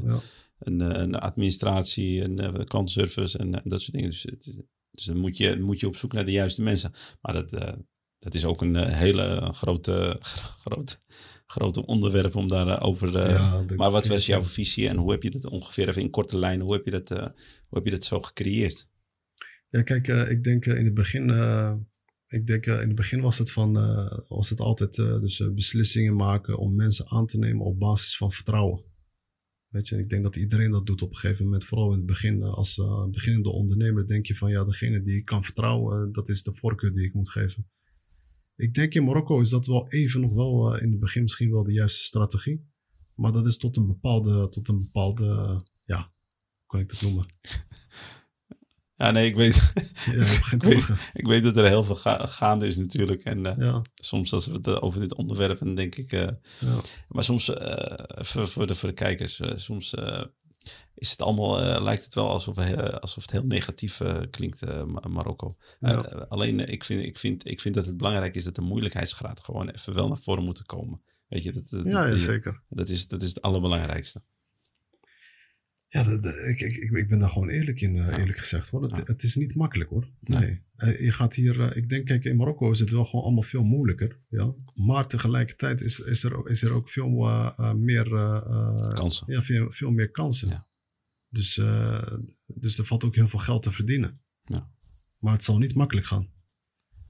Een, 0.59 0.80
eh, 0.80 1.00
een 1.00 1.14
administratie, 1.14 2.24
een 2.24 2.38
eh, 2.38 2.64
klantenservice 2.64 3.38
en, 3.38 3.50
dat 3.50 3.82
soort 3.82 3.92
dingen. 3.92 4.11
Dus, 4.11 4.26
dus 4.90 5.04
dan 5.04 5.16
moet 5.16 5.36
je, 5.36 5.61
moet 5.61 5.80
je 5.80 5.86
op 5.86 5.96
zoek 5.96 6.12
naar 6.12 6.24
de 6.24 6.32
juiste 6.32 6.62
mensen. 6.62 6.92
Maar 7.20 7.32
dat, 7.32 7.52
eh, 7.52 7.72
dat 8.18 8.34
is 8.34 8.44
ook 8.44 8.62
een 8.62 8.88
hele 8.88 9.48
grote, 9.52 10.16
grote, 10.64 10.96
grote 11.46 11.86
onderwerp 11.86 12.34
om 12.36 12.48
daarover 12.48 13.09
over. 13.09 13.30
Ja, 13.30 13.64
maar 13.76 13.90
wat 13.90 14.07
was 14.07 14.26
jouw 14.26 14.42
visie 14.42 14.88
en 14.88 14.96
hoe 14.96 15.11
heb 15.11 15.22
je 15.22 15.30
dat 15.30 15.44
ongeveer 15.44 15.88
even 15.88 16.02
in 16.02 16.11
korte 16.11 16.38
lijnen, 16.38 16.66
hoe 16.66 16.74
heb 16.74 16.84
je 16.84 16.90
dat, 16.90 17.09
hoe 17.09 17.28
heb 17.78 17.84
je 17.84 17.90
dat 17.90 18.04
zo 18.04 18.20
gecreëerd? 18.20 18.88
Ja, 19.68 19.82
kijk, 19.82 20.09
ik 20.09 20.44
denk 20.44 20.66
in 20.66 20.84
het 20.84 20.94
begin, 20.94 21.30
ik 22.26 22.46
denk 22.46 22.66
in 22.66 22.72
het 22.72 22.94
begin 22.94 23.20
was 23.20 23.38
het 23.38 23.52
van, 23.52 23.72
was 24.28 24.50
het 24.50 24.61
altijd 24.61 24.94
dus 24.94 25.42
beslissingen 25.54 26.16
maken 26.16 26.59
om 26.59 26.74
mensen 26.74 27.07
aan 27.09 27.26
te 27.26 27.38
nemen 27.38 27.66
op 27.66 27.78
basis 27.78 28.16
van 28.16 28.32
vertrouwen. 28.32 28.86
Weet 29.68 29.88
je, 29.88 29.98
ik 29.98 30.08
denk 30.08 30.22
dat 30.22 30.36
iedereen 30.36 30.70
dat 30.70 30.86
doet 30.86 31.02
op 31.02 31.10
een 31.10 31.16
gegeven 31.16 31.44
moment. 31.44 31.64
Vooral 31.64 31.90
in 31.90 31.96
het 31.96 32.06
begin, 32.06 32.42
eh, 32.42 32.54
als 32.54 32.78
eh, 32.78 33.06
beginnende 33.06 33.50
ondernemer, 33.50 34.06
denk 34.06 34.26
je 34.26 34.36
van 34.36 34.50
ja, 34.50 34.64
degene 34.64 35.00
die 35.00 35.16
ik 35.16 35.24
kan 35.24 35.44
vertrouwen, 35.44 36.06
eh, 36.06 36.12
dat 36.12 36.28
is 36.28 36.42
de 36.42 36.54
voorkeur 36.54 36.92
die 36.92 37.04
ik 37.04 37.14
moet 37.14 37.30
geven. 37.30 37.68
Ik 38.56 38.74
denk 38.74 38.94
in 38.94 39.04
Marokko 39.04 39.40
is 39.40 39.48
dat 39.48 39.66
wel 39.66 39.90
even 39.90 40.20
nog 40.20 40.32
wel 40.32 40.78
in 40.78 40.90
het 40.90 40.98
begin 40.98 41.22
misschien 41.22 41.50
wel 41.50 41.64
de 41.64 41.72
juiste 41.72 42.04
strategie. 42.04 42.66
Maar 43.14 43.32
dat 43.32 43.46
is 43.46 43.56
tot 43.56 43.76
een 43.76 43.86
bepaalde, 43.86 44.48
tot 44.48 44.68
een 44.68 44.78
bepaalde, 44.78 45.24
ja, 45.84 45.98
hoe 45.98 46.66
kan 46.66 46.80
ik 46.80 46.88
dat 46.88 47.00
noemen? 47.00 47.26
Ja, 48.97 49.11
nee, 49.11 49.26
ik 49.26 49.34
weet, 49.36 49.55
Ja, 50.07 50.24
Ik 50.57 50.62
weet- 50.62 50.88
ik 51.12 51.26
weet 51.26 51.42
dat 51.42 51.57
er 51.57 51.66
heel 51.66 51.84
veel 51.84 51.94
ga- 51.97 52.26
gaande 52.26 52.66
is 52.66 52.76
natuurlijk. 52.76 53.22
En 53.22 53.47
eh, 53.47 53.57
Ja, 53.57 53.82
soms 53.94 54.32
als 54.32 54.47
we 54.47 54.53
het 54.53 54.66
eh, 54.66 54.82
over 54.82 55.01
dit 55.01 55.14
onderwerp, 55.14 55.59
dan 55.59 55.74
denk 55.74 55.94
ik, 55.94 56.12
eh, 56.12 56.20
ja. 56.61 56.80
Maar 57.09 57.24
soms, 57.24 57.44
voor, 58.07 58.49
voor, 58.49 58.66
de, 58.66 58.74
voor 58.74 58.88
de 58.88 58.94
kijkers, 58.94 59.40
soms 59.55 59.94
is 60.94 61.11
het 61.11 61.22
allemaal, 61.22 61.82
lijkt 61.82 62.05
het 62.05 62.14
wel 62.14 62.28
alsof, 62.28 62.59
alsof 63.01 63.22
het 63.22 63.30
heel 63.30 63.47
negatief 63.47 64.01
klinkt, 64.30 64.61
Ma- 64.86 65.09
Marokko. 65.09 65.57
Alleen, 66.28 66.61
ik, 66.61 66.84
vind, 66.84 67.03
ik, 67.05 67.18
vind, 67.18 67.49
ik 67.51 67.61
vind 67.61 67.74
dat 67.74 67.86
het 67.86 67.97
belangrijk 67.97 68.34
is 68.34 68.44
dat 68.44 68.55
de 68.55 68.61
moeilijkheidsgraad 68.61 69.40
gewoon 69.40 69.68
even 69.70 69.94
wel 69.94 70.09
naar 70.09 70.18
voren 70.18 70.44
moet 70.44 70.62
komen. 70.62 71.03
Weet 71.28 71.42
je, 71.42 71.53
dat, 71.53 71.68
dat, 71.70 71.86
Ja, 71.86 72.18
zeker. 72.18 72.62
dat, 72.68 72.88
is, 72.88 73.09
dat 73.09 73.22
is 73.22 73.28
het 73.28 73.42
allerbelangrijkste. 73.42 74.22
Ja, 75.97 76.11
dat- 76.11 76.22
dat- 76.22 76.34
ik, 76.36 76.61
ik, 76.61 76.76
ik, 76.90 77.09
ben 77.09 77.18
daar 77.18 77.28
gewoon 77.28 77.49
eerlijk 77.49 77.80
in, 77.80 77.97
eh, 77.97 78.18
eerlijk 78.18 78.38
gezegd 78.38 78.68
hoor. 78.70 78.82
Het, 78.82 79.09
het 79.09 79.22
is 79.22 79.34
niet 79.36 79.55
makkelijk 79.55 79.90
hoor. 79.90 80.09
Nee. 80.20 80.40
Nee. 80.40 80.61
Eh, 80.76 81.01
je 81.01 81.12
gaat 81.12 81.34
hier, 81.34 81.61
eh, 81.61 81.76
ik 81.76 81.88
denk, 81.88 82.07
kijk, 82.07 82.24
in 82.24 82.36
Marokko 82.36 82.70
is 82.70 82.78
het 82.80 82.90
wel 82.90 83.05
gewoon 83.05 83.24
allemaal 83.24 83.42
veel 83.42 83.62
moeilijker. 83.64 84.20
Ja? 84.28 84.55
Maar 84.74 85.07
tegelijkertijd 85.07 85.80
is, 85.80 86.01
is, 86.01 86.24
er, 86.24 86.36
ook- 86.36 86.49
is 86.49 86.62
er 86.62 86.72
ook 86.72 86.88
veel 86.90 87.09
meer 87.74 88.05
Kansen. 88.94 89.32
Ja, 89.32 89.42
veel, 89.42 89.70
veel 89.70 89.90
meer 89.90 90.11
kansen. 90.11 90.49
Ja. 90.49 90.66
Dus, 91.28 91.55
dus 92.55 92.78
er 92.78 92.84
valt 92.84 93.05
ook 93.05 93.14
heel 93.14 93.28
veel 93.28 93.38
geld 93.38 93.62
te 93.62 93.70
verdienen. 93.72 94.20
Ja. 94.44 94.70
Maar 95.18 95.32
het 95.32 95.44
zal 95.44 95.59
niet 95.59 95.74
makkelijk 95.74 96.07
gaan. 96.07 96.34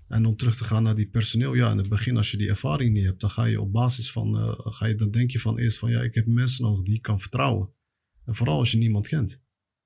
En 0.09 0.26
om 0.26 0.37
terug 0.37 0.57
te 0.57 0.64
gaan 0.64 0.82
naar 0.82 0.95
die 0.95 1.09
personeel, 1.09 1.55
ja, 1.55 1.70
in 1.70 1.76
het 1.78 1.89
begin 1.89 2.16
als 2.16 2.30
je 2.30 2.37
die 2.37 2.49
ervaring 2.49 2.93
niet 2.93 3.05
hebt, 3.05 3.20
dan 3.20 3.30
ga 3.30 3.45
je 3.45 3.61
op 3.61 3.72
basis 3.72 4.12
van, 4.12 4.57
ga 4.59 4.87
je, 4.87 4.95
dan 4.95 5.11
denk 5.11 5.30
je 5.30 5.41
van 5.41 5.59
eerst 5.59 5.78
van, 5.78 5.91
ja, 5.91 6.01
ik 6.01 6.14
heb 6.14 6.26
mensen 6.26 6.64
nodig 6.64 6.84
die 6.84 6.95
ik 6.95 7.03
kan 7.03 7.20
vertrouwen. 7.20 7.68
En 8.27 8.35
vooral 8.35 8.59
als 8.59 8.70
je 8.70 8.79
niemand 8.79 9.09
kent. 9.09 9.41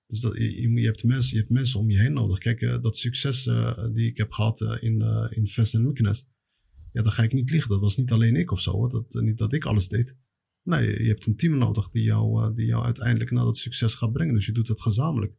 Dus 0.06 0.20
dat, 0.20 0.36
je, 0.36 0.70
je, 0.70 0.86
hebt 0.86 1.04
mensen, 1.04 1.32
je 1.32 1.38
hebt 1.38 1.52
mensen 1.52 1.80
om 1.80 1.90
je 1.90 2.00
heen 2.00 2.12
nodig. 2.12 2.38
Kijk, 2.38 2.60
eh, 2.60 2.80
dat 2.80 2.96
succes 2.96 3.46
eh, 3.46 3.88
die 3.92 4.06
ik 4.06 4.16
heb 4.16 4.32
gehad 4.32 4.60
eh, 4.60 4.82
in, 4.82 5.00
in 5.30 5.46
Vest 5.46 5.74
en 5.74 5.82
Mykines, 5.82 6.26
ja, 6.92 7.02
dan 7.02 7.12
ga 7.12 7.22
ik 7.22 7.32
niet 7.32 7.50
liegen. 7.50 7.70
Dat 7.70 7.80
was 7.80 7.96
niet 7.96 8.12
alleen 8.12 8.36
ik 8.36 8.50
of 8.50 8.60
zo, 8.60 8.72
hoor. 8.72 8.90
Dat, 8.90 9.22
niet 9.22 9.38
dat 9.38 9.52
ik 9.52 9.64
alles 9.64 9.88
deed. 9.88 10.16
Nee, 10.62 11.02
je 11.02 11.08
hebt 11.08 11.26
een 11.26 11.36
team 11.36 11.58
nodig 11.58 11.88
die 11.88 12.02
jou, 12.02 12.54
die 12.54 12.66
jou 12.66 12.84
uiteindelijk 12.84 13.30
naar 13.30 13.44
dat 13.44 13.56
succes 13.56 13.94
gaat 13.94 14.12
brengen. 14.12 14.34
Dus 14.34 14.46
je 14.46 14.52
doet 14.52 14.68
het 14.68 14.80
gezamenlijk. 14.80 15.36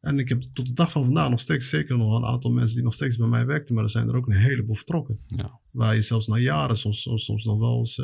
En 0.00 0.18
ik 0.18 0.28
heb 0.28 0.42
tot 0.42 0.66
de 0.66 0.72
dag 0.72 0.90
van 0.90 1.04
vandaag 1.04 1.30
nog 1.30 1.40
steeds 1.40 1.68
zeker 1.68 1.96
nog 1.96 2.16
een 2.16 2.24
aantal 2.24 2.50
mensen 2.50 2.74
die 2.74 2.84
nog 2.84 2.94
steeds 2.94 3.16
bij 3.16 3.28
mij 3.28 3.46
werkten, 3.46 3.74
maar 3.74 3.84
er 3.84 3.90
zijn 3.90 4.08
er 4.08 4.16
ook 4.16 4.26
een 4.26 4.36
heleboel 4.36 4.74
vertrokken. 4.74 5.20
Ja. 5.26 5.60
Waar 5.70 5.94
je 5.94 6.02
zelfs 6.02 6.26
na 6.26 6.38
jaren 6.38 6.76
soms, 6.76 7.02
soms, 7.02 7.24
soms 7.24 7.44
nog 7.44 7.58
wel 7.58 7.78
eens 7.78 7.94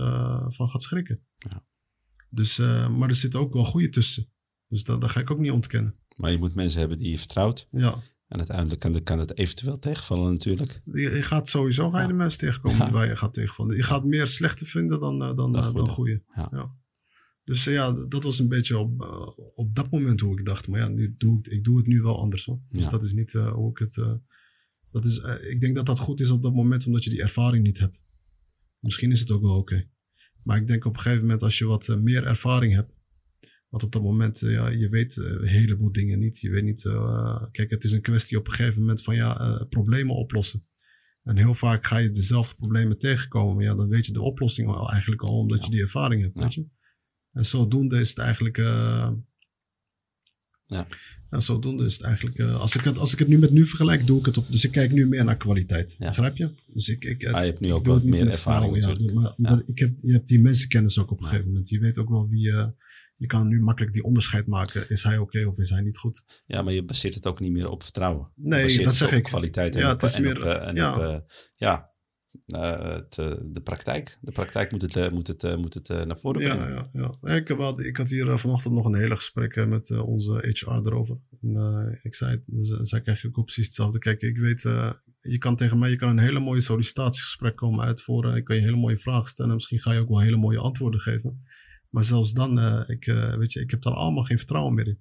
van 0.57 0.68
gaat 0.68 0.83
schrikken. 0.83 1.21
Ja. 1.37 1.68
Dus, 2.31 2.59
eh, 2.59 2.89
maar 2.97 3.09
er 3.09 3.14
zitten 3.14 3.41
ook 3.41 3.53
wel 3.53 3.64
goede 3.64 3.89
tussen. 3.89 4.28
Dus 4.68 4.85
dat, 4.85 5.01
dat 5.01 5.11
ga 5.11 5.20
ik 5.20 5.31
ook 5.31 5.39
niet 5.39 5.51
ontkennen. 5.51 5.95
Maar 6.16 6.31
je 6.31 6.39
moet 6.39 6.55
mensen 6.55 6.81
hebben 6.81 6.99
die 6.99 7.11
je 7.11 7.18
vertrouwt. 7.18 7.68
Ja, 7.70 7.95
En 8.28 8.39
uiteindelijk 8.39 8.81
kan, 8.81 9.03
kan 9.03 9.18
het 9.18 9.37
eventueel 9.39 9.78
tegenvallen 9.78 10.33
natuurlijk. 10.33 10.81
Je, 10.85 11.01
je 11.01 11.22
gaat 11.22 11.49
sowieso 11.49 11.91
ga 11.91 11.97
je 11.97 12.03
Ja. 12.03 12.09
de 12.09 12.14
mensen 12.16 12.39
tegenkomen 12.39 12.87
Ja. 12.87 12.93
waar 12.93 13.07
je 13.09 13.16
gaat 13.16 13.35
tegenvallen. 13.35 13.76
Je 13.76 13.83
gaat 13.83 14.05
meer 14.05 14.26
slechte 14.26 14.64
vinden 14.64 15.01
dan, 15.01 15.22
eh, 15.22 15.26
dan, 15.35 15.37
Dan 15.37 15.55
eh, 15.55 15.62
dan 15.74 15.89
goede. 15.89 15.91
goede. 15.91 16.22
Ja. 16.51 16.78
Dus 17.45 17.64
ja, 17.64 17.93
dat 18.09 18.22
was 18.22 18.39
een 18.39 18.49
beetje 18.49 18.78
op, 18.78 19.03
op 19.55 19.74
dat 19.74 19.91
moment 19.91 20.20
hoe 20.20 20.39
ik 20.39 20.45
dacht. 20.45 20.68
Maar 20.68 20.81
ja, 20.81 20.89
nu 20.89 21.14
doe 21.18 21.39
ik, 21.39 21.47
ik 21.47 21.64
doe 21.64 21.76
het 21.76 21.87
nu 21.87 22.03
wel 22.03 22.20
anders 22.20 22.45
hoor. 22.45 22.61
Dus 22.68 22.89
dat 22.89 23.03
is 23.05 23.12
niet 23.12 23.33
hoe 23.33 23.70
ik 23.70 23.78
het... 23.78 23.95
dat 24.91 25.05
is, 25.05 25.18
ik 25.49 25.61
denk 25.61 25.74
dat 25.74 25.87
dat 25.87 25.99
goed 25.99 26.20
is 26.20 26.31
op 26.31 26.43
dat 26.43 26.55
moment 26.55 26.87
omdat 26.87 27.05
je 27.05 27.11
die 27.11 27.22
ervaring 27.22 27.64
niet 27.64 27.78
hebt. 27.78 27.99
Misschien 28.78 29.11
is 29.11 29.20
het 29.20 29.31
ook 29.31 29.43
wel 29.43 29.57
oké. 29.57 29.89
Maar 30.43 30.57
ik 30.57 30.66
denk 30.66 30.84
op 30.84 30.95
een 30.95 31.01
gegeven 31.01 31.22
moment 31.22 31.43
als 31.43 31.59
je 31.59 31.66
wat 31.66 31.88
eh, 31.88 31.97
meer 31.97 32.26
ervaring 32.26 32.74
hebt. 32.74 32.93
Want 33.68 33.82
op 33.82 33.93
dat 33.93 34.03
moment, 34.03 34.43
eh, 34.43 34.53
ja, 34.53 34.68
je 34.68 34.88
weet 34.88 35.16
eh, 35.16 35.24
een 35.24 35.47
heleboel 35.47 35.93
dingen 35.93 36.18
niet. 36.18 36.41
Je 36.41 36.51
weet 36.51 36.64
niet, 36.64 36.82
kijk, 37.51 37.70
het 37.70 37.84
is 37.84 37.93
een 37.93 38.03
kwestie 38.03 38.38
op 38.38 38.47
een 38.47 38.53
gegeven 38.53 38.80
moment 38.80 39.03
van 39.03 39.14
ja, 39.14 39.64
problemen 39.68 40.14
oplossen. 40.14 40.64
En 41.22 41.36
heel 41.36 41.55
vaak 41.55 41.86
ga 41.86 41.97
je 41.97 42.11
dezelfde 42.11 42.55
problemen 42.55 42.99
tegenkomen. 42.99 43.55
Maar 43.55 43.64
ja, 43.64 43.74
dan 43.74 43.88
weet 43.88 44.07
je 44.07 44.12
de 44.12 44.22
oplossing 44.22 44.68
al 44.68 44.91
eigenlijk 44.91 45.22
al, 45.22 45.38
omdat 45.38 45.59
Ja. 45.59 45.64
je 45.64 45.70
die 45.70 45.80
ervaring 45.80 46.22
hebt. 46.22 46.36
Ja. 46.36 46.43
Weet 46.43 46.55
je? 46.55 46.66
En 47.32 47.47
zodoende 47.47 47.99
is 47.99 48.09
het 48.09 48.18
eigenlijk. 48.18 48.57
Ja. 48.57 49.16
En 51.31 51.43
zodoende 51.43 51.85
is 51.85 51.93
het 51.97 52.03
eigenlijk. 52.03 52.39
eh, 52.39 52.61
als, 52.61 52.76
ik 52.76 52.85
het, 52.85 52.99
als 52.99 53.12
ik 53.12 53.18
het 53.18 53.28
nu 53.28 53.39
met 53.39 53.51
nu 53.51 53.66
vergelijk, 53.66 54.07
doe 54.07 54.18
ik 54.18 54.26
het 54.26 54.37
op. 54.39 54.53
Dus 54.53 54.64
ik 54.64 54.70
kijk 54.70 54.93
nu 54.93 55.07
meer 55.07 55.24
naar 55.24 55.37
kwaliteit. 55.37 55.97
Ja. 55.99 56.07
Begrijp 56.09 56.37
je? 56.37 56.51
Dus 56.72 56.89
ik, 56.89 57.05
ik, 57.05 57.20
het- 57.20 57.33
Maar 57.33 57.41
je 57.45 57.47
hebt 57.51 57.61
nu 57.61 57.72
ook 57.72 57.87
wat 57.87 58.03
meer 58.05 58.26
ervaring 58.26 58.76
ja. 58.83 59.35
maar 59.37 59.62
ik 59.64 59.78
heb, 59.78 59.93
je 59.97 60.12
hebt 60.12 60.28
die 60.28 60.41
mensenkennis 60.41 60.99
ook 60.99 61.11
op 61.11 61.18
een 61.20 61.24
gegeven 61.26 61.47
moment. 61.49 61.68
Je 61.68 61.78
weet 61.78 61.99
ook 61.99 62.09
wel 62.09 62.28
wie. 62.28 62.53
eh, 62.53 62.66
je 63.16 63.26
kan 63.26 63.49
nu 63.49 63.61
makkelijk 63.61 63.93
die 63.93 64.03
onderscheid 64.03 64.47
maken. 64.47 64.85
Is 64.91 65.03
hij 65.03 65.18
oké 65.18 65.45
of 65.47 65.59
is 65.59 65.70
hij 65.70 65.81
niet 65.81 65.97
goed? 65.99 66.24
Ja, 66.47 66.62
maar 66.62 66.72
je 66.72 66.85
baseert 66.85 67.14
het 67.14 67.26
ook 67.26 67.41
niet 67.41 67.53
meer 67.53 67.70
op 67.70 67.83
vertrouwen. 67.83 68.28
Nee, 68.35 68.83
dat 68.83 68.95
zeg 68.95 69.09
op 69.09 69.14
ik. 69.14 69.22
kwaliteit 69.22 69.74
en 69.74 69.81
Ja, 69.81 69.87
op, 69.93 70.01
het 70.01 70.11
is 70.11 70.16
en 70.16 70.22
meer, 70.22 70.37
op, 70.39 70.45
eh, 70.45 70.68
en 70.68 70.74
ja. 70.74 71.14
op, 71.14 71.31
ja, 71.57 71.91
het, 72.59 73.18
eh, 73.18 73.32
de 73.42 73.61
praktijk. 73.61 74.18
De 74.20 74.32
praktijk 74.32 74.70
moet 74.70 74.82
het, 74.82 74.96
eh, 74.96 75.11
moet 75.11 75.26
het, 75.26 75.44
eh, 75.44 75.57
moet 75.57 75.74
het 75.74 75.88
naar 75.88 76.18
voren 76.18 76.40
brengen. 76.40 76.68
Ja, 76.68 76.88
ja, 76.92 77.11
ja. 77.22 77.34
Ik, 77.34 77.48
heb 77.48 77.59
ik 77.61 77.96
had 77.96 78.09
hier 78.09 78.38
vanochtend 78.38 78.74
nog 78.74 78.84
een 78.84 78.94
hele 78.94 79.16
gesprek 79.16 79.66
met 79.66 80.01
onze 80.01 80.53
HR 80.53 80.70
erover. 80.70 81.18
En, 81.42 81.98
ik 82.03 82.14
zei, 82.14 82.40
dus, 82.46 82.68
zij 82.68 83.01
krijg 83.01 83.24
ik 83.24 83.38
ook 83.38 83.44
precies 83.44 83.64
hetzelfde. 83.64 83.98
Kijk, 83.98 84.20
ik 84.20 84.38
weet, 84.38 84.61
je 85.18 85.38
kan 85.38 85.57
tegen 85.57 85.78
mij 85.78 85.90
je 85.90 85.96
kan 85.96 86.09
een 86.09 86.18
hele 86.18 86.40
mooie 86.40 86.61
sollicitatiegesprek 86.61 87.57
komen 87.57 87.84
uitvoeren. 87.84 88.36
Ik 88.36 88.44
kan 88.44 88.57
je 88.57 88.62
hele 88.62 88.76
mooie 88.76 88.98
vragen 88.98 89.28
stellen. 89.28 89.55
Misschien 89.55 89.80
ga 89.80 89.92
je 89.92 90.01
ook 90.01 90.09
wel 90.09 90.20
hele 90.20 90.36
mooie 90.36 90.59
antwoorden 90.59 91.01
geven. 91.01 91.44
Maar 91.90 92.05
zelfs 92.05 92.32
dan, 92.32 92.59
ik, 92.86 93.05
weet 93.38 93.53
je, 93.53 93.61
ik 93.61 93.70
heb 93.70 93.82
daar 93.82 93.92
allemaal 93.92 94.22
geen 94.22 94.38
vertrouwen 94.38 94.74
meer 94.74 94.86
in. 94.86 95.01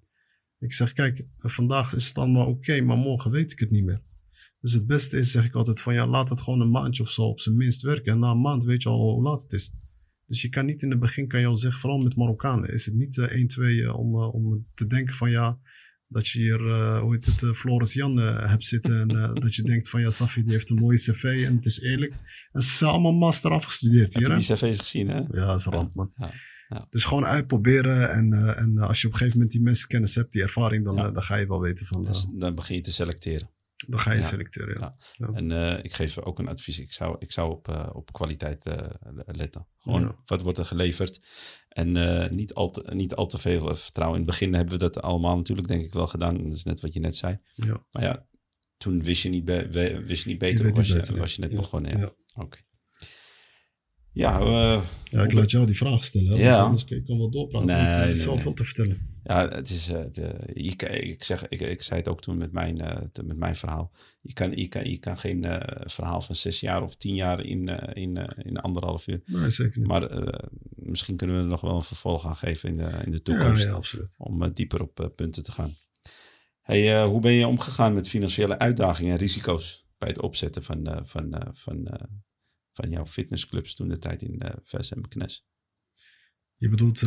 Ik 0.59 0.73
zeg, 0.73 0.93
kijk, 0.93 1.25
vandaag 1.37 1.93
is 1.95 2.07
het 2.07 2.17
allemaal 2.17 2.47
oké, 2.47 2.81
maar 2.81 2.97
morgen 2.97 3.31
weet 3.31 3.51
ik 3.51 3.59
het 3.59 3.71
niet 3.71 3.83
meer. 3.83 4.01
Dus 4.61 4.73
het 4.73 4.85
beste 4.87 5.17
is, 5.17 5.31
zeg 5.31 5.45
ik 5.45 5.53
altijd, 5.55 5.81
van 5.81 5.93
ja, 5.93 6.07
laat 6.07 6.29
het 6.29 6.41
gewoon 6.41 6.61
een 6.61 6.71
maandje 6.71 7.03
of 7.03 7.09
zo 7.09 7.21
op 7.21 7.39
zijn 7.39 7.55
minst 7.57 7.81
werken. 7.81 8.11
En 8.13 8.19
na 8.19 8.31
een 8.31 8.41
maand 8.41 8.63
weet 8.63 8.81
je 8.83 8.89
al 8.89 9.13
hoe 9.13 9.23
laat 9.23 9.41
het 9.41 9.53
is. 9.53 9.73
Dus 10.25 10.41
je 10.41 10.49
kan 10.49 10.65
niet 10.65 10.81
in 10.81 10.89
het 10.89 10.99
begin, 10.99 11.27
kan 11.27 11.39
je 11.39 11.45
al 11.45 11.57
zeggen, 11.57 11.81
vooral 11.81 11.99
met 11.99 12.15
Marokkanen, 12.15 12.73
is 12.73 12.85
het 12.85 12.95
niet 12.95 13.17
eh 13.17 13.25
1, 13.35 13.47
2 13.47 13.83
eh, 13.83 13.99
om, 13.99 14.15
eh, 14.15 14.33
om 14.33 14.67
te 14.73 14.87
denken 14.87 15.15
van 15.15 15.29
ja, 15.31 15.59
dat 16.07 16.27
je 16.27 16.39
hier, 16.39 16.67
eh, 16.67 16.99
hoe 17.01 17.13
heet 17.13 17.25
het, 17.25 17.43
eh, 17.43 17.51
Floris 17.53 17.93
Jan 17.93 18.19
eh, 18.19 18.49
hebt 18.49 18.65
zitten. 18.65 18.99
En 18.99 19.09
eh, 19.09 19.33
dat 19.33 19.55
je 19.55 19.63
denkt 19.63 19.89
van 19.89 20.01
ja, 20.01 20.11
Safi 20.11 20.43
die 20.43 20.51
heeft 20.53 20.69
een 20.69 20.77
mooie 20.77 20.97
cv 20.97 21.43
en 21.47 21.55
het 21.55 21.65
is 21.65 21.79
eerlijk. 21.81 22.13
En 22.51 22.61
ze 22.61 22.69
zijn 22.69 22.89
allemaal 22.91 23.11
master 23.13 23.51
afgestudeerd 23.51 24.13
Heb 24.13 24.23
hier. 24.23 24.31
je 24.31 24.45
die 24.45 24.55
cv's 24.55 24.79
gezien, 24.79 25.07
hè? 25.07 25.15
Ja, 25.17 25.45
dat 25.45 25.59
is 25.59 25.65
ramp 25.65 25.95
man. 25.95 26.11
Ja, 26.15 26.29
ja. 26.69 26.87
Dus 26.89 27.03
gewoon 27.03 27.25
uitproberen 27.25 28.11
en, 28.11 28.33
eh, 28.33 28.59
en 28.61 28.77
als 28.77 29.01
je 29.01 29.07
op 29.07 29.13
een 29.13 29.19
gegeven 29.19 29.37
moment 29.39 29.51
die 29.57 29.61
mensenkennis 29.65 30.15
hebt, 30.15 30.31
die 30.31 30.41
ervaring, 30.41 30.85
dan, 30.85 30.95
Ja. 30.95 31.05
eh, 31.07 31.13
dan 31.13 31.23
ga 31.23 31.35
je 31.35 31.47
wel 31.47 31.59
weten 31.61 31.85
van, 31.85 32.01
eh, 32.05 32.11
Dus 32.11 32.27
dan 32.37 32.55
begin 32.55 32.75
je 32.75 32.81
te 32.81 32.91
selecteren. 32.91 33.49
Dan 33.87 33.99
ga 33.99 34.11
je 34.11 34.17
Ja. 34.19 34.23
selecteren. 34.25 34.79
Ja. 34.79 35.31
En 35.33 35.51
eh, 35.51 35.83
ik 35.83 35.93
geef 35.93 36.19
ook 36.19 36.39
een 36.39 36.47
advies. 36.47 36.79
Ik 36.79 36.93
zou, 36.93 37.15
ik 37.19 37.31
zou 37.31 37.51
op, 37.51 37.67
eh, 37.67 37.89
op 37.93 38.13
kwaliteit 38.13 38.65
eh, 38.65 38.87
letten. 39.25 39.67
Gewoon, 39.77 40.01
Ja. 40.01 40.15
wat 40.25 40.41
wordt 40.41 40.57
er 40.57 40.65
geleverd? 40.65 41.19
En 41.69 41.91
niet, 42.35 42.53
al 42.53 42.71
te, 42.71 42.83
niet 42.93 43.15
al 43.15 43.27
te 43.27 43.37
veel 43.37 43.75
vertrouwen. 43.75 44.19
In 44.19 44.25
het 44.25 44.31
begin 44.31 44.53
hebben 44.53 44.73
we 44.73 44.79
dat 44.79 45.01
allemaal 45.01 45.37
natuurlijk 45.37 45.67
denk 45.67 45.83
ik 45.83 45.93
wel 45.93 46.07
gedaan. 46.07 46.43
Dat 46.43 46.53
is 46.53 46.63
net 46.63 46.81
wat 46.81 46.93
je 46.93 46.99
net 46.99 47.15
zei. 47.15 47.37
Ja. 47.53 47.85
Maar 47.91 48.03
ja, 48.03 48.27
toen 48.77 49.03
wist 49.03 49.21
je 49.21 49.29
niet, 49.29 49.45
be- 49.45 50.01
wist 50.05 50.23
je 50.23 50.29
niet 50.29 50.37
beter. 50.39 50.69
of 50.69 50.75
was, 50.75 50.77
niet 50.77 50.87
je, 50.87 50.93
beter, 50.99 51.13
ja. 51.13 51.19
was 51.19 51.35
je 51.35 51.41
net 51.41 51.55
begonnen? 51.55 51.91
Ja. 51.91 51.97
Ja. 51.97 52.11
Oké. 52.43 52.57
Ja, 54.11 54.39
Ja, 55.03 55.23
ik 55.23 55.33
laat 55.33 55.51
jou 55.51 55.65
die 55.65 55.77
vraag 55.77 56.03
stellen. 56.03 56.37
Ja. 56.37 56.59
Anders 56.61 56.85
kan 56.85 56.97
ik 56.97 57.05
kan 57.05 57.17
wel 57.17 57.29
doorpraten. 57.31 57.67
Nee, 57.67 57.75
want 57.81 57.93
er 57.93 57.99
is 58.07 58.15
nee, 58.15 58.23
zoveel 58.23 58.43
nee. 58.45 58.53
te 58.53 58.63
vertellen. 58.63 59.18
Ja, 59.29 59.47
het 59.47 59.69
is, 59.69 59.87
eh, 59.87 60.03
de, 60.11 60.35
ik, 60.53 60.81
ik, 60.83 61.23
zeg, 61.23 61.47
ik, 61.47 61.59
ik 61.59 61.81
zei 61.81 61.99
het 61.99 62.09
ook 62.09 62.21
toen 62.21 62.37
met 62.37 62.51
mijn, 62.51 62.77
eh, 62.81 62.97
te- 63.11 63.23
met 63.23 63.37
mijn 63.37 63.55
verhaal. 63.55 63.91
Je 64.21 64.33
kan, 64.33 64.51
je, 64.57 64.67
kan, 64.67 64.89
je 64.89 64.97
kan 64.97 65.17
geen 65.17 65.43
eh, 65.43 65.85
verhaal 65.89 66.21
van 66.21 66.35
zes 66.35 66.59
jaar 66.59 66.83
of 66.83 66.95
tien 66.95 67.15
jaar 67.15 67.45
in, 67.45 67.67
in, 67.93 68.17
in 68.37 68.57
anderhalf 68.57 69.07
uur. 69.07 69.21
Nee, 69.25 69.49
zeker 69.49 69.79
niet. 69.79 69.87
Maar 69.87 70.33
misschien 70.75 71.15
kunnen 71.15 71.35
we 71.35 71.41
er 71.41 71.47
nog 71.47 71.61
wel 71.61 71.75
een 71.75 71.81
vervolg 71.81 72.25
aan 72.25 72.35
geven 72.35 72.69
in 72.69 72.77
de, 72.77 73.01
in 73.05 73.11
de 73.11 73.21
toekomst. 73.21 73.65
ja, 73.65 73.71
absoluut. 73.71 74.15
Om 74.17 74.53
dieper 74.53 74.81
op 74.81 75.11
punten 75.15 75.43
te 75.43 75.51
gaan. 75.51 75.73
Hey, 76.61 77.03
hoe 77.03 77.21
ben 77.21 77.31
je 77.31 77.47
omgegaan 77.47 77.93
met 77.93 78.09
financiële 78.09 78.59
uitdagingen 78.59 79.11
en 79.11 79.17
risico's 79.17 79.87
bij 79.97 80.09
het 80.09 80.21
opzetten 80.21 80.63
van, 80.63 81.01
van, 81.05 81.51
van, 81.51 81.87
van 82.71 82.89
jouw 82.89 83.05
fitnessclubs 83.05 83.75
toen 83.75 83.87
de 83.87 83.97
tijd 83.97 84.21
in 84.21 84.41
uh, 84.45 84.91
en 84.91 85.01
Beknes? 85.01 85.47
Je 86.53 86.69
bedoelt, 86.69 87.01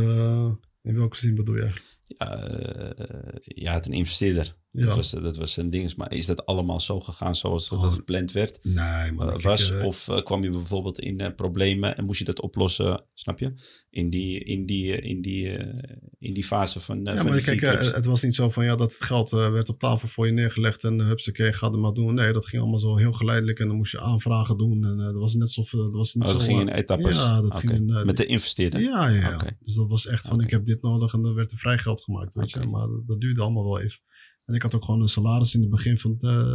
in 0.82 0.94
welke 0.94 1.16
zin 1.16 1.34
bedoel 1.34 1.56
je? 1.56 1.72
Ja, 2.04 2.46
eh, 2.46 3.36
je 3.42 3.68
had 3.68 3.86
een 3.86 3.92
investeerder. 3.92 4.54
Ja. 4.74 4.84
Dat, 4.86 4.94
was, 4.94 5.10
dat 5.10 5.36
was 5.36 5.56
een 5.56 5.70
ding. 5.70 5.96
Maar 5.96 6.12
is 6.12 6.26
dat 6.26 6.46
allemaal 6.46 6.80
zo 6.80 7.00
gegaan 7.00 7.36
zoals 7.36 7.68
dat 7.68 7.78
Oh. 7.78 7.92
gepland 7.92 8.32
werd? 8.32 8.58
Nee, 8.62 9.12
man. 9.12 9.30
eh, 9.32 9.38
was? 9.42 9.70
eh, 9.70 9.84
of 9.84 10.08
eh, 10.08 10.22
kwam 10.22 10.42
je 10.42 10.50
bijvoorbeeld 10.50 10.98
in 10.98 11.20
eh, 11.20 11.34
problemen 11.36 11.96
en 11.96 12.04
moest 12.04 12.18
je 12.18 12.24
dat 12.24 12.40
oplossen, 12.40 13.04
snap 13.14 13.38
je? 13.38 13.52
In 13.90 14.10
die, 14.10 14.38
in 14.44 14.66
die, 14.66 14.96
eh, 15.00 15.10
in 15.10 15.22
die, 15.22 15.56
eh, 15.56 15.96
in 16.18 16.34
die 16.34 16.44
fase 16.44 16.80
van, 16.80 17.06
eh, 17.06 17.14
ja, 17.14 17.20
van 17.22 17.30
maar 17.30 17.40
kijk, 17.40 17.62
eh, 17.62 17.92
het 17.92 18.04
was 18.04 18.22
niet 18.22 18.34
zo 18.34 18.50
van 18.50 18.64
ja, 18.64 18.76
dat 18.76 18.92
het 18.92 19.02
geld 19.02 19.32
eh, 19.32 19.50
werd 19.50 19.68
op 19.68 19.78
tafel 19.78 20.08
voor 20.08 20.26
je 20.26 20.32
neergelegd 20.32 20.84
en 20.84 21.00
hupsakee, 21.00 21.52
ga 21.52 21.66
er 21.70 21.78
maar 21.78 21.92
doen. 21.92 22.14
Nee, 22.14 22.32
dat 22.32 22.46
ging 22.46 22.62
allemaal 22.62 22.80
zo 22.80 22.96
heel 22.96 23.12
geleidelijk 23.12 23.58
en 23.58 23.66
dan 23.66 23.76
moest 23.76 23.92
je 23.92 24.00
aanvragen 24.00 24.56
doen. 24.58 24.84
En 24.84 24.98
eh, 24.98 25.04
dat 25.04 25.14
was 25.14 25.32
net 25.34 25.42
alsof, 25.42 25.72
eh, 25.74 25.80
dat 25.80 25.94
was 25.94 26.14
niet 26.14 26.26
oh, 26.26 26.32
dat 26.32 26.42
zo... 26.42 26.48
ging 26.48 26.60
in 26.60 26.68
eh, 26.68 26.78
etappes? 26.78 27.16
Ja, 27.16 27.40
dat 27.40 27.56
ging 27.56 27.72
in... 27.72 27.90
eh, 27.90 28.04
Met 28.04 28.16
de 28.16 28.26
investeerder? 28.26 28.80
Ja, 28.80 29.08
ja, 29.08 29.20
ja. 29.20 29.56
Dus 29.60 29.74
dat 29.74 29.88
was 29.88 30.06
echt 30.06 30.26
van, 30.26 30.40
ik 30.40 30.50
heb 30.50 30.64
dit 30.64 30.82
nodig 30.82 31.12
en 31.12 31.22
dan 31.22 31.34
werd 31.34 31.50
er 31.52 31.58
vrij 31.58 31.78
geld 31.78 32.02
gemaakt, 32.02 32.34
weet 32.34 32.50
je. 32.50 32.60
Maar 32.66 32.86
dat 33.06 33.20
duurde 33.20 33.40
allemaal 33.42 33.64
wel 33.64 33.80
even. 33.80 34.00
En 34.44 34.54
ik 34.54 34.62
had 34.62 34.74
ook 34.74 34.84
gewoon 34.84 35.00
een 35.00 35.08
salaris 35.08 35.54
in 35.54 35.60
het 35.60 35.70
begin 35.70 35.98
van, 35.98 36.14
eh, 36.18 36.54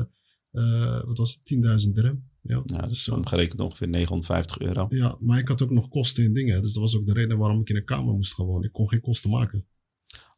eh, 0.51 1.03
wat 1.05 1.17
was 1.17 1.33
het, 1.33 1.45
10.000 1.45 1.95
dirham. 1.95 2.23
Ja, 2.41 2.61
Ja, 2.65 2.81
dus 2.81 2.89
dus, 2.89 3.07
eh, 3.07 3.13
omgerekend 3.15 3.59
ongeveer 3.59 3.87
950 3.87 4.59
euro. 4.59 4.85
ja, 4.89 5.17
maar 5.19 5.39
ik 5.39 5.47
had 5.47 5.61
ook 5.61 5.71
nog 5.71 5.87
kosten 5.87 6.23
in 6.23 6.33
dingen. 6.33 6.61
Dus 6.63 6.73
dat 6.73 6.81
was 6.81 6.95
ook 6.95 7.05
de 7.05 7.13
reden 7.13 7.37
waarom 7.37 7.59
ik 7.59 7.69
in 7.69 7.75
een 7.75 7.85
kamer 7.85 8.13
moest 8.13 8.33
gaan 8.33 8.45
wonen. 8.45 8.65
Ik 8.67 8.71
kon 8.71 8.89
geen 8.89 9.01
kosten 9.01 9.29
maken. 9.29 9.65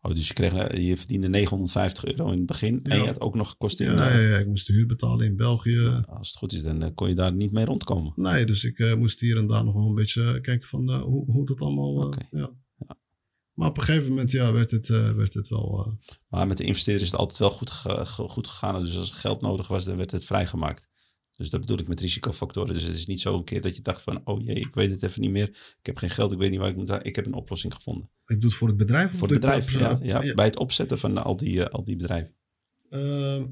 Oh, 0.01 0.13
dus 0.13 0.27
je, 0.27 0.33
kreeg, 0.33 0.53
eh, 0.53 0.87
je 0.87 0.97
verdiende 0.97 1.27
950 1.29 2.05
euro 2.05 2.31
in 2.31 2.37
het 2.37 2.45
begin. 2.45 2.83
En 2.83 2.97
je 2.99 3.05
had 3.05 3.19
ook 3.21 3.35
nog 3.35 3.57
kosten 3.57 3.85
in... 3.85 3.91
Ja, 3.91 4.09
eh, 4.11 4.29
ja, 4.29 4.37
ik 4.37 4.47
moest 4.47 4.67
de 4.67 4.73
huur 4.73 4.85
betalen 4.85 5.25
in 5.25 5.35
België. 5.35 6.03
Als 6.07 6.27
het 6.27 6.37
goed 6.37 6.53
is, 6.53 6.63
dan 6.63 6.83
eh, 6.83 6.89
kon 6.95 7.07
je 7.09 7.15
daar 7.15 7.33
niet 7.33 7.51
mee 7.51 7.65
rondkomen. 7.65 8.11
Nee, 8.15 8.45
dus 8.45 8.63
ik 8.63 8.79
eh, 8.79 8.95
moest 8.95 9.19
hier 9.19 9.37
en 9.37 9.47
daar 9.47 9.63
nog 9.63 9.73
wel 9.73 9.87
een 9.87 9.95
beetje 9.95 10.41
kijken 10.41 10.67
van 10.67 10.89
eh, 10.89 11.01
hoe, 11.01 11.31
hoe 11.31 11.45
dat 11.45 11.59
allemaal... 11.61 11.99
eh, 12.01 12.05
Oké. 12.07 12.27
ja. 12.31 12.51
Maar 13.59 13.69
op 13.69 13.77
een 13.77 13.83
gegeven 13.83 14.09
moment 14.09 14.31
ja, 14.31 14.51
werd, 14.53 14.71
het, 14.71 14.89
eh, 14.89 15.11
werd 15.11 15.33
het 15.33 15.47
wel... 15.47 15.85
eh, 15.85 16.11
Maar 16.29 16.47
met 16.47 16.57
de 16.57 16.63
investeerder 16.63 17.03
is 17.03 17.11
het 17.11 17.19
altijd 17.19 17.39
wel 17.39 17.49
goed, 17.51 17.69
ge- 17.69 18.05
goed 18.05 18.47
gegaan. 18.47 18.81
Dus 18.81 18.97
als 18.97 19.09
er 19.09 19.15
geld 19.15 19.41
nodig 19.41 19.67
was, 19.67 19.85
dan 19.85 19.97
werd 19.97 20.11
het 20.11 20.25
vrijgemaakt. 20.25 20.87
Dus 21.37 21.49
dat 21.49 21.59
bedoel 21.59 21.79
ik 21.79 21.87
met 21.87 21.99
risicofactoren. 21.99 22.73
Dus 22.73 22.83
het 22.83 22.93
is 22.93 23.05
niet 23.05 23.21
zo 23.21 23.35
een 23.37 23.43
keer 23.43 23.61
dat 23.61 23.75
je 23.75 23.81
dacht 23.81 24.01
van... 24.01 24.21
oh 24.23 24.43
jee, 24.43 24.55
ik 24.55 24.73
weet 24.73 24.89
het 24.91 25.03
even 25.03 25.21
niet 25.21 25.31
meer. 25.31 25.47
Ik 25.79 25.85
heb 25.85 25.97
geen 25.97 26.09
geld, 26.09 26.31
ik 26.31 26.37
weet 26.37 26.49
niet 26.49 26.59
waar 26.59 26.69
ik 26.69 26.75
moet... 26.75 26.89
Ik 27.05 27.15
heb 27.15 27.25
een 27.25 27.33
oplossing 27.33 27.73
gevonden. 27.73 28.09
ik 28.25 28.41
doe 28.41 28.49
het 28.49 28.59
voor 28.59 28.67
het 28.67 28.77
bedrijf. 28.77 29.11
of 29.11 29.17
Voor 29.19 29.27
het 29.27 29.39
bedrijf, 29.39 29.75
op- 29.75 29.81
ja, 29.81 29.99
ja, 30.23 30.33
Bij 30.33 30.45
het 30.45 30.57
opzetten 30.57 30.99
van 30.99 31.23
al 31.23 31.37
die, 31.37 31.63
eh, 31.63 31.69
al 31.73 31.83
die 31.83 31.95
bedrijven. 31.95 32.33
Ehm, 32.89 33.45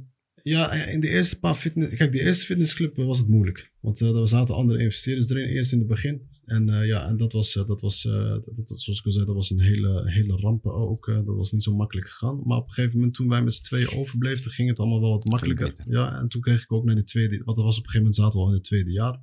ja, 0.43 0.71
in 0.73 0.99
de 0.99 1.09
eerste 1.09 1.39
paar 1.39 1.55
fitness... 1.55 1.95
Kijk, 1.95 2.11
de 2.11 2.21
eerste 2.21 2.45
fitnessclub 2.45 2.95
was 2.95 3.17
het 3.19 3.27
moeilijk. 3.27 3.71
Want 3.79 4.01
eh, 4.01 4.15
er 4.21 4.27
zaten 4.27 4.55
andere 4.55 4.79
investeerders 4.79 5.29
erin, 5.29 5.47
eerst 5.47 5.71
in 5.71 5.77
het 5.79 5.87
begin. 5.87 6.21
En 6.47 6.69
eh, 6.69 6.85
ja, 6.87 7.07
en 7.07 7.17
dat 7.17 7.33
was, 7.33 7.55
eh, 7.55 7.65
dat 7.67 7.81
was 7.81 8.05
eh, 8.05 8.13
dat, 8.13 8.55
dat- 8.55 8.81
zoals 8.81 8.99
ik 8.99 9.05
al 9.05 9.11
zei, 9.11 9.25
dat 9.25 9.35
was 9.35 9.49
een 9.49 9.59
hele, 9.59 10.11
hele 10.11 10.35
ramp 10.35 10.65
ook. 10.65 11.05
dat 11.05 11.35
was 11.35 11.51
niet 11.51 11.63
zo 11.63 11.75
makkelijk 11.75 12.07
gegaan. 12.07 12.41
Maar 12.43 12.57
op 12.57 12.67
een 12.67 12.73
gegeven 12.73 12.97
moment, 12.97 13.15
toen 13.15 13.29
wij 13.29 13.43
met 13.43 13.53
z'n 13.53 13.63
tweeën 13.63 13.91
overbleven, 13.91 14.41
toen 14.41 14.51
ging 14.51 14.69
het 14.69 14.79
allemaal 14.79 15.01
wel 15.01 15.09
wat 15.09 15.25
makkelijker. 15.25 15.75
Ja, 15.87 16.19
en 16.19 16.27
toen 16.27 16.41
kreeg 16.41 16.61
ik 16.61 16.71
ook 16.71 16.85
naar 16.85 16.95
de 16.95 17.03
tweede... 17.03 17.41
Want 17.43 17.57
dat 17.57 17.65
was 17.65 17.77
op 17.77 17.83
een 17.83 17.89
gegeven 17.89 17.99
moment 17.99 18.15
zaten 18.15 18.39
we 18.39 18.43
al 18.45 18.49
in 18.49 18.55
het 18.57 18.63
tweede 18.63 18.91
jaar. 18.91 19.21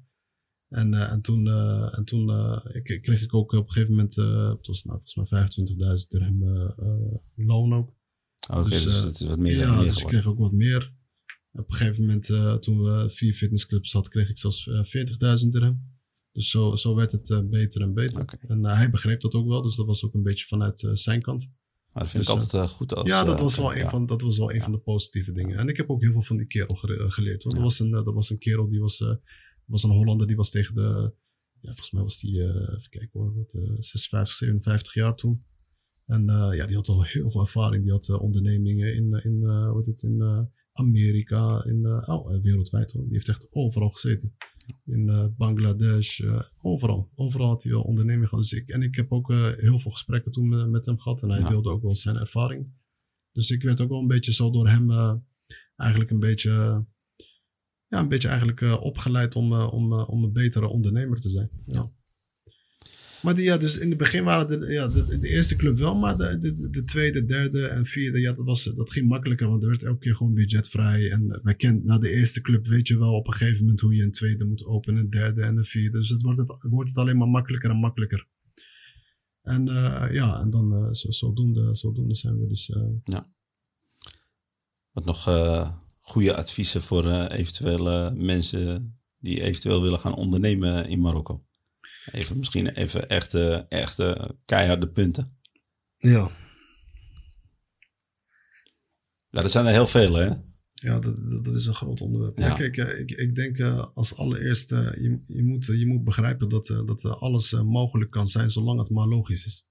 En, 0.69 0.95
en 0.95 1.21
toen, 1.21 1.49
en 1.93 2.05
toen 2.05 2.31
ik, 2.73 2.99
kreeg 3.03 3.23
ik 3.23 3.35
ook 3.35 3.53
op 3.53 3.67
een 3.67 3.73
gegeven 3.73 3.95
moment, 3.95 4.15
het 4.59 4.67
was 4.67 4.85
nou, 4.85 5.01
volgens 5.01 5.31
mij 5.31 5.49
25.000 6.03 6.09
dirham 6.09 6.43
loon 7.35 7.75
ook. 7.75 7.95
Oké, 8.51 8.69
Dus, 8.69 8.83
dus, 8.85 9.03
het 9.03 9.21
is 9.21 9.27
wat 9.27 9.39
meer, 9.39 9.57
ja, 9.57 9.75
meer 9.77 9.85
dus 9.85 10.01
ik 10.01 10.07
kreeg 10.07 10.27
ook 10.27 10.39
wat 10.39 10.53
meer. 10.53 10.93
Op 11.53 11.71
een 11.71 11.77
gegeven 11.77 12.01
moment, 12.01 12.27
toen 12.63 12.83
we 12.83 13.11
vier 13.11 13.35
fitnessclubs 13.35 13.93
hadden, 13.93 14.11
kreeg 14.11 14.29
ik 14.29 14.39
zelfs 14.39 14.69
eh, 14.69 14.85
40.000 15.43 15.49
dirham. 15.51 15.94
Dus 16.35 16.51
zo, 16.51 16.75
zo 16.75 16.95
werd 16.95 17.13
het 17.13 17.31
eh, 17.31 17.41
beter 17.45 17.81
en 17.81 17.95
beter. 17.95 18.39
En 18.47 18.65
eh, 18.65 18.77
hij 18.77 18.91
begreep 18.91 19.21
dat 19.21 19.35
ook 19.35 19.49
wel, 19.49 19.63
dus 19.63 19.77
dat 19.77 19.87
was 19.87 20.05
ook 20.05 20.15
een 20.15 20.23
beetje 20.23 20.47
vanuit 20.47 20.83
eh, 20.83 20.91
zijn 20.95 21.23
kant. 21.23 21.51
Maar 21.93 22.03
dat 22.03 22.13
vind 22.13 22.27
Dus, 22.27 22.35
ik 22.35 22.41
altijd 22.41 22.63
uh, 22.63 22.69
goed. 22.69 22.95
Als, 22.95 23.09
ja, 23.09 23.25
dat 23.25 23.35
uh, 23.39 23.41
was 23.41 23.57
wel, 23.57 23.75
ja. 23.75 23.83
een, 23.83 23.89
van, 23.89 24.07
dat 24.07 24.23
was 24.23 24.39
wel 24.39 24.53
een 24.53 24.63
van 24.63 24.73
de 24.73 24.79
positieve 24.79 25.33
dingen. 25.33 25.59
En 25.59 25.69
ik 25.69 25.77
heb 25.77 25.91
ook 25.91 26.01
heel 26.03 26.13
veel 26.13 26.23
van 26.23 26.37
die 26.37 26.47
kerel 26.47 26.75
ge 26.75 27.05
geleerd. 27.09 27.43
Hoor. 27.43 27.53
Ja. 27.53 27.59
Dat, 27.59 27.69
was 27.69 27.79
een, 27.79 27.91
dat 27.91 28.15
was 28.15 28.31
een 28.31 28.39
kerel 28.39 28.69
die 28.69 28.81
was, 28.81 29.05
was 29.65 29.83
een 29.83 29.91
Hollander, 29.91 30.27
die 30.27 30.37
was 30.37 30.51
tegen 30.51 30.75
de, 30.75 31.15
ja, 31.61 31.69
volgens 31.69 31.91
mij 31.91 32.03
was 32.03 32.21
die, 32.21 32.43
even 32.43 32.91
kijken 32.91 33.21
hoor, 33.21 33.35
wat, 33.35 33.59
56, 33.79 34.35
57 34.35 34.95
jaar 34.95 35.15
toen. 35.15 35.45
En 36.07 36.25
ja, 36.57 36.67
die 36.67 36.77
had 36.77 36.89
al 36.89 37.05
heel 37.05 37.31
veel 37.31 37.41
ervaring. 37.41 37.83
Die 37.83 37.93
had 37.93 38.09
ondernemingen 38.09 38.95
in, 38.95 39.13
in, 39.13 39.45
hoe 39.45 39.77
heet 39.77 39.87
het, 39.87 40.03
in 40.03 40.49
Amerika, 40.73 41.65
in, 41.65 41.87
oh, 42.07 42.43
wereldwijd 42.43 42.93
hoor. 42.93 43.03
Die 43.03 43.13
heeft 43.13 43.29
echt 43.29 43.47
overal 43.51 43.89
gezeten. 43.89 44.35
In 44.85 45.09
uh, 45.09 45.27
Bangladesh, 45.37 46.19
uh, 46.19 46.41
overal. 46.61 47.11
Overal 47.15 47.49
had 47.49 47.63
hij 47.63 47.73
wel 47.73 47.83
onderneming 47.83 48.29
gehad. 48.29 48.45
Dus 48.45 48.53
ik, 48.53 48.69
en 48.69 48.83
ik 48.83 48.95
heb 48.95 49.13
ook 49.13 49.29
heel 49.57 49.79
veel 49.79 49.91
gesprekken 49.91 50.33
toen 50.33 50.71
met 50.71 50.87
hem 50.87 50.99
gehad. 50.99 51.23
En 51.23 51.31
hij 51.31 51.41
ja. 51.41 51.47
deelde 51.47 51.71
ook 51.71 51.83
wel 51.83 51.95
zijn 51.95 52.17
ervaring. 52.17 52.67
Dus 53.33 53.51
ik 53.51 53.63
werd 53.63 53.81
ook 53.81 53.89
wel 53.89 54.01
een 54.01 54.07
beetje 54.07 54.33
zo 54.33 54.51
door 54.51 54.69
hem 54.69 54.91
eigenlijk 55.77 56.11
een 56.11 56.19
beetje, 56.19 56.85
ja, 57.89 57.99
een 57.99 58.09
beetje 58.09 58.29
eigenlijk 58.29 58.61
opgeleid 58.83 59.37
om, 59.37 59.53
om, 59.53 59.93
om 59.93 60.25
een 60.25 60.33
betere 60.33 60.67
ondernemer 60.67 61.21
te 61.21 61.29
zijn. 61.29 61.51
Ja. 61.67 61.93
Maar 63.25 63.35
die, 63.35 63.45
ja, 63.45 63.57
dus 63.57 63.79
in 63.79 63.89
het 63.89 63.99
begin 63.99 64.25
waren 64.25 64.61
de, 64.61 64.73
ja, 64.73 64.89
de, 64.89 65.29
eerste 65.29 65.57
club 65.57 65.79
wel, 65.79 65.95
maar 65.95 66.17
de, 66.17 66.39
de, 66.39 66.71
de, 66.71 66.85
tweede, 66.85 67.25
derde 67.25 67.67
en 67.67 67.87
vierde, 67.87 68.21
ja, 68.21 68.33
dat, 68.33 68.45
was, 68.45 68.65
dat 68.65 68.91
ging 68.91 69.09
makkelijker, 69.09 69.49
want 69.49 69.63
er 69.63 69.69
werd 69.69 69.83
elke 69.83 69.99
keer 69.99 70.15
gewoon 70.15 70.35
budgetvrij. 70.35 71.11
En 71.11 71.41
wij 71.43 71.55
kennen, 71.55 71.85
na 71.85 71.99
de 71.99 72.11
eerste 72.11 72.41
club 72.41 72.67
weet 72.67 72.89
je 72.89 72.99
wel 72.99 73.15
op 73.15 73.27
een 73.27 73.33
gegeven 73.33 73.61
moment 73.61 73.81
hoe 73.81 73.95
je 73.95 74.03
een 74.03 74.13
tweede 74.13 74.45
moet 74.45 74.65
openen, 74.65 75.01
een 75.01 75.11
derde 75.11 75.43
en 75.43 75.57
een 75.57 75.65
vierde. 75.65 75.99
Dus 75.99 76.09
het 76.09 76.23
wordt 76.23 76.39
het, 76.39 76.67
wordt 76.71 76.89
het 76.89 76.99
alleen 76.99 77.17
maar 77.17 77.29
makkelijker 77.29 77.71
en 77.71 77.77
makkelijker. 77.77 78.27
En 79.43 79.69
uh, 79.69 80.07
ja, 80.13 80.41
en 80.41 80.51
dan 80.51 80.73
uh, 80.73 80.93
zo, 80.93 81.11
zodoende, 81.11 81.77
zodoende 81.77 82.15
zijn 82.15 82.41
we 82.41 82.47
dus. 82.47 82.69
Uh, 82.69 82.83
ja. 83.05 83.33
Wat 84.93 85.05
nog 85.05 85.25
goede 86.01 86.37
adviezen 86.37 86.83
voor 86.83 87.27
eventuele 87.27 88.13
mensen 88.15 88.99
die 89.19 89.41
eventueel 89.41 89.83
willen 89.83 89.99
gaan 89.99 90.15
ondernemen 90.15 90.89
in 90.89 91.01
Marokko? 91.01 91.45
Even 92.13 92.37
misschien 92.37 92.69
even 92.69 93.09
echte, 93.09 93.67
echte 93.69 94.37
keiharde 94.45 94.89
punten. 94.89 95.39
Ja. 95.97 96.31
Ja, 99.31 99.43
er 99.43 99.51
zijn 99.51 99.67
er 99.67 99.73
heel 99.73 99.87
veel, 99.87 100.15
hè? 100.15 100.29
Ja, 100.75 100.99
dat, 100.99 101.29
dat, 101.31 101.45
dat 101.45 101.55
is 101.55 101.67
een 101.67 101.75
groot 101.75 102.01
onderwerp. 102.01 102.39
Ja. 102.39 102.47
ja 102.47 102.55
kijk, 102.55 102.77
ik, 102.77 103.11
ik 103.11 103.35
denk 103.35 103.61
als 103.95 104.17
allereerste, 104.17 104.97
je, 105.01 105.35
je, 105.35 105.45
moet, 105.45 105.67
je 105.67 105.87
moet 105.87 106.05
begrijpen 106.05 106.49
dat, 106.49 106.67
dat 106.67 107.05
alles 107.05 107.53
mogelijk 107.53 108.11
kan 108.11 108.29
zijn 108.29 108.51
zolang 108.51 108.79
het 108.79 108.91
maar 108.91 109.07
logisch 109.07 109.47
is. 109.47 109.69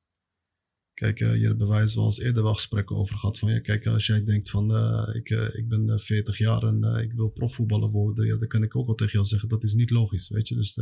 Kijk, 0.94 1.20
je 1.20 1.26
hebt 1.26 1.58
bij 1.58 1.68
wijze 1.68 1.94
zoals 1.94 2.20
eerder 2.20 2.44
wel 2.44 2.54
gesprekken 2.54 2.96
over 2.96 3.16
gehad. 3.16 3.40
Van 3.40 3.52
ja, 3.52 3.60
kijk, 3.60 3.86
als 3.86 4.06
jij 4.06 4.24
denkt 4.24 4.50
van 4.50 4.72
uh, 4.72 5.16
ik, 5.16 5.30
uh, 5.30 5.56
ik 5.56 5.68
ben 5.68 6.00
40 6.00 6.38
jaar 6.38 6.64
en 6.64 6.84
uh, 6.84 7.04
ik 7.04 7.14
wil 7.14 7.30
profvoetballer 7.30 7.90
worden, 7.90 8.26
ja, 8.26 8.38
dan 8.38 8.48
kan 8.48 8.64
ik 8.64 8.76
ook 8.76 8.86
wel 8.86 8.96
tegen 8.96 9.14
jou 9.14 9.26
zeggen 9.26 9.50
dat 9.50 9.64
is 9.64 9.74
niet 9.74 9.90
logisch. 9.90 10.30
Weet 10.30 10.48
je, 10.48 10.56
dus 10.56 10.80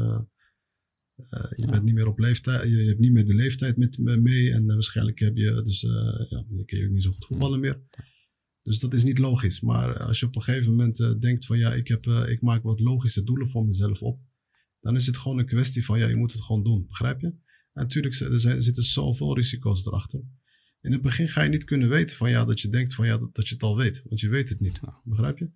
Uh, 1.29 1.43
je 1.55 1.65
ja. 1.65 1.71
bent 1.71 1.83
niet 1.83 1.93
meer 1.93 2.07
op 2.07 2.19
leeftijd, 2.19 2.69
je 2.69 2.85
hebt 2.85 2.99
niet 2.99 3.11
meer 3.11 3.25
de 3.25 3.33
leeftijd 3.33 3.77
met 3.77 3.97
mee 3.97 4.51
en 4.51 4.63
uh, 4.63 4.73
waarschijnlijk 4.73 5.19
heb 5.19 5.35
je 5.35 5.61
dus, 5.61 5.83
uh, 5.83 5.91
ja, 6.29 6.45
je 6.49 6.65
kun 6.65 6.77
je 6.77 6.85
ook 6.85 6.91
niet 6.91 7.03
zo 7.03 7.11
goed 7.11 7.25
voetballen 7.25 7.59
meer. 7.59 7.81
Dus 8.63 8.79
dat 8.79 8.93
is 8.93 9.03
niet 9.03 9.17
logisch. 9.17 9.61
Maar 9.61 9.99
als 9.99 10.19
je 10.19 10.25
op 10.25 10.35
een 10.35 10.41
gegeven 10.41 10.69
moment 10.69 11.21
denkt 11.21 11.45
van 11.45 11.57
ja, 11.57 11.73
ik, 11.73 11.87
heb, 11.87 12.05
ik 12.05 12.41
maak 12.41 12.63
wat 12.63 12.79
logische 12.79 13.23
doelen 13.23 13.49
voor 13.49 13.65
mezelf 13.65 14.01
op, 14.01 14.19
dan 14.79 14.95
is 14.95 15.05
het 15.05 15.17
gewoon 15.17 15.39
een 15.39 15.45
kwestie 15.45 15.85
van 15.85 15.99
ja, 15.99 16.07
je 16.07 16.15
moet 16.15 16.31
het 16.31 16.41
gewoon 16.41 16.63
doen. 16.63 16.85
Begrijp 16.87 17.21
je? 17.21 17.27
En 17.27 17.83
natuurlijk 17.83 18.19
er, 18.19 18.39
zijn, 18.39 18.55
er 18.55 18.63
zitten 18.63 18.83
zoveel 18.83 19.35
risico's 19.35 19.85
erachter. 19.85 20.21
In 20.81 20.91
het 20.91 21.01
begin 21.01 21.29
ga 21.29 21.41
je 21.43 21.49
niet 21.49 21.63
kunnen 21.63 21.89
weten 21.89 22.17
van 22.17 22.29
ja, 22.29 22.45
dat 22.45 22.59
je 22.59 22.67
denkt 22.67 22.93
van 22.93 23.05
ja, 23.05 23.17
dat, 23.17 23.35
dat 23.35 23.47
je 23.47 23.53
het 23.53 23.63
al 23.63 23.77
weet. 23.77 24.01
Want 24.05 24.19
je 24.19 24.29
weet 24.29 24.49
het 24.49 24.59
niet. 24.59 24.79
Begrijp 25.03 25.37
je? 25.37 25.51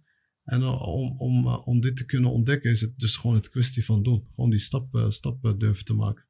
En 0.45 0.63
om, 0.63 1.19
om, 1.19 1.47
om 1.47 1.81
dit 1.81 1.97
te 1.97 2.05
kunnen 2.05 2.31
ontdekken 2.31 2.71
is 2.71 2.81
het 2.81 2.99
dus 2.99 3.15
gewoon 3.15 3.35
het 3.35 3.49
kwestie 3.49 3.85
van 3.85 4.03
doen. 4.03 4.27
Gewoon 4.29 4.49
die 4.49 4.59
stap, 4.59 5.05
stap 5.09 5.55
durven 5.57 5.85
te 5.85 5.93
maken. 5.93 6.25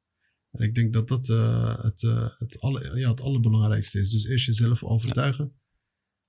En 0.56 0.66
ik 0.66 0.74
denk 0.74 0.92
dat 0.92 1.08
dat 1.08 1.28
uh, 1.28 1.82
het, 1.82 2.02
uh, 2.02 2.28
het, 2.38 2.60
alle, 2.60 2.98
ja, 2.98 3.10
het 3.10 3.20
allerbelangrijkste 3.20 4.00
is. 4.00 4.10
Dus 4.10 4.26
eerst 4.26 4.46
jezelf 4.46 4.84
overtuigen 4.84 5.52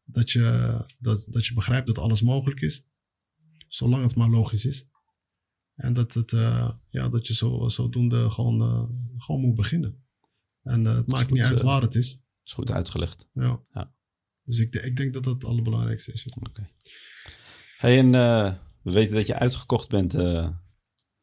dat 0.04 0.32
je, 0.32 0.78
dat, 1.00 1.28
dat 1.30 1.46
je 1.46 1.54
begrijpt 1.54 1.88
dat 1.88 1.98
alles 1.98 2.22
mogelijk 2.22 2.62
is. 2.62 2.88
Zolang 3.68 4.04
het 4.04 4.16
maar 4.16 4.30
logisch 4.30 4.66
is. 4.66 4.90
En 5.76 5.94
dat, 5.94 6.14
het, 6.14 6.32
uh, 6.32 6.72
ja, 6.90 7.10
dat 7.10 7.28
je 7.28 7.34
zo, 7.34 7.70
zodoende 7.70 8.30
gewoon, 8.30 8.60
gewoon 9.18 9.42
moet 9.42 9.56
beginnen. 9.56 10.06
En 10.64 10.86
het 10.86 11.08
maakt 11.08 11.24
goed, 11.24 11.34
niet 11.34 11.46
uit 11.46 11.62
waar 11.62 11.82
het 11.82 11.96
is. 11.96 12.22
is 12.44 12.54
goed 12.54 12.72
uitgelegd. 12.72 13.30
Ja. 13.34 13.62
ja. 13.70 13.96
Dus 14.46 14.60
ik, 14.60 14.76
ik 14.76 14.96
denk 14.96 15.14
dat 15.14 15.24
dat 15.24 15.34
het 15.34 15.46
allerbelangrijkste 15.46 16.12
is. 16.12 16.26
Oké. 16.26 16.50
Okay. 16.50 16.70
Hey, 17.78 17.98
en 17.98 18.14
uh, 18.14 18.54
we 18.82 18.92
weten 18.92 19.16
dat 19.16 19.28
je 19.28 19.40
uitgekocht 19.40 19.90
bent. 19.90 20.16
Uh, 20.16 20.48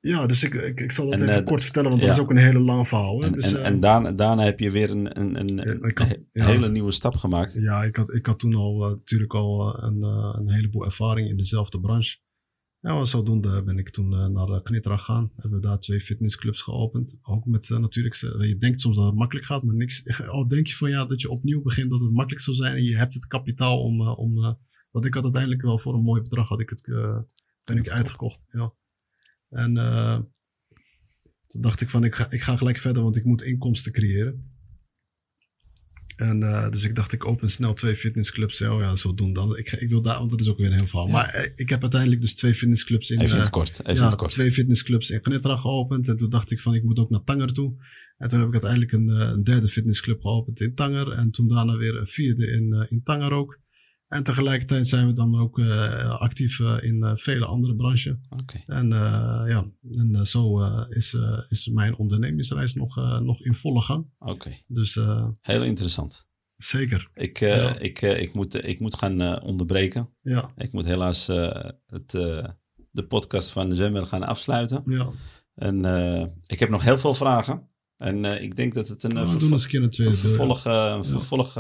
ja, 0.00 0.26
dus 0.26 0.44
ik, 0.44 0.54
ik, 0.54 0.80
ik 0.80 0.90
zal 0.90 1.10
het 1.10 1.20
en, 1.20 1.28
even 1.28 1.40
uh, 1.40 1.46
kort 1.46 1.62
vertellen, 1.62 1.88
want 1.88 2.00
ja. 2.00 2.06
dat 2.06 2.16
is 2.16 2.22
ook 2.22 2.30
een 2.30 2.36
hele 2.36 2.58
lang 2.58 2.88
verhaal. 2.88 3.20
Hè? 3.20 3.26
En, 3.26 3.32
dus, 3.32 3.52
en, 3.52 3.64
en 3.64 3.80
daarna, 3.80 4.12
daarna, 4.12 4.42
heb 4.42 4.60
je 4.60 4.70
weer 4.70 4.90
een, 4.90 5.20
een, 5.20 5.40
een, 5.40 5.58
had, 5.94 6.10
een 6.10 6.26
ja. 6.30 6.46
hele 6.46 6.68
nieuwe 6.68 6.92
stap 6.92 7.16
gemaakt. 7.16 7.54
Ja, 7.54 7.82
ik 7.82 7.96
had, 7.96 8.14
ik 8.14 8.26
had 8.26 8.38
toen 8.38 8.54
al 8.54 8.78
natuurlijk 8.78 9.34
al 9.34 9.82
een, 9.82 10.02
een 10.02 10.52
heleboel 10.52 10.84
ervaring 10.84 11.28
in 11.28 11.36
dezelfde 11.36 11.80
branche. 11.80 12.16
Ja, 12.80 13.04
zodoende 13.04 13.62
ben 13.64 13.78
ik 13.78 13.90
toen 13.90 14.08
naar 14.32 14.62
Knitra 14.62 14.96
gegaan. 14.96 15.32
Hebben 15.36 15.60
we 15.60 15.66
daar 15.66 15.78
twee 15.78 16.00
fitnessclubs 16.00 16.62
geopend. 16.62 17.16
Ook 17.22 17.46
met 17.46 17.68
natuurlijk, 17.68 18.14
je 18.14 18.56
denkt 18.58 18.80
soms 18.80 18.96
dat 18.96 19.06
het 19.06 19.14
makkelijk 19.14 19.46
gaat, 19.46 19.62
maar 19.62 19.74
niks. 19.74 20.20
Al 20.26 20.48
denk 20.48 20.66
je 20.66 20.74
van 20.74 20.90
ja, 20.90 21.04
dat 21.04 21.20
je 21.20 21.30
opnieuw 21.30 21.62
begint, 21.62 21.90
dat 21.90 22.00
het 22.00 22.12
makkelijk 22.12 22.42
zou 22.42 22.56
zijn. 22.56 22.76
En 22.76 22.84
je 22.84 22.96
hebt 22.96 23.14
het 23.14 23.26
kapitaal 23.26 23.82
om, 23.82 24.08
om 24.08 24.58
want 24.94 25.06
ik 25.06 25.14
had 25.14 25.22
uiteindelijk 25.22 25.62
wel 25.62 25.78
voor 25.78 25.94
een 25.94 26.02
mooi 26.02 26.22
bedrag 26.22 26.48
had 26.48 26.60
ik 26.60 26.70
het, 26.70 26.86
uh, 26.86 27.18
ben 27.64 27.76
ik 27.76 27.88
uitgekocht. 27.88 28.44
Ja. 28.48 28.74
En 29.48 29.76
uh, 29.76 30.18
toen 31.46 31.60
dacht 31.60 31.80
ik 31.80 31.88
van 31.88 32.04
ik 32.04 32.14
ga, 32.14 32.30
ik 32.30 32.42
ga 32.42 32.56
gelijk 32.56 32.76
verder, 32.76 33.02
want 33.02 33.16
ik 33.16 33.24
moet 33.24 33.42
inkomsten 33.42 33.92
creëren. 33.92 34.52
En 36.16 36.40
uh, 36.40 36.68
dus 36.68 36.84
ik 36.84 36.94
dacht 36.94 37.12
ik 37.12 37.26
open 37.26 37.50
snel 37.50 37.74
twee 37.74 37.96
fitnessclubs. 37.96 38.58
Ja, 38.58 38.78
ja 38.78 38.96
zo 38.96 39.14
doen 39.14 39.32
dan. 39.32 39.56
Ik, 39.56 39.72
ik 39.72 39.88
wil 39.88 40.02
daar, 40.02 40.18
want 40.18 40.30
dat 40.30 40.40
is 40.40 40.48
ook 40.48 40.58
weer 40.58 40.66
een 40.66 40.78
heel 40.78 40.86
verhaal. 40.86 41.06
Ja. 41.06 41.12
Maar 41.12 41.52
ik 41.54 41.68
heb 41.68 41.82
uiteindelijk 41.82 42.20
dus 42.20 42.34
twee 42.34 42.54
fitnessclubs 42.54 43.10
in. 43.10 43.20
Even 43.20 43.38
het 43.38 43.50
kort. 43.50 43.80
Even 43.80 43.94
ja, 43.94 44.06
het 44.06 44.14
kort. 44.14 44.32
twee 44.32 44.52
fitnessclubs 44.52 45.10
in 45.10 45.22
Gnetra 45.22 45.56
geopend. 45.56 46.08
En 46.08 46.16
toen 46.16 46.30
dacht 46.30 46.50
ik 46.50 46.60
van 46.60 46.74
ik 46.74 46.82
moet 46.82 46.98
ook 46.98 47.10
naar 47.10 47.24
Tanger 47.24 47.52
toe. 47.52 47.76
En 48.16 48.28
toen 48.28 48.38
heb 48.38 48.48
ik 48.48 48.54
uiteindelijk 48.54 48.92
een, 48.92 49.08
een 49.08 49.44
derde 49.44 49.68
fitnessclub 49.68 50.20
geopend 50.20 50.60
in 50.60 50.74
Tanger. 50.74 51.12
En 51.12 51.30
toen 51.30 51.48
daarna 51.48 51.76
weer 51.76 51.96
een 51.96 52.06
vierde 52.06 52.46
in, 52.46 52.86
in 52.88 53.02
Tanger 53.02 53.32
ook. 53.32 53.62
En 54.14 54.22
tegelijkertijd 54.22 54.86
zijn 54.86 55.06
we 55.06 55.12
dan 55.12 55.40
ook 55.40 55.58
uh, 55.58 56.20
actief 56.20 56.58
uh, 56.58 56.76
in 56.80 56.96
uh, 56.96 57.12
vele 57.14 57.44
andere 57.44 57.76
branchen. 57.76 58.20
Okay. 58.28 58.62
En 58.66 58.88
ja, 59.48 59.70
en 59.90 60.26
zo 60.26 60.60
is, 60.88 61.16
is 61.48 61.66
mijn 61.66 61.96
ondernemingsreis 61.96 62.74
nog, 62.74 63.20
nog 63.22 63.40
in 63.40 63.54
volle 63.54 63.80
gang. 63.80 64.10
Oké. 64.18 64.30
Okay. 64.30 64.64
Dus, 64.66 64.98
Heel 65.40 65.62
interessant. 65.62 66.26
Zeker. 66.56 67.10
Ik, 67.14 67.38
ja. 67.38 67.78
ik, 67.78 68.02
ik, 68.02 68.34
moet, 68.34 68.66
ik 68.66 68.80
moet 68.80 68.94
gaan 68.94 69.42
onderbreken. 69.42 70.08
Ja. 70.22 70.52
Ik 70.56 70.72
moet 70.72 70.84
helaas 70.84 71.26
het, 71.86 72.10
de 72.90 73.06
podcast 73.08 73.50
van 73.50 73.74
Zemmel 73.74 74.06
gaan 74.06 74.24
afsluiten. 74.24 74.80
Ja. 74.84 75.10
En 75.54 75.84
ik 76.46 76.58
heb 76.58 76.68
nog 76.68 76.84
heel 76.84 76.98
veel 76.98 77.14
vragen. 77.14 77.68
En 77.96 78.24
ik 78.42 78.56
denk 78.56 78.74
dat 78.74 78.88
het 78.88 79.02
een, 79.02 79.10
tweede 79.10 80.04
een 80.04 80.14
vervolg, 80.14 80.64
een 80.64 81.04
vervolg 81.04 81.52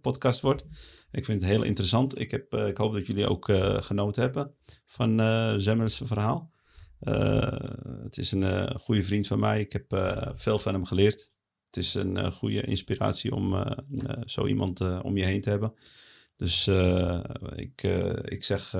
podcast 0.00 0.40
wordt. 0.40 0.64
Ik 1.12 1.24
vind 1.24 1.40
het 1.40 1.50
heel 1.50 1.62
interessant. 1.62 2.18
Ik, 2.18 2.30
heb, 2.30 2.54
uh, 2.54 2.66
ik 2.66 2.76
hoop 2.76 2.92
dat 2.92 3.06
jullie 3.06 3.28
ook 3.28 3.48
uh, 3.48 3.82
genoten 3.82 4.22
hebben 4.22 4.54
van 4.86 5.20
uh, 5.20 5.54
Zemmels 5.56 6.00
verhaal. 6.04 6.52
het 8.02 8.18
is 8.18 8.32
een 8.32 8.80
goede 8.80 9.02
vriend 9.02 9.26
van 9.26 9.38
mij. 9.38 9.60
Ik 9.60 9.72
heb 9.72 10.18
veel 10.34 10.58
van 10.58 10.74
hem 10.74 10.84
geleerd. 10.84 11.30
Het 11.66 11.76
is 11.76 11.94
een 11.94 12.32
goede 12.32 12.62
inspiratie 12.62 13.34
om 13.34 13.64
zo 14.24 14.46
iemand 14.46 14.80
om 15.02 15.16
je 15.16 15.24
heen 15.24 15.40
te 15.40 15.50
hebben. 15.50 15.72
Dus 16.36 16.66
ik, 17.54 17.82
ik 18.24 18.44
zeg 18.44 18.74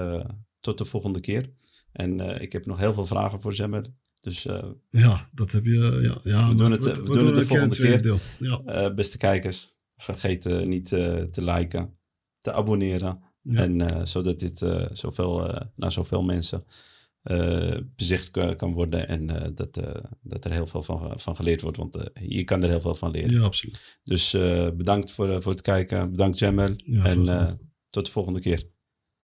tot 0.60 0.78
de 0.78 0.84
volgende 0.84 1.20
keer. 1.20 1.50
En 1.92 2.40
ik 2.40 2.52
heb 2.52 2.66
nog 2.66 2.78
heel 2.78 2.92
veel 2.92 3.06
vragen 3.06 3.40
voor 3.40 3.54
Zemmel. 3.54 3.84
Dus, 4.20 4.42
ja, 4.88 5.24
dat 5.34 5.52
heb 5.52 5.64
je. 5.64 5.98
Ja, 6.02 6.30
ja, 6.30 6.48
we 6.48 6.54
doen 6.54 6.70
het, 6.70 6.84
we, 6.84 6.92
we, 6.92 7.02
we 7.02 7.18
doen 7.18 7.26
het 7.26 7.34
de 7.34 7.44
volgende 7.44 7.76
keer. 7.76 8.20
Ja. 8.38 8.94
beste 8.94 9.16
kijkers, 9.16 9.76
vergeet 9.96 10.64
niet 10.64 10.88
te 10.88 11.30
liken 11.42 11.99
te 12.40 12.52
abonneren. 12.52 13.22
Ja. 13.42 13.60
En 13.60 13.80
uh, 13.80 14.04
zodat 14.04 14.38
dit 14.38 14.60
uh, 14.60 14.86
zoveel, 14.92 15.48
uh, 15.48 15.60
naar 15.76 15.92
zoveel 15.92 16.22
mensen 16.22 16.64
bezicht 17.96 18.30
kan 18.56 18.72
worden. 18.72 19.08
En 19.08 19.26
dat, 19.54 19.80
dat 20.22 20.44
er 20.44 20.52
heel 20.52 20.66
veel 20.66 20.82
van, 20.82 21.20
van 21.20 21.36
geleerd 21.36 21.60
wordt. 21.60 21.76
Want 21.76 21.96
je 22.20 22.44
kan 22.44 22.62
er 22.62 22.68
heel 22.68 22.80
veel 22.80 22.94
van 22.94 23.10
leren. 23.10 23.30
Ja, 23.30 23.40
absoluut. 23.40 23.98
Dus 24.02 24.30
bedankt 24.76 25.10
voor, 25.10 25.42
voor 25.42 25.52
het 25.52 25.60
kijken. 25.60 26.10
Bedankt 26.10 26.38
Jamel. 26.38 26.74
Ja, 26.76 27.04
en 27.04 27.58
tot 27.88 28.06
de 28.06 28.12
volgende 28.12 28.40
keer. 28.40 28.68